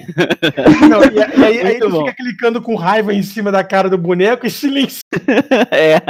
Não, 0.89 1.03
e, 1.05 1.45
aí, 1.45 1.61
aí 1.61 1.79
tu 1.79 1.91
bom. 1.91 2.07
fica 2.07 2.17
clicando 2.17 2.61
com 2.61 2.75
raiva 2.75 3.13
em 3.13 3.23
cima 3.23 3.53
da 3.53 3.63
cara 3.63 3.89
do 3.89 3.99
boneco 3.99 4.47
e 4.47 4.51
silêncio. 4.73 5.03
é. 5.71 6.01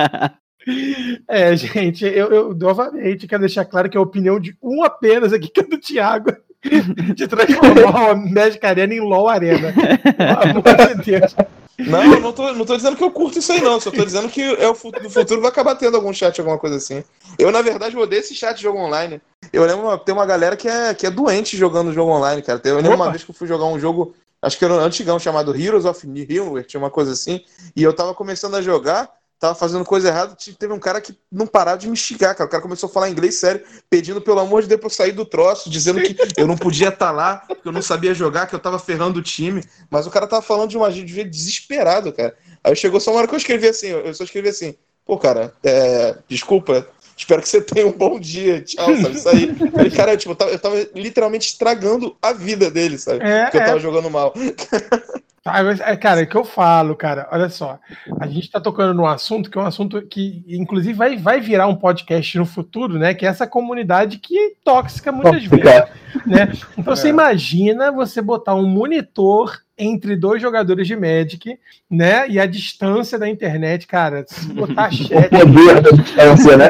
É, 1.28 1.56
gente, 1.56 2.04
eu, 2.04 2.30
eu 2.30 2.54
novamente 2.54 3.26
quero 3.26 3.40
deixar 3.40 3.64
claro 3.64 3.90
que 3.90 3.96
a 3.96 4.00
opinião 4.00 4.38
de 4.38 4.56
um 4.62 4.84
apenas 4.84 5.32
aqui, 5.32 5.48
que 5.48 5.60
é 5.60 5.64
do 5.64 5.78
Thiago, 5.78 6.32
de 7.14 7.26
transformar 7.26 8.10
a 8.10 8.14
Magic 8.14 8.64
Arena 8.64 8.94
em 8.94 9.00
LOL 9.00 9.28
Arena. 9.28 9.72
Pelo 9.72 10.58
amor 10.58 10.94
de 10.96 11.02
Deus. 11.02 11.34
Não, 11.78 12.14
eu 12.14 12.20
não 12.20 12.32
tô, 12.32 12.52
não 12.52 12.64
tô 12.64 12.76
dizendo 12.76 12.96
que 12.96 13.02
eu 13.02 13.10
curto 13.10 13.38
isso 13.38 13.52
aí, 13.52 13.60
não. 13.60 13.80
Só 13.80 13.90
tô 13.90 14.04
dizendo 14.04 14.28
que 14.28 14.40
é 14.40 14.68
o 14.68 14.74
futuro, 14.74 15.02
no 15.02 15.10
futuro 15.10 15.40
vai 15.40 15.50
acabar 15.50 15.74
tendo 15.74 15.96
algum 15.96 16.12
chat, 16.12 16.38
alguma 16.38 16.58
coisa 16.58 16.76
assim. 16.76 17.02
Eu, 17.38 17.50
na 17.50 17.62
verdade, 17.62 17.96
odeio 17.96 18.20
esse 18.20 18.34
chat 18.34 18.56
de 18.56 18.62
jogo 18.62 18.78
online. 18.78 19.20
Eu 19.52 19.64
lembro, 19.64 19.96
tem 19.98 20.14
uma 20.14 20.26
galera 20.26 20.56
que 20.56 20.68
é, 20.68 20.94
que 20.94 21.06
é 21.06 21.10
doente 21.10 21.56
jogando 21.56 21.92
jogo 21.92 22.12
online, 22.12 22.42
cara. 22.42 22.60
Eu 22.64 22.76
lembro 22.76 22.92
Opa. 22.92 23.04
uma 23.04 23.10
vez 23.10 23.24
que 23.24 23.30
eu 23.30 23.34
fui 23.34 23.48
jogar 23.48 23.66
um 23.66 23.80
jogo, 23.80 24.14
acho 24.42 24.58
que 24.58 24.64
era 24.64 24.74
um 24.74 24.78
antigão, 24.78 25.18
chamado 25.18 25.54
Heroes 25.54 25.84
of 25.84 26.06
Nowhere, 26.06 26.66
tinha 26.66 26.80
uma 26.80 26.90
coisa 26.90 27.12
assim. 27.12 27.44
E 27.74 27.82
eu 27.82 27.94
tava 27.94 28.12
começando 28.12 28.56
a 28.56 28.62
jogar, 28.62 29.08
tava 29.38 29.54
fazendo 29.54 29.84
coisa 29.84 30.08
errada, 30.08 30.36
teve 30.58 30.72
um 30.72 30.78
cara 30.78 31.00
que 31.00 31.16
não 31.30 31.46
parava 31.46 31.78
de 31.78 31.88
me 31.88 31.96
xingar, 31.96 32.34
cara. 32.34 32.46
O 32.46 32.50
cara 32.50 32.62
começou 32.62 32.88
a 32.88 32.92
falar 32.92 33.08
inglês 33.08 33.36
sério, 33.36 33.64
pedindo 33.88 34.20
pelo 34.20 34.40
amor 34.40 34.62
de 34.62 34.68
Deus 34.68 34.80
pra 34.80 34.86
eu 34.86 34.90
sair 34.90 35.12
do 35.12 35.24
troço, 35.24 35.70
dizendo 35.70 36.02
que 36.02 36.16
eu 36.36 36.46
não 36.46 36.56
podia 36.56 36.88
estar 36.88 37.12
lá, 37.12 37.46
que 37.48 37.66
eu 37.66 37.72
não 37.72 37.82
sabia 37.82 38.14
jogar, 38.14 38.46
que 38.46 38.54
eu 38.54 38.60
tava 38.60 38.78
ferrando 38.78 39.20
o 39.20 39.22
time. 39.22 39.64
Mas 39.90 40.06
o 40.06 40.10
cara 40.10 40.26
tava 40.26 40.42
falando 40.42 40.70
de 40.70 40.76
uma 40.76 40.90
de 40.90 41.24
desesperado, 41.24 42.12
cara. 42.12 42.36
Aí 42.64 42.76
chegou 42.76 43.00
só 43.00 43.10
uma 43.10 43.18
hora 43.18 43.28
que 43.28 43.34
eu 43.34 43.38
escrevi 43.38 43.66
assim, 43.66 43.88
eu 43.88 44.14
só 44.14 44.22
escrevi 44.22 44.48
assim, 44.48 44.76
pô, 45.04 45.18
cara, 45.18 45.52
é, 45.64 46.16
desculpa, 46.28 46.86
espero 47.16 47.42
que 47.42 47.48
você 47.48 47.60
tenha 47.60 47.86
um 47.86 47.92
bom 47.92 48.18
dia, 48.18 48.60
tchau, 48.62 48.94
sabe? 48.96 49.14
Isso 49.16 49.28
aí. 49.28 49.90
Cara, 49.90 50.16
tipo, 50.16 50.32
eu 50.32 50.36
tava, 50.36 50.50
eu 50.50 50.58
tava 50.58 50.86
literalmente 50.94 51.48
estragando 51.48 52.16
a 52.22 52.32
vida 52.32 52.70
dele, 52.70 52.98
sabe? 52.98 53.24
É, 53.24 53.44
Porque 53.44 53.56
eu 53.58 53.62
é. 53.62 53.66
tava 53.66 53.80
jogando 53.80 54.10
mal. 54.10 54.32
Ah, 55.44 55.60
mas, 55.64 55.80
é, 55.80 55.96
Cara, 55.96 56.20
é 56.20 56.26
que 56.26 56.36
eu 56.36 56.44
falo, 56.44 56.94
cara, 56.94 57.28
olha 57.32 57.48
só. 57.48 57.76
A 58.20 58.28
gente 58.28 58.48
tá 58.48 58.60
tocando 58.60 58.94
num 58.94 59.06
assunto 59.06 59.50
que 59.50 59.58
é 59.58 59.60
um 59.60 59.66
assunto 59.66 60.00
que, 60.02 60.44
inclusive, 60.46 60.92
vai, 60.94 61.16
vai 61.16 61.40
virar 61.40 61.66
um 61.66 61.74
podcast 61.74 62.38
no 62.38 62.46
futuro, 62.46 62.96
né? 62.96 63.12
Que 63.12 63.26
é 63.26 63.28
essa 63.28 63.44
comunidade 63.44 64.18
que 64.18 64.38
é 64.38 64.50
tóxica 64.64 65.10
muitas 65.10 65.44
vezes. 65.44 65.64
Né? 66.26 66.52
Então 66.78 66.94
você 66.94 67.08
É. 67.08 67.10
imagina 67.10 67.90
você 67.90 68.22
botar 68.22 68.54
um 68.54 68.66
monitor 68.66 69.58
entre 69.78 70.14
dois 70.16 70.40
jogadores 70.40 70.86
de 70.86 70.94
Magic, 70.94 71.58
né? 71.90 72.28
E 72.28 72.38
a 72.38 72.46
distância 72.46 73.18
da 73.18 73.28
internet, 73.28 73.86
cara, 73.86 74.24
se 74.28 74.46
botar 74.52 74.88
O 74.88 74.92
chat. 74.92 75.28
poder 75.30 75.80
da 75.80 75.90
distância, 75.90 76.56
né? 76.56 76.68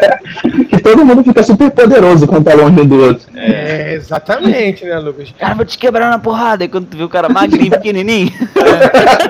Que 0.68 0.78
todo 0.80 1.04
mundo 1.04 1.22
fica 1.24 1.42
super 1.42 1.70
poderoso 1.70 2.26
quando 2.26 2.44
tá 2.44 2.54
longe 2.54 2.80
um 2.80 2.86
do 2.86 3.00
outro. 3.00 3.26
É, 3.36 3.94
exatamente, 3.94 4.84
né, 4.84 4.98
Lucas? 4.98 5.32
Cara, 5.38 5.54
vou 5.54 5.64
te 5.64 5.76
quebrar 5.76 6.10
na 6.10 6.18
porrada. 6.18 6.64
E 6.64 6.68
quando 6.68 6.86
tu 6.88 6.96
vê 6.96 7.02
o 7.04 7.08
cara 7.08 7.28
magrinho, 7.28 7.70
pequenininho. 7.72 8.30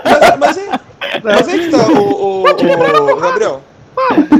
Mas, 0.04 0.38
mas, 0.38 0.58
aí, 0.58 0.68
mas 1.22 1.48
aí 1.48 1.58
que 1.60 1.70
tá, 1.70 1.88
o, 1.88 2.42
o- 2.42 2.42
o- 2.42 3.20
Gabriel. 3.20 3.62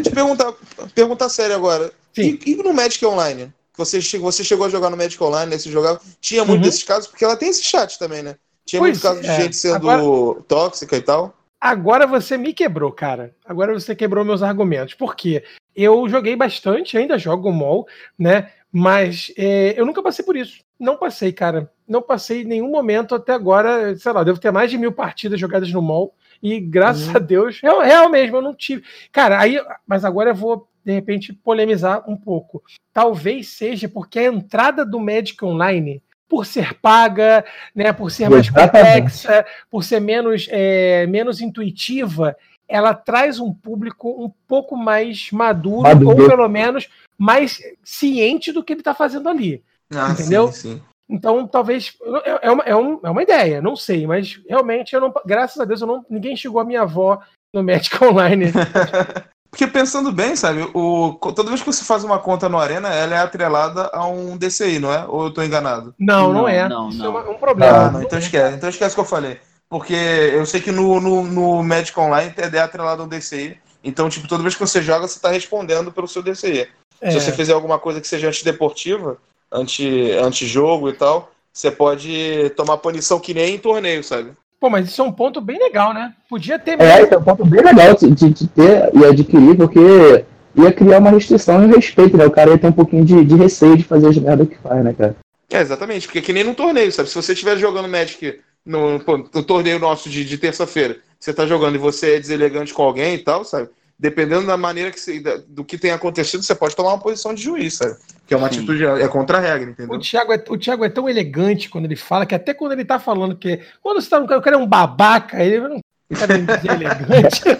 Te 0.03 0.11
perguntar, 0.11 0.53
perguntar 0.95 1.28
sério 1.28 1.55
agora. 1.57 1.91
Sim. 2.14 2.39
E, 2.47 2.53
e 2.53 2.57
no 2.57 2.72
Magic 2.72 3.05
Online? 3.05 3.53
Você 3.76 4.01
chegou, 4.03 4.30
você 4.30 4.45
chegou 4.45 4.66
a 4.66 4.68
jogar 4.68 4.91
no 4.91 4.97
Magic 4.97 5.22
Online, 5.22 5.51
nesse 5.51 5.70
jogava. 5.70 5.99
Tinha 6.20 6.45
muito 6.45 6.61
Uhum. 6.61 6.66
desses 6.68 6.83
casos, 6.83 7.07
porque 7.09 7.24
ela 7.24 7.37
tem 7.37 7.49
esse 7.49 7.62
chat 7.64 7.99
também, 7.99 8.22
né? 8.22 8.35
Tinha 8.72 8.80
Pois 8.80 9.02
muito 9.02 9.02
caso 9.02 9.20
de 9.20 9.28
é. 9.28 9.40
gente 9.42 9.54
sendo 9.56 9.90
Agora- 9.90 10.42
tóxica 10.48 10.96
e 10.96 11.02
tal. 11.02 11.34
Agora 11.60 12.06
você 12.06 12.38
me 12.38 12.54
quebrou, 12.54 12.90
cara. 12.90 13.34
Agora 13.44 13.74
você 13.74 13.94
quebrou 13.94 14.24
meus 14.24 14.42
argumentos. 14.42 14.94
Por 14.94 15.14
quê? 15.14 15.44
Eu 15.76 16.08
joguei 16.08 16.34
bastante, 16.34 16.96
ainda 16.96 17.18
jogo 17.18 17.52
MOL, 17.52 17.86
né? 18.18 18.50
Mas 18.72 19.30
é, 19.36 19.78
eu 19.78 19.84
nunca 19.84 20.02
passei 20.02 20.24
por 20.24 20.36
isso. 20.38 20.60
Não 20.80 20.96
passei, 20.96 21.32
cara. 21.32 21.70
Não 21.86 22.00
passei 22.00 22.40
em 22.40 22.46
nenhum 22.46 22.70
momento 22.70 23.14
até 23.14 23.34
agora. 23.34 23.94
Sei 23.94 24.10
lá, 24.10 24.24
devo 24.24 24.40
ter 24.40 24.50
mais 24.50 24.70
de 24.70 24.78
mil 24.78 24.90
partidas 24.92 25.38
jogadas 25.38 25.70
no 25.70 25.82
MOL. 25.82 26.14
E 26.42 26.58
graças 26.58 27.08
Uhum. 27.08 27.16
a 27.16 27.18
Deus, 27.18 27.60
real, 27.60 27.80
real 27.82 28.08
mesmo, 28.08 28.38
eu 28.38 28.42
não 28.42 28.54
tive. 28.54 28.82
Cara, 29.12 29.38
aí. 29.38 29.60
Mas 29.86 30.02
agora 30.02 30.30
eu 30.30 30.34
vou, 30.34 30.66
de 30.82 30.92
repente, 30.92 31.34
polemizar 31.34 32.08
um 32.10 32.16
pouco. 32.16 32.62
Talvez 32.90 33.48
seja 33.48 33.86
porque 33.86 34.18
a 34.18 34.24
entrada 34.24 34.82
do 34.84 34.98
Magic 34.98 35.44
Online, 35.44 36.02
por 36.33 36.47
ser 36.47 36.72
paga, 36.80 37.45
né? 37.74 37.93
Por 37.93 38.11
ser 38.11 38.30
mais 38.30 38.47
Exatamente. 38.49 38.72
complexa, 39.03 39.45
por 39.70 39.85
ser 39.85 40.01
menos, 40.01 40.47
é, 40.51 41.07
menos 41.07 41.43
intuitiva, 41.43 42.35
ela 42.66 42.95
traz 42.95 43.39
um 43.39 43.53
público 43.53 44.09
um 44.24 44.33
pouco 44.49 44.74
mais 44.74 45.30
maduro, 45.30 45.83
Maduro. 45.83 46.22
ou 46.22 46.28
pelo 46.30 46.49
menos 46.49 46.89
mais 47.18 47.61
ciente 47.85 48.51
do 48.51 48.64
que 48.64 48.72
ele 48.72 48.80
está 48.80 48.95
fazendo 48.95 49.28
ali. 49.28 49.62
Ah, 49.95 50.12
Entendeu? 50.12 50.49
Sim, 50.51 50.76
sim. 50.76 50.83
Então, 51.07 51.47
talvez. 51.47 51.95
É 52.24 52.49
é 52.49 52.51
uma, 52.51 52.62
é, 52.64 52.74
um- 52.74 53.01
é 53.05 53.11
uma 53.11 53.22
ideia, 53.22 53.61
não 53.61 53.76
sei, 53.76 54.07
mas 54.07 54.41
realmente 54.49 54.95
eu 54.95 55.03
não. 55.03 55.12
Graças 55.26 55.61
a 55.61 55.66
Deus, 55.66 55.83
eu 55.83 55.87
não, 55.87 56.03
ninguém 56.09 56.35
chegou 56.35 56.62
a 56.62 56.64
minha 56.64 56.80
avó 56.80 57.20
no 57.53 57.62
Magic 57.62 57.95
Online. 58.03 58.47
Porque 59.53 59.66
pensando 59.66 60.11
bem, 60.11 60.34
sabe, 60.34 60.66
o, 60.72 61.12
toda 61.34 61.50
vez 61.50 61.61
que 61.61 61.66
você 61.66 61.84
faz 61.84 62.03
uma 62.03 62.18
conta 62.18 62.48
no 62.48 62.59
Arena, 62.59 62.88
ela 62.88 63.14
é 63.14 63.18
atrelada 63.18 63.90
a 63.92 64.07
um 64.07 64.34
DCI, 64.38 64.78
não 64.78 64.90
é? 64.90 65.05
Ou 65.07 65.24
eu 65.24 65.30
tô 65.30 65.42
enganado? 65.42 65.94
Não, 65.98 66.32
não, 66.32 66.32
Não, 66.32 66.48
é. 66.48 66.66
não, 66.66 66.88
Isso 66.88 66.98
não. 66.98 67.18
é 67.18 67.28
um 67.28 67.34
problema. 67.34 67.76
Ah, 67.76 67.90
não, 67.90 68.03
então 68.03 68.18
esquece. 68.18 68.57
Então 68.57 68.70
esquece 68.70 68.92
o 68.92 68.94
que 68.94 69.00
eu 69.00 69.05
falei. 69.05 69.38
Porque 69.68 69.92
eu 69.92 70.46
sei 70.46 70.59
que 70.59 70.72
no, 70.72 70.98
no, 70.98 71.24
no 71.24 71.62
Magic 71.62 71.98
Online 72.00 72.32
é 72.34 72.59
atrelado 72.61 73.03
a 73.03 73.05
um 73.05 73.09
DCI. 73.09 73.59
Então, 73.84 74.09
tipo, 74.09 74.26
toda 74.26 74.42
vez 74.42 74.55
que 74.55 74.61
você 74.61 74.80
joga, 74.80 75.07
você 75.07 75.20
tá 75.20 75.28
respondendo 75.28 75.92
pelo 75.92 76.09
seu 76.09 76.22
DCI. 76.22 76.68
É. 76.98 77.11
Se 77.11 77.20
você 77.20 77.30
fizer 77.30 77.53
alguma 77.53 77.78
coisa 77.78 78.00
que 78.00 78.09
seja 78.09 78.28
antideportiva, 78.28 79.18
anti, 79.53 80.12
antijogo 80.12 80.88
e 80.88 80.94
tal, 80.94 81.30
você 81.53 81.70
pode 81.70 82.50
tomar 82.57 82.78
punição 82.78 83.20
que 83.20 83.34
nem 83.34 83.57
em 83.57 83.59
torneio, 83.59 84.03
sabe? 84.03 84.32
Pô, 84.62 84.70
mas 84.70 84.86
isso 84.88 85.02
é 85.02 85.04
um 85.04 85.10
ponto 85.10 85.40
bem 85.40 85.58
legal, 85.58 85.92
né? 85.92 86.12
Podia 86.30 86.56
ter 86.56 86.74
É, 86.74 86.76
mesmo. 86.76 87.04
esse 87.04 87.14
é 87.14 87.18
um 87.18 87.22
ponto 87.24 87.44
bem 87.44 87.60
legal 87.64 87.96
de, 87.96 88.08
de- 88.12 88.30
de 88.30 88.46
ter 88.46 88.92
e 88.94 89.04
adquirir, 89.04 89.56
porque 89.56 90.24
ia 90.54 90.72
criar 90.72 90.98
uma 90.98 91.10
restrição 91.10 91.64
e 91.64 91.74
respeito, 91.74 92.16
né? 92.16 92.24
O 92.26 92.30
cara 92.30 92.50
ia 92.52 92.58
ter 92.58 92.68
um 92.68 92.72
pouquinho 92.72 93.04
de, 93.04 93.24
de 93.24 93.34
receio 93.34 93.76
de 93.76 93.82
fazer 93.82 94.06
as 94.06 94.16
merdas 94.18 94.48
que 94.48 94.56
faz, 94.58 94.84
né, 94.84 94.94
cara? 94.96 95.16
É, 95.50 95.60
exatamente, 95.60 96.06
porque 96.06 96.20
é 96.20 96.22
que 96.22 96.32
nem 96.32 96.44
num 96.44 96.54
torneio, 96.54 96.92
sabe? 96.92 97.08
Se 97.08 97.14
você 97.16 97.32
estiver 97.32 97.56
jogando 97.56 97.88
Magic 97.88 98.38
no, 98.64 99.00
pô, 99.00 99.16
no 99.18 99.42
torneio 99.42 99.80
nosso 99.80 100.08
de, 100.08 100.24
de 100.24 100.38
terça-feira, 100.38 100.96
você 101.18 101.34
tá 101.34 101.44
jogando 101.44 101.74
e 101.74 101.78
você 101.78 102.14
é 102.14 102.20
deselegante 102.20 102.72
com 102.72 102.84
alguém 102.84 103.16
e 103.16 103.18
tal, 103.18 103.44
sabe? 103.44 103.68
Dependendo 103.99 104.47
da 104.47 104.57
maneira 104.57 104.90
que 104.90 104.99
você, 105.01 105.20
da- 105.20 105.40
do 105.47 105.64
que 105.64 105.78
tem 105.78 105.93
acontecido, 105.93 106.43
você 106.43 106.55
pode 106.55 106.74
tomar 106.74 106.90
uma 106.90 106.99
posição 107.01 107.32
de 107.32 107.43
juiz, 107.43 107.74
sabe? 107.74 107.97
Que 108.26 108.34
é 108.34 108.36
uma 108.36 108.49
Sim. 108.51 108.59
atitude, 108.59 108.84
é 108.84 109.07
contra 109.09 109.38
a 109.38 109.40
regra, 109.40 109.68
O 109.68 109.72
entendeu? 109.72 109.99
Thiago, 110.01 110.32
é, 110.32 110.45
o 110.49 110.57
Thiago 110.59 110.84
é 110.84 110.88
tão 110.88 111.09
elegante 111.09 111.68
quando 111.68 111.84
ele 111.84 111.97
fala 111.97 112.26
que 112.26 112.34
até 112.34 112.53
quando 112.55 112.72
ele 112.72 112.84
tá 112.84 112.99
falando 112.99 113.36
que. 113.36 113.61
Quando 113.82 114.01
você 114.01 114.09
tá 114.11 114.18
no 114.18 114.26
cara, 114.26 114.40
o 114.40 114.43
cara 114.43 114.57
é 114.57 114.59
um 114.59 114.66
babaca, 114.66 115.43
ele 115.43 115.61
não 115.61 115.80
quer 116.09 116.26
dizer 116.26 116.70
elegante. 116.72 117.43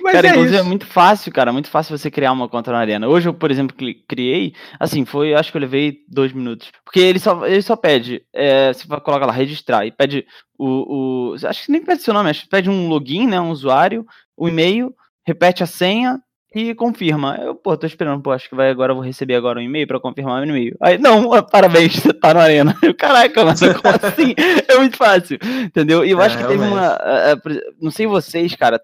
Mas 0.00 0.12
cara, 0.12 0.28
é 0.28 0.30
inclusive 0.30 0.56
é 0.56 0.60
isso. 0.60 0.68
muito 0.68 0.86
fácil, 0.86 1.32
cara. 1.32 1.52
Muito 1.52 1.68
fácil 1.68 1.96
você 1.96 2.10
criar 2.10 2.32
uma 2.32 2.48
conta 2.48 2.70
na 2.72 2.78
arena. 2.78 3.08
Hoje 3.08 3.28
eu, 3.28 3.34
por 3.34 3.50
exemplo, 3.50 3.76
criei, 4.08 4.54
assim, 4.78 5.04
foi, 5.04 5.34
acho 5.34 5.50
que 5.50 5.56
eu 5.56 5.60
levei 5.60 5.98
dois 6.08 6.32
minutos. 6.32 6.70
Porque 6.84 7.00
ele 7.00 7.18
só, 7.18 7.46
ele 7.46 7.62
só 7.62 7.76
pede, 7.76 8.22
é, 8.32 8.72
você 8.72 8.86
vai 8.86 9.00
colocar 9.00 9.26
lá, 9.26 9.32
registrar, 9.32 9.86
e 9.86 9.90
pede 9.90 10.26
o, 10.58 11.32
o. 11.32 11.46
Acho 11.46 11.66
que 11.66 11.72
nem 11.72 11.82
pede 11.84 12.02
seu 12.02 12.12
nome, 12.12 12.30
acho 12.30 12.42
que 12.42 12.48
pede 12.48 12.68
um 12.68 12.88
login, 12.88 13.26
né? 13.26 13.40
Um 13.40 13.50
usuário, 13.50 14.04
o 14.36 14.48
e-mail, 14.48 14.94
repete 15.26 15.62
a 15.62 15.66
senha 15.66 16.20
e 16.54 16.74
confirma. 16.74 17.36
Eu, 17.36 17.54
pô, 17.54 17.76
tô 17.76 17.86
esperando, 17.86 18.22
pô, 18.22 18.32
acho 18.32 18.48
que 18.48 18.54
vai 18.56 18.70
agora, 18.70 18.92
vou 18.94 19.02
receber 19.02 19.34
agora 19.34 19.58
um 19.60 19.62
e-mail 19.62 19.86
pra 19.86 20.00
confirmar 20.00 20.44
meu 20.44 20.56
e-mail. 20.56 20.76
Aí, 20.80 20.98
não, 20.98 21.32
ah, 21.34 21.42
parabéns, 21.42 21.94
você 21.96 22.12
tá 22.12 22.34
na 22.34 22.40
arena. 22.42 22.76
Eu, 22.82 22.94
Caraca, 22.94 23.44
mas 23.44 23.60
como 23.60 23.94
assim? 24.02 24.34
É 24.66 24.76
muito 24.76 24.96
fácil, 24.96 25.38
entendeu? 25.64 26.04
E 26.04 26.10
eu 26.10 26.20
É, 26.20 26.26
acho 26.26 26.38
que 26.38 26.44
teve 26.44 26.64
uma. 26.64 26.86
ah, 26.94 27.32
ah, 27.34 27.36
não 27.80 27.90
sei 27.90 28.06
vocês, 28.06 28.54
cara, 28.56 28.80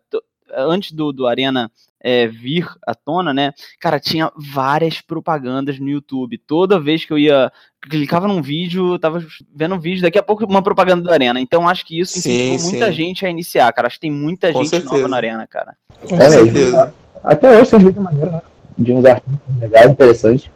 antes 0.57 0.93
do, 0.93 1.13
do 1.13 1.27
Arena 1.27 1.71
é, 2.01 2.27
vir 2.27 2.69
à 2.87 2.95
tona, 2.95 3.33
né? 3.33 3.53
Cara, 3.81 3.99
tinha 3.99 4.31
várias 4.37 5.01
propagandas 5.01 5.79
no 5.79 5.89
YouTube. 5.89 6.37
Toda 6.39 6.79
vez 6.79 7.05
que 7.05 7.13
eu 7.13 7.19
ia. 7.19 7.51
Clicava 7.89 8.27
num 8.27 8.41
vídeo, 8.41 8.99
tava 8.99 9.25
vendo 9.55 9.75
um 9.75 9.79
vídeo, 9.79 10.03
daqui 10.03 10.19
a 10.19 10.23
pouco 10.23 10.45
uma 10.47 10.63
propaganda 10.63 11.03
do 11.03 11.13
Arena. 11.13 11.39
Então 11.41 11.69
acho 11.69 11.85
que 11.85 12.01
isso 12.01 12.19
Sim, 12.19 12.31
incentivou 12.55 12.71
muita 12.71 12.87
sim. 12.87 12.93
gente 12.93 13.27
a 13.27 13.31
iniciar, 13.31 13.73
cara. 13.73 13.87
Acho 13.89 13.97
que 13.97 14.03
tem 14.03 14.11
muita 14.11 14.53
Com 14.53 14.63
gente 14.65 14.73
nova 14.77 14.89
certeza. 14.89 15.09
na 15.09 15.17
Arena, 15.17 15.47
cara. 15.47 15.75
Com 16.09 16.17
É, 16.17 16.31
certeza. 16.31 16.95
Até 17.23 17.61
hoje 17.61 17.71
tem 17.71 17.79
vídeos 17.81 18.03
maneiros, 18.05 18.33
né? 18.33 18.43
De 18.79 18.93
uns 18.93 19.05
artigos 19.05 19.39
legais, 19.61 19.91
interessantes. 19.91 20.51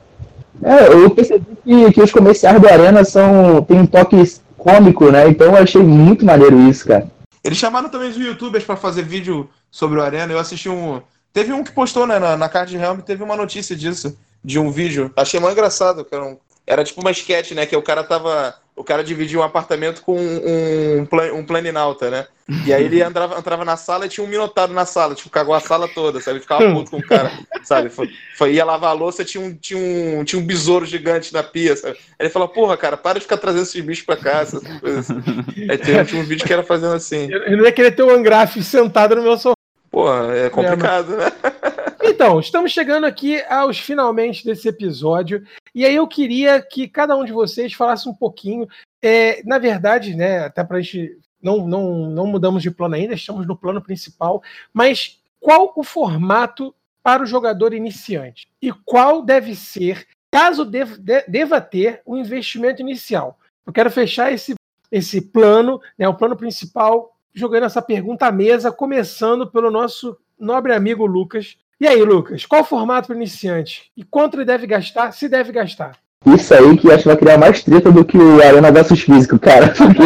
É, 0.62 0.88
eu 0.88 1.10
percebi 1.10 1.44
que, 1.64 1.92
que 1.92 2.02
os 2.02 2.10
comerciais 2.12 2.60
do 2.60 2.68
Arena 2.68 3.04
são, 3.04 3.62
tem 3.62 3.78
um 3.78 3.86
toque 3.86 4.16
cômico, 4.56 5.10
né? 5.10 5.28
Então 5.28 5.48
eu 5.48 5.56
achei 5.62 5.82
muito 5.82 6.24
maneiro 6.24 6.58
isso, 6.68 6.86
cara. 6.86 7.06
Eles 7.44 7.58
chamaram 7.58 7.88
também 7.88 8.08
os 8.10 8.16
youtubers 8.16 8.64
pra 8.64 8.74
fazer 8.76 9.02
vídeo 9.04 9.48
sobre 9.70 9.98
o 9.98 10.02
Arena. 10.02 10.32
Eu 10.32 10.38
assisti 10.38 10.68
um. 10.68 11.00
Teve 11.32 11.52
um 11.52 11.62
que 11.62 11.70
postou 11.72 12.06
né, 12.06 12.18
na, 12.18 12.36
na 12.36 12.48
Card 12.48 12.76
Realm, 12.76 12.98
teve 13.00 13.22
uma 13.22 13.36
notícia 13.36 13.76
disso, 13.76 14.18
de 14.42 14.58
um 14.58 14.70
vídeo. 14.70 15.12
Achei 15.16 15.38
mais 15.38 15.52
engraçado, 15.52 16.04
que 16.04 16.14
era, 16.14 16.24
um- 16.24 16.36
era 16.68 16.84
tipo 16.84 17.00
uma 17.00 17.10
sketch, 17.10 17.52
né? 17.52 17.66
Que 17.66 17.76
o 17.76 17.82
cara 17.82 18.04
tava. 18.04 18.54
O 18.76 18.84
cara 18.84 19.02
dividia 19.02 19.40
um 19.40 19.42
apartamento 19.42 20.02
com 20.02 20.16
um, 20.16 20.98
um, 21.00 21.04
plan- 21.06 21.32
um 21.32 21.44
planinauta, 21.44 22.10
né? 22.10 22.28
E 22.64 22.72
aí 22.72 22.84
ele 22.84 23.02
entrava, 23.02 23.36
entrava 23.36 23.64
na 23.64 23.76
sala 23.76 24.06
e 24.06 24.08
tinha 24.08 24.24
um 24.24 24.28
minotauro 24.30 24.72
na 24.72 24.86
sala, 24.86 25.16
tipo, 25.16 25.28
cagou 25.30 25.52
a 25.52 25.58
sala 25.58 25.88
toda, 25.88 26.20
sabe? 26.20 26.38
Ficava 26.38 26.72
puto 26.72 26.92
com 26.92 26.98
o 26.98 27.02
cara, 27.02 27.32
sabe? 27.64 27.90
Foi, 27.90 28.08
foi- 28.36 28.52
ia 28.52 28.64
lavar 28.64 28.90
a 28.90 28.92
louça, 28.92 29.24
tinha 29.24 29.42
um, 29.42 29.52
tinha, 29.52 29.78
um, 29.80 30.22
tinha 30.24 30.40
um 30.40 30.46
besouro 30.46 30.86
gigante 30.86 31.32
na 31.34 31.42
pia, 31.42 31.74
sabe? 31.76 31.94
Aí 31.98 32.26
ele 32.26 32.30
falou, 32.30 32.46
porra, 32.48 32.76
cara, 32.76 32.96
para 32.96 33.18
de 33.18 33.24
ficar 33.24 33.36
trazendo 33.38 33.64
esses 33.64 33.84
bichos 33.84 34.06
pra 34.06 34.16
cá, 34.16 34.40
essas 34.42 34.62
coisas 34.78 35.10
assim. 35.10 35.20
Aí 35.68 35.76
tinha, 35.78 36.04
tinha 36.04 36.22
um 36.22 36.24
vídeo 36.24 36.46
que 36.46 36.52
era 36.52 36.62
fazendo 36.62 36.94
assim. 36.94 37.28
Eu 37.32 37.42
eu 37.42 37.56
não 37.56 37.64
ia 37.64 37.72
querer 37.72 37.90
ter 37.96 38.04
o 38.04 38.10
Angraf 38.14 38.62
sentado 38.62 39.16
no 39.16 39.22
meu 39.22 39.36
sofá. 39.36 39.54
pô, 39.90 40.06
é 40.14 40.48
complicado, 40.50 41.16
né? 41.16 41.32
Então, 42.04 42.38
estamos 42.40 42.72
chegando 42.72 43.04
aqui 43.04 43.42
aos 43.50 43.78
finalmente 43.78 44.44
desse 44.44 44.68
episódio. 44.68 45.42
E 45.74 45.84
aí 45.84 45.94
eu 45.94 46.06
queria 46.06 46.60
que 46.62 46.88
cada 46.88 47.16
um 47.16 47.24
de 47.24 47.32
vocês 47.32 47.72
falasse 47.72 48.08
um 48.08 48.14
pouquinho. 48.14 48.68
É, 49.02 49.42
na 49.44 49.58
verdade, 49.58 50.14
né, 50.14 50.40
até 50.40 50.64
para 50.64 50.78
a 50.78 50.80
gente. 50.80 51.18
Não, 51.40 51.66
não, 51.66 52.10
não 52.10 52.26
mudamos 52.26 52.62
de 52.62 52.70
plano 52.70 52.96
ainda, 52.96 53.14
estamos 53.14 53.46
no 53.46 53.56
plano 53.56 53.80
principal. 53.80 54.42
Mas 54.72 55.20
qual 55.38 55.72
o 55.76 55.84
formato 55.84 56.74
para 57.02 57.22
o 57.22 57.26
jogador 57.26 57.72
iniciante? 57.72 58.48
E 58.60 58.72
qual 58.72 59.22
deve 59.22 59.54
ser, 59.54 60.06
caso 60.32 60.64
deva, 60.64 60.96
deva 61.28 61.60
ter, 61.60 62.02
o 62.04 62.14
um 62.14 62.18
investimento 62.18 62.82
inicial? 62.82 63.38
Eu 63.64 63.72
quero 63.72 63.90
fechar 63.90 64.32
esse, 64.32 64.54
esse 64.90 65.20
plano, 65.20 65.80
né, 65.96 66.08
o 66.08 66.14
plano 66.14 66.36
principal, 66.36 67.16
jogando 67.32 67.66
essa 67.66 67.80
pergunta 67.80 68.26
à 68.26 68.32
mesa, 68.32 68.72
começando 68.72 69.48
pelo 69.48 69.70
nosso 69.70 70.16
nobre 70.38 70.72
amigo 70.72 71.06
Lucas. 71.06 71.56
E 71.80 71.86
aí, 71.86 72.02
Lucas, 72.02 72.44
qual 72.44 72.62
o 72.62 72.64
formato 72.64 73.06
para 73.06 73.16
iniciante? 73.16 73.84
E 73.96 74.02
quanto 74.02 74.36
ele 74.36 74.44
deve 74.44 74.66
gastar, 74.66 75.12
se 75.12 75.28
deve 75.28 75.52
gastar? 75.52 75.92
Isso 76.26 76.52
aí 76.52 76.76
que 76.76 76.90
acho 76.90 77.04
que 77.04 77.08
vai 77.08 77.16
criar 77.16 77.38
mais 77.38 77.62
treta 77.62 77.92
do 77.92 78.04
que 78.04 78.18
o 78.18 78.42
Arena 78.42 78.72
versus 78.72 79.00
Físico, 79.02 79.38
cara. 79.38 79.68
Porque. 79.78 80.02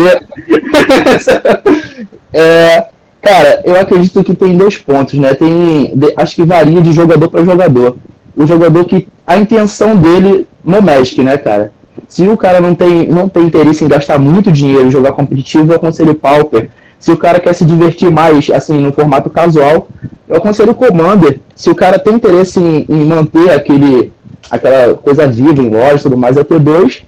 é, 2.30 2.88
cara, 3.22 3.62
eu 3.64 3.80
acredito 3.80 4.22
que 4.22 4.34
tem 4.34 4.54
dois 4.54 4.76
pontos, 4.76 5.14
né? 5.18 5.32
Tem. 5.32 5.94
Acho 6.18 6.34
que 6.34 6.44
varia 6.44 6.82
de 6.82 6.92
jogador 6.92 7.28
para 7.30 7.42
jogador. 7.42 7.96
O 8.36 8.46
jogador 8.46 8.84
que. 8.84 9.08
A 9.26 9.38
intenção 9.38 9.96
dele 9.96 10.46
no 10.62 10.82
Magic, 10.82 11.22
né, 11.22 11.38
cara? 11.38 11.72
Se 12.06 12.28
o 12.28 12.36
cara 12.36 12.60
não 12.60 12.74
tem, 12.74 13.06
não 13.08 13.30
tem 13.30 13.44
interesse 13.44 13.82
em 13.82 13.88
gastar 13.88 14.18
muito 14.18 14.52
dinheiro 14.52 14.88
em 14.88 14.90
jogar 14.90 15.12
competitivo, 15.12 15.72
eu 15.72 15.76
aconselho 15.76 16.12
o 16.12 16.16
Pauper 16.16 16.68
se 17.02 17.10
o 17.10 17.16
cara 17.16 17.40
quer 17.40 17.52
se 17.52 17.64
divertir 17.64 18.12
mais, 18.12 18.48
assim, 18.48 18.78
no 18.78 18.92
formato 18.92 19.28
casual, 19.28 19.88
eu 20.28 20.36
aconselho 20.36 20.70
o 20.70 20.74
Commander. 20.74 21.40
Se 21.52 21.68
o 21.68 21.74
cara 21.74 21.98
tem 21.98 22.14
interesse 22.14 22.60
em, 22.60 22.86
em 22.88 23.04
manter 23.04 23.50
aquele, 23.50 24.12
aquela 24.48 24.94
coisa 24.94 25.26
viva 25.26 25.60
em 25.60 25.68
loja 25.68 25.96
e 25.96 26.02
tudo 26.02 26.16
mais, 26.16 26.36
é 26.36 26.44
T2. 26.44 27.02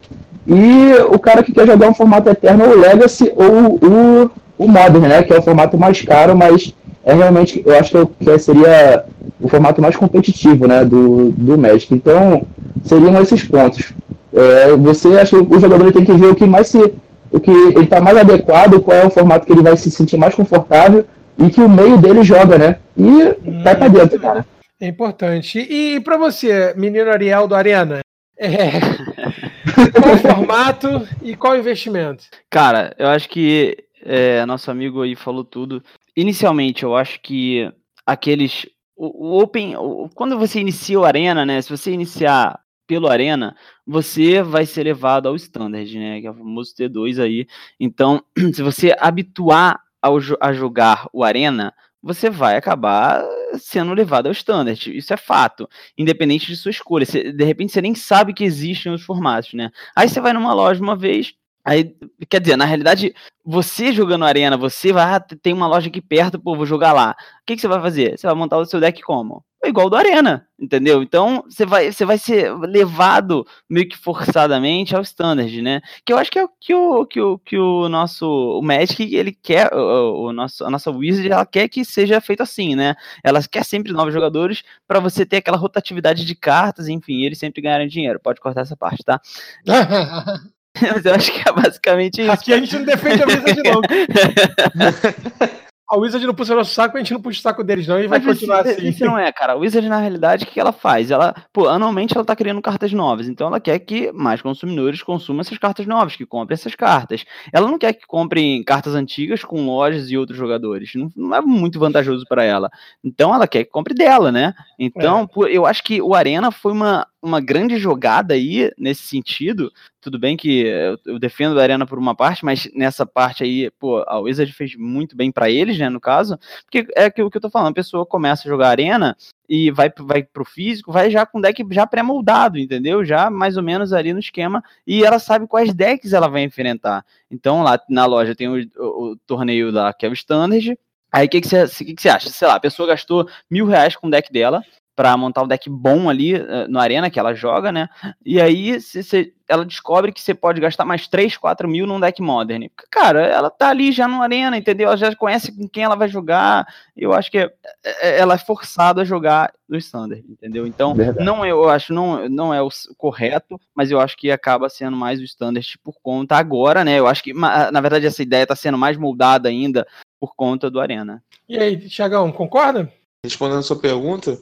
E 0.49 0.95
o 1.11 1.17
cara 1.17 1.45
que 1.45 1.53
quer 1.53 1.65
jogar 1.65 1.89
um 1.89 1.95
formato 1.95 2.29
eterno, 2.29 2.65
o 2.65 2.77
Legacy 2.77 3.33
ou 3.37 3.79
o, 3.81 4.31
o 4.59 4.67
Modern, 4.67 5.07
né? 5.07 5.23
Que 5.23 5.33
é 5.33 5.39
o 5.39 5.43
formato 5.43 5.79
mais 5.79 6.03
caro, 6.03 6.37
mas 6.37 6.75
é 7.05 7.15
realmente, 7.15 7.63
eu 7.65 7.79
acho 7.79 7.93
que, 7.93 8.25
que 8.25 8.39
seria 8.41 9.05
o 9.41 9.47
formato 9.47 9.81
mais 9.81 9.95
competitivo, 9.95 10.67
né? 10.67 10.85
Do, 10.85 11.31
do 11.31 11.57
Magic. 11.57 11.95
Então, 11.95 12.43
seriam 12.83 13.23
esses 13.23 13.45
pontos. 13.45 13.93
É, 14.33 14.77
você 14.77 15.07
acha 15.19 15.41
que 15.41 15.55
o 15.55 15.61
jogador 15.61 15.93
tem 15.93 16.05
que 16.05 16.15
ver 16.15 16.27
o 16.27 16.35
que 16.35 16.47
mais 16.47 16.67
se 16.67 16.93
o 17.35 17.41
que 17.41 17.51
ele 17.51 17.81
está 17.81 18.01
mais 18.01 18.17
adequado, 18.17 18.81
qual 18.81 18.97
é 18.97 19.05
o 19.05 19.11
formato 19.11 19.45
que 19.45 19.53
ele 19.53 19.63
vai 19.63 19.77
se 19.77 19.91
sentir 19.91 20.17
mais 20.17 20.37
confortável 20.37 21.05
e 21.37 21.51
que 21.51 21.61
o 21.61 21.69
meio 21.69 21.99
dele 21.99 22.23
joga, 22.23 22.57
né? 22.57 22.79
E 22.97 23.03
hum, 23.03 23.63
vai 23.65 23.77
para 23.77 23.89
dentro, 23.89 24.21
cara. 24.21 24.47
É 24.81 24.87
importante. 24.87 25.59
E 25.59 25.99
para 25.99 26.17
você, 26.17 26.73
menino 26.77 27.11
Ariel 27.11 27.49
do 27.49 27.57
Arena? 27.57 28.01
É... 28.39 28.71
qual 30.01 30.15
o 30.15 30.19
formato 30.19 31.09
e 31.21 31.35
qual 31.35 31.55
o 31.55 31.59
investimento? 31.59 32.25
Cara, 32.49 32.95
eu 32.97 33.09
acho 33.09 33.29
que 33.29 33.77
é, 34.05 34.47
nosso 34.47 34.71
amigo 34.71 35.03
aí 35.03 35.17
falou 35.17 35.45
tudo. 35.45 35.83
Inicialmente, 36.17 36.85
eu 36.85 36.95
acho 36.95 37.21
que 37.21 37.69
aqueles. 38.07 38.65
O, 38.97 39.27
o 39.27 39.43
Open. 39.43 39.77
O, 39.77 40.09
quando 40.15 40.39
você 40.39 40.61
inicia 40.61 41.01
o 41.01 41.05
Arena, 41.05 41.45
né? 41.45 41.61
Se 41.61 41.69
você 41.69 41.91
iniciar 41.91 42.61
pelo 42.87 43.09
Arena, 43.09 43.57
você 43.87 44.43
vai 44.43 44.67
ser 44.67 44.85
levado 44.85 45.29
ao 45.29 45.37
Standard, 45.37 45.99
né? 45.99 46.21
Que 46.21 46.27
é 46.27 46.31
o 46.31 46.35
famoso 46.35 46.75
T2 46.75 47.23
aí. 47.23 47.47
Então, 47.79 48.23
se 48.53 48.63
você 48.63 48.95
habituar 48.99 49.81
ao, 50.03 50.19
a 50.41 50.53
jogar 50.53 51.09
o 51.13 51.25
Arena, 51.25 51.75
você 52.03 52.29
vai 52.29 52.57
acabar 52.57 53.25
sendo 53.59 53.95
levado 53.95 54.27
ao 54.27 54.33
Standard. 54.33 54.97
Isso 54.97 55.13
é 55.15 55.17
fato. 55.17 55.69
Independente 55.97 56.47
de 56.47 56.57
sua 56.57 56.71
escolha. 56.71 57.07
Você, 57.07 57.33
de 57.33 57.45
repente 57.45 57.73
você 57.73 57.81
nem 57.81 57.95
sabe 57.95 58.35
que 58.35 58.45
existem 58.45 58.93
os 58.93 59.03
formatos, 59.03 59.55
né? 59.55 59.71
Aí 59.97 60.09
você 60.09 60.21
vai 60.21 60.33
numa 60.33 60.53
loja 60.53 60.83
uma 60.83 60.97
vez. 60.97 61.35
Aí, 61.65 61.97
quer 62.29 62.41
dizer, 62.43 62.57
na 62.57 62.67
realidade, 62.67 63.15
você 63.43 63.91
jogando 63.91 64.27
Arena, 64.27 64.57
você 64.57 64.93
vai. 64.93 65.15
Ah, 65.15 65.21
tem 65.21 65.55
uma 65.55 65.67
loja 65.67 65.89
aqui 65.89 66.03
perto, 66.03 66.39
pô, 66.39 66.55
vou 66.55 66.67
jogar 66.67 66.93
lá. 66.93 67.13
O 67.41 67.47
que, 67.47 67.55
que 67.55 67.63
você 67.63 67.69
vai 67.69 67.81
fazer? 67.81 68.19
Você 68.19 68.27
vai 68.27 68.37
montar 68.37 68.59
o 68.59 68.67
seu 68.67 68.79
deck 68.79 69.01
como? 69.01 69.43
É 69.65 69.69
igual 69.69 69.89
do 69.89 69.97
Arena, 69.97 70.47
entendeu? 70.59 71.03
Então 71.03 71.45
você 71.49 71.65
vai, 71.65 71.91
você 71.91 72.05
vai 72.05 72.19
ser 72.19 72.53
levado 72.59 73.47
meio 73.69 73.89
que 73.89 73.97
forçadamente 73.97 74.95
ao 74.95 75.03
standard, 75.03 75.63
né? 75.63 75.81
Que 76.05 76.13
eu 76.13 76.19
acho 76.19 76.31
que 76.31 76.39
é 76.39 76.45
o 76.45 76.49
que 76.49 76.75
o, 76.75 77.07
que 77.07 77.21
o, 77.21 77.39
que 77.39 77.59
o 77.59 77.89
nosso 77.89 78.27
o 78.27 78.63
Magic 78.63 79.15
ele 79.15 79.33
quer, 79.33 79.73
o, 79.75 80.29
o 80.29 80.33
nosso, 80.33 80.65
a 80.65 80.71
nossa 80.71 80.91
Wizard 80.91 81.31
ela 81.31 81.47
quer 81.47 81.69
que 81.69 81.85
seja 81.85 82.21
feito 82.21 82.43
assim, 82.43 82.75
né? 82.75 82.95
Ela 83.23 83.43
quer 83.43 83.65
sempre 83.65 83.93
novos 83.93 84.13
jogadores 84.13 84.63
para 84.87 85.01
você 85.01 85.25
ter 85.27 85.39
aquela 85.39 85.57
rotatividade 85.57 86.25
de 86.25 86.35
cartas, 86.35 86.89
enfim, 86.89 87.23
eles 87.23 87.39
sempre 87.39 87.63
ganharem 87.63 87.89
dinheiro. 87.89 88.21
Pode 88.21 88.41
cortar 88.41 88.63
essa 88.63 88.77
parte, 88.77 89.05
tá? 89.05 89.21
Mas 90.81 91.05
eu 91.05 91.15
acho 91.15 91.33
que 91.33 91.49
é 91.49 91.53
basicamente 91.53 92.21
isso. 92.21 92.33
Aqui 92.33 92.53
a 92.53 92.59
gente 92.59 92.77
não 92.77 92.85
defende 92.85 93.23
a 93.23 93.27
Wizard, 93.27 93.63
não. 93.63 93.81
A 95.95 95.97
Wizard 95.97 96.27
não 96.27 96.35
puxa 96.35 96.53
o 96.53 96.57
nosso 96.57 96.75
saco, 96.75 96.97
a 96.97 97.01
gente 97.01 97.13
não 97.13 97.23
puxa 97.23 97.39
o 97.39 97.43
saco 97.43 97.63
deles, 97.63 97.87
não, 97.87 98.01
e 98.01 98.09
vai 98.09 98.21
continuar 98.21 98.67
isso, 98.67 98.79
assim. 98.79 98.89
Isso 98.89 99.05
não 99.05 99.17
é, 99.17 99.31
cara. 99.31 99.53
A 99.53 99.57
Wizard, 99.57 99.89
na 99.89 100.01
realidade, 100.01 100.45
o 100.45 100.47
que 100.49 100.59
ela 100.59 100.73
faz? 100.73 101.13
Ela, 101.13 101.33
pô, 101.53 101.69
anualmente 101.69 102.17
ela 102.17 102.25
tá 102.25 102.35
criando 102.35 102.61
cartas 102.61 102.93
novas, 102.93 103.29
então 103.29 103.47
ela 103.47 103.61
quer 103.61 103.79
que 103.79 104.11
mais 104.11 104.43
consumidores 104.43 105.03
consumam 105.05 105.41
essas 105.41 105.57
cartas 105.57 105.87
novas, 105.87 106.17
que 106.17 106.27
comprem 106.27 106.55
essas 106.55 106.75
cartas. 106.75 107.25
Ela 107.53 107.69
não 107.69 107.79
quer 107.79 107.93
que 107.93 108.07
comprem 108.09 108.63
cartas 108.65 108.95
antigas 108.95 109.45
com 109.45 109.65
lojas 109.65 110.11
e 110.11 110.19
outros 110.19 110.37
jogadores. 110.37 110.91
Não, 110.97 111.13
não 111.15 111.37
é 111.37 111.41
muito 111.41 111.79
vantajoso 111.79 112.25
para 112.29 112.43
ela. 112.43 112.69
Então 113.05 113.33
ela 113.33 113.47
quer 113.47 113.63
que 113.63 113.71
compre 113.71 113.95
dela, 113.95 114.33
né? 114.33 114.53
Então, 114.77 115.23
é. 115.23 115.27
pô, 115.27 115.47
eu 115.47 115.65
acho 115.65 115.83
que 115.85 116.03
o 116.03 116.13
Arena 116.13 116.51
foi 116.51 116.73
uma, 116.73 117.07
uma 117.25 117.41
grande 117.41 117.79
jogada 117.79 118.35
aí 118.35 118.71
nesse 118.79 119.03
sentido. 119.03 119.73
Tudo 120.01 120.19
bem 120.19 120.37
que 120.37 120.67
eu, 121.07 121.19
defendo 121.19 121.59
a 121.59 121.63
Arena 121.63 121.87
por 121.87 121.99
uma 121.99 122.15
parte, 122.15 122.45
mas 122.45 122.71
nessa 122.75 123.07
parte 123.07 123.43
aí, 123.43 123.71
pô, 123.73 124.05
a 124.07 124.19
Wizard 124.19 124.53
fez 124.53 124.77
muito 124.77 125.17
bem 125.17 125.33
para 125.33 125.51
eles, 125.51 125.79
né, 125.79 125.89
no 125.89 126.01
caso, 126.01 126.39
porque 126.65 126.87
é 126.95 127.07
aquilo 127.07 127.31
que 127.31 127.39
eu 127.39 127.41
tô 127.41 127.49
falando, 127.49 127.71
a 127.71 127.75
pessoa 127.75 128.05
começa 128.05 128.47
a 128.47 128.51
jogar 128.51 128.69
Arena 128.69 129.17
e 129.49 129.71
vai, 129.71 129.91
vai 129.99 130.23
pro 130.23 130.45
físico, 130.45 130.93
vai 130.93 131.11
já 131.11 131.25
com 131.25 131.41
deck 131.41 131.65
já 131.71 131.87
pré-moldado, 131.87 132.59
entendeu? 132.59 133.05
Já 133.05 133.31
mais 133.31 133.57
ou 133.57 133.63
menos 133.63 133.93
ali 133.93 134.13
no 134.13 134.19
esquema, 134.19 134.63
e 134.87 135.03
ela 135.05 135.19
sabe 135.19 135.47
quais 135.47 135.73
decks 135.73 136.13
ela 136.13 136.29
vai 136.29 136.43
enfrentar. 136.43 137.05
Então 137.31 137.63
lá 137.63 137.81
na 137.89 138.05
loja 138.05 138.35
tem 138.35 138.49
o, 138.49 138.57
o, 138.77 139.13
o 139.13 139.17
torneio 139.27 139.71
lá, 139.71 139.93
que 139.93 140.05
é 140.07 140.13
Standard, 140.13 140.77
Aí 141.15 141.27
o 141.27 141.29
que, 141.31 141.41
que, 141.41 141.47
você, 141.47 141.85
que, 141.85 141.95
que 141.95 142.03
você 142.03 142.09
acha? 142.09 142.29
Sei 142.29 142.49
lá, 142.49 142.57
a 142.57 142.61
pessoa 142.61 142.89
gastou 142.89 143.29
mil 143.49 143.67
reais 143.67 143.95
com 143.95 144.09
o 144.09 144.11
deck 144.11 144.33
dela, 144.33 144.65
para 144.95 145.17
montar 145.17 145.43
um 145.43 145.49
deck 145.49 145.69
bom 145.69 146.09
ali 146.09 146.35
uh, 146.35 146.69
no 146.69 146.79
Arena 146.79 147.11
que 147.11 147.19
ela 147.19 147.35
joga, 147.35 147.73
né? 147.73 147.89
E 148.25 148.41
aí 148.41 148.81
se, 148.81 149.03
se, 149.03 149.35
ela 149.49 149.65
descobre 149.65 150.13
que 150.13 150.21
você 150.21 150.33
pode 150.33 150.61
gastar 150.61 150.85
mais 150.85 151.09
3, 151.09 151.37
4 151.37 151.69
mil 151.69 151.87
num 151.87 152.01
deck 152.01 152.23
Modern. 152.23 152.69
Cara, 152.91 153.27
ela 153.27 153.51
tá 153.51 153.69
ali 153.69 153.93
já 153.93 154.07
no 154.07 154.23
Arena, 154.23 154.57
entendeu? 154.57 154.89
Ela 154.89 154.97
já 154.97 155.15
conhece 155.15 155.53
com 155.53 155.69
quem 155.69 155.85
ela 155.85 155.97
vai 155.97 156.09
jogar. 156.09 156.67
Eu 156.97 157.13
acho 157.13 157.31
que 157.31 157.39
é, 157.39 157.51
é, 157.85 158.19
ela 158.19 158.35
é 158.35 158.39
forçada 158.39 159.03
a 159.03 159.05
jogar 159.05 159.53
no 159.69 159.77
Standard, 159.77 160.25
entendeu? 160.29 160.67
Então, 160.67 160.95
Verdade. 160.95 161.25
não 161.25 161.45
eu 161.45 161.69
acho 161.69 161.93
não, 161.93 162.29
não 162.29 162.55
é 162.55 162.63
o 162.63 162.69
correto, 162.97 163.61
mas 163.75 163.91
eu 163.91 164.01
acho 164.01 164.17
que 164.17 164.31
acaba 164.31 164.69
sendo 164.69 164.97
mais 164.97 165.21
o 165.21 165.25
Standard 165.25 165.79
por 165.83 165.95
conta 166.03 166.37
agora, 166.37 166.85
né? 166.85 166.99
Eu 166.99 167.07
acho 167.07 167.23
que, 167.23 167.33
na 167.35 167.81
verdade, 167.81 168.07
essa 168.07 168.23
ideia 168.23 168.47
tá 168.47 168.55
sendo 168.55 168.79
mais 168.79 168.97
moldada 168.97 169.49
ainda 169.49 169.87
por 170.21 170.35
conta 170.35 170.71
do 170.71 170.81
Arena. 170.81 171.23
E 171.49 171.59
aí, 171.59 171.77
Thiagão, 171.77 172.33
concorda? 172.33 172.91
Respondendo 173.25 173.59
a 173.59 173.63
sua 173.63 173.79
pergunta, 173.79 174.39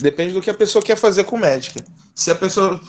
Depende 0.00 0.32
do 0.32 0.40
que 0.40 0.50
a 0.50 0.54
pessoa 0.54 0.82
quer 0.82 0.96
fazer 0.96 1.24
com 1.24 1.36
o 1.36 1.38
Magic. 1.38 1.82
Se 2.14 2.30
a 2.30 2.34
pessoa. 2.34 2.80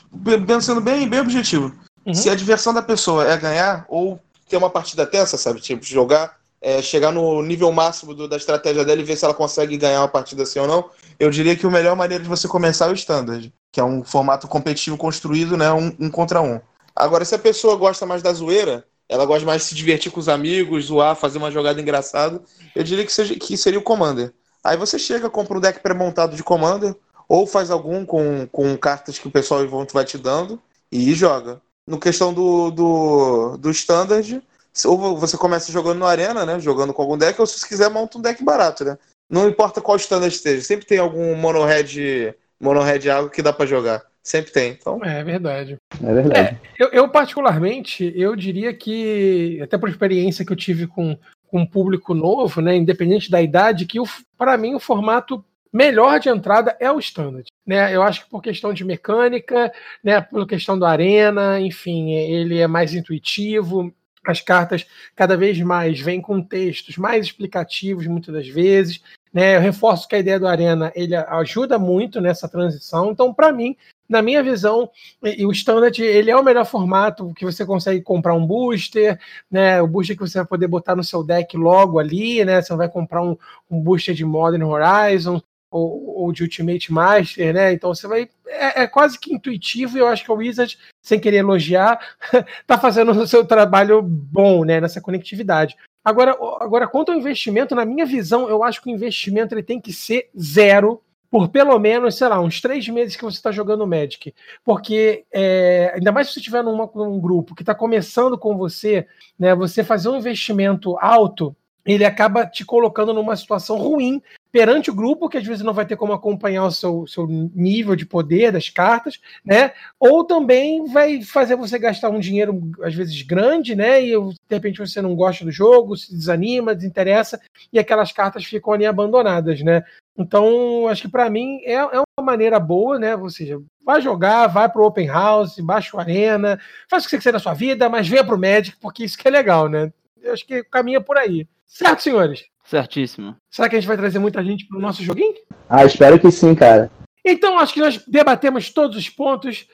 Pensando 0.48 0.82
bem, 0.82 1.08
bem 1.08 1.20
objetivo. 1.20 1.74
Uhum. 2.06 2.14
Se 2.14 2.30
a 2.30 2.36
diversão 2.36 2.74
da 2.74 2.82
pessoa 2.82 3.30
é 3.30 3.38
ganhar 3.38 3.86
ou 3.90 4.20
ter 4.50 4.58
uma 4.58 4.70
partida 4.70 5.06
tensa, 5.06 5.38
sabe? 5.38 5.60
Tipo, 5.62 5.86
jogar, 5.86 6.38
é, 6.62 6.82
chegar 6.82 7.12
no 7.12 7.42
nível 7.42 7.72
máximo 7.72 8.14
do, 8.14 8.28
da 8.28 8.38
estratégia 8.38 8.84
dela 8.84 9.02
e 9.02 9.04
ver 9.04 9.16
se 9.16 9.26
ela 9.26 9.34
consegue 9.34 9.78
ganhar 9.78 10.02
uma 10.02 10.08
partida 10.08 10.44
assim 10.44 10.60
ou 10.60 10.68
não, 10.68 10.90
eu 11.20 11.30
diria 11.30 11.56
que 11.56 11.66
a 11.66 11.70
melhor 11.70 11.96
maneira 11.96 12.24
de 12.24 12.30
você 12.30 12.48
começar 12.48 12.88
é 12.88 12.92
o 12.92 12.96
Standard, 12.96 13.54
que 13.72 13.80
é 13.80 13.84
um 13.84 14.04
formato 14.04 14.48
competitivo 14.48 14.98
construído, 14.98 15.56
né? 15.56 15.72
Um, 15.72 15.96
um 16.00 16.10
contra 16.10 16.42
um. 16.42 16.60
Agora, 16.96 17.24
se 17.24 17.36
a 17.36 17.40
pessoa 17.40 17.76
gosta 17.76 18.06
mais 18.06 18.22
da 18.22 18.34
zoeira, 18.34 18.86
ela 19.08 19.26
gosta 19.26 19.46
mais 19.46 19.62
de 19.62 19.68
se 19.70 19.76
divertir 19.76 20.12
com 20.12 20.20
os 20.20 20.30
amigos, 20.30 20.86
zoar, 20.86 21.16
fazer 21.16 21.38
uma 21.38 21.52
jogada 21.52 21.82
engraçada, 21.82 22.42
eu 22.76 22.84
diria 22.84 23.06
que, 23.06 23.12
seja, 23.12 23.36
que 23.36 23.58
seria 23.58 23.80
o 23.80 23.84
Commander. 23.84 24.34
Aí 24.64 24.78
você 24.78 25.00
chega, 25.00 25.30
compra 25.30 25.58
um 25.58 25.62
deck 25.62 25.80
pré-montado 25.80 26.36
de 26.36 26.44
Commander, 26.44 26.96
ou 27.28 27.48
faz 27.48 27.72
algum 27.72 28.06
com, 28.06 28.48
com 28.48 28.78
cartas 28.78 29.18
que 29.18 29.28
o 29.28 29.32
pessoal 29.32 29.66
vai 29.94 30.06
te 30.06 30.18
dando 30.18 30.62
e 30.92 31.14
joga. 31.14 31.62
No 31.88 32.00
questão 32.00 32.34
do, 32.34 32.70
do, 32.70 33.58
do 33.58 33.72
Standard, 33.72 34.42
ou 34.86 35.18
você 35.18 35.38
começa 35.38 35.72
jogando 35.72 36.00
no 36.00 36.06
Arena, 36.06 36.46
né? 36.46 36.60
Jogando 36.60 36.94
com 36.94 37.02
algum 37.02 37.18
deck, 37.18 37.40
ou 37.40 37.48
se 37.48 37.60
você 37.60 37.68
quiser, 37.68 37.90
monta 37.90 38.18
um 38.18 38.22
deck 38.22 38.44
barato, 38.44 38.86
né? 38.86 38.98
Não 39.30 39.48
importa 39.48 39.82
qual 39.82 39.98
Standard 39.98 40.34
esteja, 40.34 40.62
sempre 40.62 40.86
tem 40.86 40.98
algum 41.00 41.36
mono 41.36 41.64
red, 41.64 42.34
mono 42.60 42.82
red 42.82 43.10
água 43.10 43.30
que 43.30 43.42
dá 43.42 43.54
para 43.54 43.66
jogar. 43.66 44.04
Sempre 44.24 44.52
tem. 44.52 44.72
Então... 44.80 45.04
É 45.04 45.24
verdade. 45.24 45.78
É 46.04 46.14
verdade. 46.14 46.40
É, 46.40 46.58
eu, 46.78 46.90
eu, 46.90 47.10
particularmente, 47.10 48.14
eu 48.16 48.36
diria 48.36 48.74
que, 48.74 49.60
até 49.64 49.78
por 49.78 49.90
experiência 49.90 50.46
que 50.46 50.52
eu 50.52 50.58
tive 50.58 50.86
com, 50.86 51.18
com 51.52 51.60
um 51.60 51.66
público 51.66 52.14
novo, 52.14 52.62
né, 52.62 52.76
independente 52.78 53.30
da 53.30 53.42
idade, 53.42 53.86
que 53.86 54.00
para 54.38 54.58
mim 54.58 54.74
o 54.74 54.80
formato 54.80 55.44
melhor 55.72 56.20
de 56.20 56.30
entrada 56.30 56.76
é 56.80 56.90
o 56.90 57.00
standard. 57.00 57.46
Né? 57.68 57.94
Eu 57.94 58.02
acho 58.02 58.24
que 58.24 58.30
por 58.30 58.42
questão 58.42 58.74
de 58.74 58.86
mecânica, 58.86 59.72
né, 60.02 60.22
por 60.22 60.48
questão 60.48 60.80
do 60.80 60.86
arena, 60.86 61.60
enfim, 61.60 62.12
ele 62.14 62.58
é 62.58 62.68
mais 62.68 62.94
intuitivo. 62.94 63.94
As 64.26 64.40
cartas 64.40 64.86
cada 65.16 65.36
vez 65.36 65.60
mais 65.60 66.00
vêm 66.00 66.22
com 66.22 66.42
textos 66.42 66.96
mais 66.98 67.26
explicativos, 67.26 68.08
muitas 68.08 68.34
das 68.34 68.48
vezes. 68.48 69.02
Né? 69.34 69.56
Eu 69.56 69.62
reforço 69.62 70.08
que 70.08 70.16
a 70.16 70.20
ideia 70.20 70.40
do 70.40 70.48
Arena 70.48 70.92
ele 70.96 71.16
ajuda 71.16 71.80
muito 71.80 72.22
nessa 72.22 72.48
transição. 72.48 73.12
Então, 73.12 73.34
para 73.34 73.52
mim, 73.52 73.76
na 74.12 74.22
minha 74.22 74.44
visão, 74.44 74.90
e, 75.24 75.46
o 75.46 75.52
Standard 75.52 76.00
ele 76.04 76.30
é 76.30 76.36
o 76.36 76.44
melhor 76.44 76.66
formato 76.66 77.34
que 77.34 77.46
você 77.46 77.66
consegue 77.66 78.02
comprar 78.02 78.34
um 78.34 78.46
booster, 78.46 79.18
né? 79.50 79.82
O 79.82 79.88
booster 79.88 80.18
que 80.18 80.22
você 80.22 80.40
vai 80.40 80.48
poder 80.48 80.68
botar 80.68 80.98
no 80.98 81.04
seu 81.04 81.24
deck 81.24 81.56
logo 81.56 81.98
ali, 81.98 82.44
né? 82.44 82.62
Você 82.62 82.76
vai 82.76 82.90
comprar 82.90 83.24
um, 83.24 83.38
um 83.70 83.80
booster 83.80 84.14
de 84.14 84.26
Modern 84.26 84.64
Horizon 84.64 85.42
ou, 85.72 86.24
ou, 86.24 86.32
de 86.34 86.44
Ultimate 86.44 86.92
Master, 86.92 87.54
né? 87.54 87.72
Então 87.72 87.96
você 87.96 88.06
vai. 88.06 88.30
É, 88.46 88.84
é, 88.84 88.88
quase 88.88 89.18
que 89.18 89.34
intuitivo, 89.34 89.98
e 89.98 90.02
eu 90.02 90.08
acho 90.08 90.26
que 90.26 90.32
o 90.32 90.36
Wizard, 90.36 90.78
sem 91.02 91.18
querer 91.18 91.38
elogiar, 91.38 91.98
tá 92.68 92.78
fazendo 92.78 93.14
o 93.14 93.26
seu 93.26 93.46
trabalho 93.46 94.02
bom, 94.02 94.66
né? 94.66 94.82
Nessa 94.82 95.00
conectividade. 95.00 95.78
Agora, 96.04 96.32
agora, 96.60 96.88
quanto 96.88 97.14
ao 97.14 97.18
investimento, 97.18 97.74
na 97.76 97.86
minha 97.86 98.06
visão, 98.06 98.50
eu 98.50 98.62
acho 98.62 98.82
que 98.82 98.90
o 98.90 98.94
investimento 98.94 99.56
ele 99.56 99.64
tem 99.64 99.80
que 99.80 99.94
ser 99.94 100.30
zero 100.38 101.02
por 101.32 101.48
pelo 101.48 101.80
menos, 101.80 102.16
sei 102.18 102.28
lá, 102.28 102.42
uns 102.42 102.60
três 102.60 102.86
meses 102.90 103.16
que 103.16 103.24
você 103.24 103.38
está 103.38 103.54
jogando 103.54 103.88
Magic. 103.88 104.36
Porque, 104.66 105.24
é, 105.32 105.94
ainda 105.96 106.12
mais 106.12 106.28
se 106.28 106.34
você 106.34 106.40
estiver 106.42 106.62
num, 106.62 107.20
grupo 107.22 107.56
que 107.56 107.62
está 107.62 107.74
começando 107.74 108.38
com 108.38 108.58
você, 108.58 109.08
né, 109.40 109.56
você 109.56 109.82
fazer 109.82 110.10
um 110.10 110.18
investimento 110.18 110.98
alto, 111.00 111.56
ele 111.86 112.04
acaba 112.04 112.46
te 112.46 112.66
colocando 112.66 113.14
numa 113.14 113.38
situação 113.38 113.78
ruim 113.78 114.22
perante 114.52 114.92
o 114.92 114.96
grupo, 114.96 115.30
que 115.30 115.38
às 115.38 115.46
vezes 115.46 115.64
não 115.64 115.74
vai 115.74 115.86
ter 115.86 115.96
como 115.96 116.14
acompanhar 116.14 116.66
o 116.66 116.72
seu, 116.72 117.08
seu 117.08 117.26
nível 117.28 117.96
de 117.96 118.06
poder 118.06 118.52
das 118.52 118.70
cartas, 118.70 119.20
né? 119.46 119.72
Ou 120.00 120.24
também 120.26 120.86
vai 120.86 121.22
fazer 121.22 121.56
você 121.56 121.80
gastar 121.80 122.10
um 122.10 122.20
dinheiro, 122.20 122.62
às 122.84 122.94
vezes, 122.94 123.22
grande, 123.22 123.76
né? 123.76 124.04
E 124.04 124.12
de 124.12 124.36
repente 124.50 124.80
você 124.80 125.02
não 125.02 125.16
gosta 125.16 125.46
do 125.46 125.52
jogo, 125.52 125.96
se 125.96 126.14
desanima, 126.14 126.76
desinteressa, 126.76 127.40
e 127.72 127.80
aquelas 127.80 128.12
cartas 128.12 128.44
ficam 128.44 128.74
ali 128.74 128.86
abandonadas, 128.86 129.62
né? 129.62 129.84
Então, 130.18 130.88
acho 130.88 131.04
que 131.04 131.10
para 131.10 131.30
mim 131.30 131.62
é, 131.64 131.74
é 131.74 132.00
uma 132.00 132.26
maneira 132.26 132.60
boa, 132.60 133.00
né? 133.00 133.16
Ou 133.16 133.30
seja, 133.30 133.62
vai 133.84 134.02
jogar, 134.02 134.48
vai 134.48 134.70
pro 134.70 134.86
Open 134.86 135.08
House, 135.08 135.60
baixa 135.60 135.96
o 135.96 136.00
Arena, 136.00 136.60
faz 136.90 137.04
o 137.04 137.06
que 137.06 137.12
você 137.12 137.18
quiser 137.18 137.32
da 137.32 137.40
sua 137.40 137.54
vida, 137.54 137.90
mas 137.90 138.08
venha 138.08 138.24
pro 138.24 138.38
Magic, 138.38 138.78
porque 138.80 139.06
isso 139.06 139.18
que 139.18 139.28
é 139.28 139.32
legal, 139.32 139.70
né? 139.70 139.92
Eu 140.22 140.34
acho 140.34 140.46
que 140.46 140.64
caminha 140.66 141.02
por 141.02 141.18
aí. 141.18 141.48
Certo, 141.66 142.04
senhores? 142.04 142.51
Certíssimo. 142.64 143.36
Será 143.50 143.68
que 143.68 143.76
a 143.76 143.80
gente 143.80 143.88
vai 143.88 143.98
trazer 143.98 144.20
muita 144.20 144.44
gente 144.44 144.68
para 144.68 144.78
o 144.78 144.82
nosso 144.82 145.04
joguinho? 145.04 145.34
Ah, 145.70 145.86
espero 145.86 146.20
que 146.20 146.32
sim, 146.32 146.56
cara. 146.56 146.92
Então, 147.24 147.60
acho 147.60 147.74
que 147.74 147.80
nós 147.80 148.04
debatemos 148.08 148.72
todos 148.72 148.98
os 148.98 149.10
pontos, 149.10 149.68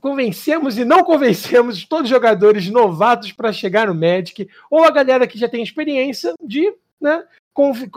convencemos 0.00 0.78
e 0.78 0.84
não 0.84 1.04
convencemos 1.04 1.84
todos 1.84 2.04
os 2.04 2.10
jogadores 2.10 2.70
novatos 2.70 3.32
para 3.32 3.52
chegar 3.52 3.88
no 3.88 3.94
Magic, 3.94 4.48
ou 4.70 4.84
a 4.84 4.90
galera 4.90 5.26
que 5.26 5.38
já 5.38 5.48
tem 5.48 5.62
experiência 5.62 6.34
de 6.42 6.72
né, 7.00 7.22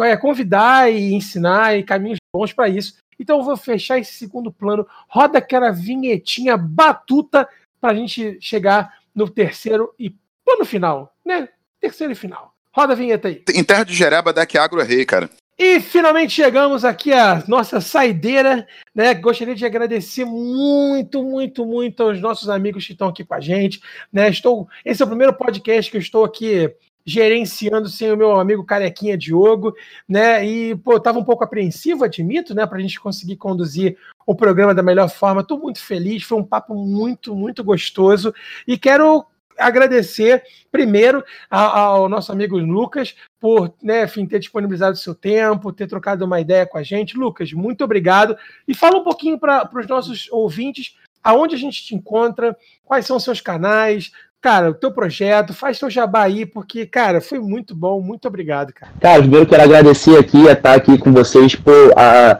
é, 0.01 0.17
convidar 0.17 0.91
e 0.91 1.13
ensinar 1.13 1.77
e 1.77 1.83
caminhos 1.83 2.19
bons 2.33 2.51
para 2.51 2.67
isso. 2.67 2.97
Então, 3.19 3.39
eu 3.39 3.43
vou 3.43 3.57
fechar 3.57 3.99
esse 3.99 4.13
segundo 4.13 4.51
plano. 4.51 4.87
Roda 5.07 5.39
aquela 5.39 5.71
vinhetinha 5.71 6.57
batuta 6.57 7.47
para 7.79 7.91
a 7.91 7.95
gente 7.95 8.37
chegar 8.41 8.97
no 9.13 9.29
terceiro 9.29 9.93
e 9.99 10.13
plano 10.45 10.65
final, 10.65 11.13
né? 11.25 11.49
Terceiro 11.79 12.13
e 12.13 12.15
final. 12.15 12.53
Roda 12.71 12.93
a 12.93 12.95
vinheta 12.95 13.27
aí. 13.27 13.43
Em 13.53 13.63
terra 13.63 13.83
de 13.83 13.93
Jereba, 13.93 14.31
deck 14.31 14.57
agro 14.57 14.81
é 14.81 14.83
rei, 14.83 15.05
cara. 15.05 15.29
E 15.57 15.81
finalmente 15.81 16.31
chegamos 16.31 16.85
aqui 16.85 17.11
à 17.11 17.43
nossa 17.45 17.81
saideira, 17.81 18.65
né? 18.95 19.13
Gostaria 19.13 19.53
de 19.53 19.65
agradecer 19.65 20.23
muito, 20.23 21.21
muito, 21.21 21.65
muito 21.65 22.01
aos 22.01 22.21
nossos 22.21 22.49
amigos 22.49 22.85
que 22.85 22.93
estão 22.93 23.09
aqui 23.09 23.25
com 23.25 23.33
a 23.33 23.41
gente, 23.41 23.81
né? 24.11 24.29
Estou, 24.29 24.69
esse 24.85 25.01
é 25.01 25.05
o 25.05 25.09
primeiro 25.09 25.33
podcast 25.33 25.91
que 25.91 25.97
eu 25.97 26.01
estou 26.01 26.23
aqui 26.23 26.73
gerenciando 27.05 27.89
sem 27.89 28.09
o 28.09 28.15
meu 28.15 28.39
amigo 28.39 28.63
Carequinha 28.63 29.17
Diogo, 29.17 29.73
né? 30.07 30.45
E, 30.45 30.75
pô, 30.77 30.93
eu 30.93 30.99
tava 31.01 31.19
um 31.19 31.25
pouco 31.25 31.43
apreensivo, 31.43 32.05
admito, 32.05 32.55
né? 32.55 32.65
Para 32.65 32.77
a 32.77 32.81
gente 32.81 32.97
conseguir 32.97 33.35
conduzir 33.35 33.97
o 34.25 34.33
programa 34.33 34.73
da 34.73 34.83
melhor 34.83 35.09
forma. 35.09 35.41
Estou 35.41 35.59
muito 35.59 35.81
feliz, 35.81 36.23
foi 36.23 36.37
um 36.37 36.43
papo 36.45 36.73
muito, 36.73 37.35
muito 37.35 37.65
gostoso. 37.65 38.33
E 38.65 38.77
quero 38.77 39.25
agradecer 39.59 40.43
primeiro 40.71 41.23
ao, 41.49 42.07
nosso 42.07 42.31
amigo 42.31 42.57
Lucas 42.57 43.15
por 43.39 43.73
né, 43.81 44.03
enfim, 44.03 44.25
ter 44.25 44.39
disponibilizado 44.39 44.93
o 44.93 44.99
seu 44.99 45.13
tempo, 45.13 45.73
ter 45.73 45.87
trocado 45.87 46.25
uma 46.25 46.39
ideia 46.39 46.65
com 46.65 46.77
a 46.77 46.83
gente. 46.83 47.17
Lucas, 47.17 47.53
muito 47.53 47.83
obrigado. 47.83 48.37
E 48.67 48.73
fala 48.73 48.97
um 48.97 49.03
pouquinho 49.03 49.39
para 49.39 49.69
os 49.73 49.87
nossos 49.87 50.27
ouvintes 50.31 50.95
aonde 51.23 51.55
a 51.55 51.57
gente 51.57 51.83
te 51.83 51.95
encontra, 51.95 52.55
quais 52.85 53.05
são 53.05 53.17
os 53.17 53.23
seus 53.23 53.41
canais, 53.41 54.11
cara, 54.41 54.69
o 54.69 54.73
teu 54.73 54.91
projeto, 54.91 55.53
faz 55.53 55.79
teu 55.79 55.89
jabá 55.89 56.23
aí, 56.23 56.45
porque, 56.45 56.85
cara, 56.85 57.19
foi 57.19 57.39
muito 57.39 57.75
bom, 57.75 58.01
muito 58.01 58.27
obrigado, 58.27 58.73
cara. 58.73 58.91
Cara, 58.99 59.21
primeiro 59.21 59.45
quero 59.45 59.63
agradecer 59.63 60.17
aqui, 60.17 60.45
estar 60.45 60.73
aqui 60.73 60.97
com 60.97 61.11
vocês, 61.11 61.55
por 61.55 61.93
a, 61.97 62.39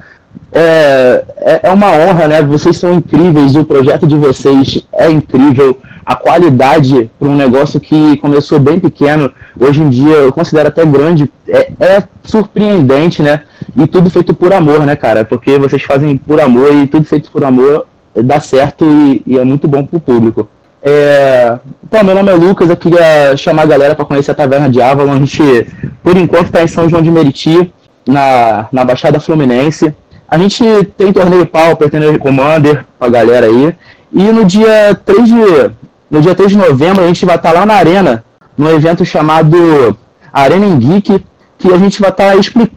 é, 0.52 1.24
é, 1.38 1.60
é 1.64 1.70
uma 1.70 1.92
honra, 1.92 2.28
né? 2.28 2.42
Vocês 2.42 2.78
são 2.78 2.94
incríveis, 2.94 3.56
o 3.56 3.64
projeto 3.64 4.08
de 4.08 4.16
vocês 4.16 4.86
é 4.94 5.10
incrível 5.10 5.78
a 6.06 6.16
qualidade 6.16 7.10
para 7.20 7.28
um 7.28 7.36
negócio 7.36 7.80
que 7.80 8.18
começou 8.18 8.60
bem 8.60 8.80
pequeno, 8.80 9.32
hoje 9.60 9.82
em 9.82 9.90
dia 9.90 10.16
eu 10.16 10.34
considero 10.34 10.70
até 10.70 10.84
grande, 10.84 11.32
é, 11.48 11.72
é, 11.80 12.04
surpreendente, 12.24 13.22
né? 13.22 13.44
E 13.78 13.86
tudo 13.86 14.10
feito 14.10 14.34
por 14.34 14.52
amor, 14.52 14.80
né, 14.86 14.96
cara? 14.96 15.24
Porque 15.24 15.60
vocês 15.60 15.84
fazem 15.84 16.18
por 16.18 16.42
amor 16.42 16.74
e 16.74 16.88
tudo 16.88 17.06
feito 17.06 17.30
por 17.32 17.44
amor 17.44 17.86
dá 18.16 18.40
certo 18.40 18.86
e, 18.86 19.22
e 19.26 19.38
é 19.38 19.44
muito 19.44 19.68
bom 19.68 19.86
para 19.86 19.98
o 19.98 20.02
público. 20.02 20.50
É... 20.82 21.60
Então, 21.84 22.04
meu 22.04 22.16
nome 22.16 22.32
é 22.32 22.36
Lucas, 22.36 22.70
eu 22.70 22.78
queria 22.78 23.36
chamar 23.38 23.64
a 23.64 23.68
galera 23.68 23.96
para 23.96 24.06
conhecer 24.06 24.32
a 24.32 24.36
Taverna 24.36 24.70
de 24.70 24.82
Avalon. 24.82 25.12
A 25.12 25.18
gente, 25.18 25.68
por 26.04 26.18
enquanto, 26.18 26.46
está 26.46 26.64
em 26.64 26.68
São 26.68 26.90
João 26.90 27.02
de 27.02 27.12
Meriti, 27.12 27.72
na, 28.08 28.68
na 28.72 28.84
Baixada 28.84 29.20
Fluminense. 29.20 29.94
A 30.30 30.38
gente 30.38 30.64
tem 30.96 31.12
torneio 31.12 31.46
Pauper, 31.46 31.90
tem 31.90 32.18
Commander 32.20 32.86
para 33.00 33.08
a 33.08 33.12
galera 33.12 33.48
aí. 33.48 33.76
E 34.14 34.24
no 34.24 34.46
dia 34.46 35.00
3 35.04 35.28
de, 35.28 35.72
no 36.10 36.22
dia 36.22 36.36
3 36.36 36.52
de 36.52 36.58
novembro, 36.58 37.04
a 37.04 37.08
gente 37.08 37.26
vai 37.26 37.36
estar 37.36 37.52
lá 37.52 37.66
na 37.66 37.74
Arena, 37.74 38.24
num 38.56 38.70
evento 38.70 39.04
chamado 39.04 39.98
Arena 40.32 40.66
em 40.66 40.78
Geek, 40.78 41.26
que 41.58 41.74
a 41.74 41.78
gente 41.78 42.00
vai 42.00 42.12
estar, 42.12 42.36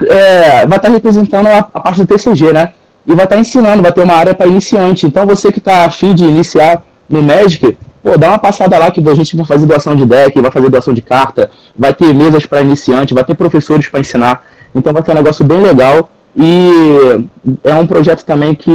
é, 0.09 0.67
vai 0.67 0.79
estar 0.79 0.89
representando 0.89 1.47
a, 1.47 1.59
a, 1.59 1.81
parte 1.81 2.01
do 2.01 2.07
TCG, 2.07 2.53
né? 2.53 2.73
E 3.07 3.15
vai 3.15 3.25
estar 3.25 3.39
ensinando, 3.39 3.83
vai 3.83 3.93
ter 3.93 4.03
uma 4.03 4.15
área 4.15 4.35
para 4.35 4.47
iniciante. 4.47 5.07
Então, 5.07 5.27
você 5.27 5.53
que 5.53 5.59
está 5.59 5.85
afim 5.85 6.15
de 6.15 6.25
iniciar 6.25 6.83
no 7.09 7.23
Magic, 7.23 7.77
pô, 8.03 8.17
dá 8.17 8.29
uma 8.29 8.39
passada 8.39 8.79
lá 8.79 8.91
que 8.91 9.07
a 9.07 9.15
gente 9.15 9.37
vai 9.37 9.45
fazer 9.45 9.67
doação 9.67 9.95
de 9.95 10.07
deck, 10.07 10.41
vai 10.41 10.51
fazer 10.51 10.71
doação 10.71 10.95
de 10.95 11.03
carta, 11.03 11.51
vai 11.77 11.93
ter 11.93 12.15
mesas 12.15 12.47
para 12.47 12.63
iniciante, 12.63 13.13
vai 13.13 13.25
ter 13.25 13.35
professores 13.35 13.89
para 13.89 14.01
ensinar. 14.01 14.43
Então, 14.75 14.93
vai 14.93 15.03
ter 15.03 15.13
um 15.13 15.17
negócio 15.17 15.45
bem 15.45 15.61
legal. 15.61 16.11
E 16.35 17.29
é 17.65 17.75
um 17.75 17.87
projeto 17.87 18.25
também 18.25 18.55
que, 18.55 18.71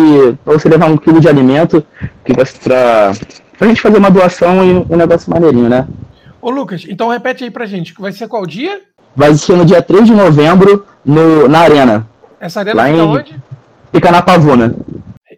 para 0.45 0.53
você 0.53 0.69
levar 0.69 0.89
um 0.89 0.97
quilo 0.97 1.19
de 1.19 1.27
alimento, 1.27 1.83
que 2.23 2.33
vai 2.33 2.45
para 2.45 3.13
pra 3.57 3.67
gente 3.67 3.81
fazer 3.81 3.97
uma 3.97 4.11
doação 4.11 4.63
e 4.63 4.85
um 4.87 4.95
negócio 4.95 5.31
maneirinho, 5.31 5.67
né? 5.67 5.87
Ô 6.39 6.51
Lucas, 6.51 6.85
então 6.87 7.09
repete 7.09 7.43
aí 7.43 7.49
pra 7.49 7.65
gente, 7.65 7.93
vai 7.97 8.11
ser 8.11 8.27
qual 8.27 8.45
dia? 8.45 8.81
Vai 9.15 9.33
ser 9.33 9.55
no 9.55 9.65
dia 9.65 9.81
3 9.81 10.05
de 10.05 10.13
novembro 10.13 10.85
no, 11.03 11.47
na 11.47 11.59
Arena. 11.59 12.07
Essa 12.39 12.59
arena 12.59 12.85
fica 12.85 12.95
em... 12.95 13.01
onde? 13.01 13.35
Fica 13.91 14.11
na 14.11 14.21
Pavuna. 14.21 14.75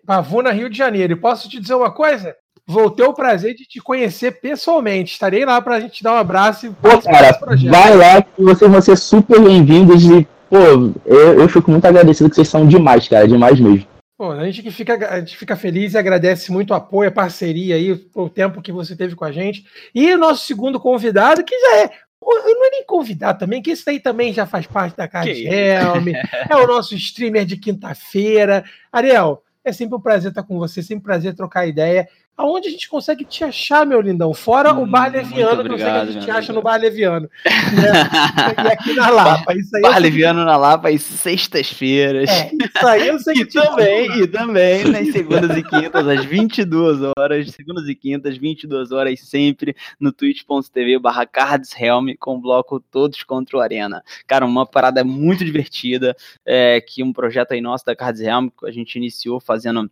Pavuna, 0.06 0.52
Rio 0.52 0.70
de 0.70 0.78
Janeiro. 0.78 1.14
E 1.14 1.16
posso 1.16 1.48
te 1.48 1.60
dizer 1.60 1.76
uma 1.76 1.92
coisa? 1.92 2.36
Vou 2.68 2.90
ter 2.92 3.04
o 3.04 3.14
prazer 3.14 3.56
de 3.56 3.64
te 3.64 3.80
conhecer 3.80 4.40
pessoalmente. 4.42 5.14
Estarei 5.14 5.46
lá 5.46 5.62
pra 5.62 5.80
gente 5.80 6.04
dar 6.04 6.14
um 6.14 6.18
abraço 6.18 6.68
e 6.68 6.70
Pô, 6.70 7.02
cara, 7.02 7.40
vai 7.70 7.96
lá 7.96 8.22
que 8.22 8.44
vocês 8.44 8.70
vão 8.70 8.82
ser 8.82 8.98
super 8.98 9.40
bem-vindos 9.40 10.04
e, 10.04 10.28
pô, 10.50 10.58
eu, 11.06 11.40
eu 11.40 11.50
fico 11.50 11.70
muito 11.70 11.86
agradecido 11.86 12.30
que 12.30 12.36
vocês 12.36 12.48
são 12.48 12.68
demais, 12.68 13.08
cara, 13.08 13.28
demais 13.28 13.60
mesmo. 13.60 13.88
Pô, 14.18 14.32
a 14.32 14.44
gente 14.44 14.62
que 14.62 14.70
fica, 14.70 14.96
a 15.10 15.20
gente 15.20 15.38
fica 15.38 15.56
feliz 15.56 15.94
e 15.94 15.98
agradece 15.98 16.52
muito 16.52 16.72
o 16.72 16.74
apoio, 16.74 17.08
a 17.08 17.12
parceria 17.12 17.76
aí, 17.76 17.92
o 18.14 18.30
tempo 18.30 18.62
que 18.62 18.70
você 18.70 18.94
teve 18.94 19.16
com 19.16 19.24
a 19.24 19.32
gente. 19.32 19.66
E 19.96 20.14
o 20.14 20.18
nosso 20.18 20.46
segundo 20.46 20.78
convidado, 20.78 21.42
que 21.44 21.58
já 21.58 21.78
é. 21.78 21.92
Não 22.22 22.66
é 22.66 22.70
nem 22.70 22.86
convidado 22.86 23.40
também, 23.40 23.62
que 23.62 23.72
esse 23.72 23.90
aí 23.90 23.98
também 23.98 24.34
já 24.34 24.46
faz 24.46 24.68
parte 24.68 24.98
da 24.98 25.08
Card 25.08 25.48
Helm, 25.48 26.10
é 26.50 26.56
o 26.58 26.68
nosso 26.68 26.94
streamer 26.96 27.46
de 27.46 27.56
quinta-feira. 27.56 28.66
Ariel, 28.92 29.42
É 29.64 29.72
sempre 29.72 29.96
um 29.96 30.02
prazer 30.02 30.32
estar 30.32 30.44
com 30.44 30.60
você, 30.60 30.84
sempre 30.84 30.98
um 30.98 31.06
prazer 31.06 31.34
trocar 31.34 31.66
ideia. 31.66 32.08
Aonde 32.40 32.70
a 32.70 32.72
gente 32.72 32.88
consegue 32.88 33.26
te 33.26 33.44
achar, 33.44 33.86
meu 33.86 34.00
lindão? 34.00 34.34
Fora 34.34 34.74
hum, 34.74 34.84
o 34.84 34.86
Bar 34.86 35.12
Leviano, 35.12 35.62
que 35.62 35.72
eu 35.74 35.78
sei 35.78 35.88
que 35.88 35.92
a 35.92 36.06
gente 36.06 36.24
te 36.24 36.32
acha 36.32 36.54
no 36.54 36.62
Bar 36.62 36.78
Leviano. 36.78 37.30
Né? 37.44 38.64
e 38.64 38.68
aqui 38.72 38.94
na 38.94 39.10
Lapa. 39.10 39.54
Isso 39.54 39.76
aí 39.76 39.82
Bar 39.82 39.98
Leviano 39.98 40.46
na 40.46 40.56
Lapa 40.56 40.88
às 40.88 41.02
sextas-feiras. 41.02 42.30
É, 42.30 42.50
isso 42.54 42.88
aí 42.88 43.10
eu 43.10 43.20
sei 43.20 43.34
que 43.44 43.60
e 43.60 43.62
também, 43.62 44.22
E 44.22 44.28
também 44.28 44.86
nas 44.86 45.12
segundas 45.12 45.58
e 45.58 45.62
quintas, 45.62 46.08
às 46.08 46.24
22 46.24 47.00
horas, 47.18 47.52
segundas 47.52 47.90
e 47.90 47.94
quintas, 47.94 48.38
22 48.38 48.94
horas, 48.94 49.20
sempre 49.20 49.76
no 50.00 50.14
twitch.tv 50.14 50.98
barra 50.98 51.26
cardshelm 51.26 52.14
com 52.18 52.36
o 52.36 52.40
bloco 52.40 52.80
Todos 52.80 53.22
contra 53.22 53.58
o 53.58 53.60
Arena. 53.60 54.02
Cara, 54.26 54.46
uma 54.46 54.66
parada 54.66 55.04
muito 55.04 55.44
divertida, 55.44 56.16
é, 56.46 56.80
que 56.80 57.04
um 57.04 57.12
projeto 57.12 57.52
aí 57.52 57.60
nosso 57.60 57.86
da 57.86 57.94
Cards 57.98 58.22
Helm, 58.22 58.48
que 58.48 58.66
a 58.66 58.72
gente 58.72 58.96
iniciou 58.96 59.42
fazendo 59.42 59.92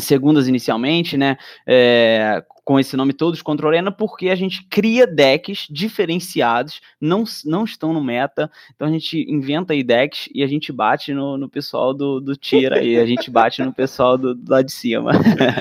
segundas 0.00 0.48
inicialmente, 0.48 1.16
né, 1.16 1.36
é, 1.66 2.42
com 2.64 2.78
esse 2.78 2.96
nome 2.96 3.12
todos 3.12 3.42
contra 3.42 3.68
Arena, 3.68 3.90
porque 3.90 4.30
a 4.30 4.34
gente 4.34 4.64
cria 4.68 5.06
decks 5.06 5.66
diferenciados, 5.70 6.80
não, 7.00 7.24
não 7.44 7.64
estão 7.64 7.92
no 7.92 8.02
meta, 8.02 8.50
então 8.74 8.88
a 8.88 8.90
gente 8.90 9.26
inventa 9.28 9.72
aí 9.72 9.82
decks 9.82 10.28
e 10.34 10.42
a 10.42 10.46
gente 10.46 10.72
bate 10.72 11.12
no, 11.12 11.36
no 11.36 11.48
pessoal 11.48 11.92
do, 11.92 12.20
do 12.20 12.36
Tira 12.36 12.82
e 12.82 12.98
a 12.98 13.04
gente 13.04 13.30
bate 13.30 13.62
no 13.62 13.72
pessoal 13.72 14.16
do, 14.16 14.34
do 14.34 14.50
lá 14.50 14.62
de 14.62 14.72
cima. 14.72 15.12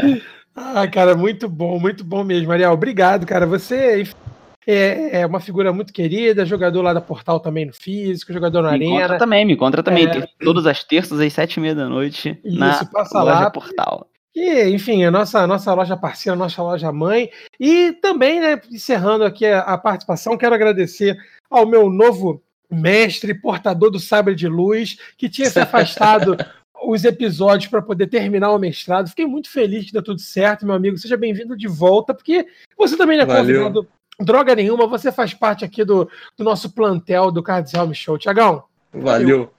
ah, 0.56 0.88
cara, 0.88 1.16
muito 1.16 1.50
bom, 1.50 1.80
muito 1.80 2.04
bom 2.04 2.24
mesmo, 2.24 2.52
Ariel. 2.52 2.72
Obrigado, 2.72 3.26
cara. 3.26 3.46
Você 3.48 4.08
é, 4.68 5.22
é, 5.22 5.26
uma 5.26 5.40
figura 5.40 5.74
muito 5.74 5.92
querida, 5.92 6.46
jogador 6.46 6.84
lá 6.84 6.94
da 6.94 7.02
Portal 7.02 7.40
também 7.40 7.66
no 7.66 7.74
físico, 7.74 8.32
jogador 8.32 8.62
na 8.62 8.72
me 8.72 8.86
Arena. 8.86 9.02
Contra 9.02 9.18
também, 9.18 9.46
me 9.46 9.54
encontra 9.54 9.84
também. 9.84 10.08
É... 10.08 10.28
Todas 10.44 10.68
as 10.68 10.84
terças 10.84 11.20
às 11.20 11.34
sete 11.34 11.56
e 11.56 11.60
meia 11.60 11.74
da 11.74 11.90
noite 11.90 12.40
Isso, 12.46 12.60
na 12.60 12.86
passa 12.86 13.24
loja 13.24 13.40
lá. 13.40 13.50
Portal. 13.50 14.08
E, 14.36 14.70
enfim, 14.70 15.04
a 15.04 15.12
nossa, 15.12 15.46
nossa 15.46 15.74
loja 15.74 15.98
parceira, 15.98 16.36
a 16.36 16.40
nossa 16.40 16.62
loja 16.62 16.92
mãe. 16.92 17.30
E 17.60 17.92
também, 17.94 18.40
né, 18.40 18.62
encerrando 18.72 19.24
aqui 19.24 19.46
a, 19.46 19.60
a 19.60 19.78
participação, 19.78 20.38
quero 20.38 20.56
agradecer 20.56 21.18
ao 21.50 21.66
meu 21.66 21.90
novo 21.90 22.42
mestre, 22.70 23.34
portador 23.34 23.92
do 23.92 24.00
sabre 24.00 24.34
de 24.34 24.48
luz, 24.48 24.98
que 25.18 25.30
tinha 25.30 25.50
se 25.50 25.60
afastado 25.60 26.38
os 26.84 27.04
episódios 27.04 27.70
para 27.70 27.82
poder 27.82 28.08
terminar 28.08 28.52
o 28.52 28.58
mestrado. 28.58 29.10
Fiquei 29.10 29.26
muito 29.26 29.50
feliz 29.50 29.86
que 29.86 29.94
deu 29.94 30.02
tudo 30.02 30.20
certo, 30.20 30.66
meu 30.66 30.76
amigo. 30.76 30.98
Seja 30.98 31.18
bem-vindo 31.18 31.56
de 31.56 31.68
volta, 31.68 32.14
porque 32.14 32.48
você 32.78 32.98
também 32.98 33.20
é 33.20 33.26
convidado 33.26 33.88
droga 34.20 34.56
nenhuma, 34.56 34.88
você 34.88 35.12
faz 35.12 35.34
parte 35.34 35.66
aqui 35.66 35.84
do, 35.84 36.10
do 36.38 36.44
nosso 36.44 36.70
plantel 36.72 37.32
do 37.32 37.44
Cards 37.44 37.74
Helm 37.74 37.92
Show. 37.92 38.18
Tiagão. 38.18 38.64
Valeu. 38.94 39.52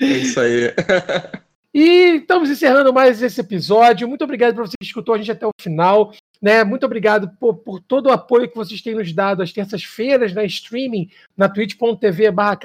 é 0.00 0.04
isso 0.04 0.40
aí. 0.40 0.74
E 1.72 2.16
estamos 2.16 2.48
encerrando 2.48 2.92
mais 2.92 3.22
esse 3.22 3.40
episódio. 3.40 4.08
Muito 4.08 4.24
obrigado 4.24 4.54
para 4.54 4.64
você 4.64 4.74
que 4.78 4.86
escutou 4.86 5.14
a 5.14 5.18
gente 5.18 5.30
até 5.30 5.46
o 5.46 5.50
final. 5.60 6.12
Né? 6.40 6.62
Muito 6.64 6.86
obrigado 6.86 7.30
por, 7.38 7.56
por 7.56 7.80
todo 7.80 8.06
o 8.06 8.12
apoio 8.12 8.48
que 8.48 8.56
vocês 8.56 8.80
têm 8.80 8.94
nos 8.94 9.12
dado 9.12 9.42
às 9.42 9.52
terças-feiras 9.52 10.32
na 10.32 10.44
streaming 10.44 11.10
na 11.36 11.48
twitch.tv 11.48 12.30
barra 12.30 12.56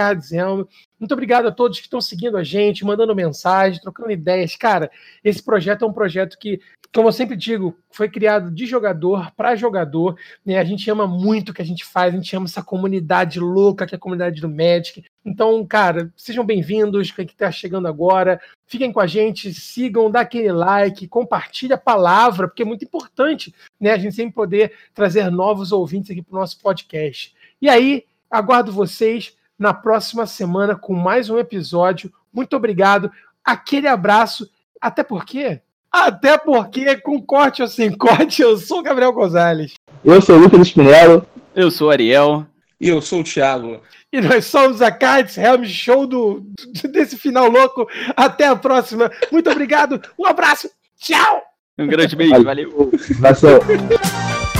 Muito 1.03 1.11
obrigado 1.11 1.45
a 1.45 1.51
todos 1.51 1.79
que 1.79 1.87
estão 1.87 1.99
seguindo 1.99 2.37
a 2.37 2.43
gente, 2.45 2.85
mandando 2.85 3.13
mensagem, 3.13 3.81
trocando 3.81 4.09
ideias. 4.09 4.55
Cara, 4.55 4.89
esse 5.21 5.43
projeto 5.43 5.83
é 5.83 5.85
um 5.85 5.91
projeto 5.91 6.37
que, 6.39 6.61
como 6.95 7.09
eu 7.09 7.11
sempre 7.11 7.35
digo, 7.35 7.77
foi 7.91 8.07
criado 8.07 8.49
de 8.49 8.65
jogador 8.65 9.29
para 9.35 9.53
jogador. 9.53 10.17
Né? 10.45 10.57
A 10.57 10.63
gente 10.63 10.89
ama 10.89 11.05
muito 11.05 11.49
o 11.49 11.53
que 11.53 11.61
a 11.61 11.65
gente 11.65 11.83
faz, 11.83 12.13
a 12.13 12.15
gente 12.15 12.33
ama 12.33 12.45
essa 12.45 12.63
comunidade 12.63 13.37
louca 13.37 13.85
que 13.85 13.93
é 13.93 13.97
a 13.97 13.99
comunidade 13.99 14.39
do 14.39 14.47
Magic. 14.47 15.03
Então, 15.25 15.65
cara, 15.65 16.09
sejam 16.15 16.45
bem-vindos, 16.45 17.11
quem 17.11 17.25
está 17.25 17.51
chegando 17.51 17.89
agora. 17.89 18.39
Fiquem 18.65 18.93
com 18.93 19.01
a 19.01 19.05
gente, 19.05 19.53
sigam, 19.53 20.09
dá 20.09 20.21
aquele 20.21 20.53
like, 20.53 21.05
compartilhe 21.09 21.73
a 21.73 21.77
palavra, 21.77 22.47
porque 22.47 22.63
é 22.63 22.65
muito 22.65 22.85
importante 22.85 23.53
né, 23.77 23.91
a 23.91 23.97
gente 23.97 24.15
sempre 24.15 24.33
poder 24.33 24.71
trazer 24.93 25.29
novos 25.29 25.73
ouvintes 25.73 26.11
aqui 26.11 26.21
para 26.21 26.37
o 26.37 26.39
nosso 26.39 26.57
podcast. 26.61 27.35
E 27.61 27.67
aí, 27.67 28.05
aguardo 28.31 28.71
vocês 28.71 29.35
na 29.63 29.73
próxima 29.73 30.27
semana 30.27 30.75
com 30.75 30.93
mais 30.93 31.29
um 31.29 31.39
episódio. 31.39 32.11
Muito 32.33 32.53
obrigado, 32.53 33.09
aquele 33.43 33.87
abraço, 33.87 34.49
até 34.81 35.03
porque 35.03 35.61
até 35.89 36.37
porque, 36.37 36.97
com 36.97 37.21
corte 37.21 37.61
ou 37.61 37.67
sem 37.67 37.91
corte, 37.95 38.41
eu 38.41 38.57
sou 38.57 38.79
o 38.79 38.83
Gabriel 38.83 39.13
Gonzalez. 39.13 39.75
Eu 40.03 40.21
sou 40.21 40.35
o 40.35 40.39
Lucas 40.39 40.67
Spinello. 40.67 41.25
Eu 41.55 41.69
sou 41.69 41.87
o 41.87 41.91
Ariel. 41.91 42.45
E 42.81 42.89
eu 42.89 42.99
sou 42.99 43.21
o 43.21 43.23
Thiago. 43.23 43.79
E 44.11 44.19
nós 44.19 44.45
somos 44.45 44.81
a 44.81 44.91
Cards 44.91 45.37
Helm 45.37 45.63
Show 45.63 46.07
do, 46.07 46.43
desse 46.91 47.15
final 47.15 47.47
louco. 47.47 47.87
Até 48.17 48.47
a 48.47 48.55
próxima. 48.55 49.11
Muito 49.31 49.49
obrigado. 49.51 50.01
Um 50.19 50.25
abraço. 50.25 50.67
Tchau. 50.99 51.43
Um 51.77 51.87
grande 51.87 52.15
beijo. 52.15 52.43
Valeu. 52.43 52.91
Valeu. 53.19 54.52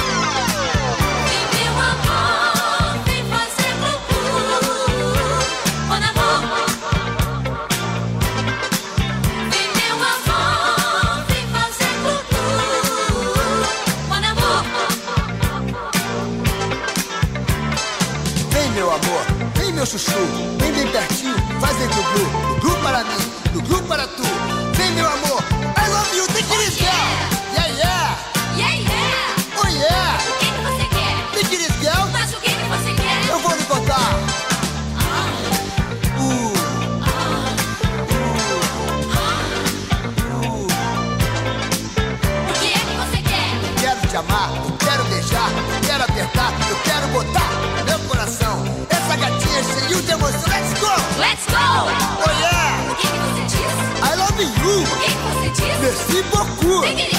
Meu 19.83 19.85
chuchu, 19.85 20.11
vem 20.59 20.71
bem 20.71 20.87
pertinho, 20.87 21.35
faz 21.59 21.81
entre 21.81 21.99
o 21.99 22.03
glu, 22.03 22.55
o 22.55 22.59
glu 22.61 22.75
para 22.81 23.03
mim, 23.03 23.51
do 23.51 23.61
glu 23.63 23.83
para 23.83 24.07
tu. 24.07 24.23
Vem 24.77 24.91
meu 24.91 25.05
amor, 25.05 25.32
Let's 51.33 51.47
go! 51.47 51.55
Oh 51.57 52.29
yeah! 52.41 52.91
O 52.91 52.95
que, 52.95 53.07
que 53.07 53.17
você 53.17 53.57
diz? 53.57 53.73
I 54.03 54.13
love 54.15 54.39
you! 54.39 54.83
O 54.83 54.97
que, 54.99 55.09
que 55.09 55.17
você 55.17 55.49
diz? 55.49 55.79
Merci 55.81 56.21
beaucoup! 56.29 57.12